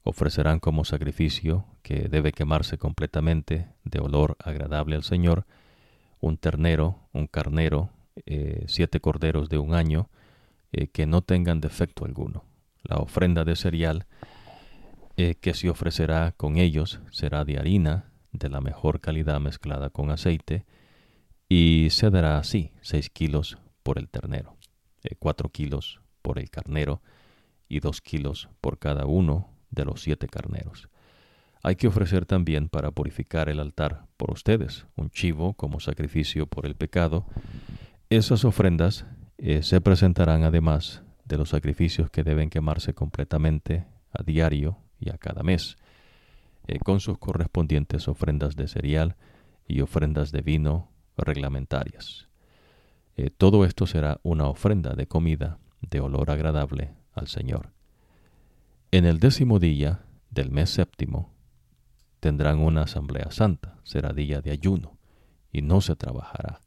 ofrecerán 0.10 0.60
como 0.60 0.86
sacrificio, 0.86 1.66
que 1.82 2.10
debe 2.10 2.32
quemarse 2.32 2.78
completamente, 2.78 3.70
de 3.84 4.00
olor 4.00 4.38
agradable 4.44 4.96
al 4.96 5.04
Señor, 5.04 5.46
un 6.20 6.38
ternero, 6.38 7.08
un 7.14 7.28
carnero, 7.28 7.92
eh, 8.26 8.66
siete 8.68 9.00
corderos 9.00 9.50
de 9.50 9.58
un 9.58 9.74
año, 9.74 10.10
eh, 10.72 10.88
que 10.88 11.06
no 11.06 11.22
tengan 11.22 11.62
defecto 11.62 12.06
alguno. 12.06 12.46
La 12.84 12.98
ofrenda 12.98 13.44
de 13.44 13.56
cereal 13.56 14.06
eh, 15.18 15.36
que 15.36 15.54
se 15.54 15.70
ofrecerá 15.70 16.32
con 16.32 16.58
ellos 16.58 17.02
será 17.12 17.46
de 17.46 17.58
harina, 17.58 18.12
de 18.32 18.50
la 18.50 18.62
mejor 18.62 19.02
calidad 19.02 19.40
mezclada 19.40 19.90
con 19.90 20.12
aceite, 20.12 20.66
y 21.48 21.88
se 21.90 22.10
dará 22.10 22.38
así 22.38 22.72
seis 22.82 23.10
kilos 23.10 23.58
por 23.84 23.98
el 23.98 24.08
ternero, 24.08 24.58
cuatro 25.18 25.50
kilos 25.50 26.00
por 26.22 26.38
el 26.38 26.50
carnero, 26.50 27.02
y 27.70 27.80
dos 27.80 28.02
kilos 28.02 28.50
por 28.60 28.80
cada 28.80 29.06
uno 29.06 29.50
de 29.70 29.86
los 29.86 30.02
siete 30.02 30.28
carneros. 30.28 30.90
Hay 31.62 31.76
que 31.76 31.88
ofrecer 31.88 32.26
también 32.26 32.70
para 32.70 32.92
purificar 32.92 33.50
el 33.50 33.60
altar 33.60 34.08
por 34.18 34.32
ustedes 34.32 34.86
un 34.96 35.10
chivo 35.10 35.54
como 35.54 35.80
sacrificio 35.80 36.48
por 36.48 36.66
el 36.66 36.76
pecado. 36.76 37.26
Esas 38.12 38.44
ofrendas 38.44 39.06
eh, 39.38 39.62
se 39.62 39.82
presentarán 39.82 40.44
además 40.44 41.04
de 41.26 41.38
los 41.38 41.50
sacrificios 41.50 42.10
que 42.10 42.24
deben 42.24 42.50
quemarse 42.50 42.96
completamente 42.96 43.86
a 44.12 44.24
diario 44.24 44.80
y 45.00 45.12
a 45.12 45.20
cada 45.20 45.44
mes, 45.44 45.78
eh, 46.66 46.80
con 46.80 47.02
sus 47.02 47.20
correspondientes 47.20 48.08
ofrendas 48.08 48.56
de 48.56 48.68
cereal 48.68 49.16
y 49.68 49.82
ofrendas 49.82 50.32
de 50.32 50.42
vino 50.42 50.90
reglamentarias. 51.18 52.30
Eh, 53.16 53.30
todo 53.30 53.64
esto 53.64 53.86
será 53.86 54.20
una 54.24 54.48
ofrenda 54.48 54.96
de 54.96 55.06
comida 55.06 55.60
de 55.82 56.00
olor 56.00 56.32
agradable 56.32 56.96
al 57.14 57.28
Señor. 57.28 57.74
En 58.90 59.06
el 59.06 59.20
décimo 59.20 59.60
día 59.60 60.04
del 60.32 60.50
mes 60.50 60.72
séptimo 60.72 61.32
tendrán 62.20 62.58
una 62.58 62.82
asamblea 62.82 63.30
santa, 63.30 63.78
será 63.84 64.14
día 64.14 64.42
de 64.42 64.50
ayuno, 64.50 64.98
y 65.52 65.62
no 65.62 65.80
se 65.80 65.96
trabajará. 65.96 66.60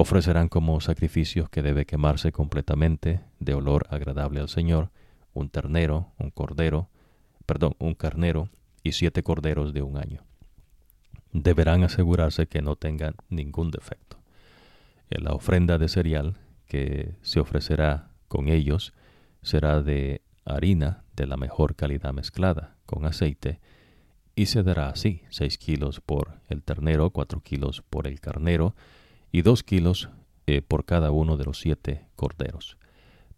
Ofrecerán 0.00 0.46
como 0.46 0.80
sacrificios 0.80 1.50
que 1.50 1.60
debe 1.60 1.84
quemarse 1.84 2.30
completamente 2.30 3.20
de 3.40 3.54
olor 3.54 3.88
agradable 3.90 4.38
al 4.38 4.48
Señor, 4.48 4.92
un 5.34 5.50
ternero, 5.50 6.12
un 6.20 6.30
cordero, 6.30 6.88
perdón, 7.46 7.74
un 7.80 7.94
carnero 7.94 8.48
y 8.84 8.92
siete 8.92 9.24
corderos 9.24 9.74
de 9.74 9.82
un 9.82 9.96
año. 9.96 10.22
Deberán 11.32 11.82
asegurarse 11.82 12.46
que 12.46 12.62
no 12.62 12.76
tengan 12.76 13.16
ningún 13.28 13.72
defecto. 13.72 14.18
En 15.10 15.24
la 15.24 15.32
ofrenda 15.32 15.78
de 15.78 15.88
cereal 15.88 16.36
que 16.68 17.16
se 17.22 17.40
ofrecerá 17.40 18.12
con 18.28 18.46
ellos 18.46 18.92
será 19.42 19.82
de 19.82 20.22
harina 20.44 21.02
de 21.16 21.26
la 21.26 21.36
mejor 21.36 21.74
calidad 21.74 22.12
mezclada 22.12 22.76
con 22.86 23.04
aceite, 23.04 23.58
y 24.36 24.46
se 24.46 24.62
dará 24.62 24.90
así 24.90 25.22
seis 25.28 25.58
kilos 25.58 26.00
por 26.00 26.38
el 26.48 26.62
ternero, 26.62 27.10
cuatro 27.10 27.40
kilos 27.40 27.82
por 27.90 28.06
el 28.06 28.20
carnero, 28.20 28.76
y 29.32 29.42
dos 29.42 29.62
kilos 29.62 30.10
eh, 30.46 30.62
por 30.62 30.84
cada 30.84 31.10
uno 31.10 31.36
de 31.36 31.44
los 31.44 31.60
siete 31.60 32.06
corderos. 32.16 32.78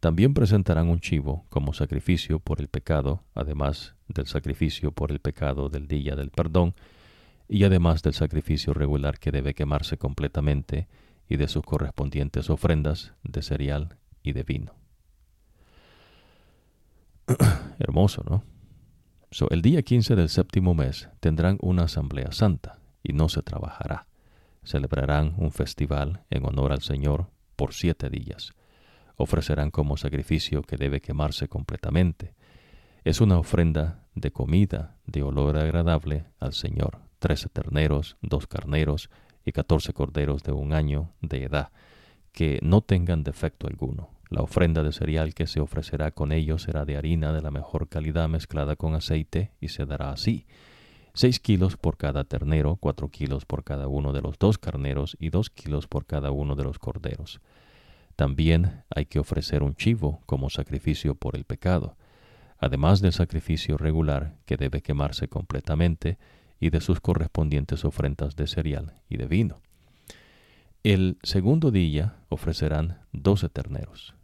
También 0.00 0.32
presentarán 0.32 0.88
un 0.88 1.00
chivo 1.00 1.44
como 1.50 1.74
sacrificio 1.74 2.40
por 2.40 2.60
el 2.60 2.68
pecado, 2.68 3.22
además 3.34 3.94
del 4.08 4.26
sacrificio 4.26 4.92
por 4.92 5.12
el 5.12 5.20
pecado 5.20 5.68
del 5.68 5.88
día 5.88 6.16
del 6.16 6.30
perdón, 6.30 6.74
y 7.48 7.64
además 7.64 8.02
del 8.02 8.14
sacrificio 8.14 8.72
regular 8.72 9.18
que 9.18 9.32
debe 9.32 9.54
quemarse 9.54 9.98
completamente 9.98 10.88
y 11.28 11.36
de 11.36 11.48
sus 11.48 11.62
correspondientes 11.62 12.48
ofrendas 12.48 13.12
de 13.24 13.42
cereal 13.42 13.96
y 14.22 14.32
de 14.32 14.42
vino. 14.42 14.74
Hermoso, 17.78 18.24
¿no? 18.28 18.44
el 19.50 19.62
día 19.62 19.82
15 19.82 20.16
del 20.16 20.28
séptimo 20.28 20.74
mes 20.74 21.08
tendrán 21.20 21.58
una 21.60 21.84
asamblea 21.84 22.32
santa 22.32 22.78
y 23.02 23.12
no 23.12 23.28
se 23.28 23.42
trabajará. 23.42 24.06
Celebrarán 24.62 25.34
un 25.38 25.52
festival 25.52 26.24
en 26.30 26.44
honor 26.46 26.72
al 26.72 26.82
Señor 26.82 27.30
por 27.56 27.74
siete 27.74 28.10
días. 28.10 28.52
Ofrecerán 29.16 29.70
como 29.70 29.96
sacrificio 29.96 30.62
que 30.62 30.76
debe 30.76 31.00
quemarse 31.00 31.48
completamente. 31.48 32.34
Es 33.04 33.20
una 33.20 33.38
ofrenda 33.38 34.04
de 34.14 34.30
comida 34.30 34.96
de 35.06 35.22
olor 35.22 35.56
agradable 35.56 36.26
al 36.38 36.52
Señor. 36.52 37.00
Trece 37.18 37.48
terneros, 37.48 38.16
dos 38.22 38.46
carneros 38.46 39.10
y 39.44 39.52
catorce 39.52 39.92
corderos 39.92 40.42
de 40.42 40.52
un 40.52 40.72
año 40.72 41.12
de 41.20 41.44
edad, 41.44 41.70
que 42.32 42.58
no 42.62 42.80
tengan 42.80 43.24
defecto 43.24 43.66
alguno 43.66 44.20
la 44.30 44.42
ofrenda 44.42 44.84
de 44.84 44.92
cereal 44.92 45.34
que 45.34 45.48
se 45.48 45.60
ofrecerá 45.60 46.12
con 46.12 46.30
ellos 46.30 46.62
será 46.62 46.84
de 46.84 46.96
harina 46.96 47.32
de 47.32 47.42
la 47.42 47.50
mejor 47.50 47.88
calidad 47.88 48.28
mezclada 48.28 48.76
con 48.76 48.94
aceite 48.94 49.50
y 49.60 49.68
se 49.68 49.86
dará 49.86 50.12
así. 50.12 50.46
Seis 51.20 51.38
kilos 51.38 51.76
por 51.76 51.98
cada 51.98 52.24
ternero, 52.24 52.76
cuatro 52.76 53.10
kilos 53.10 53.44
por 53.44 53.62
cada 53.62 53.88
uno 53.88 54.14
de 54.14 54.22
los 54.22 54.38
dos 54.38 54.56
carneros 54.56 55.18
y 55.20 55.28
dos 55.28 55.50
kilos 55.50 55.86
por 55.86 56.06
cada 56.06 56.30
uno 56.30 56.56
de 56.56 56.64
los 56.64 56.78
corderos. 56.78 57.42
También 58.16 58.84
hay 58.88 59.04
que 59.04 59.18
ofrecer 59.18 59.62
un 59.62 59.74
chivo 59.74 60.22
como 60.24 60.48
sacrificio 60.48 61.14
por 61.14 61.36
el 61.36 61.44
pecado, 61.44 61.98
además 62.56 63.02
del 63.02 63.12
sacrificio 63.12 63.76
regular 63.76 64.38
que 64.46 64.56
debe 64.56 64.80
quemarse 64.80 65.28
completamente 65.28 66.16
y 66.58 66.70
de 66.70 66.80
sus 66.80 67.02
correspondientes 67.02 67.84
ofrendas 67.84 68.34
de 68.34 68.46
cereal 68.46 68.94
y 69.10 69.18
de 69.18 69.26
vino. 69.26 69.60
El 70.84 71.18
segundo 71.22 71.70
día 71.70 72.16
ofrecerán 72.30 73.00
doce 73.12 73.50
terneros, 73.50 74.14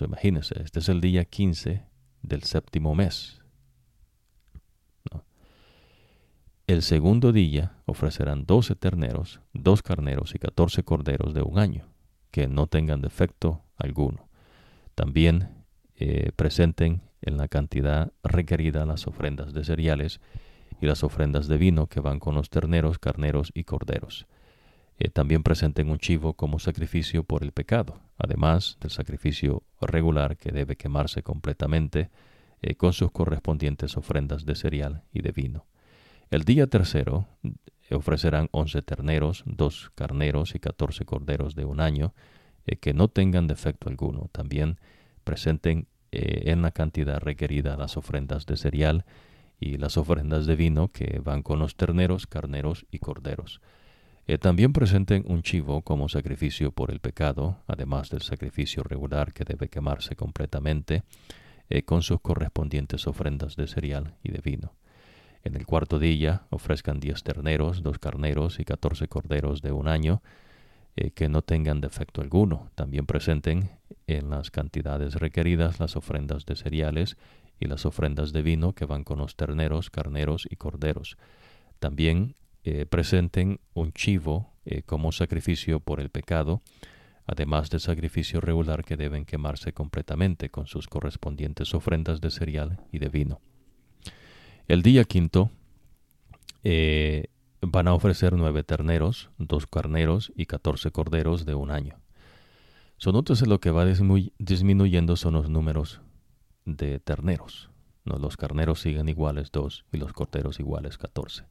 imagínense, 0.00 0.54
este 0.64 0.78
es 0.78 0.88
el 0.88 1.02
día 1.02 1.26
15 1.26 1.84
del 2.22 2.44
séptimo 2.44 2.94
mes. 2.94 3.42
El 6.66 6.82
segundo 6.82 7.30
día 7.30 7.76
ofrecerán 7.84 8.44
doce 8.44 8.74
terneros, 8.74 9.40
dos 9.52 9.82
carneros 9.82 10.34
y 10.34 10.40
catorce 10.40 10.82
corderos 10.82 11.32
de 11.32 11.42
un 11.42 11.60
año, 11.60 11.86
que 12.32 12.48
no 12.48 12.66
tengan 12.66 13.00
defecto 13.00 13.62
alguno. 13.76 14.28
También 14.96 15.64
eh, 15.94 16.32
presenten 16.34 17.02
en 17.22 17.36
la 17.36 17.46
cantidad 17.46 18.12
requerida 18.24 18.84
las 18.84 19.06
ofrendas 19.06 19.54
de 19.54 19.62
cereales 19.62 20.20
y 20.80 20.86
las 20.86 21.04
ofrendas 21.04 21.46
de 21.46 21.56
vino 21.56 21.86
que 21.86 22.00
van 22.00 22.18
con 22.18 22.34
los 22.34 22.50
terneros, 22.50 22.98
carneros 22.98 23.52
y 23.54 23.62
corderos. 23.62 24.26
Eh, 24.98 25.08
también 25.08 25.44
presenten 25.44 25.88
un 25.88 25.98
chivo 25.98 26.34
como 26.34 26.58
sacrificio 26.58 27.22
por 27.22 27.44
el 27.44 27.52
pecado, 27.52 28.00
además 28.18 28.76
del 28.80 28.90
sacrificio 28.90 29.62
regular 29.80 30.36
que 30.36 30.50
debe 30.50 30.74
quemarse 30.74 31.22
completamente 31.22 32.10
eh, 32.60 32.74
con 32.74 32.92
sus 32.92 33.12
correspondientes 33.12 33.96
ofrendas 33.96 34.44
de 34.44 34.56
cereal 34.56 35.04
y 35.12 35.22
de 35.22 35.30
vino. 35.30 35.64
El 36.30 36.44
día 36.44 36.66
tercero 36.66 37.26
eh, 37.42 37.94
ofrecerán 37.94 38.48
once 38.52 38.82
terneros, 38.82 39.44
dos 39.46 39.90
carneros 39.94 40.54
y 40.54 40.58
catorce 40.58 41.04
corderos 41.04 41.54
de 41.54 41.64
un 41.64 41.80
año, 41.80 42.14
que 42.80 42.94
no 42.94 43.06
tengan 43.06 43.46
defecto 43.46 43.88
alguno. 43.88 44.28
También 44.32 44.80
presenten 45.22 45.86
en 46.10 46.62
la 46.62 46.72
cantidad 46.72 47.20
requerida 47.20 47.76
las 47.76 47.96
ofrendas 47.96 48.44
de 48.44 48.56
cereal 48.56 49.04
y 49.60 49.78
las 49.78 49.96
ofrendas 49.96 50.46
de 50.46 50.56
vino 50.56 50.88
que 50.88 51.20
van 51.20 51.42
con 51.42 51.58
los 51.58 51.76
terneros, 51.76 52.26
carneros 52.26 52.86
y 52.90 52.98
corderos. 52.98 53.60
Eh, 54.28 54.38
también 54.38 54.72
presenten 54.72 55.24
un 55.26 55.42
chivo 55.42 55.82
como 55.82 56.08
sacrificio 56.08 56.72
por 56.72 56.90
el 56.90 57.00
pecado, 57.00 57.58
además 57.68 58.10
del 58.10 58.22
sacrificio 58.22 58.82
regular 58.82 59.32
que 59.32 59.44
debe 59.44 59.68
quemarse 59.68 60.16
completamente, 60.16 61.04
eh, 61.68 61.82
con 61.82 62.02
sus 62.02 62.20
correspondientes 62.20 63.06
ofrendas 63.06 63.56
de 63.56 63.68
cereal 63.68 64.16
y 64.22 64.32
de 64.32 64.40
vino. 64.40 64.72
En 65.46 65.54
el 65.54 65.64
cuarto 65.64 66.00
día 66.00 66.42
ofrezcan 66.50 66.98
diez 66.98 67.22
terneros, 67.22 67.84
dos 67.84 68.00
carneros 68.00 68.58
y 68.58 68.64
catorce 68.64 69.06
corderos 69.06 69.62
de 69.62 69.70
un 69.70 69.86
año, 69.86 70.20
eh, 70.96 71.12
que 71.12 71.28
no 71.28 71.40
tengan 71.42 71.80
defecto 71.80 72.20
alguno. 72.20 72.68
También 72.74 73.06
presenten 73.06 73.70
en 74.08 74.28
las 74.28 74.50
cantidades 74.50 75.14
requeridas 75.14 75.78
las 75.78 75.94
ofrendas 75.94 76.46
de 76.46 76.56
cereales 76.56 77.16
y 77.60 77.66
las 77.66 77.86
ofrendas 77.86 78.32
de 78.32 78.42
vino 78.42 78.72
que 78.72 78.86
van 78.86 79.04
con 79.04 79.20
los 79.20 79.36
terneros, 79.36 79.88
carneros 79.88 80.48
y 80.50 80.56
corderos. 80.56 81.16
También 81.78 82.34
eh, 82.64 82.84
presenten 82.84 83.60
un 83.72 83.92
chivo 83.92 84.52
eh, 84.64 84.82
como 84.82 85.12
sacrificio 85.12 85.78
por 85.78 86.00
el 86.00 86.10
pecado, 86.10 86.60
además 87.24 87.70
del 87.70 87.78
sacrificio 87.78 88.40
regular 88.40 88.82
que 88.82 88.96
deben 88.96 89.24
quemarse 89.24 89.72
completamente 89.72 90.50
con 90.50 90.66
sus 90.66 90.88
correspondientes 90.88 91.72
ofrendas 91.72 92.20
de 92.20 92.32
cereal 92.32 92.80
y 92.90 92.98
de 92.98 93.10
vino. 93.10 93.40
El 94.68 94.82
día 94.82 95.04
quinto 95.04 95.50
eh, 96.64 97.26
van 97.60 97.88
a 97.88 97.94
ofrecer 97.94 98.32
nueve 98.32 98.64
terneros, 98.64 99.30
dos 99.38 99.66
carneros 99.66 100.32
y 100.34 100.46
catorce 100.46 100.90
corderos 100.90 101.46
de 101.46 101.54
un 101.54 101.70
año. 101.70 102.00
So, 102.98 103.12
lo 103.12 103.60
que 103.60 103.70
va 103.70 103.84
disminuyendo 103.84 105.16
son 105.16 105.34
los 105.34 105.50
números 105.50 106.00
de 106.64 106.98
terneros. 106.98 107.70
¿no? 108.04 108.18
Los 108.18 108.36
carneros 108.36 108.80
siguen 108.80 109.08
iguales 109.08 109.52
dos 109.52 109.84
y 109.92 109.98
los 109.98 110.12
corderos 110.12 110.58
iguales 110.58 110.96
catorce. 110.96 111.44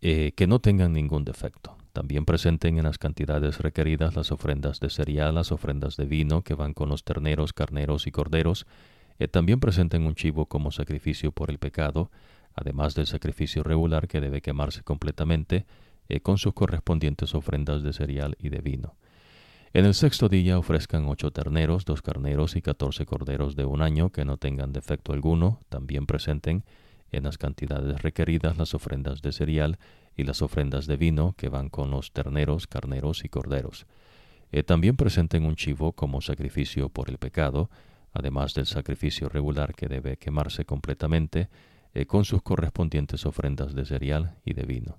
Eh, 0.00 0.32
que 0.36 0.46
no 0.46 0.60
tengan 0.60 0.92
ningún 0.92 1.24
defecto. 1.24 1.76
También 1.92 2.24
presenten 2.24 2.78
en 2.78 2.84
las 2.84 2.98
cantidades 2.98 3.58
requeridas 3.58 4.14
las 4.14 4.30
ofrendas 4.30 4.78
de 4.80 4.90
cereal, 4.90 5.34
las 5.34 5.50
ofrendas 5.52 5.96
de 5.96 6.04
vino 6.04 6.42
que 6.42 6.54
van 6.54 6.74
con 6.74 6.88
los 6.88 7.04
terneros, 7.04 7.52
carneros 7.52 8.06
y 8.06 8.12
corderos. 8.12 8.66
También 9.26 9.58
presenten 9.58 10.06
un 10.06 10.14
chivo 10.14 10.46
como 10.46 10.70
sacrificio 10.70 11.32
por 11.32 11.50
el 11.50 11.58
pecado, 11.58 12.10
además 12.54 12.94
del 12.94 13.06
sacrificio 13.06 13.62
regular 13.64 14.06
que 14.06 14.20
debe 14.20 14.40
quemarse 14.40 14.82
completamente, 14.82 15.66
eh, 16.08 16.20
con 16.20 16.38
sus 16.38 16.54
correspondientes 16.54 17.34
ofrendas 17.34 17.82
de 17.82 17.92
cereal 17.92 18.36
y 18.38 18.48
de 18.48 18.60
vino. 18.60 18.94
En 19.74 19.84
el 19.84 19.92
sexto 19.92 20.30
día 20.30 20.58
ofrezcan 20.58 21.06
ocho 21.08 21.30
terneros, 21.30 21.84
dos 21.84 22.00
carneros 22.00 22.56
y 22.56 22.62
catorce 22.62 23.04
corderos 23.04 23.54
de 23.54 23.66
un 23.66 23.82
año 23.82 24.10
que 24.10 24.24
no 24.24 24.38
tengan 24.38 24.72
defecto 24.72 25.12
alguno. 25.12 25.60
También 25.68 26.06
presenten 26.06 26.64
en 27.12 27.24
las 27.24 27.36
cantidades 27.36 28.00
requeridas 28.00 28.56
las 28.56 28.74
ofrendas 28.74 29.20
de 29.20 29.32
cereal 29.32 29.78
y 30.16 30.24
las 30.24 30.40
ofrendas 30.40 30.86
de 30.86 30.96
vino 30.96 31.34
que 31.36 31.50
van 31.50 31.68
con 31.68 31.90
los 31.90 32.12
terneros, 32.12 32.66
carneros 32.66 33.24
y 33.24 33.28
corderos. 33.28 33.86
Eh, 34.52 34.62
también 34.62 34.96
presenten 34.96 35.44
un 35.44 35.54
chivo 35.54 35.92
como 35.92 36.22
sacrificio 36.22 36.88
por 36.88 37.10
el 37.10 37.18
pecado, 37.18 37.68
además 38.18 38.54
del 38.54 38.66
sacrificio 38.66 39.28
regular 39.28 39.74
que 39.74 39.88
debe 39.88 40.16
quemarse 40.16 40.64
completamente, 40.64 41.48
eh, 41.94 42.06
con 42.06 42.24
sus 42.24 42.42
correspondientes 42.42 43.24
ofrendas 43.26 43.74
de 43.74 43.84
cereal 43.84 44.36
y 44.44 44.54
de 44.54 44.64
vino. 44.64 44.98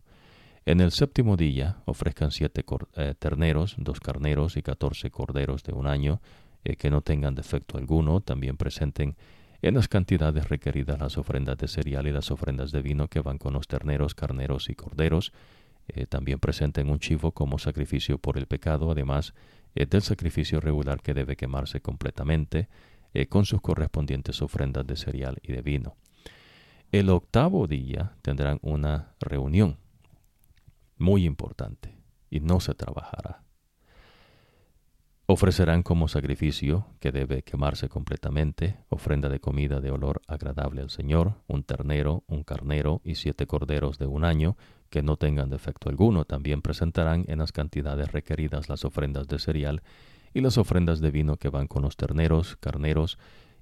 En 0.65 0.81
el 0.81 0.91
séptimo 0.91 1.37
día 1.37 1.77
ofrezcan 1.85 2.31
siete 2.31 2.63
eh, 2.95 3.13
terneros, 3.17 3.75
dos 3.77 3.99
carneros 3.99 4.57
y 4.57 4.61
catorce 4.61 5.09
corderos 5.09 5.63
de 5.63 5.73
un 5.73 5.87
año, 5.87 6.21
que 6.77 6.89
no 6.89 6.99
tengan 6.99 7.35
defecto 7.35 7.77
alguno. 7.77 8.19
También 8.19 8.57
presenten 8.57 9.15
en 9.61 9.75
las 9.75 9.87
cantidades 9.87 10.47
requeridas 10.47 10.99
las 10.99 11.17
ofrendas 11.17 11.57
de 11.57 11.67
cereal 11.67 12.07
y 12.07 12.11
las 12.11 12.31
ofrendas 12.31 12.71
de 12.71 12.81
vino 12.81 13.07
que 13.07 13.19
van 13.19 13.37
con 13.37 13.53
los 13.53 13.67
terneros, 13.67 14.15
carneros 14.15 14.69
y 14.69 14.75
corderos. 14.75 15.33
Eh, 15.89 16.05
también 16.05 16.39
presenten 16.39 16.89
un 16.89 16.99
chivo 16.99 17.31
como 17.31 17.59
sacrificio 17.59 18.17
por 18.17 18.37
el 18.37 18.45
pecado, 18.45 18.91
además 18.91 19.33
eh, 19.75 19.85
del 19.85 20.01
sacrificio 20.01 20.59
regular 20.59 21.01
que 21.01 21.13
debe 21.13 21.35
quemarse 21.35 21.81
completamente, 21.81 22.69
eh, 23.13 23.27
con 23.27 23.45
sus 23.45 23.61
correspondientes 23.61 24.41
ofrendas 24.41 24.85
de 24.85 24.95
cereal 24.95 25.37
y 25.41 25.51
de 25.51 25.61
vino. 25.61 25.95
El 26.91 27.09
octavo 27.09 27.67
día 27.67 28.13
tendrán 28.21 28.59
una 28.61 29.13
reunión 29.19 29.77
muy 30.97 31.25
importante 31.25 31.95
y 32.29 32.39
no 32.39 32.59
se 32.59 32.73
trabajará. 32.73 33.43
Ofrecerán 35.31 35.83
como 35.83 36.07
sacrificio, 36.07 36.87
que 36.99 37.11
debe 37.11 37.43
quemarse 37.43 37.87
completamente, 37.87 38.79
ofrenda 38.89 39.29
de 39.29 39.39
comida 39.39 39.79
de 39.79 39.91
olor 39.91 40.23
agradable 40.25 40.81
al 40.81 40.89
Señor, 40.89 41.35
un 41.45 41.61
ternero, 41.63 42.23
un 42.25 42.43
carnero 42.43 42.99
y 43.03 43.13
siete 43.13 43.45
corderos 43.45 43.99
de 43.99 44.07
un 44.07 44.25
año, 44.25 44.57
que 44.89 45.03
no 45.03 45.17
tengan 45.17 45.51
defecto 45.51 45.89
alguno. 45.89 46.25
También 46.25 46.63
presentarán 46.63 47.25
en 47.27 47.37
las 47.37 47.51
cantidades 47.51 48.11
requeridas 48.11 48.69
las 48.69 48.85
ofrendas 48.85 49.27
de 49.27 49.37
cereal 49.37 49.83
y 50.33 50.41
las 50.41 50.57
ofrendas 50.57 50.99
de 50.99 51.11
vino 51.11 51.37
que 51.37 51.49
van 51.49 51.67
con 51.67 51.83
los 51.83 51.97
terneros, 51.97 52.57
carneros 52.57 53.17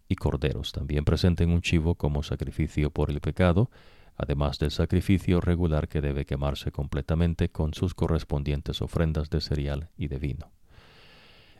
y 0.08 0.16
corderos. 0.16 0.72
También 0.72 1.06
presenten 1.06 1.52
un 1.52 1.62
chivo 1.62 1.96
como 1.96 2.24
sacrificio 2.24 2.92
por 2.92 3.10
el 3.10 3.22
pecado, 3.22 3.70
además 4.16 4.60
del 4.60 4.72
sacrificio 4.72 5.42
regular 5.42 5.88
que 5.88 6.02
debe 6.02 6.26
quemarse 6.26 6.72
completamente 6.72 7.50
con 7.50 7.74
sus 7.74 7.94
correspondientes 7.94 8.82
ofrendas 8.82 9.30
de 9.30 9.42
cereal 9.42 9.90
y 9.98 10.08
de 10.08 10.18
vino. 10.18 10.52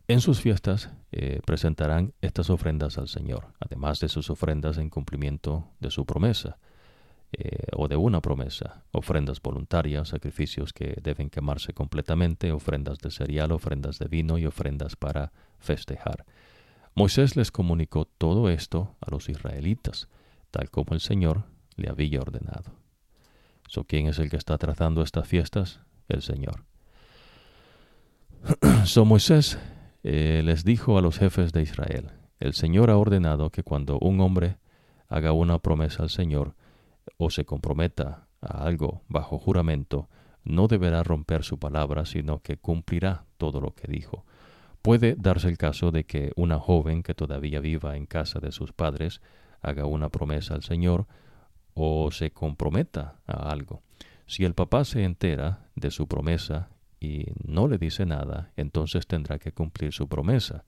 En 0.08 0.22
sus 0.22 0.40
fiestas 0.40 0.90
eh, 1.12 1.42
presentarán 1.46 2.14
estas 2.22 2.50
ofrendas 2.50 2.98
al 2.98 3.10
Señor, 3.10 3.54
además 3.60 4.00
de 4.00 4.08
sus 4.08 4.30
ofrendas 4.30 4.78
en 4.78 4.90
cumplimiento 4.90 5.68
de 5.80 5.92
su 5.92 6.06
promesa 6.06 6.58
eh, 7.34 7.68
o 7.76 7.88
de 7.88 7.98
una 7.98 8.22
promesa, 8.22 8.86
ofrendas 8.92 9.42
voluntarias, 9.42 10.10
sacrificios 10.10 10.72
que 10.72 10.98
deben 11.02 11.30
quemarse 11.30 11.74
completamente, 11.74 12.52
ofrendas 12.52 13.00
de 13.00 13.12
cereal, 13.12 13.52
ofrendas 13.52 14.00
de 14.00 14.08
vino 14.08 14.38
y 14.38 14.46
ofrendas 14.46 14.96
para 14.96 15.34
festejar. 15.60 16.26
Moisés 16.96 17.36
les 17.36 17.52
comunicó 17.52 18.06
todo 18.06 18.50
esto 18.50 18.96
a 19.02 19.12
los 19.12 19.30
israelitas, 19.30 20.08
tal 20.52 20.70
como 20.72 20.94
el 20.94 21.02
Señor 21.02 21.44
le 21.76 21.90
había 21.90 22.22
ordenado. 22.22 22.72
So, 23.68 23.84
¿Quién 23.84 24.08
es 24.08 24.20
el 24.20 24.30
que 24.30 24.38
está 24.38 24.58
trazando 24.58 25.02
estas 25.02 25.28
fiestas? 25.28 25.82
El 26.08 26.22
Señor. 26.22 26.64
so, 28.86 29.04
Moisés 29.04 29.60
eh, 30.04 30.42
les 30.46 30.64
dijo 30.64 30.98
a 30.98 31.02
los 31.02 31.20
jefes 31.20 31.52
de 31.52 31.62
Israel, 31.62 32.12
el 32.40 32.54
Señor 32.54 32.90
ha 32.90 32.98
ordenado 32.98 33.50
que 33.50 33.64
cuando 33.64 34.00
un 34.00 34.22
hombre 34.22 34.58
haga 35.10 35.34
una 35.34 35.60
promesa 35.60 36.04
al 36.04 36.10
Señor 36.10 36.56
o 37.18 37.30
se 37.30 37.46
comprometa 37.46 38.28
a 38.42 38.64
algo 38.64 39.04
bajo 39.08 39.40
juramento, 39.40 40.10
no 40.44 40.68
deberá 40.68 41.04
romper 41.04 41.44
su 41.44 41.60
palabra, 41.60 42.06
sino 42.06 42.42
que 42.42 42.58
cumplirá 42.58 43.26
todo 43.38 43.60
lo 43.60 43.74
que 43.74 43.92
dijo. 43.92 44.26
Puede 44.82 45.16
darse 45.16 45.50
el 45.50 45.58
caso 45.58 45.92
de 45.92 46.06
que 46.06 46.32
una 46.36 46.60
joven 46.60 47.04
que 47.04 47.14
todavía 47.14 47.60
viva 47.60 47.98
en 47.98 48.06
casa 48.06 48.40
de 48.40 48.52
sus 48.52 48.72
padres 48.72 49.22
haga 49.62 49.86
una 49.86 50.10
promesa 50.10 50.54
al 50.54 50.64
Señor 50.64 51.08
o 51.74 52.10
se 52.12 52.32
comprometa 52.32 53.20
a 53.28 53.50
algo. 53.52 53.82
Si 54.26 54.46
el 54.46 54.54
papá 54.54 54.86
se 54.86 55.04
entera 55.04 55.68
de 55.76 55.92
su 55.92 56.08
promesa 56.08 56.70
y 57.00 57.26
no 57.46 57.68
le 57.68 57.78
dice 57.78 58.06
nada, 58.06 58.52
entonces 58.56 59.08
tendrá 59.08 59.40
que 59.40 59.52
cumplir 59.52 59.94
su 59.94 60.08
promesa. 60.08 60.64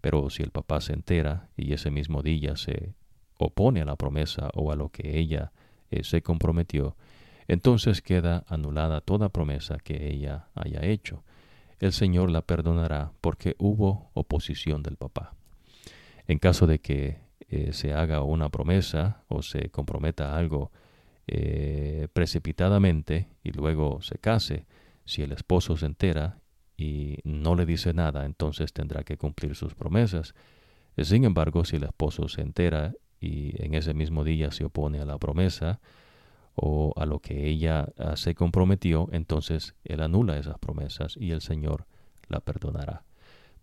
Pero 0.00 0.30
si 0.30 0.42
el 0.42 0.50
papá 0.50 0.80
se 0.80 0.92
entera 0.92 1.48
y 1.56 1.72
ese 1.72 1.90
mismo 1.90 2.22
día 2.22 2.56
se 2.56 2.94
opone 3.38 3.82
a 3.82 3.84
la 3.84 3.96
promesa 3.96 4.50
o 4.54 4.72
a 4.72 4.76
lo 4.76 4.90
que 4.90 5.18
ella 5.18 5.52
eh, 5.90 6.04
se 6.04 6.22
comprometió, 6.22 6.96
entonces 7.48 8.00
queda 8.02 8.44
anulada 8.48 9.00
toda 9.00 9.28
promesa 9.28 9.78
que 9.78 10.08
ella 10.08 10.48
haya 10.54 10.82
hecho. 10.84 11.24
El 11.80 11.92
Señor 11.92 12.30
la 12.30 12.42
perdonará 12.42 13.12
porque 13.20 13.56
hubo 13.58 14.10
oposición 14.14 14.82
del 14.82 14.96
papá. 14.96 15.34
En 16.28 16.38
caso 16.38 16.66
de 16.66 16.78
que 16.78 17.18
eh, 17.48 17.72
se 17.72 17.92
haga 17.92 18.22
una 18.22 18.50
promesa 18.50 19.24
o 19.26 19.42
se 19.42 19.70
comprometa 19.70 20.36
algo 20.36 20.70
eh, 21.26 22.06
precipitadamente 22.12 23.28
y 23.42 23.50
luego 23.50 24.00
se 24.02 24.18
case, 24.18 24.66
si 25.04 25.22
el 25.22 25.32
esposo 25.32 25.76
se 25.76 25.86
entera 25.86 26.38
y 26.76 27.18
no 27.24 27.56
le 27.56 27.66
dice 27.66 27.92
nada, 27.92 28.26
entonces 28.26 28.72
tendrá 28.72 29.02
que 29.02 29.16
cumplir 29.16 29.56
sus 29.56 29.74
promesas. 29.74 30.34
Sin 30.96 31.24
embargo, 31.24 31.64
si 31.64 31.76
el 31.76 31.84
esposo 31.84 32.28
se 32.28 32.42
entera 32.42 32.94
y 33.20 33.52
en 33.62 33.74
ese 33.74 33.94
mismo 33.94 34.24
día 34.24 34.50
se 34.50 34.64
opone 34.64 35.00
a 35.00 35.04
la 35.04 35.18
promesa 35.18 35.80
o 36.54 36.92
a 36.96 37.06
lo 37.06 37.20
que 37.20 37.46
ella 37.46 37.92
ah, 37.98 38.16
se 38.16 38.34
comprometió, 38.34 39.08
entonces 39.12 39.74
él 39.84 40.00
anula 40.00 40.38
esas 40.38 40.58
promesas 40.58 41.16
y 41.18 41.30
el 41.30 41.40
Señor 41.40 41.86
la 42.28 42.40
perdonará. 42.40 43.04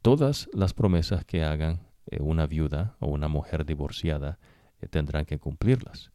Todas 0.01 0.49
las 0.53 0.73
promesas 0.73 1.25
que 1.25 1.43
hagan 1.43 1.81
eh, 2.05 2.17
una 2.21 2.47
viuda 2.47 2.95
o 2.99 3.07
una 3.07 3.27
mujer 3.27 3.65
divorciada 3.65 4.39
eh, 4.81 4.87
tendrán 4.87 5.25
que 5.25 5.39
cumplirlas. 5.39 6.11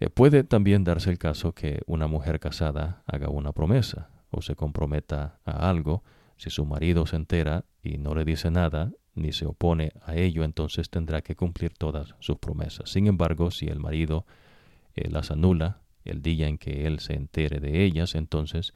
Eh, 0.00 0.10
puede 0.10 0.44
también 0.44 0.84
darse 0.84 1.10
el 1.10 1.18
caso 1.18 1.52
que 1.52 1.80
una 1.86 2.06
mujer 2.06 2.40
casada 2.40 3.02
haga 3.06 3.28
una 3.28 3.52
promesa 3.52 4.10
o 4.30 4.42
se 4.42 4.56
comprometa 4.56 5.38
a 5.44 5.68
algo, 5.68 6.02
si 6.36 6.50
su 6.50 6.66
marido 6.66 7.06
se 7.06 7.16
entera 7.16 7.64
y 7.82 7.98
no 7.98 8.14
le 8.14 8.24
dice 8.24 8.50
nada, 8.50 8.90
ni 9.14 9.32
se 9.32 9.46
opone 9.46 9.92
a 10.04 10.16
ello, 10.16 10.44
entonces 10.44 10.90
tendrá 10.90 11.22
que 11.22 11.36
cumplir 11.36 11.74
todas 11.74 12.14
sus 12.18 12.38
promesas. 12.38 12.90
Sin 12.90 13.06
embargo, 13.06 13.50
si 13.50 13.66
el 13.66 13.78
marido 13.78 14.26
eh, 14.94 15.08
las 15.10 15.30
anula 15.30 15.80
el 16.04 16.22
día 16.22 16.48
en 16.48 16.58
que 16.58 16.86
él 16.86 17.00
se 17.00 17.14
entere 17.14 17.60
de 17.60 17.84
ellas, 17.84 18.14
entonces 18.14 18.74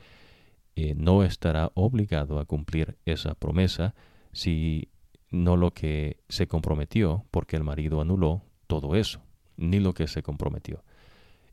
eh, 0.77 0.94
no 0.97 1.24
estará 1.24 1.73
obligado 1.74 2.39
a 2.39 2.44
cumplir 2.44 2.98
esa 3.05 3.35
promesa 3.35 3.94
si 4.32 4.89
no 5.31 5.56
lo 5.56 5.73
que 5.73 6.19
se 6.28 6.47
comprometió, 6.47 7.24
porque 7.31 7.56
el 7.56 7.65
marido 7.65 8.01
anuló 8.01 8.43
todo 8.66 8.94
eso, 8.94 9.20
ni 9.56 9.81
lo 9.81 9.93
que 9.93 10.06
se 10.06 10.23
comprometió. 10.23 10.85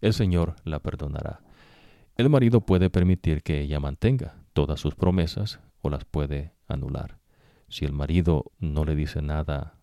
El 0.02 0.14
Señor 0.14 0.56
la 0.64 0.80
perdonará. 0.80 1.42
El 2.18 2.30
marido 2.30 2.62
puede 2.62 2.90
permitir 2.90 3.44
que 3.44 3.60
ella 3.62 3.80
mantenga 3.80 4.36
todas 4.54 4.80
sus 4.80 4.96
promesas 4.96 5.60
o 5.82 5.90
las 5.90 6.06
puede 6.06 6.54
anular. 6.68 7.18
Si 7.68 7.86
el 7.86 7.92
marido 7.92 8.52
no 8.60 8.86
le 8.86 8.96
dice 8.96 9.22
nada 9.22 9.80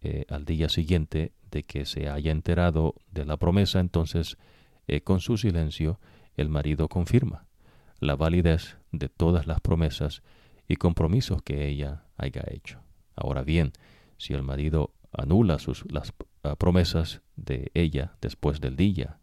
eh, 0.00 0.24
al 0.28 0.44
día 0.44 0.68
siguiente 0.68 1.32
de 1.50 1.64
que 1.64 1.84
se 1.84 2.08
haya 2.08 2.30
enterado 2.30 2.94
de 3.10 3.24
la 3.24 3.36
promesa, 3.36 3.80
entonces 3.80 4.36
eh, 4.86 5.00
con 5.00 5.20
su 5.20 5.36
silencio 5.36 5.98
el 6.36 6.48
marido 6.48 6.88
confirma 6.88 7.46
la 7.98 8.14
validez 8.14 8.76
de 8.92 9.08
todas 9.08 9.46
las 9.46 9.60
promesas 9.60 10.22
y 10.68 10.76
compromisos 10.76 11.42
que 11.42 11.66
ella 11.66 12.04
haya 12.16 12.44
hecho. 12.48 12.80
Ahora 13.14 13.42
bien, 13.42 13.72
si 14.18 14.34
el 14.34 14.42
marido 14.42 14.92
anula 15.12 15.58
sus, 15.58 15.90
las 15.90 16.12
ah, 16.42 16.56
promesas 16.56 17.22
de 17.36 17.70
ella 17.74 18.16
después 18.20 18.60
del 18.60 18.76
día 18.76 19.18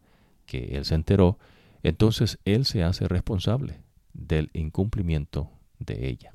que 0.45 0.75
él 0.75 0.85
se 0.85 0.95
enteró, 0.95 1.38
entonces 1.84 2.39
él 2.45 2.65
se 2.65 2.84
hace 2.84 3.07
responsable 3.07 3.84
del 4.13 4.49
incumplimiento 4.53 5.51
de 5.80 6.07
ella. 6.07 6.34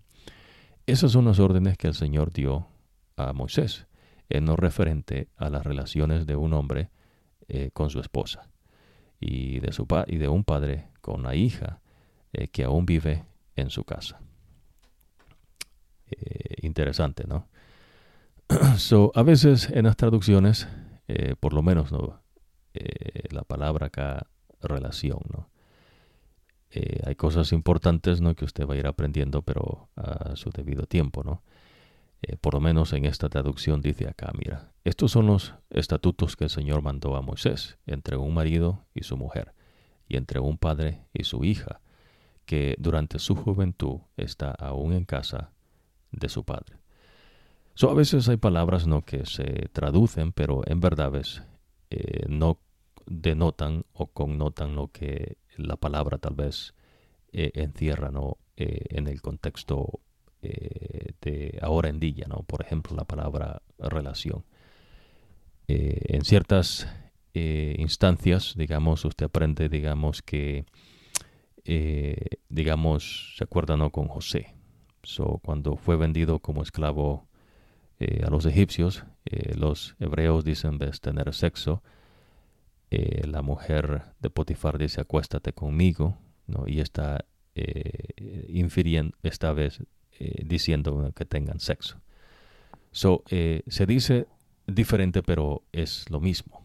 Esas 0.88 1.12
son 1.12 1.26
las 1.26 1.38
órdenes 1.38 1.76
que 1.76 1.86
el 1.86 1.92
Señor 1.92 2.32
dio 2.32 2.66
a 3.14 3.34
Moisés, 3.34 3.86
en 4.30 4.46
lo 4.46 4.56
referente 4.56 5.28
a 5.36 5.50
las 5.50 5.62
relaciones 5.62 6.26
de 6.26 6.34
un 6.34 6.54
hombre 6.54 6.88
eh, 7.46 7.68
con 7.74 7.90
su 7.90 8.00
esposa 8.00 8.48
y 9.20 9.60
de, 9.60 9.70
su 9.72 9.86
y 10.06 10.16
de 10.16 10.28
un 10.28 10.44
padre 10.44 10.88
con 11.02 11.22
la 11.24 11.34
hija 11.34 11.82
eh, 12.32 12.48
que 12.48 12.64
aún 12.64 12.86
vive 12.86 13.26
en 13.54 13.68
su 13.68 13.84
casa. 13.84 14.22
Eh, 16.06 16.54
interesante, 16.62 17.24
¿no? 17.28 17.48
so, 18.78 19.12
a 19.14 19.22
veces 19.22 19.68
en 19.68 19.84
las 19.84 19.96
traducciones, 19.96 20.68
por 21.38 21.52
lo 21.52 21.60
menos 21.60 21.92
¿no? 21.92 22.22
la 23.30 23.42
palabra 23.42 23.88
acá 23.88 24.26
relación, 24.62 25.20
¿no? 25.30 25.50
Eh, 26.70 27.00
hay 27.04 27.14
cosas 27.14 27.52
importantes, 27.52 28.20
¿no? 28.20 28.34
Que 28.34 28.44
usted 28.44 28.66
va 28.66 28.74
a 28.74 28.76
ir 28.76 28.86
aprendiendo, 28.86 29.42
pero 29.42 29.88
a 29.96 30.36
su 30.36 30.50
debido 30.50 30.86
tiempo, 30.86 31.24
¿no? 31.24 31.42
Eh, 32.22 32.36
por 32.36 32.54
lo 32.54 32.60
menos 32.60 32.92
en 32.92 33.04
esta 33.04 33.28
traducción 33.28 33.80
dice 33.80 34.08
acá, 34.08 34.32
mira, 34.36 34.72
estos 34.84 35.12
son 35.12 35.26
los 35.26 35.54
estatutos 35.70 36.36
que 36.36 36.44
el 36.44 36.50
Señor 36.50 36.82
mandó 36.82 37.16
a 37.16 37.22
Moisés 37.22 37.78
entre 37.86 38.16
un 38.16 38.34
marido 38.34 38.86
y 38.92 39.04
su 39.04 39.16
mujer, 39.16 39.54
y 40.08 40.16
entre 40.16 40.40
un 40.40 40.58
padre 40.58 41.04
y 41.12 41.24
su 41.24 41.44
hija, 41.44 41.80
que 42.44 42.74
durante 42.78 43.18
su 43.18 43.36
juventud 43.36 44.00
está 44.16 44.50
aún 44.50 44.92
en 44.94 45.04
casa 45.04 45.52
de 46.10 46.28
su 46.28 46.44
padre. 46.44 46.78
So, 47.74 47.90
a 47.90 47.94
veces 47.94 48.28
hay 48.28 48.38
palabras 48.38 48.88
no 48.88 49.02
que 49.02 49.24
se 49.24 49.68
traducen, 49.72 50.32
pero 50.32 50.62
en 50.66 50.80
verdad 50.80 51.14
es, 51.14 51.42
eh, 51.90 52.24
no 52.28 52.58
denotan 53.06 53.84
o 53.92 54.08
connotan 54.08 54.74
lo 54.74 54.88
que 54.88 55.38
la 55.58 55.76
palabra 55.76 56.18
tal 56.18 56.34
vez 56.34 56.74
eh, 57.32 57.50
encierra 57.54 58.10
¿no? 58.10 58.38
Eh, 58.56 58.86
en 58.90 59.06
el 59.06 59.20
contexto 59.20 60.00
eh, 60.40 61.12
de 61.20 61.58
ahora 61.60 61.88
en 61.88 62.00
día, 62.00 62.26
¿no? 62.28 62.42
por 62.44 62.62
ejemplo 62.62 62.96
la 62.96 63.04
palabra 63.04 63.62
relación. 63.78 64.44
en 65.66 66.24
ciertas 66.24 66.88
instancias, 67.34 68.54
digamos, 68.56 69.04
usted 69.04 69.26
aprende, 69.26 69.68
digamos, 69.68 70.22
que, 70.22 70.64
digamos, 72.48 73.34
se 73.36 73.44
acuerda 73.44 73.76
¿no? 73.76 73.90
con 73.90 74.08
José. 74.08 74.54
So, 75.02 75.40
cuando 75.44 75.76
fue 75.76 75.96
vendido 75.96 76.40
como 76.40 76.62
esclavo 76.62 77.28
a 78.00 78.30
los 78.30 78.46
egipcios, 78.46 79.04
los 79.54 79.94
hebreos 80.00 80.44
dicen 80.44 80.78
de 80.78 80.90
tener 80.92 81.32
sexo, 81.34 81.82
eh, 82.90 83.26
la 83.26 83.42
mujer 83.42 84.02
de 84.20 84.30
Potifar 84.30 84.78
dice 84.78 85.00
acuéstate 85.00 85.52
conmigo, 85.52 86.16
¿no? 86.46 86.64
y 86.66 86.80
está 86.80 87.26
eh, 87.54 88.46
infiriendo, 88.48 89.16
esta 89.22 89.52
vez 89.52 89.82
eh, 90.18 90.42
diciendo 90.44 91.12
que 91.14 91.24
tengan 91.26 91.60
sexo. 91.60 92.00
So, 92.90 93.22
se 93.28 93.86
dice 93.86 94.26
diferente, 94.66 95.22
pero 95.22 95.62
es 95.72 96.10
lo 96.10 96.20
mismo. 96.20 96.64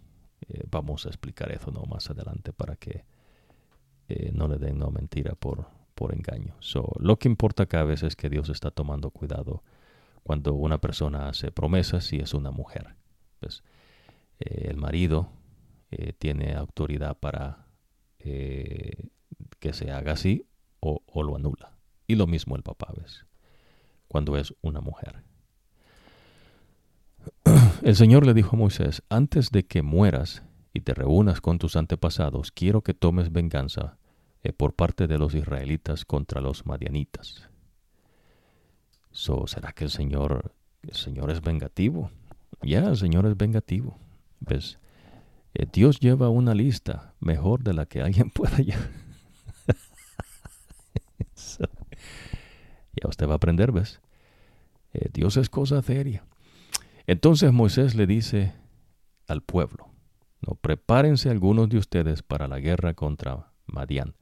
vamos 0.71 1.05
a 1.05 1.09
explicar 1.09 1.51
eso 1.51 1.69
¿no? 1.71 1.83
más 1.83 2.09
adelante 2.09 2.53
para 2.53 2.75
que 2.77 3.03
no 4.31 4.47
le 4.47 4.57
den 4.57 4.79
no 4.79 4.89
mentira 4.89 5.35
por, 5.35 5.67
por 5.95 6.13
engaño. 6.13 6.55
So, 6.59 6.93
lo 6.99 7.19
que 7.19 7.27
importa 7.27 7.65
cada 7.65 7.83
vez 7.83 8.03
es 8.03 8.15
que 8.15 8.29
Dios 8.29 8.49
está 8.49 8.71
tomando 8.71 9.11
cuidado 9.11 9.63
cuando 10.23 10.53
una 10.53 10.79
persona 10.79 11.27
hace 11.27 11.51
promesas 11.51 12.05
si 12.05 12.17
es 12.17 12.33
una 12.33 12.51
mujer. 12.51 12.95
Pues, 13.41 13.63
el 14.39 14.77
marido 14.77 15.29
eh, 15.95 16.13
tiene 16.17 16.55
autoridad 16.55 17.17
para 17.19 17.67
eh, 18.19 19.09
que 19.59 19.73
se 19.73 19.91
haga 19.91 20.13
así 20.13 20.47
o, 20.79 21.01
lo 21.23 21.35
anula. 21.35 21.77
Y 22.07 22.15
lo 22.15 22.25
mismo 22.25 22.55
el 22.55 22.63
papá, 22.63 22.91
¿ves? 22.97 23.25
Cuando 24.07 24.35
es 24.37 24.53
una 24.61 24.81
mujer. 24.81 25.23
El 27.83 27.95
Señor 27.95 28.25
le 28.25 28.33
dijo 28.33 28.55
a 28.55 28.59
Moisés, 28.59 29.03
antes 29.09 29.51
de 29.51 29.65
que 29.65 29.81
mueras 29.81 30.43
y 30.73 30.81
te 30.81 30.93
reúnas 30.93 31.41
con 31.41 31.59
tus 31.59 31.75
antepasados, 31.75 32.51
quiero 32.51 32.81
que 32.81 32.93
tomes 32.93 33.31
venganza 33.31 33.97
por 34.57 34.73
parte 34.73 35.07
de 35.07 35.17
los 35.17 35.35
israelitas 35.35 36.03
contra 36.03 36.41
los 36.41 36.65
madianitas. 36.65 37.49
So, 39.11 39.47
¿Será 39.47 39.71
que 39.71 39.85
el 39.85 39.91
Señor, 39.91 40.53
el 40.81 40.95
Señor 40.95 41.31
es 41.31 41.41
vengativo? 41.41 42.09
Ya, 42.61 42.79
el 42.89 42.97
Señor 42.97 43.25
es 43.27 43.37
vengativo. 43.37 43.97
¿Ves? 44.39 44.79
Eh, 45.53 45.67
Dios 45.71 45.99
lleva 45.99 46.29
una 46.29 46.53
lista 46.55 47.13
mejor 47.19 47.63
de 47.63 47.73
la 47.73 47.85
que 47.85 48.01
alguien 48.01 48.29
pueda 48.33 48.57
ya. 48.57 48.77
ya 51.35 53.07
usted 53.07 53.27
va 53.27 53.33
a 53.33 53.35
aprender, 53.35 53.71
¿ves? 53.71 54.01
Eh, 54.93 55.09
Dios 55.11 55.37
es 55.37 55.49
cosa 55.49 55.81
seria. 55.81 56.25
Entonces 57.07 57.51
Moisés 57.51 57.95
le 57.95 58.07
dice 58.07 58.53
al 59.27 59.41
pueblo, 59.41 59.89
no, 60.41 60.55
prepárense 60.55 61.29
algunos 61.29 61.69
de 61.69 61.77
ustedes 61.77 62.21
para 62.23 62.47
la 62.47 62.59
guerra 62.59 62.93
contra 62.93 63.51
Madián, 63.65 64.15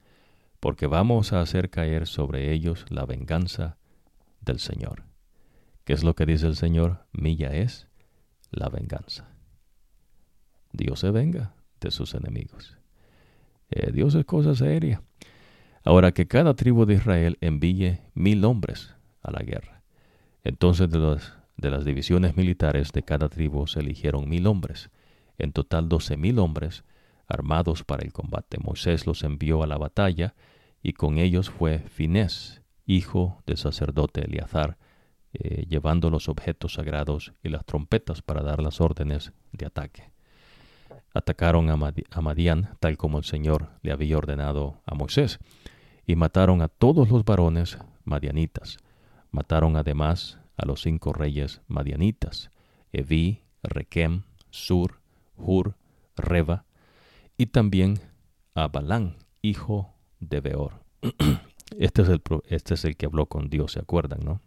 porque 0.59 0.87
vamos 0.87 1.33
a 1.33 1.41
hacer 1.41 1.69
caer 1.69 2.07
sobre 2.07 2.51
ellos 2.51 2.85
la 2.89 3.05
venganza 3.05 3.77
del 4.41 4.59
Señor. 4.59 5.03
¿Qué 5.83 5.93
es 5.93 6.03
lo 6.03 6.15
que 6.15 6.25
dice 6.25 6.47
el 6.47 6.55
Señor? 6.55 7.05
Milla 7.11 7.53
es 7.53 7.87
la 8.51 8.69
venganza. 8.69 9.30
Dios 10.73 10.99
se 10.99 11.11
venga 11.11 11.53
de 11.79 11.91
sus 11.91 12.13
enemigos. 12.13 12.77
Eh, 13.69 13.91
Dios 13.91 14.15
es 14.15 14.25
cosa 14.25 14.55
seria. 14.55 15.01
Ahora 15.83 16.11
que 16.11 16.27
cada 16.27 16.53
tribu 16.53 16.85
de 16.85 16.95
Israel 16.95 17.37
envíe 17.41 17.99
mil 18.13 18.45
hombres 18.45 18.95
a 19.21 19.31
la 19.31 19.39
guerra. 19.39 19.81
Entonces 20.43 20.89
de, 20.89 21.69
las 21.69 21.85
divisiones 21.85 22.35
militares 22.35 22.91
de 22.91 23.03
cada 23.03 23.29
tribu 23.29 23.65
se 23.67 23.79
eligieron 23.79 24.29
mil 24.29 24.47
hombres. 24.47 24.89
En 25.37 25.51
total 25.53 25.89
doce 25.89 26.17
mil 26.17 26.37
hombres 26.39 26.83
armados 27.27 27.83
para 27.83 28.03
el 28.03 28.13
combate. 28.13 28.57
Moisés 28.59 29.07
los 29.07 29.23
envió 29.23 29.63
a 29.63 29.67
la 29.67 29.77
batalla 29.77 30.35
y 30.83 30.93
con 30.93 31.17
ellos 31.17 31.49
fue 31.49 31.79
Finés, 31.79 32.61
hijo 32.85 33.41
del 33.45 33.57
sacerdote 33.57 34.25
Eleazar, 34.25 34.77
eh, 35.33 35.65
llevando 35.67 36.09
los 36.09 36.27
objetos 36.27 36.73
sagrados 36.73 37.33
y 37.41 37.49
las 37.49 37.65
trompetas 37.65 38.21
para 38.21 38.43
dar 38.43 38.61
las 38.61 38.81
órdenes 38.81 39.31
de 39.53 39.65
ataque. 39.65 40.10
Atacaron 41.13 41.69
a, 41.69 42.21
Madián, 42.21 42.77
tal 42.79 42.97
como 42.97 43.17
el 43.17 43.25
Señor 43.25 43.69
le 43.81 43.91
había 43.91 44.17
ordenado 44.17 44.81
a 44.85 44.95
Moisés, 44.95 45.39
y 46.05 46.15
mataron 46.15 46.61
a 46.61 46.67
todos 46.69 47.09
los 47.09 47.25
varones 47.25 47.77
madianitas. 48.05 48.77
Mataron 49.31 49.75
además 49.75 50.39
a 50.57 50.65
los 50.65 50.81
cinco 50.81 51.13
reyes 51.13 51.61
madianitas, 51.67 52.49
Evi, 52.93 53.43
Requem, 53.63 54.23
Sur, 54.49 55.01
Hur, 55.37 55.75
Reba, 56.15 56.65
y 57.37 57.47
también 57.47 57.99
a 58.55 58.67
Balán, 58.67 59.17
hijo 59.41 59.93
de 60.19 60.41
Beor. 60.41 60.83
Este 61.77 62.01
es, 62.01 62.09
el, 62.09 62.21
este 62.49 62.73
es 62.73 62.83
el 62.83 62.97
que 62.97 63.05
habló 63.05 63.27
con 63.27 63.49
Dios, 63.49 63.71
¿se 63.71 63.79
acuerdan, 63.79 64.19
no? 64.25 64.41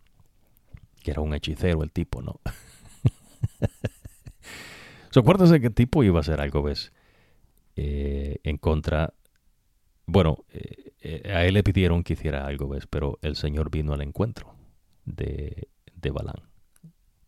Que 1.03 1.11
era 1.11 1.23
un 1.23 1.33
hechicero 1.33 1.83
el 1.83 1.91
tipo, 1.91 2.21
¿no? 2.21 2.39
¿Se 5.15 5.21
acuerdan 5.21 5.61
que 5.61 5.69
el 5.69 5.75
tipo 5.75 6.03
iba 6.03 6.19
a 6.19 6.23
hacer 6.23 6.41
algo, 6.41 6.65
ves? 6.65 6.93
Eh, 7.77 8.39
en 8.43 8.59
contra. 8.59 9.15
Bueno, 10.07 10.45
eh, 10.51 10.93
eh, 11.03 11.33
a 11.33 11.45
él 11.45 11.55
le 11.55 11.63
pidieron 11.63 12.03
que 12.03 12.15
hiciera 12.15 12.45
algo, 12.45 12.67
ves, 12.67 12.89
pero 12.89 13.21
el 13.23 13.37
Señor 13.37 13.71
vino 13.71 13.93
al 13.93 14.01
encuentro 14.01 14.57
de, 15.05 15.69
de 15.95 16.11
Balán. 16.11 16.43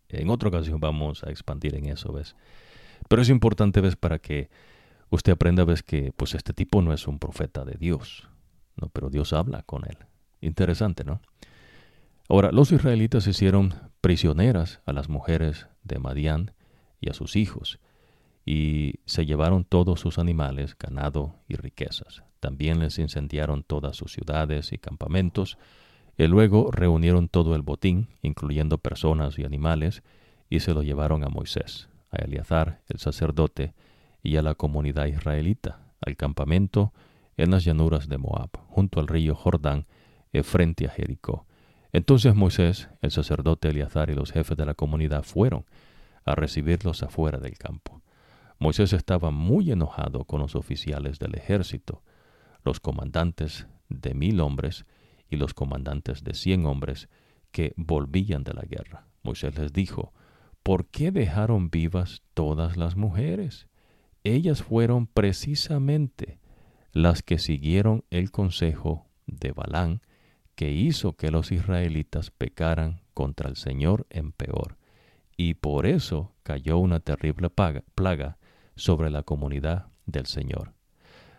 En 0.09 0.29
otra 0.29 0.49
ocasión 0.49 0.81
vamos 0.81 1.23
a 1.23 1.29
expandir 1.29 1.75
en 1.75 1.85
eso, 1.85 2.11
ves. 2.11 2.35
Pero 3.07 3.21
es 3.21 3.29
importante, 3.29 3.79
ves, 3.79 3.95
para 3.95 4.19
que 4.19 4.49
usted 5.09 5.31
aprenda, 5.31 5.63
ves, 5.63 5.81
que 5.81 6.11
pues 6.11 6.35
este 6.35 6.51
tipo 6.51 6.81
no 6.81 6.91
es 6.91 7.07
un 7.07 7.19
profeta 7.19 7.63
de 7.63 7.77
Dios. 7.79 8.27
No, 8.75 8.89
pero 8.89 9.09
Dios 9.09 9.31
habla 9.31 9.63
con 9.63 9.85
él. 9.85 9.97
Interesante, 10.41 11.05
¿no? 11.05 11.21
Ahora, 12.27 12.51
los 12.51 12.69
israelitas 12.73 13.27
hicieron 13.27 13.73
prisioneras 14.01 14.81
a 14.85 14.91
las 14.91 15.07
mujeres 15.07 15.69
de 15.83 15.99
Madián 15.99 16.51
y 16.99 17.09
a 17.09 17.13
sus 17.13 17.35
hijos, 17.35 17.79
y 18.45 18.95
se 19.05 19.25
llevaron 19.25 19.65
todos 19.65 19.99
sus 19.99 20.19
animales, 20.19 20.77
ganado 20.77 21.35
y 21.47 21.55
riquezas. 21.55 22.23
También 22.39 22.79
les 22.79 22.97
incendiaron 22.97 23.63
todas 23.63 23.97
sus 23.97 24.13
ciudades 24.13 24.71
y 24.71 24.77
campamentos, 24.77 25.57
y 26.17 26.27
luego 26.27 26.71
reunieron 26.71 27.27
todo 27.27 27.55
el 27.55 27.61
botín, 27.61 28.07
incluyendo 28.21 28.77
personas 28.77 29.37
y 29.37 29.43
animales, 29.43 30.01
y 30.49 30.61
se 30.61 30.73
lo 30.73 30.81
llevaron 30.81 31.23
a 31.23 31.29
Moisés, 31.29 31.89
a 32.09 32.17
Eleazar, 32.17 32.81
el 32.87 32.99
sacerdote, 32.99 33.73
y 34.23 34.37
a 34.37 34.41
la 34.41 34.55
comunidad 34.55 35.05
israelita, 35.05 35.79
al 36.01 36.15
campamento 36.15 36.93
en 37.37 37.51
las 37.51 37.63
llanuras 37.63 38.09
de 38.09 38.17
Moab, 38.17 38.49
junto 38.67 38.99
al 38.99 39.07
río 39.07 39.35
Jordán, 39.35 39.85
eh, 40.33 40.43
frente 40.43 40.85
a 40.85 40.89
Jericó. 40.89 41.45
Entonces 41.93 42.35
Moisés, 42.35 42.89
el 43.01 43.11
sacerdote 43.11 43.69
Eleazar 43.69 44.09
y 44.09 44.15
los 44.15 44.31
jefes 44.31 44.57
de 44.57 44.65
la 44.65 44.73
comunidad 44.73 45.23
fueron 45.23 45.65
a 46.27 46.35
recibirlos 46.35 47.01
afuera 47.01 47.39
del 47.39 47.57
campo. 47.57 48.01
Moisés 48.59 48.93
estaba 48.93 49.31
muy 49.31 49.71
enojado 49.71 50.25
con 50.25 50.41
los 50.41 50.55
oficiales 50.55 51.19
del 51.19 51.35
ejército, 51.35 52.03
los 52.63 52.79
comandantes 52.79 53.67
de 53.89 54.13
mil 54.13 54.41
hombres 54.41 54.85
y 55.29 55.37
los 55.37 55.53
comandantes 55.53 56.23
de 56.23 56.33
cien 56.33 56.65
hombres 56.65 57.07
que 57.51 57.73
volvían 57.77 58.43
de 58.43 58.53
la 58.53 58.63
guerra. 58.63 59.07
Moisés 59.23 59.57
les 59.57 59.71
dijo, 59.71 60.13
¿por 60.63 60.87
qué 60.87 61.11
dejaron 61.11 61.69
vivas 61.69 62.23
todas 62.33 62.75
las 62.75 62.97
mujeres? 62.97 63.67
Ellas 64.23 64.61
fueron 64.61 65.07
precisamente 65.07 66.39
las 66.91 67.21
que 67.21 67.39
siguieron 67.39 68.03
el 68.09 68.31
consejo 68.31 69.07
de 69.27 69.53
Balán, 69.53 70.01
que 70.55 70.71
hizo 70.71 71.13
que 71.13 71.31
los 71.31 71.51
israelitas 71.51 72.31
pecaran 72.31 73.01
contra 73.13 73.49
el 73.49 73.55
Señor 73.55 74.07
en 74.09 74.31
peor, 74.31 74.77
y 75.37 75.53
por 75.53 75.85
eso 75.85 76.33
cayó 76.43 76.77
una 76.79 76.99
terrible 76.99 77.49
plaga 77.49 78.37
sobre 78.75 79.09
la 79.09 79.23
comunidad 79.23 79.87
del 80.05 80.25
Señor. 80.25 80.73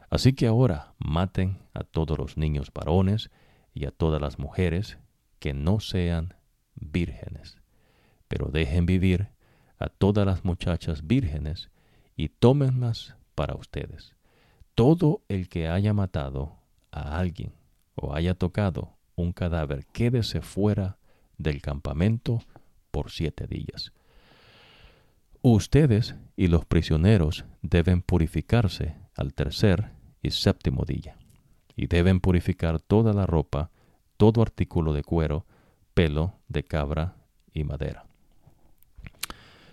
Así 0.09 0.33
que 0.33 0.47
ahora 0.47 0.95
maten 0.99 1.59
a 1.75 1.85
todos 1.85 2.17
los 2.17 2.37
niños 2.39 2.73
varones 2.73 3.31
y 3.75 3.85
a 3.85 3.91
todas 3.91 4.21
las 4.21 4.39
mujeres 4.39 4.99
que 5.39 5.53
no 5.53 5.81
sean 5.81 6.35
vírgenes, 6.75 7.59
pero 8.29 8.47
dejen 8.47 8.87
vivir 8.87 9.29
a 9.79 9.89
todas 9.89 10.25
las 10.25 10.45
muchachas 10.45 11.07
vírgenes 11.07 11.71
y 12.17 12.31
tómenlas 12.31 13.17
para 13.35 13.55
ustedes 13.55 14.15
todo 14.79 15.25
el 15.27 15.49
que 15.49 15.67
haya 15.67 15.93
matado 15.93 16.53
a 16.93 17.19
alguien 17.19 17.53
o 17.97 18.15
haya 18.15 18.35
tocado 18.35 18.97
un 19.17 19.33
cadáver, 19.33 19.87
quédese 19.87 20.41
fuera 20.41 20.99
del 21.37 21.61
campamento 21.61 22.39
por 22.91 23.11
siete 23.11 23.47
días. 23.47 23.93
Ustedes 25.43 26.17
y 26.37 26.49
los 26.49 26.65
prisioneros 26.65 27.45
deben 27.63 28.03
purificarse 28.03 28.97
al 29.15 29.35
tercer 29.35 29.91
y 30.23 30.31
séptimo 30.31 30.85
día, 30.85 31.17
y 31.77 31.87
deben 31.87 32.21
purificar 32.21 32.81
toda 32.81 33.13
la 33.13 33.27
ropa, 33.27 33.71
todo 34.17 34.43
artículo 34.43 34.93
de 34.93 35.03
cuero, 35.03 35.47
pelo 35.95 36.35
de 36.49 36.65
cabra 36.65 37.17
y 37.53 37.65
madera. 37.65 38.07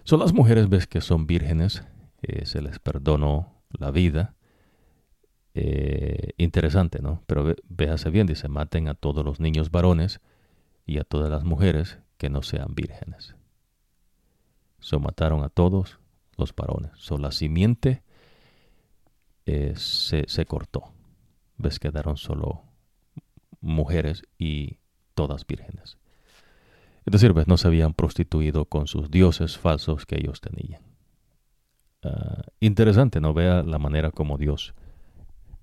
Son 0.03 0.19
las 0.19 0.33
mujeres 0.33 0.69
ves 0.69 0.85
que 0.85 1.01
son 1.01 1.25
vírgenes, 1.25 1.83
eh, 2.21 2.45
se 2.45 2.61
les 2.61 2.77
perdonó 2.79 3.63
la 3.71 3.89
vida, 3.89 4.35
eh, 5.55 6.33
interesante, 6.37 7.01
¿no? 7.01 7.23
Pero 7.25 7.55
véase 7.67 8.09
bien, 8.09 8.27
dice, 8.27 8.49
maten 8.49 8.87
a 8.87 8.93
todos 8.93 9.25
los 9.25 9.39
niños 9.39 9.71
varones 9.71 10.19
y 10.85 10.99
a 10.99 11.03
todas 11.03 11.31
las 11.31 11.43
mujeres 11.43 11.97
que 12.17 12.29
no 12.29 12.41
sean 12.41 12.73
vírgenes. 12.75 13.35
So 14.79 14.99
mataron 14.99 15.43
a 15.43 15.49
todos 15.49 15.99
los 16.37 16.55
varones. 16.55 16.91
So 16.97 17.17
la 17.17 17.31
simiente 17.31 18.03
eh, 19.45 19.73
se, 19.75 20.25
se 20.27 20.45
cortó. 20.45 20.93
Ves, 21.57 21.79
quedaron 21.79 22.17
solo 22.17 22.63
mujeres 23.61 24.23
y 24.37 24.79
todas 25.13 25.45
vírgenes. 25.47 25.97
Es 27.05 27.11
decir, 27.11 27.33
ves, 27.33 27.47
no 27.47 27.57
se 27.57 27.67
habían 27.67 27.93
prostituido 27.93 28.65
con 28.65 28.87
sus 28.87 29.11
dioses 29.11 29.57
falsos 29.57 30.05
que 30.05 30.15
ellos 30.15 30.41
tenían. 30.41 30.81
Ah, 32.03 32.43
interesante, 32.59 33.19
¿no? 33.19 33.33
Vea 33.33 33.63
la 33.63 33.79
manera 33.79 34.11
como 34.11 34.37
Dios 34.37 34.73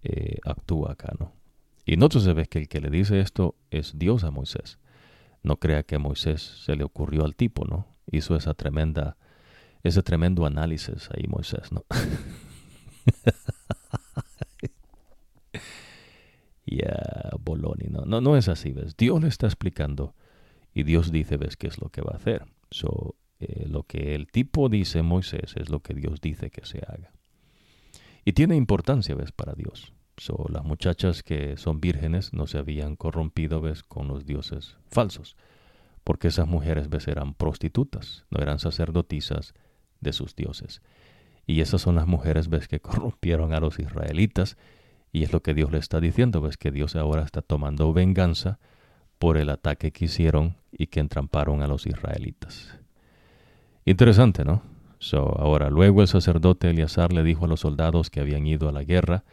eh, 0.03 0.39
actúa 0.45 0.93
acá, 0.93 1.13
¿no? 1.19 1.33
Y 1.85 1.97
nosotros 1.97 2.25
se 2.25 2.33
ve 2.33 2.47
que 2.47 2.59
el 2.59 2.69
que 2.69 2.81
le 2.81 2.91
dice 2.91 3.21
esto 3.21 3.57
es 3.71 3.99
Dios 3.99 4.25
a 4.25 4.31
Moisés. 4.31 4.79
No 5.43 5.57
crea 5.59 5.83
que 5.83 5.99
Moisés 5.99 6.43
se 6.65 6.77
le 6.77 6.85
ocurrió 6.85 7.25
al 7.25 7.35
tipo, 7.35 7.65
¿no? 7.65 7.87
Hizo 8.11 8.37
esa 8.37 8.55
tremenda, 8.55 9.17
ese 9.83 10.03
tremendo 10.03 10.47
análisis 10.47 11.09
ahí 11.13 11.27
Moisés, 11.29 11.73
¿no? 11.73 11.85
Ya, 16.65 17.31
Boloni, 17.41 17.89
no, 17.91 18.05
no, 18.07 18.21
no 18.21 18.37
es 18.37 18.49
así, 18.49 18.73
¿ves? 18.73 18.97
Dios 18.97 19.21
le 19.21 19.29
está 19.29 19.47
explicando 19.47 20.15
y 20.73 20.85
Dios 20.85 21.11
dice, 21.11 21.37
¿ves? 21.37 21.57
¿Qué 21.57 21.67
es 21.67 21.81
lo 21.81 21.89
que 21.91 22.01
va 22.01 22.13
a 22.13 22.17
hacer? 22.17 22.47
So, 22.71 23.17
eh, 23.41 23.67
lo 23.69 23.83
que 23.83 24.15
el 24.15 24.29
tipo 24.29 24.69
dice 24.69 25.03
Moisés 25.03 25.55
es 25.57 25.69
lo 25.69 25.81
que 25.81 25.95
Dios 25.95 26.21
dice 26.21 26.51
que 26.51 26.65
se 26.65 26.79
haga. 26.79 27.13
Y 28.25 28.33
tiene 28.33 28.57
importancia, 28.57 29.15
¿ves? 29.15 29.33
Para 29.33 29.55
Dios. 29.55 29.93
So, 30.17 30.47
las 30.49 30.65
muchachas 30.65 31.23
que 31.23 31.57
son 31.57 31.81
vírgenes 31.81 32.33
no 32.33 32.47
se 32.47 32.59
habían 32.59 32.97
corrompido, 32.97 33.61
¿ves? 33.61 33.83
Con 33.83 34.09
los 34.09 34.27
dioses 34.27 34.77
falsos. 34.89 35.37
Porque 36.05 36.29
esas 36.29 36.47
mujeres, 36.47 36.89
¿ves? 36.91 37.09
Eran 37.09 37.35
prostitutas, 37.35 38.25
no 38.31 38.41
eran 38.41 38.59
sacerdotisas 38.59 39.55
de 40.01 40.13
sus 40.13 40.37
dioses. 40.37 40.83
Y 41.47 41.61
esas 41.61 41.81
son 41.81 41.97
las 41.97 42.07
mujeres, 42.07 42.49
¿ves? 42.49 42.69
Que 42.69 42.81
corrompieron 42.81 43.55
a 43.55 43.61
los 43.61 43.79
israelitas 43.79 44.57
y 45.13 45.25
es 45.25 45.33
lo 45.33 45.43
que 45.43 45.53
Dios 45.53 45.71
le 45.71 45.79
está 45.79 46.01
diciendo, 46.01 46.41
ves 46.41 46.57
que 46.57 46.71
Dios 46.71 46.97
ahora 46.97 47.23
está 47.23 47.43
tomando 47.43 47.93
venganza 47.93 48.59
por 49.19 49.37
el 49.37 49.51
ataque 49.51 49.93
que 49.93 50.07
hicieron 50.07 50.57
y 50.73 50.87
que 50.87 51.01
entramparon 51.01 51.63
a 51.63 51.69
los 51.69 51.87
israelitas. 51.87 52.79
Interesante, 53.85 54.45
¿no? 54.45 54.63
So, 54.99 55.39
ahora, 55.39 55.69
luego 55.69 56.01
el 56.01 56.09
sacerdote 56.09 56.71
Eleazar 56.71 57.13
le 57.13 57.23
dijo 57.23 57.45
a 57.45 57.49
los 57.49 57.61
soldados 57.61 58.09
que 58.09 58.21
habían 58.21 58.47
ido 58.47 58.69
a 58.69 58.73
la 58.73 58.85
guerra, 58.85 59.25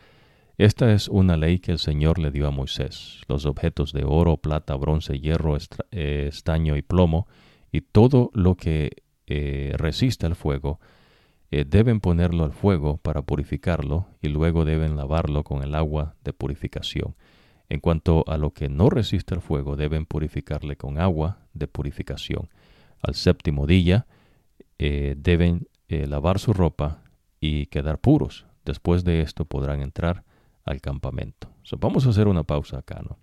esta 0.59 0.91
es 0.91 1.07
una 1.07 1.37
ley 1.37 1.59
que 1.59 1.71
el 1.71 1.79
Señor 1.79 2.19
le 2.19 2.31
dio 2.31 2.45
a 2.45 2.51
Moisés. 2.51 3.21
Los 3.29 3.45
objetos 3.45 3.93
de 3.93 4.03
oro, 4.03 4.35
plata, 4.35 4.75
bronce, 4.75 5.17
hierro, 5.17 5.55
eh, 5.91 6.25
estaño 6.27 6.75
y 6.75 6.81
plomo, 6.81 7.27
y 7.71 7.79
todo 7.79 8.29
lo 8.33 8.55
que 8.55 9.03
eh, 9.25 9.73
resiste 9.77 10.25
al 10.25 10.35
fuego, 10.35 10.81
eh, 11.49 11.63
deben 11.65 12.01
ponerlo 12.01 12.43
al 12.43 12.51
fuego 12.51 12.97
para 12.97 13.21
purificarlo 13.21 14.07
y 14.21 14.27
luego 14.27 14.65
deben 14.65 14.97
lavarlo 14.97 15.45
con 15.45 15.63
el 15.63 15.75
agua 15.75 16.15
de 16.25 16.33
purificación. 16.33 17.15
En 17.69 17.79
cuanto 17.79 18.25
a 18.27 18.37
lo 18.37 18.51
que 18.51 18.67
no 18.67 18.89
resiste 18.89 19.35
el 19.35 19.41
fuego, 19.41 19.77
deben 19.77 20.05
purificarle 20.05 20.75
con 20.75 20.99
agua 20.99 21.37
de 21.53 21.67
purificación. 21.67 22.49
Al 23.01 23.15
séptimo 23.15 23.65
día 23.65 24.07
deben 24.77 25.67
lavar 25.87 26.39
su 26.39 26.51
ropa 26.51 27.01
y 27.39 27.67
quedar 27.67 27.99
puros. 27.99 28.45
Después 28.65 29.03
de 29.03 29.21
esto 29.21 29.45
podrán 29.45 29.81
entrar 29.81 30.25
al 30.69 30.81
campamento. 30.81 31.49
vamos 31.79 32.05
a 32.05 32.09
hacer 32.09 32.27
una 32.27 32.43
pausa 32.43 32.79
acá, 32.79 33.01
¿no? 33.03 33.17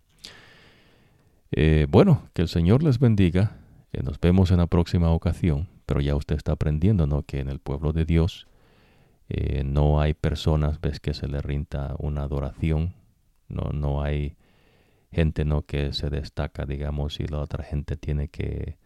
bueno, 1.88 2.28
que 2.34 2.42
el 2.42 2.48
Señor 2.48 2.82
les 2.82 2.98
bendiga. 2.98 3.56
nos 4.02 4.20
vemos 4.20 4.50
en 4.50 4.58
la 4.58 4.66
próxima 4.66 5.10
ocasión 5.10 5.68
pero 5.86 6.00
ya 6.00 6.16
usted 6.16 6.36
está 6.36 6.52
aprendiendo, 6.52 7.06
¿no? 7.06 7.22
Que 7.22 7.40
en 7.40 7.48
el 7.48 7.60
pueblo 7.60 7.92
de 7.92 8.04
Dios 8.04 8.48
eh, 9.28 9.62
no 9.64 10.00
hay 10.00 10.14
personas, 10.14 10.80
ves, 10.80 11.00
que 11.00 11.14
se 11.14 11.28
le 11.28 11.40
rinda 11.40 11.94
una 11.98 12.24
adoración, 12.24 12.94
no, 13.48 13.70
no 13.72 14.02
hay 14.02 14.36
gente, 15.12 15.44
¿no? 15.44 15.62
Que 15.62 15.92
se 15.92 16.10
destaca, 16.10 16.66
digamos, 16.66 17.20
y 17.20 17.26
la 17.28 17.38
otra 17.38 17.62
gente 17.62 17.96
tiene 17.96 18.28
que 18.28 18.78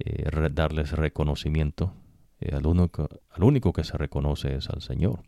eh, 0.00 0.28
darles 0.52 0.90
reconocimiento. 0.92 1.94
Eh, 2.40 2.54
al, 2.54 2.66
único, 2.66 3.08
al 3.30 3.44
único 3.44 3.72
que 3.72 3.84
se 3.84 3.96
reconoce 3.96 4.56
es 4.56 4.68
al 4.68 4.82
Señor. 4.82 5.20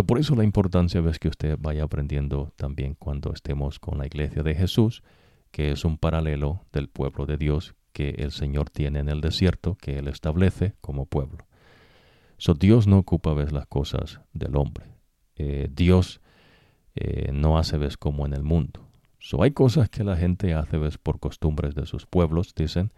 Por 0.00 0.18
eso 0.18 0.34
la 0.34 0.44
importancia, 0.44 1.00
ves, 1.02 1.18
que 1.18 1.28
usted 1.28 1.58
vaya 1.60 1.84
aprendiendo 1.84 2.52
también 2.56 2.94
cuando 2.94 3.32
estemos 3.32 3.78
con 3.78 3.98
la 3.98 4.06
iglesia 4.06 4.42
de 4.42 4.54
Jesús, 4.54 5.02
que 5.50 5.70
es 5.70 5.84
un 5.84 5.98
paralelo 5.98 6.64
del 6.72 6.88
pueblo 6.88 7.26
de 7.26 7.36
Dios 7.36 7.74
que 7.92 8.10
el 8.18 8.32
Señor 8.32 8.70
tiene 8.70 9.00
en 9.00 9.10
el 9.10 9.20
desierto, 9.20 9.76
que 9.76 9.98
Él 9.98 10.08
establece 10.08 10.74
como 10.80 11.04
pueblo. 11.04 11.46
So, 12.38 12.54
Dios 12.54 12.86
no 12.86 12.98
ocupa 12.98 13.34
ves 13.34 13.52
las 13.52 13.66
cosas 13.66 14.20
del 14.32 14.56
hombre. 14.56 14.86
Eh, 15.36 15.68
Dios 15.70 16.20
eh, 16.94 17.30
no 17.32 17.58
hace 17.58 17.76
ves 17.78 17.96
como 17.96 18.26
en 18.26 18.32
el 18.32 18.42
mundo. 18.42 18.88
So, 19.18 19.42
hay 19.42 19.52
cosas 19.52 19.88
que 19.90 20.04
la 20.04 20.16
gente 20.16 20.54
hace 20.54 20.78
ves 20.78 20.98
por 20.98 21.20
costumbres 21.20 21.74
de 21.74 21.86
sus 21.86 22.06
pueblos, 22.06 22.54
dicen. 22.54 22.92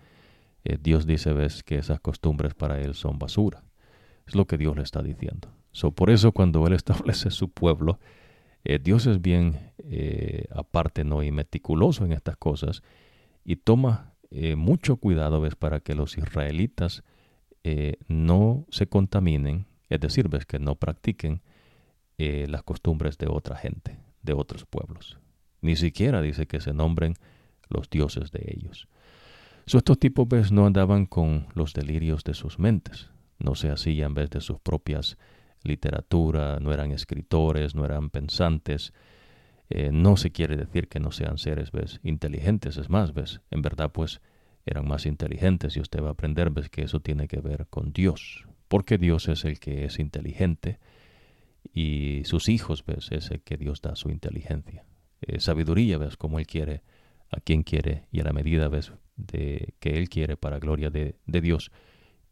Eh, 0.65 0.79
Dios 0.81 1.07
dice 1.07 1.33
ves 1.33 1.63
que 1.63 1.77
esas 1.77 2.01
costumbres 2.01 2.55
para 2.55 2.81
Él 2.81 2.95
son 2.95 3.19
basura. 3.19 3.65
Es 4.27 4.35
lo 4.35 4.47
que 4.47 4.57
Dios 4.57 4.77
le 4.77 4.83
está 4.83 5.03
diciendo. 5.03 5.49
So, 5.75 5.91
por 5.91 6.09
eso 6.09 6.33
cuando 6.33 6.67
Él 6.67 6.73
establece 6.83 7.31
su 7.31 7.51
pueblo, 7.51 7.99
Dios 8.81 9.07
es 9.07 9.21
bien 9.21 9.73
aparte 10.51 11.05
no 11.05 11.23
y 11.23 11.31
meticuloso 11.31 12.07
en 12.07 12.13
estas 12.13 12.39
cosas 12.39 12.83
y 13.45 13.57
toma 13.57 14.15
eh, 14.37 14.57
mucho 14.57 14.97
cuidado 14.97 15.41
ves 15.41 15.55
para 15.55 15.79
que 15.79 15.95
los 15.95 16.19
israelitas 16.19 17.05
eh, 17.63 17.99
no 18.09 18.67
se 18.69 18.89
contaminen, 18.89 19.67
es 19.89 20.01
decir, 20.01 20.29
ves 20.29 20.45
que 20.45 20.59
no 20.59 20.75
practiquen 20.75 21.41
eh, 22.19 22.47
las 22.49 22.65
costumbres 22.65 23.17
de 23.19 23.29
otra 23.29 23.55
gente, 23.55 24.01
de 24.23 24.33
otros 24.33 24.65
pueblos. 24.67 25.21
Ni 25.61 25.77
siquiera 25.77 26.21
dice 26.21 26.47
que 26.47 26.61
se 26.61 26.73
nombren 26.73 27.15
los 27.69 27.89
dioses 27.89 28.33
de 28.33 28.55
ellos. 28.57 28.89
estos 29.67 30.01
tipos 30.01 30.27
ves 30.29 30.51
no 30.51 30.67
andaban 30.67 31.07
con 31.07 31.47
los 31.55 31.73
delirios 31.73 32.25
de 32.25 32.35
sus 32.35 32.59
mentes, 32.59 33.11
no 33.39 33.55
se 33.55 33.71
hacían 33.71 34.15
vez 34.15 34.31
de 34.31 34.41
sus 34.41 34.59
propias 34.59 35.17
literatura, 35.65 36.59
no 36.61 36.73
eran 36.73 36.93
escritores, 36.93 37.75
no 37.75 37.85
eran 37.85 38.11
pensantes, 38.11 38.93
eh, 39.71 39.91
no 39.93 40.17
se 40.17 40.31
quiere 40.31 40.57
decir 40.57 40.89
que 40.89 41.01
no 41.01 41.11
sean 41.11 41.39
seres 41.39 41.73
¿ves? 41.73 41.99
inteligentes, 42.03 42.77
es 42.77 42.91
más, 42.91 43.15
¿ves? 43.15 43.41
en 43.51 43.63
verdad 43.63 43.91
pues 43.93 44.21
eran 44.67 44.87
más 44.87 45.07
inteligentes 45.07 45.77
y 45.77 45.81
usted 45.81 46.03
va 46.03 46.09
a 46.09 46.13
aprender 46.13 46.51
¿ves? 46.51 46.69
que 46.69 46.83
eso 46.83 47.01
tiene 47.01 47.29
que 47.29 47.41
ver 47.41 47.67
con 47.69 47.93
Dios, 47.93 48.47
porque 48.69 48.99
Dios 48.99 49.27
es 49.29 49.45
el 49.45 49.59
que 49.59 49.87
es 49.87 49.99
inteligente 49.99 50.79
y 51.73 52.23
sus 52.25 52.51
hijos 52.51 52.85
¿ves? 52.85 53.11
es 53.11 53.31
el 53.31 53.41
que 53.41 53.57
Dios 53.57 53.81
da 53.81 53.97
su 53.97 54.11
inteligencia. 54.11 54.85
Eh, 55.23 55.41
sabiduría, 55.41 55.97
¿ves? 55.97 56.19
como 56.19 56.39
Él 56.39 56.47
quiere, 56.47 56.83
a 57.31 57.41
quien 57.41 57.63
quiere 57.63 58.07
y 58.13 58.21
a 58.21 58.25
la 58.25 58.35
medida 58.35 58.69
¿ves? 58.69 58.93
de 59.17 59.75
que 59.81 59.97
Él 59.97 60.11
quiere 60.11 60.37
para 60.37 60.59
gloria 60.59 60.91
de, 60.91 61.17
Dios 61.27 61.73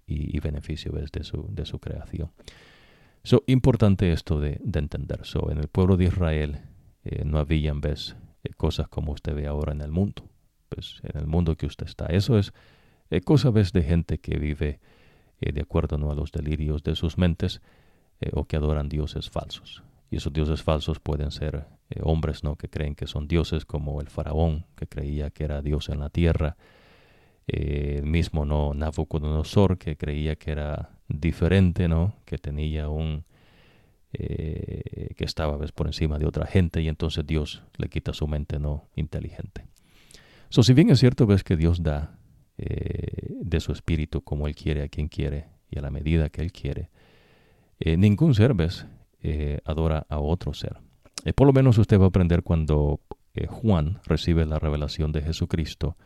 y, 0.06 0.38
beneficio 0.40 0.92
¿ves? 0.92 1.10
De, 1.10 1.24
su, 1.24 1.48
de 1.50 1.64
su 1.64 1.78
creación. 1.78 2.30
So, 3.24 3.44
importante 3.46 4.12
esto 4.12 4.40
de, 4.40 4.58
de 4.62 4.78
entender. 4.80 5.20
So, 5.24 5.50
en 5.50 5.58
el 5.58 5.68
pueblo 5.68 5.96
de 5.96 6.06
Israel 6.06 6.60
eh, 7.04 7.24
no 7.24 7.38
habían, 7.38 7.80
ves, 7.80 8.16
eh, 8.44 8.50
cosas 8.56 8.88
como 8.88 9.12
usted 9.12 9.34
ve 9.34 9.46
ahora 9.46 9.72
en 9.72 9.80
el 9.80 9.90
mundo, 9.90 10.24
pues 10.68 11.00
en 11.02 11.20
el 11.20 11.26
mundo 11.26 11.56
que 11.56 11.66
usted 11.66 11.86
está. 11.86 12.06
Eso 12.06 12.38
es 12.38 12.52
eh, 13.10 13.20
cosa, 13.20 13.50
ves, 13.50 13.72
de 13.72 13.82
gente 13.82 14.18
que 14.18 14.38
vive 14.38 14.80
de 15.40 15.60
acuerdo 15.60 15.98
¿no? 15.98 16.12
a 16.12 16.14
los 16.14 16.30
delirios 16.30 16.84
de 16.84 16.94
sus 16.94 17.18
mentes 17.18 17.62
o 18.32 18.44
que 18.44 18.54
adoran 18.54 18.88
dioses 18.88 19.28
falsos. 19.28 19.82
Y 20.08 20.18
esos 20.18 20.32
dioses 20.32 20.62
falsos 20.62 21.00
pueden 21.00 21.32
ser 21.32 21.66
hombres 22.00 22.44
¿no? 22.44 22.54
que 22.54 22.68
creen 22.68 22.94
que 22.94 23.08
son 23.08 23.26
dioses, 23.26 23.64
como 23.64 24.00
el 24.00 24.08
faraón, 24.08 24.66
que 24.76 24.86
creía 24.86 25.30
que 25.30 25.42
era 25.42 25.60
dios 25.60 25.88
en 25.88 25.98
la 25.98 26.10
tierra, 26.10 26.56
el 27.46 28.04
mismo 28.04 28.44
¿no? 28.44 28.74
Nabucodonosor, 28.74 29.78
que 29.78 29.96
creía 29.96 30.36
que 30.36 30.52
era 30.52 30.90
diferente, 31.08 31.88
¿no? 31.88 32.14
que 32.24 32.38
tenía 32.38 32.88
un 32.88 33.24
eh, 34.14 35.14
que 35.16 35.24
estaba 35.24 35.56
¿ves? 35.56 35.72
por 35.72 35.86
encima 35.86 36.18
de 36.18 36.26
otra 36.26 36.46
gente 36.46 36.82
y 36.82 36.88
entonces 36.88 37.26
Dios 37.26 37.62
le 37.78 37.88
quita 37.88 38.12
su 38.12 38.26
mente 38.26 38.58
no 38.58 38.88
inteligente. 38.94 39.66
So, 40.50 40.62
si 40.62 40.74
bien 40.74 40.90
es 40.90 41.00
cierto, 41.00 41.26
ves 41.26 41.42
que 41.44 41.56
Dios 41.56 41.82
da 41.82 42.18
eh, 42.58 43.32
de 43.40 43.60
su 43.60 43.72
espíritu 43.72 44.22
como 44.22 44.46
Él 44.46 44.54
quiere, 44.54 44.82
a 44.82 44.88
quien 44.88 45.08
quiere 45.08 45.46
y 45.70 45.78
a 45.78 45.82
la 45.82 45.90
medida 45.90 46.28
que 46.28 46.42
Él 46.42 46.52
quiere, 46.52 46.90
eh, 47.80 47.96
ningún 47.96 48.34
ser, 48.34 48.52
ves, 48.52 48.86
adora 49.64 50.04
a 50.08 50.18
otro 50.18 50.52
ser. 50.52 50.76
por 51.36 51.46
lo 51.46 51.52
menos 51.52 51.78
usted 51.78 51.98
va 51.98 52.06
a 52.06 52.08
aprender 52.08 52.42
cuando 52.42 53.00
Juan 53.48 54.00
recibe 54.04 54.44
la 54.44 54.58
revelación 54.58 55.12
de 55.12 55.22
Jesucristo 55.22 55.96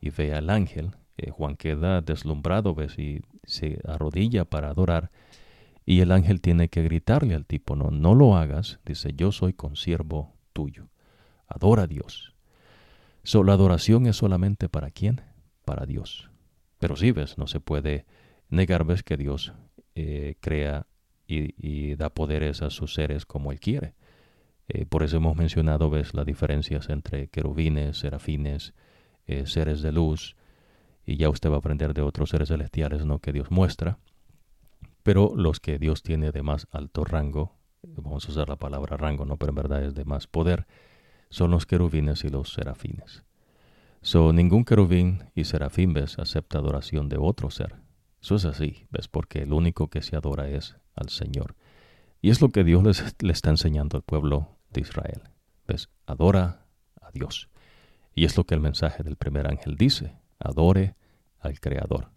y 0.00 0.10
ve 0.10 0.34
al 0.34 0.50
ángel. 0.50 0.92
Juan 1.30 1.56
queda 1.56 2.02
deslumbrado, 2.02 2.74
ves, 2.74 2.98
y 2.98 3.22
se 3.44 3.80
arrodilla 3.86 4.44
para 4.44 4.68
adorar. 4.68 5.10
Y 5.86 6.00
el 6.00 6.12
ángel 6.12 6.40
tiene 6.40 6.68
que 6.68 6.82
gritarle 6.82 7.34
al 7.34 7.46
tipo, 7.46 7.76
no, 7.76 7.90
no 7.90 8.14
lo 8.14 8.36
hagas, 8.36 8.80
dice, 8.84 9.14
yo 9.14 9.32
soy 9.32 9.52
consiervo 9.52 10.34
tuyo. 10.52 10.88
Adora 11.46 11.84
a 11.84 11.86
Dios. 11.86 12.34
La 13.32 13.52
adoración 13.52 14.06
es 14.06 14.16
solamente 14.16 14.68
para 14.68 14.90
quién? 14.90 15.20
Para 15.64 15.84
Dios. 15.84 16.30
Pero 16.78 16.96
sí, 16.96 17.10
ves, 17.12 17.38
no 17.38 17.46
se 17.46 17.60
puede 17.60 18.06
negar, 18.48 18.84
ves, 18.84 19.02
que 19.02 19.16
Dios 19.16 19.52
eh, 19.94 20.36
crea 20.40 20.86
y, 21.26 21.96
da 21.96 22.10
poderes 22.10 22.62
a 22.62 22.70
sus 22.70 22.94
seres 22.94 23.26
como 23.26 23.50
Él 23.50 23.58
quiere. 23.58 23.94
Eh, 24.68 24.86
por 24.86 25.02
eso 25.02 25.16
hemos 25.16 25.36
mencionado, 25.36 25.90
ves, 25.90 26.14
las 26.14 26.24
diferencias 26.24 26.88
entre 26.88 27.28
querubines, 27.28 27.98
serafines, 27.98 28.74
eh, 29.26 29.46
seres 29.46 29.82
de 29.82 29.92
luz, 29.92 30.36
y 31.04 31.16
ya 31.16 31.28
usted 31.28 31.50
va 31.50 31.56
a 31.56 31.58
aprender 31.58 31.94
de 31.94 32.02
otros 32.02 32.30
seres 32.30 32.48
celestiales, 32.48 33.04
¿no? 33.04 33.20
Que 33.20 33.32
Dios 33.32 33.50
muestra. 33.50 33.98
Pero 35.02 35.32
los 35.36 35.60
que 35.60 35.78
Dios 35.78 36.02
tiene 36.02 36.32
de 36.32 36.42
más 36.42 36.66
alto 36.72 37.04
rango, 37.04 37.54
vamos 37.82 38.26
a 38.26 38.32
usar 38.32 38.48
la 38.48 38.56
palabra 38.56 38.96
rango, 38.96 39.24
no, 39.24 39.36
pero 39.36 39.50
en 39.50 39.56
verdad 39.56 39.84
es 39.84 39.94
de 39.94 40.04
más 40.04 40.26
poder, 40.26 40.66
son 41.30 41.52
los 41.52 41.64
querubines 41.64 42.24
y 42.24 42.28
los 42.28 42.52
serafines. 42.52 43.22
So, 44.02 44.32
ningún 44.32 44.64
querubín 44.64 45.24
y 45.34 45.44
serafín, 45.44 45.92
ves, 45.92 46.18
acepta 46.18 46.58
adoración 46.58 47.08
de 47.08 47.18
otro 47.18 47.50
ser. 47.50 47.76
Eso 48.20 48.34
es 48.34 48.44
así, 48.44 48.86
ves, 48.90 49.08
porque 49.08 49.42
el 49.42 49.52
único 49.52 49.88
que 49.88 50.02
se 50.02 50.16
adora 50.16 50.48
es 50.48 50.76
al 50.94 51.08
Señor. 51.08 51.54
Y 52.20 52.30
es 52.30 52.40
lo 52.40 52.48
que 52.48 52.64
Dios 52.64 52.82
les, 52.82 53.14
le 53.20 53.32
está 53.32 53.50
enseñando 53.50 53.96
al 53.96 54.02
pueblo 54.02 54.56
de 54.72 54.80
Israel. 54.80 55.22
Ves, 55.66 55.88
adora 56.06 56.66
a 57.00 57.10
Dios. 57.12 57.48
Y 58.16 58.24
es 58.24 58.36
lo 58.38 58.44
que 58.44 58.54
el 58.54 58.60
mensaje 58.60 59.02
del 59.02 59.16
primer 59.16 59.46
ángel 59.46 59.76
dice, 59.76 60.16
adore 60.38 60.96
al 61.38 61.60
Creador. 61.60 62.08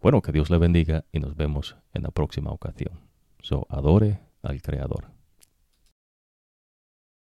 Bueno, 0.00 0.20
que 0.20 0.32
Dios 0.32 0.50
le 0.50 0.58
bendiga 0.58 1.04
y 1.12 1.20
nos 1.20 1.36
vemos 1.36 1.76
en 1.94 2.02
la 2.02 2.10
próxima 2.10 2.50
ocasión. 2.50 2.98
So, 3.40 3.68
adore 3.70 4.18
al 4.42 4.60
Creador. 4.60 5.11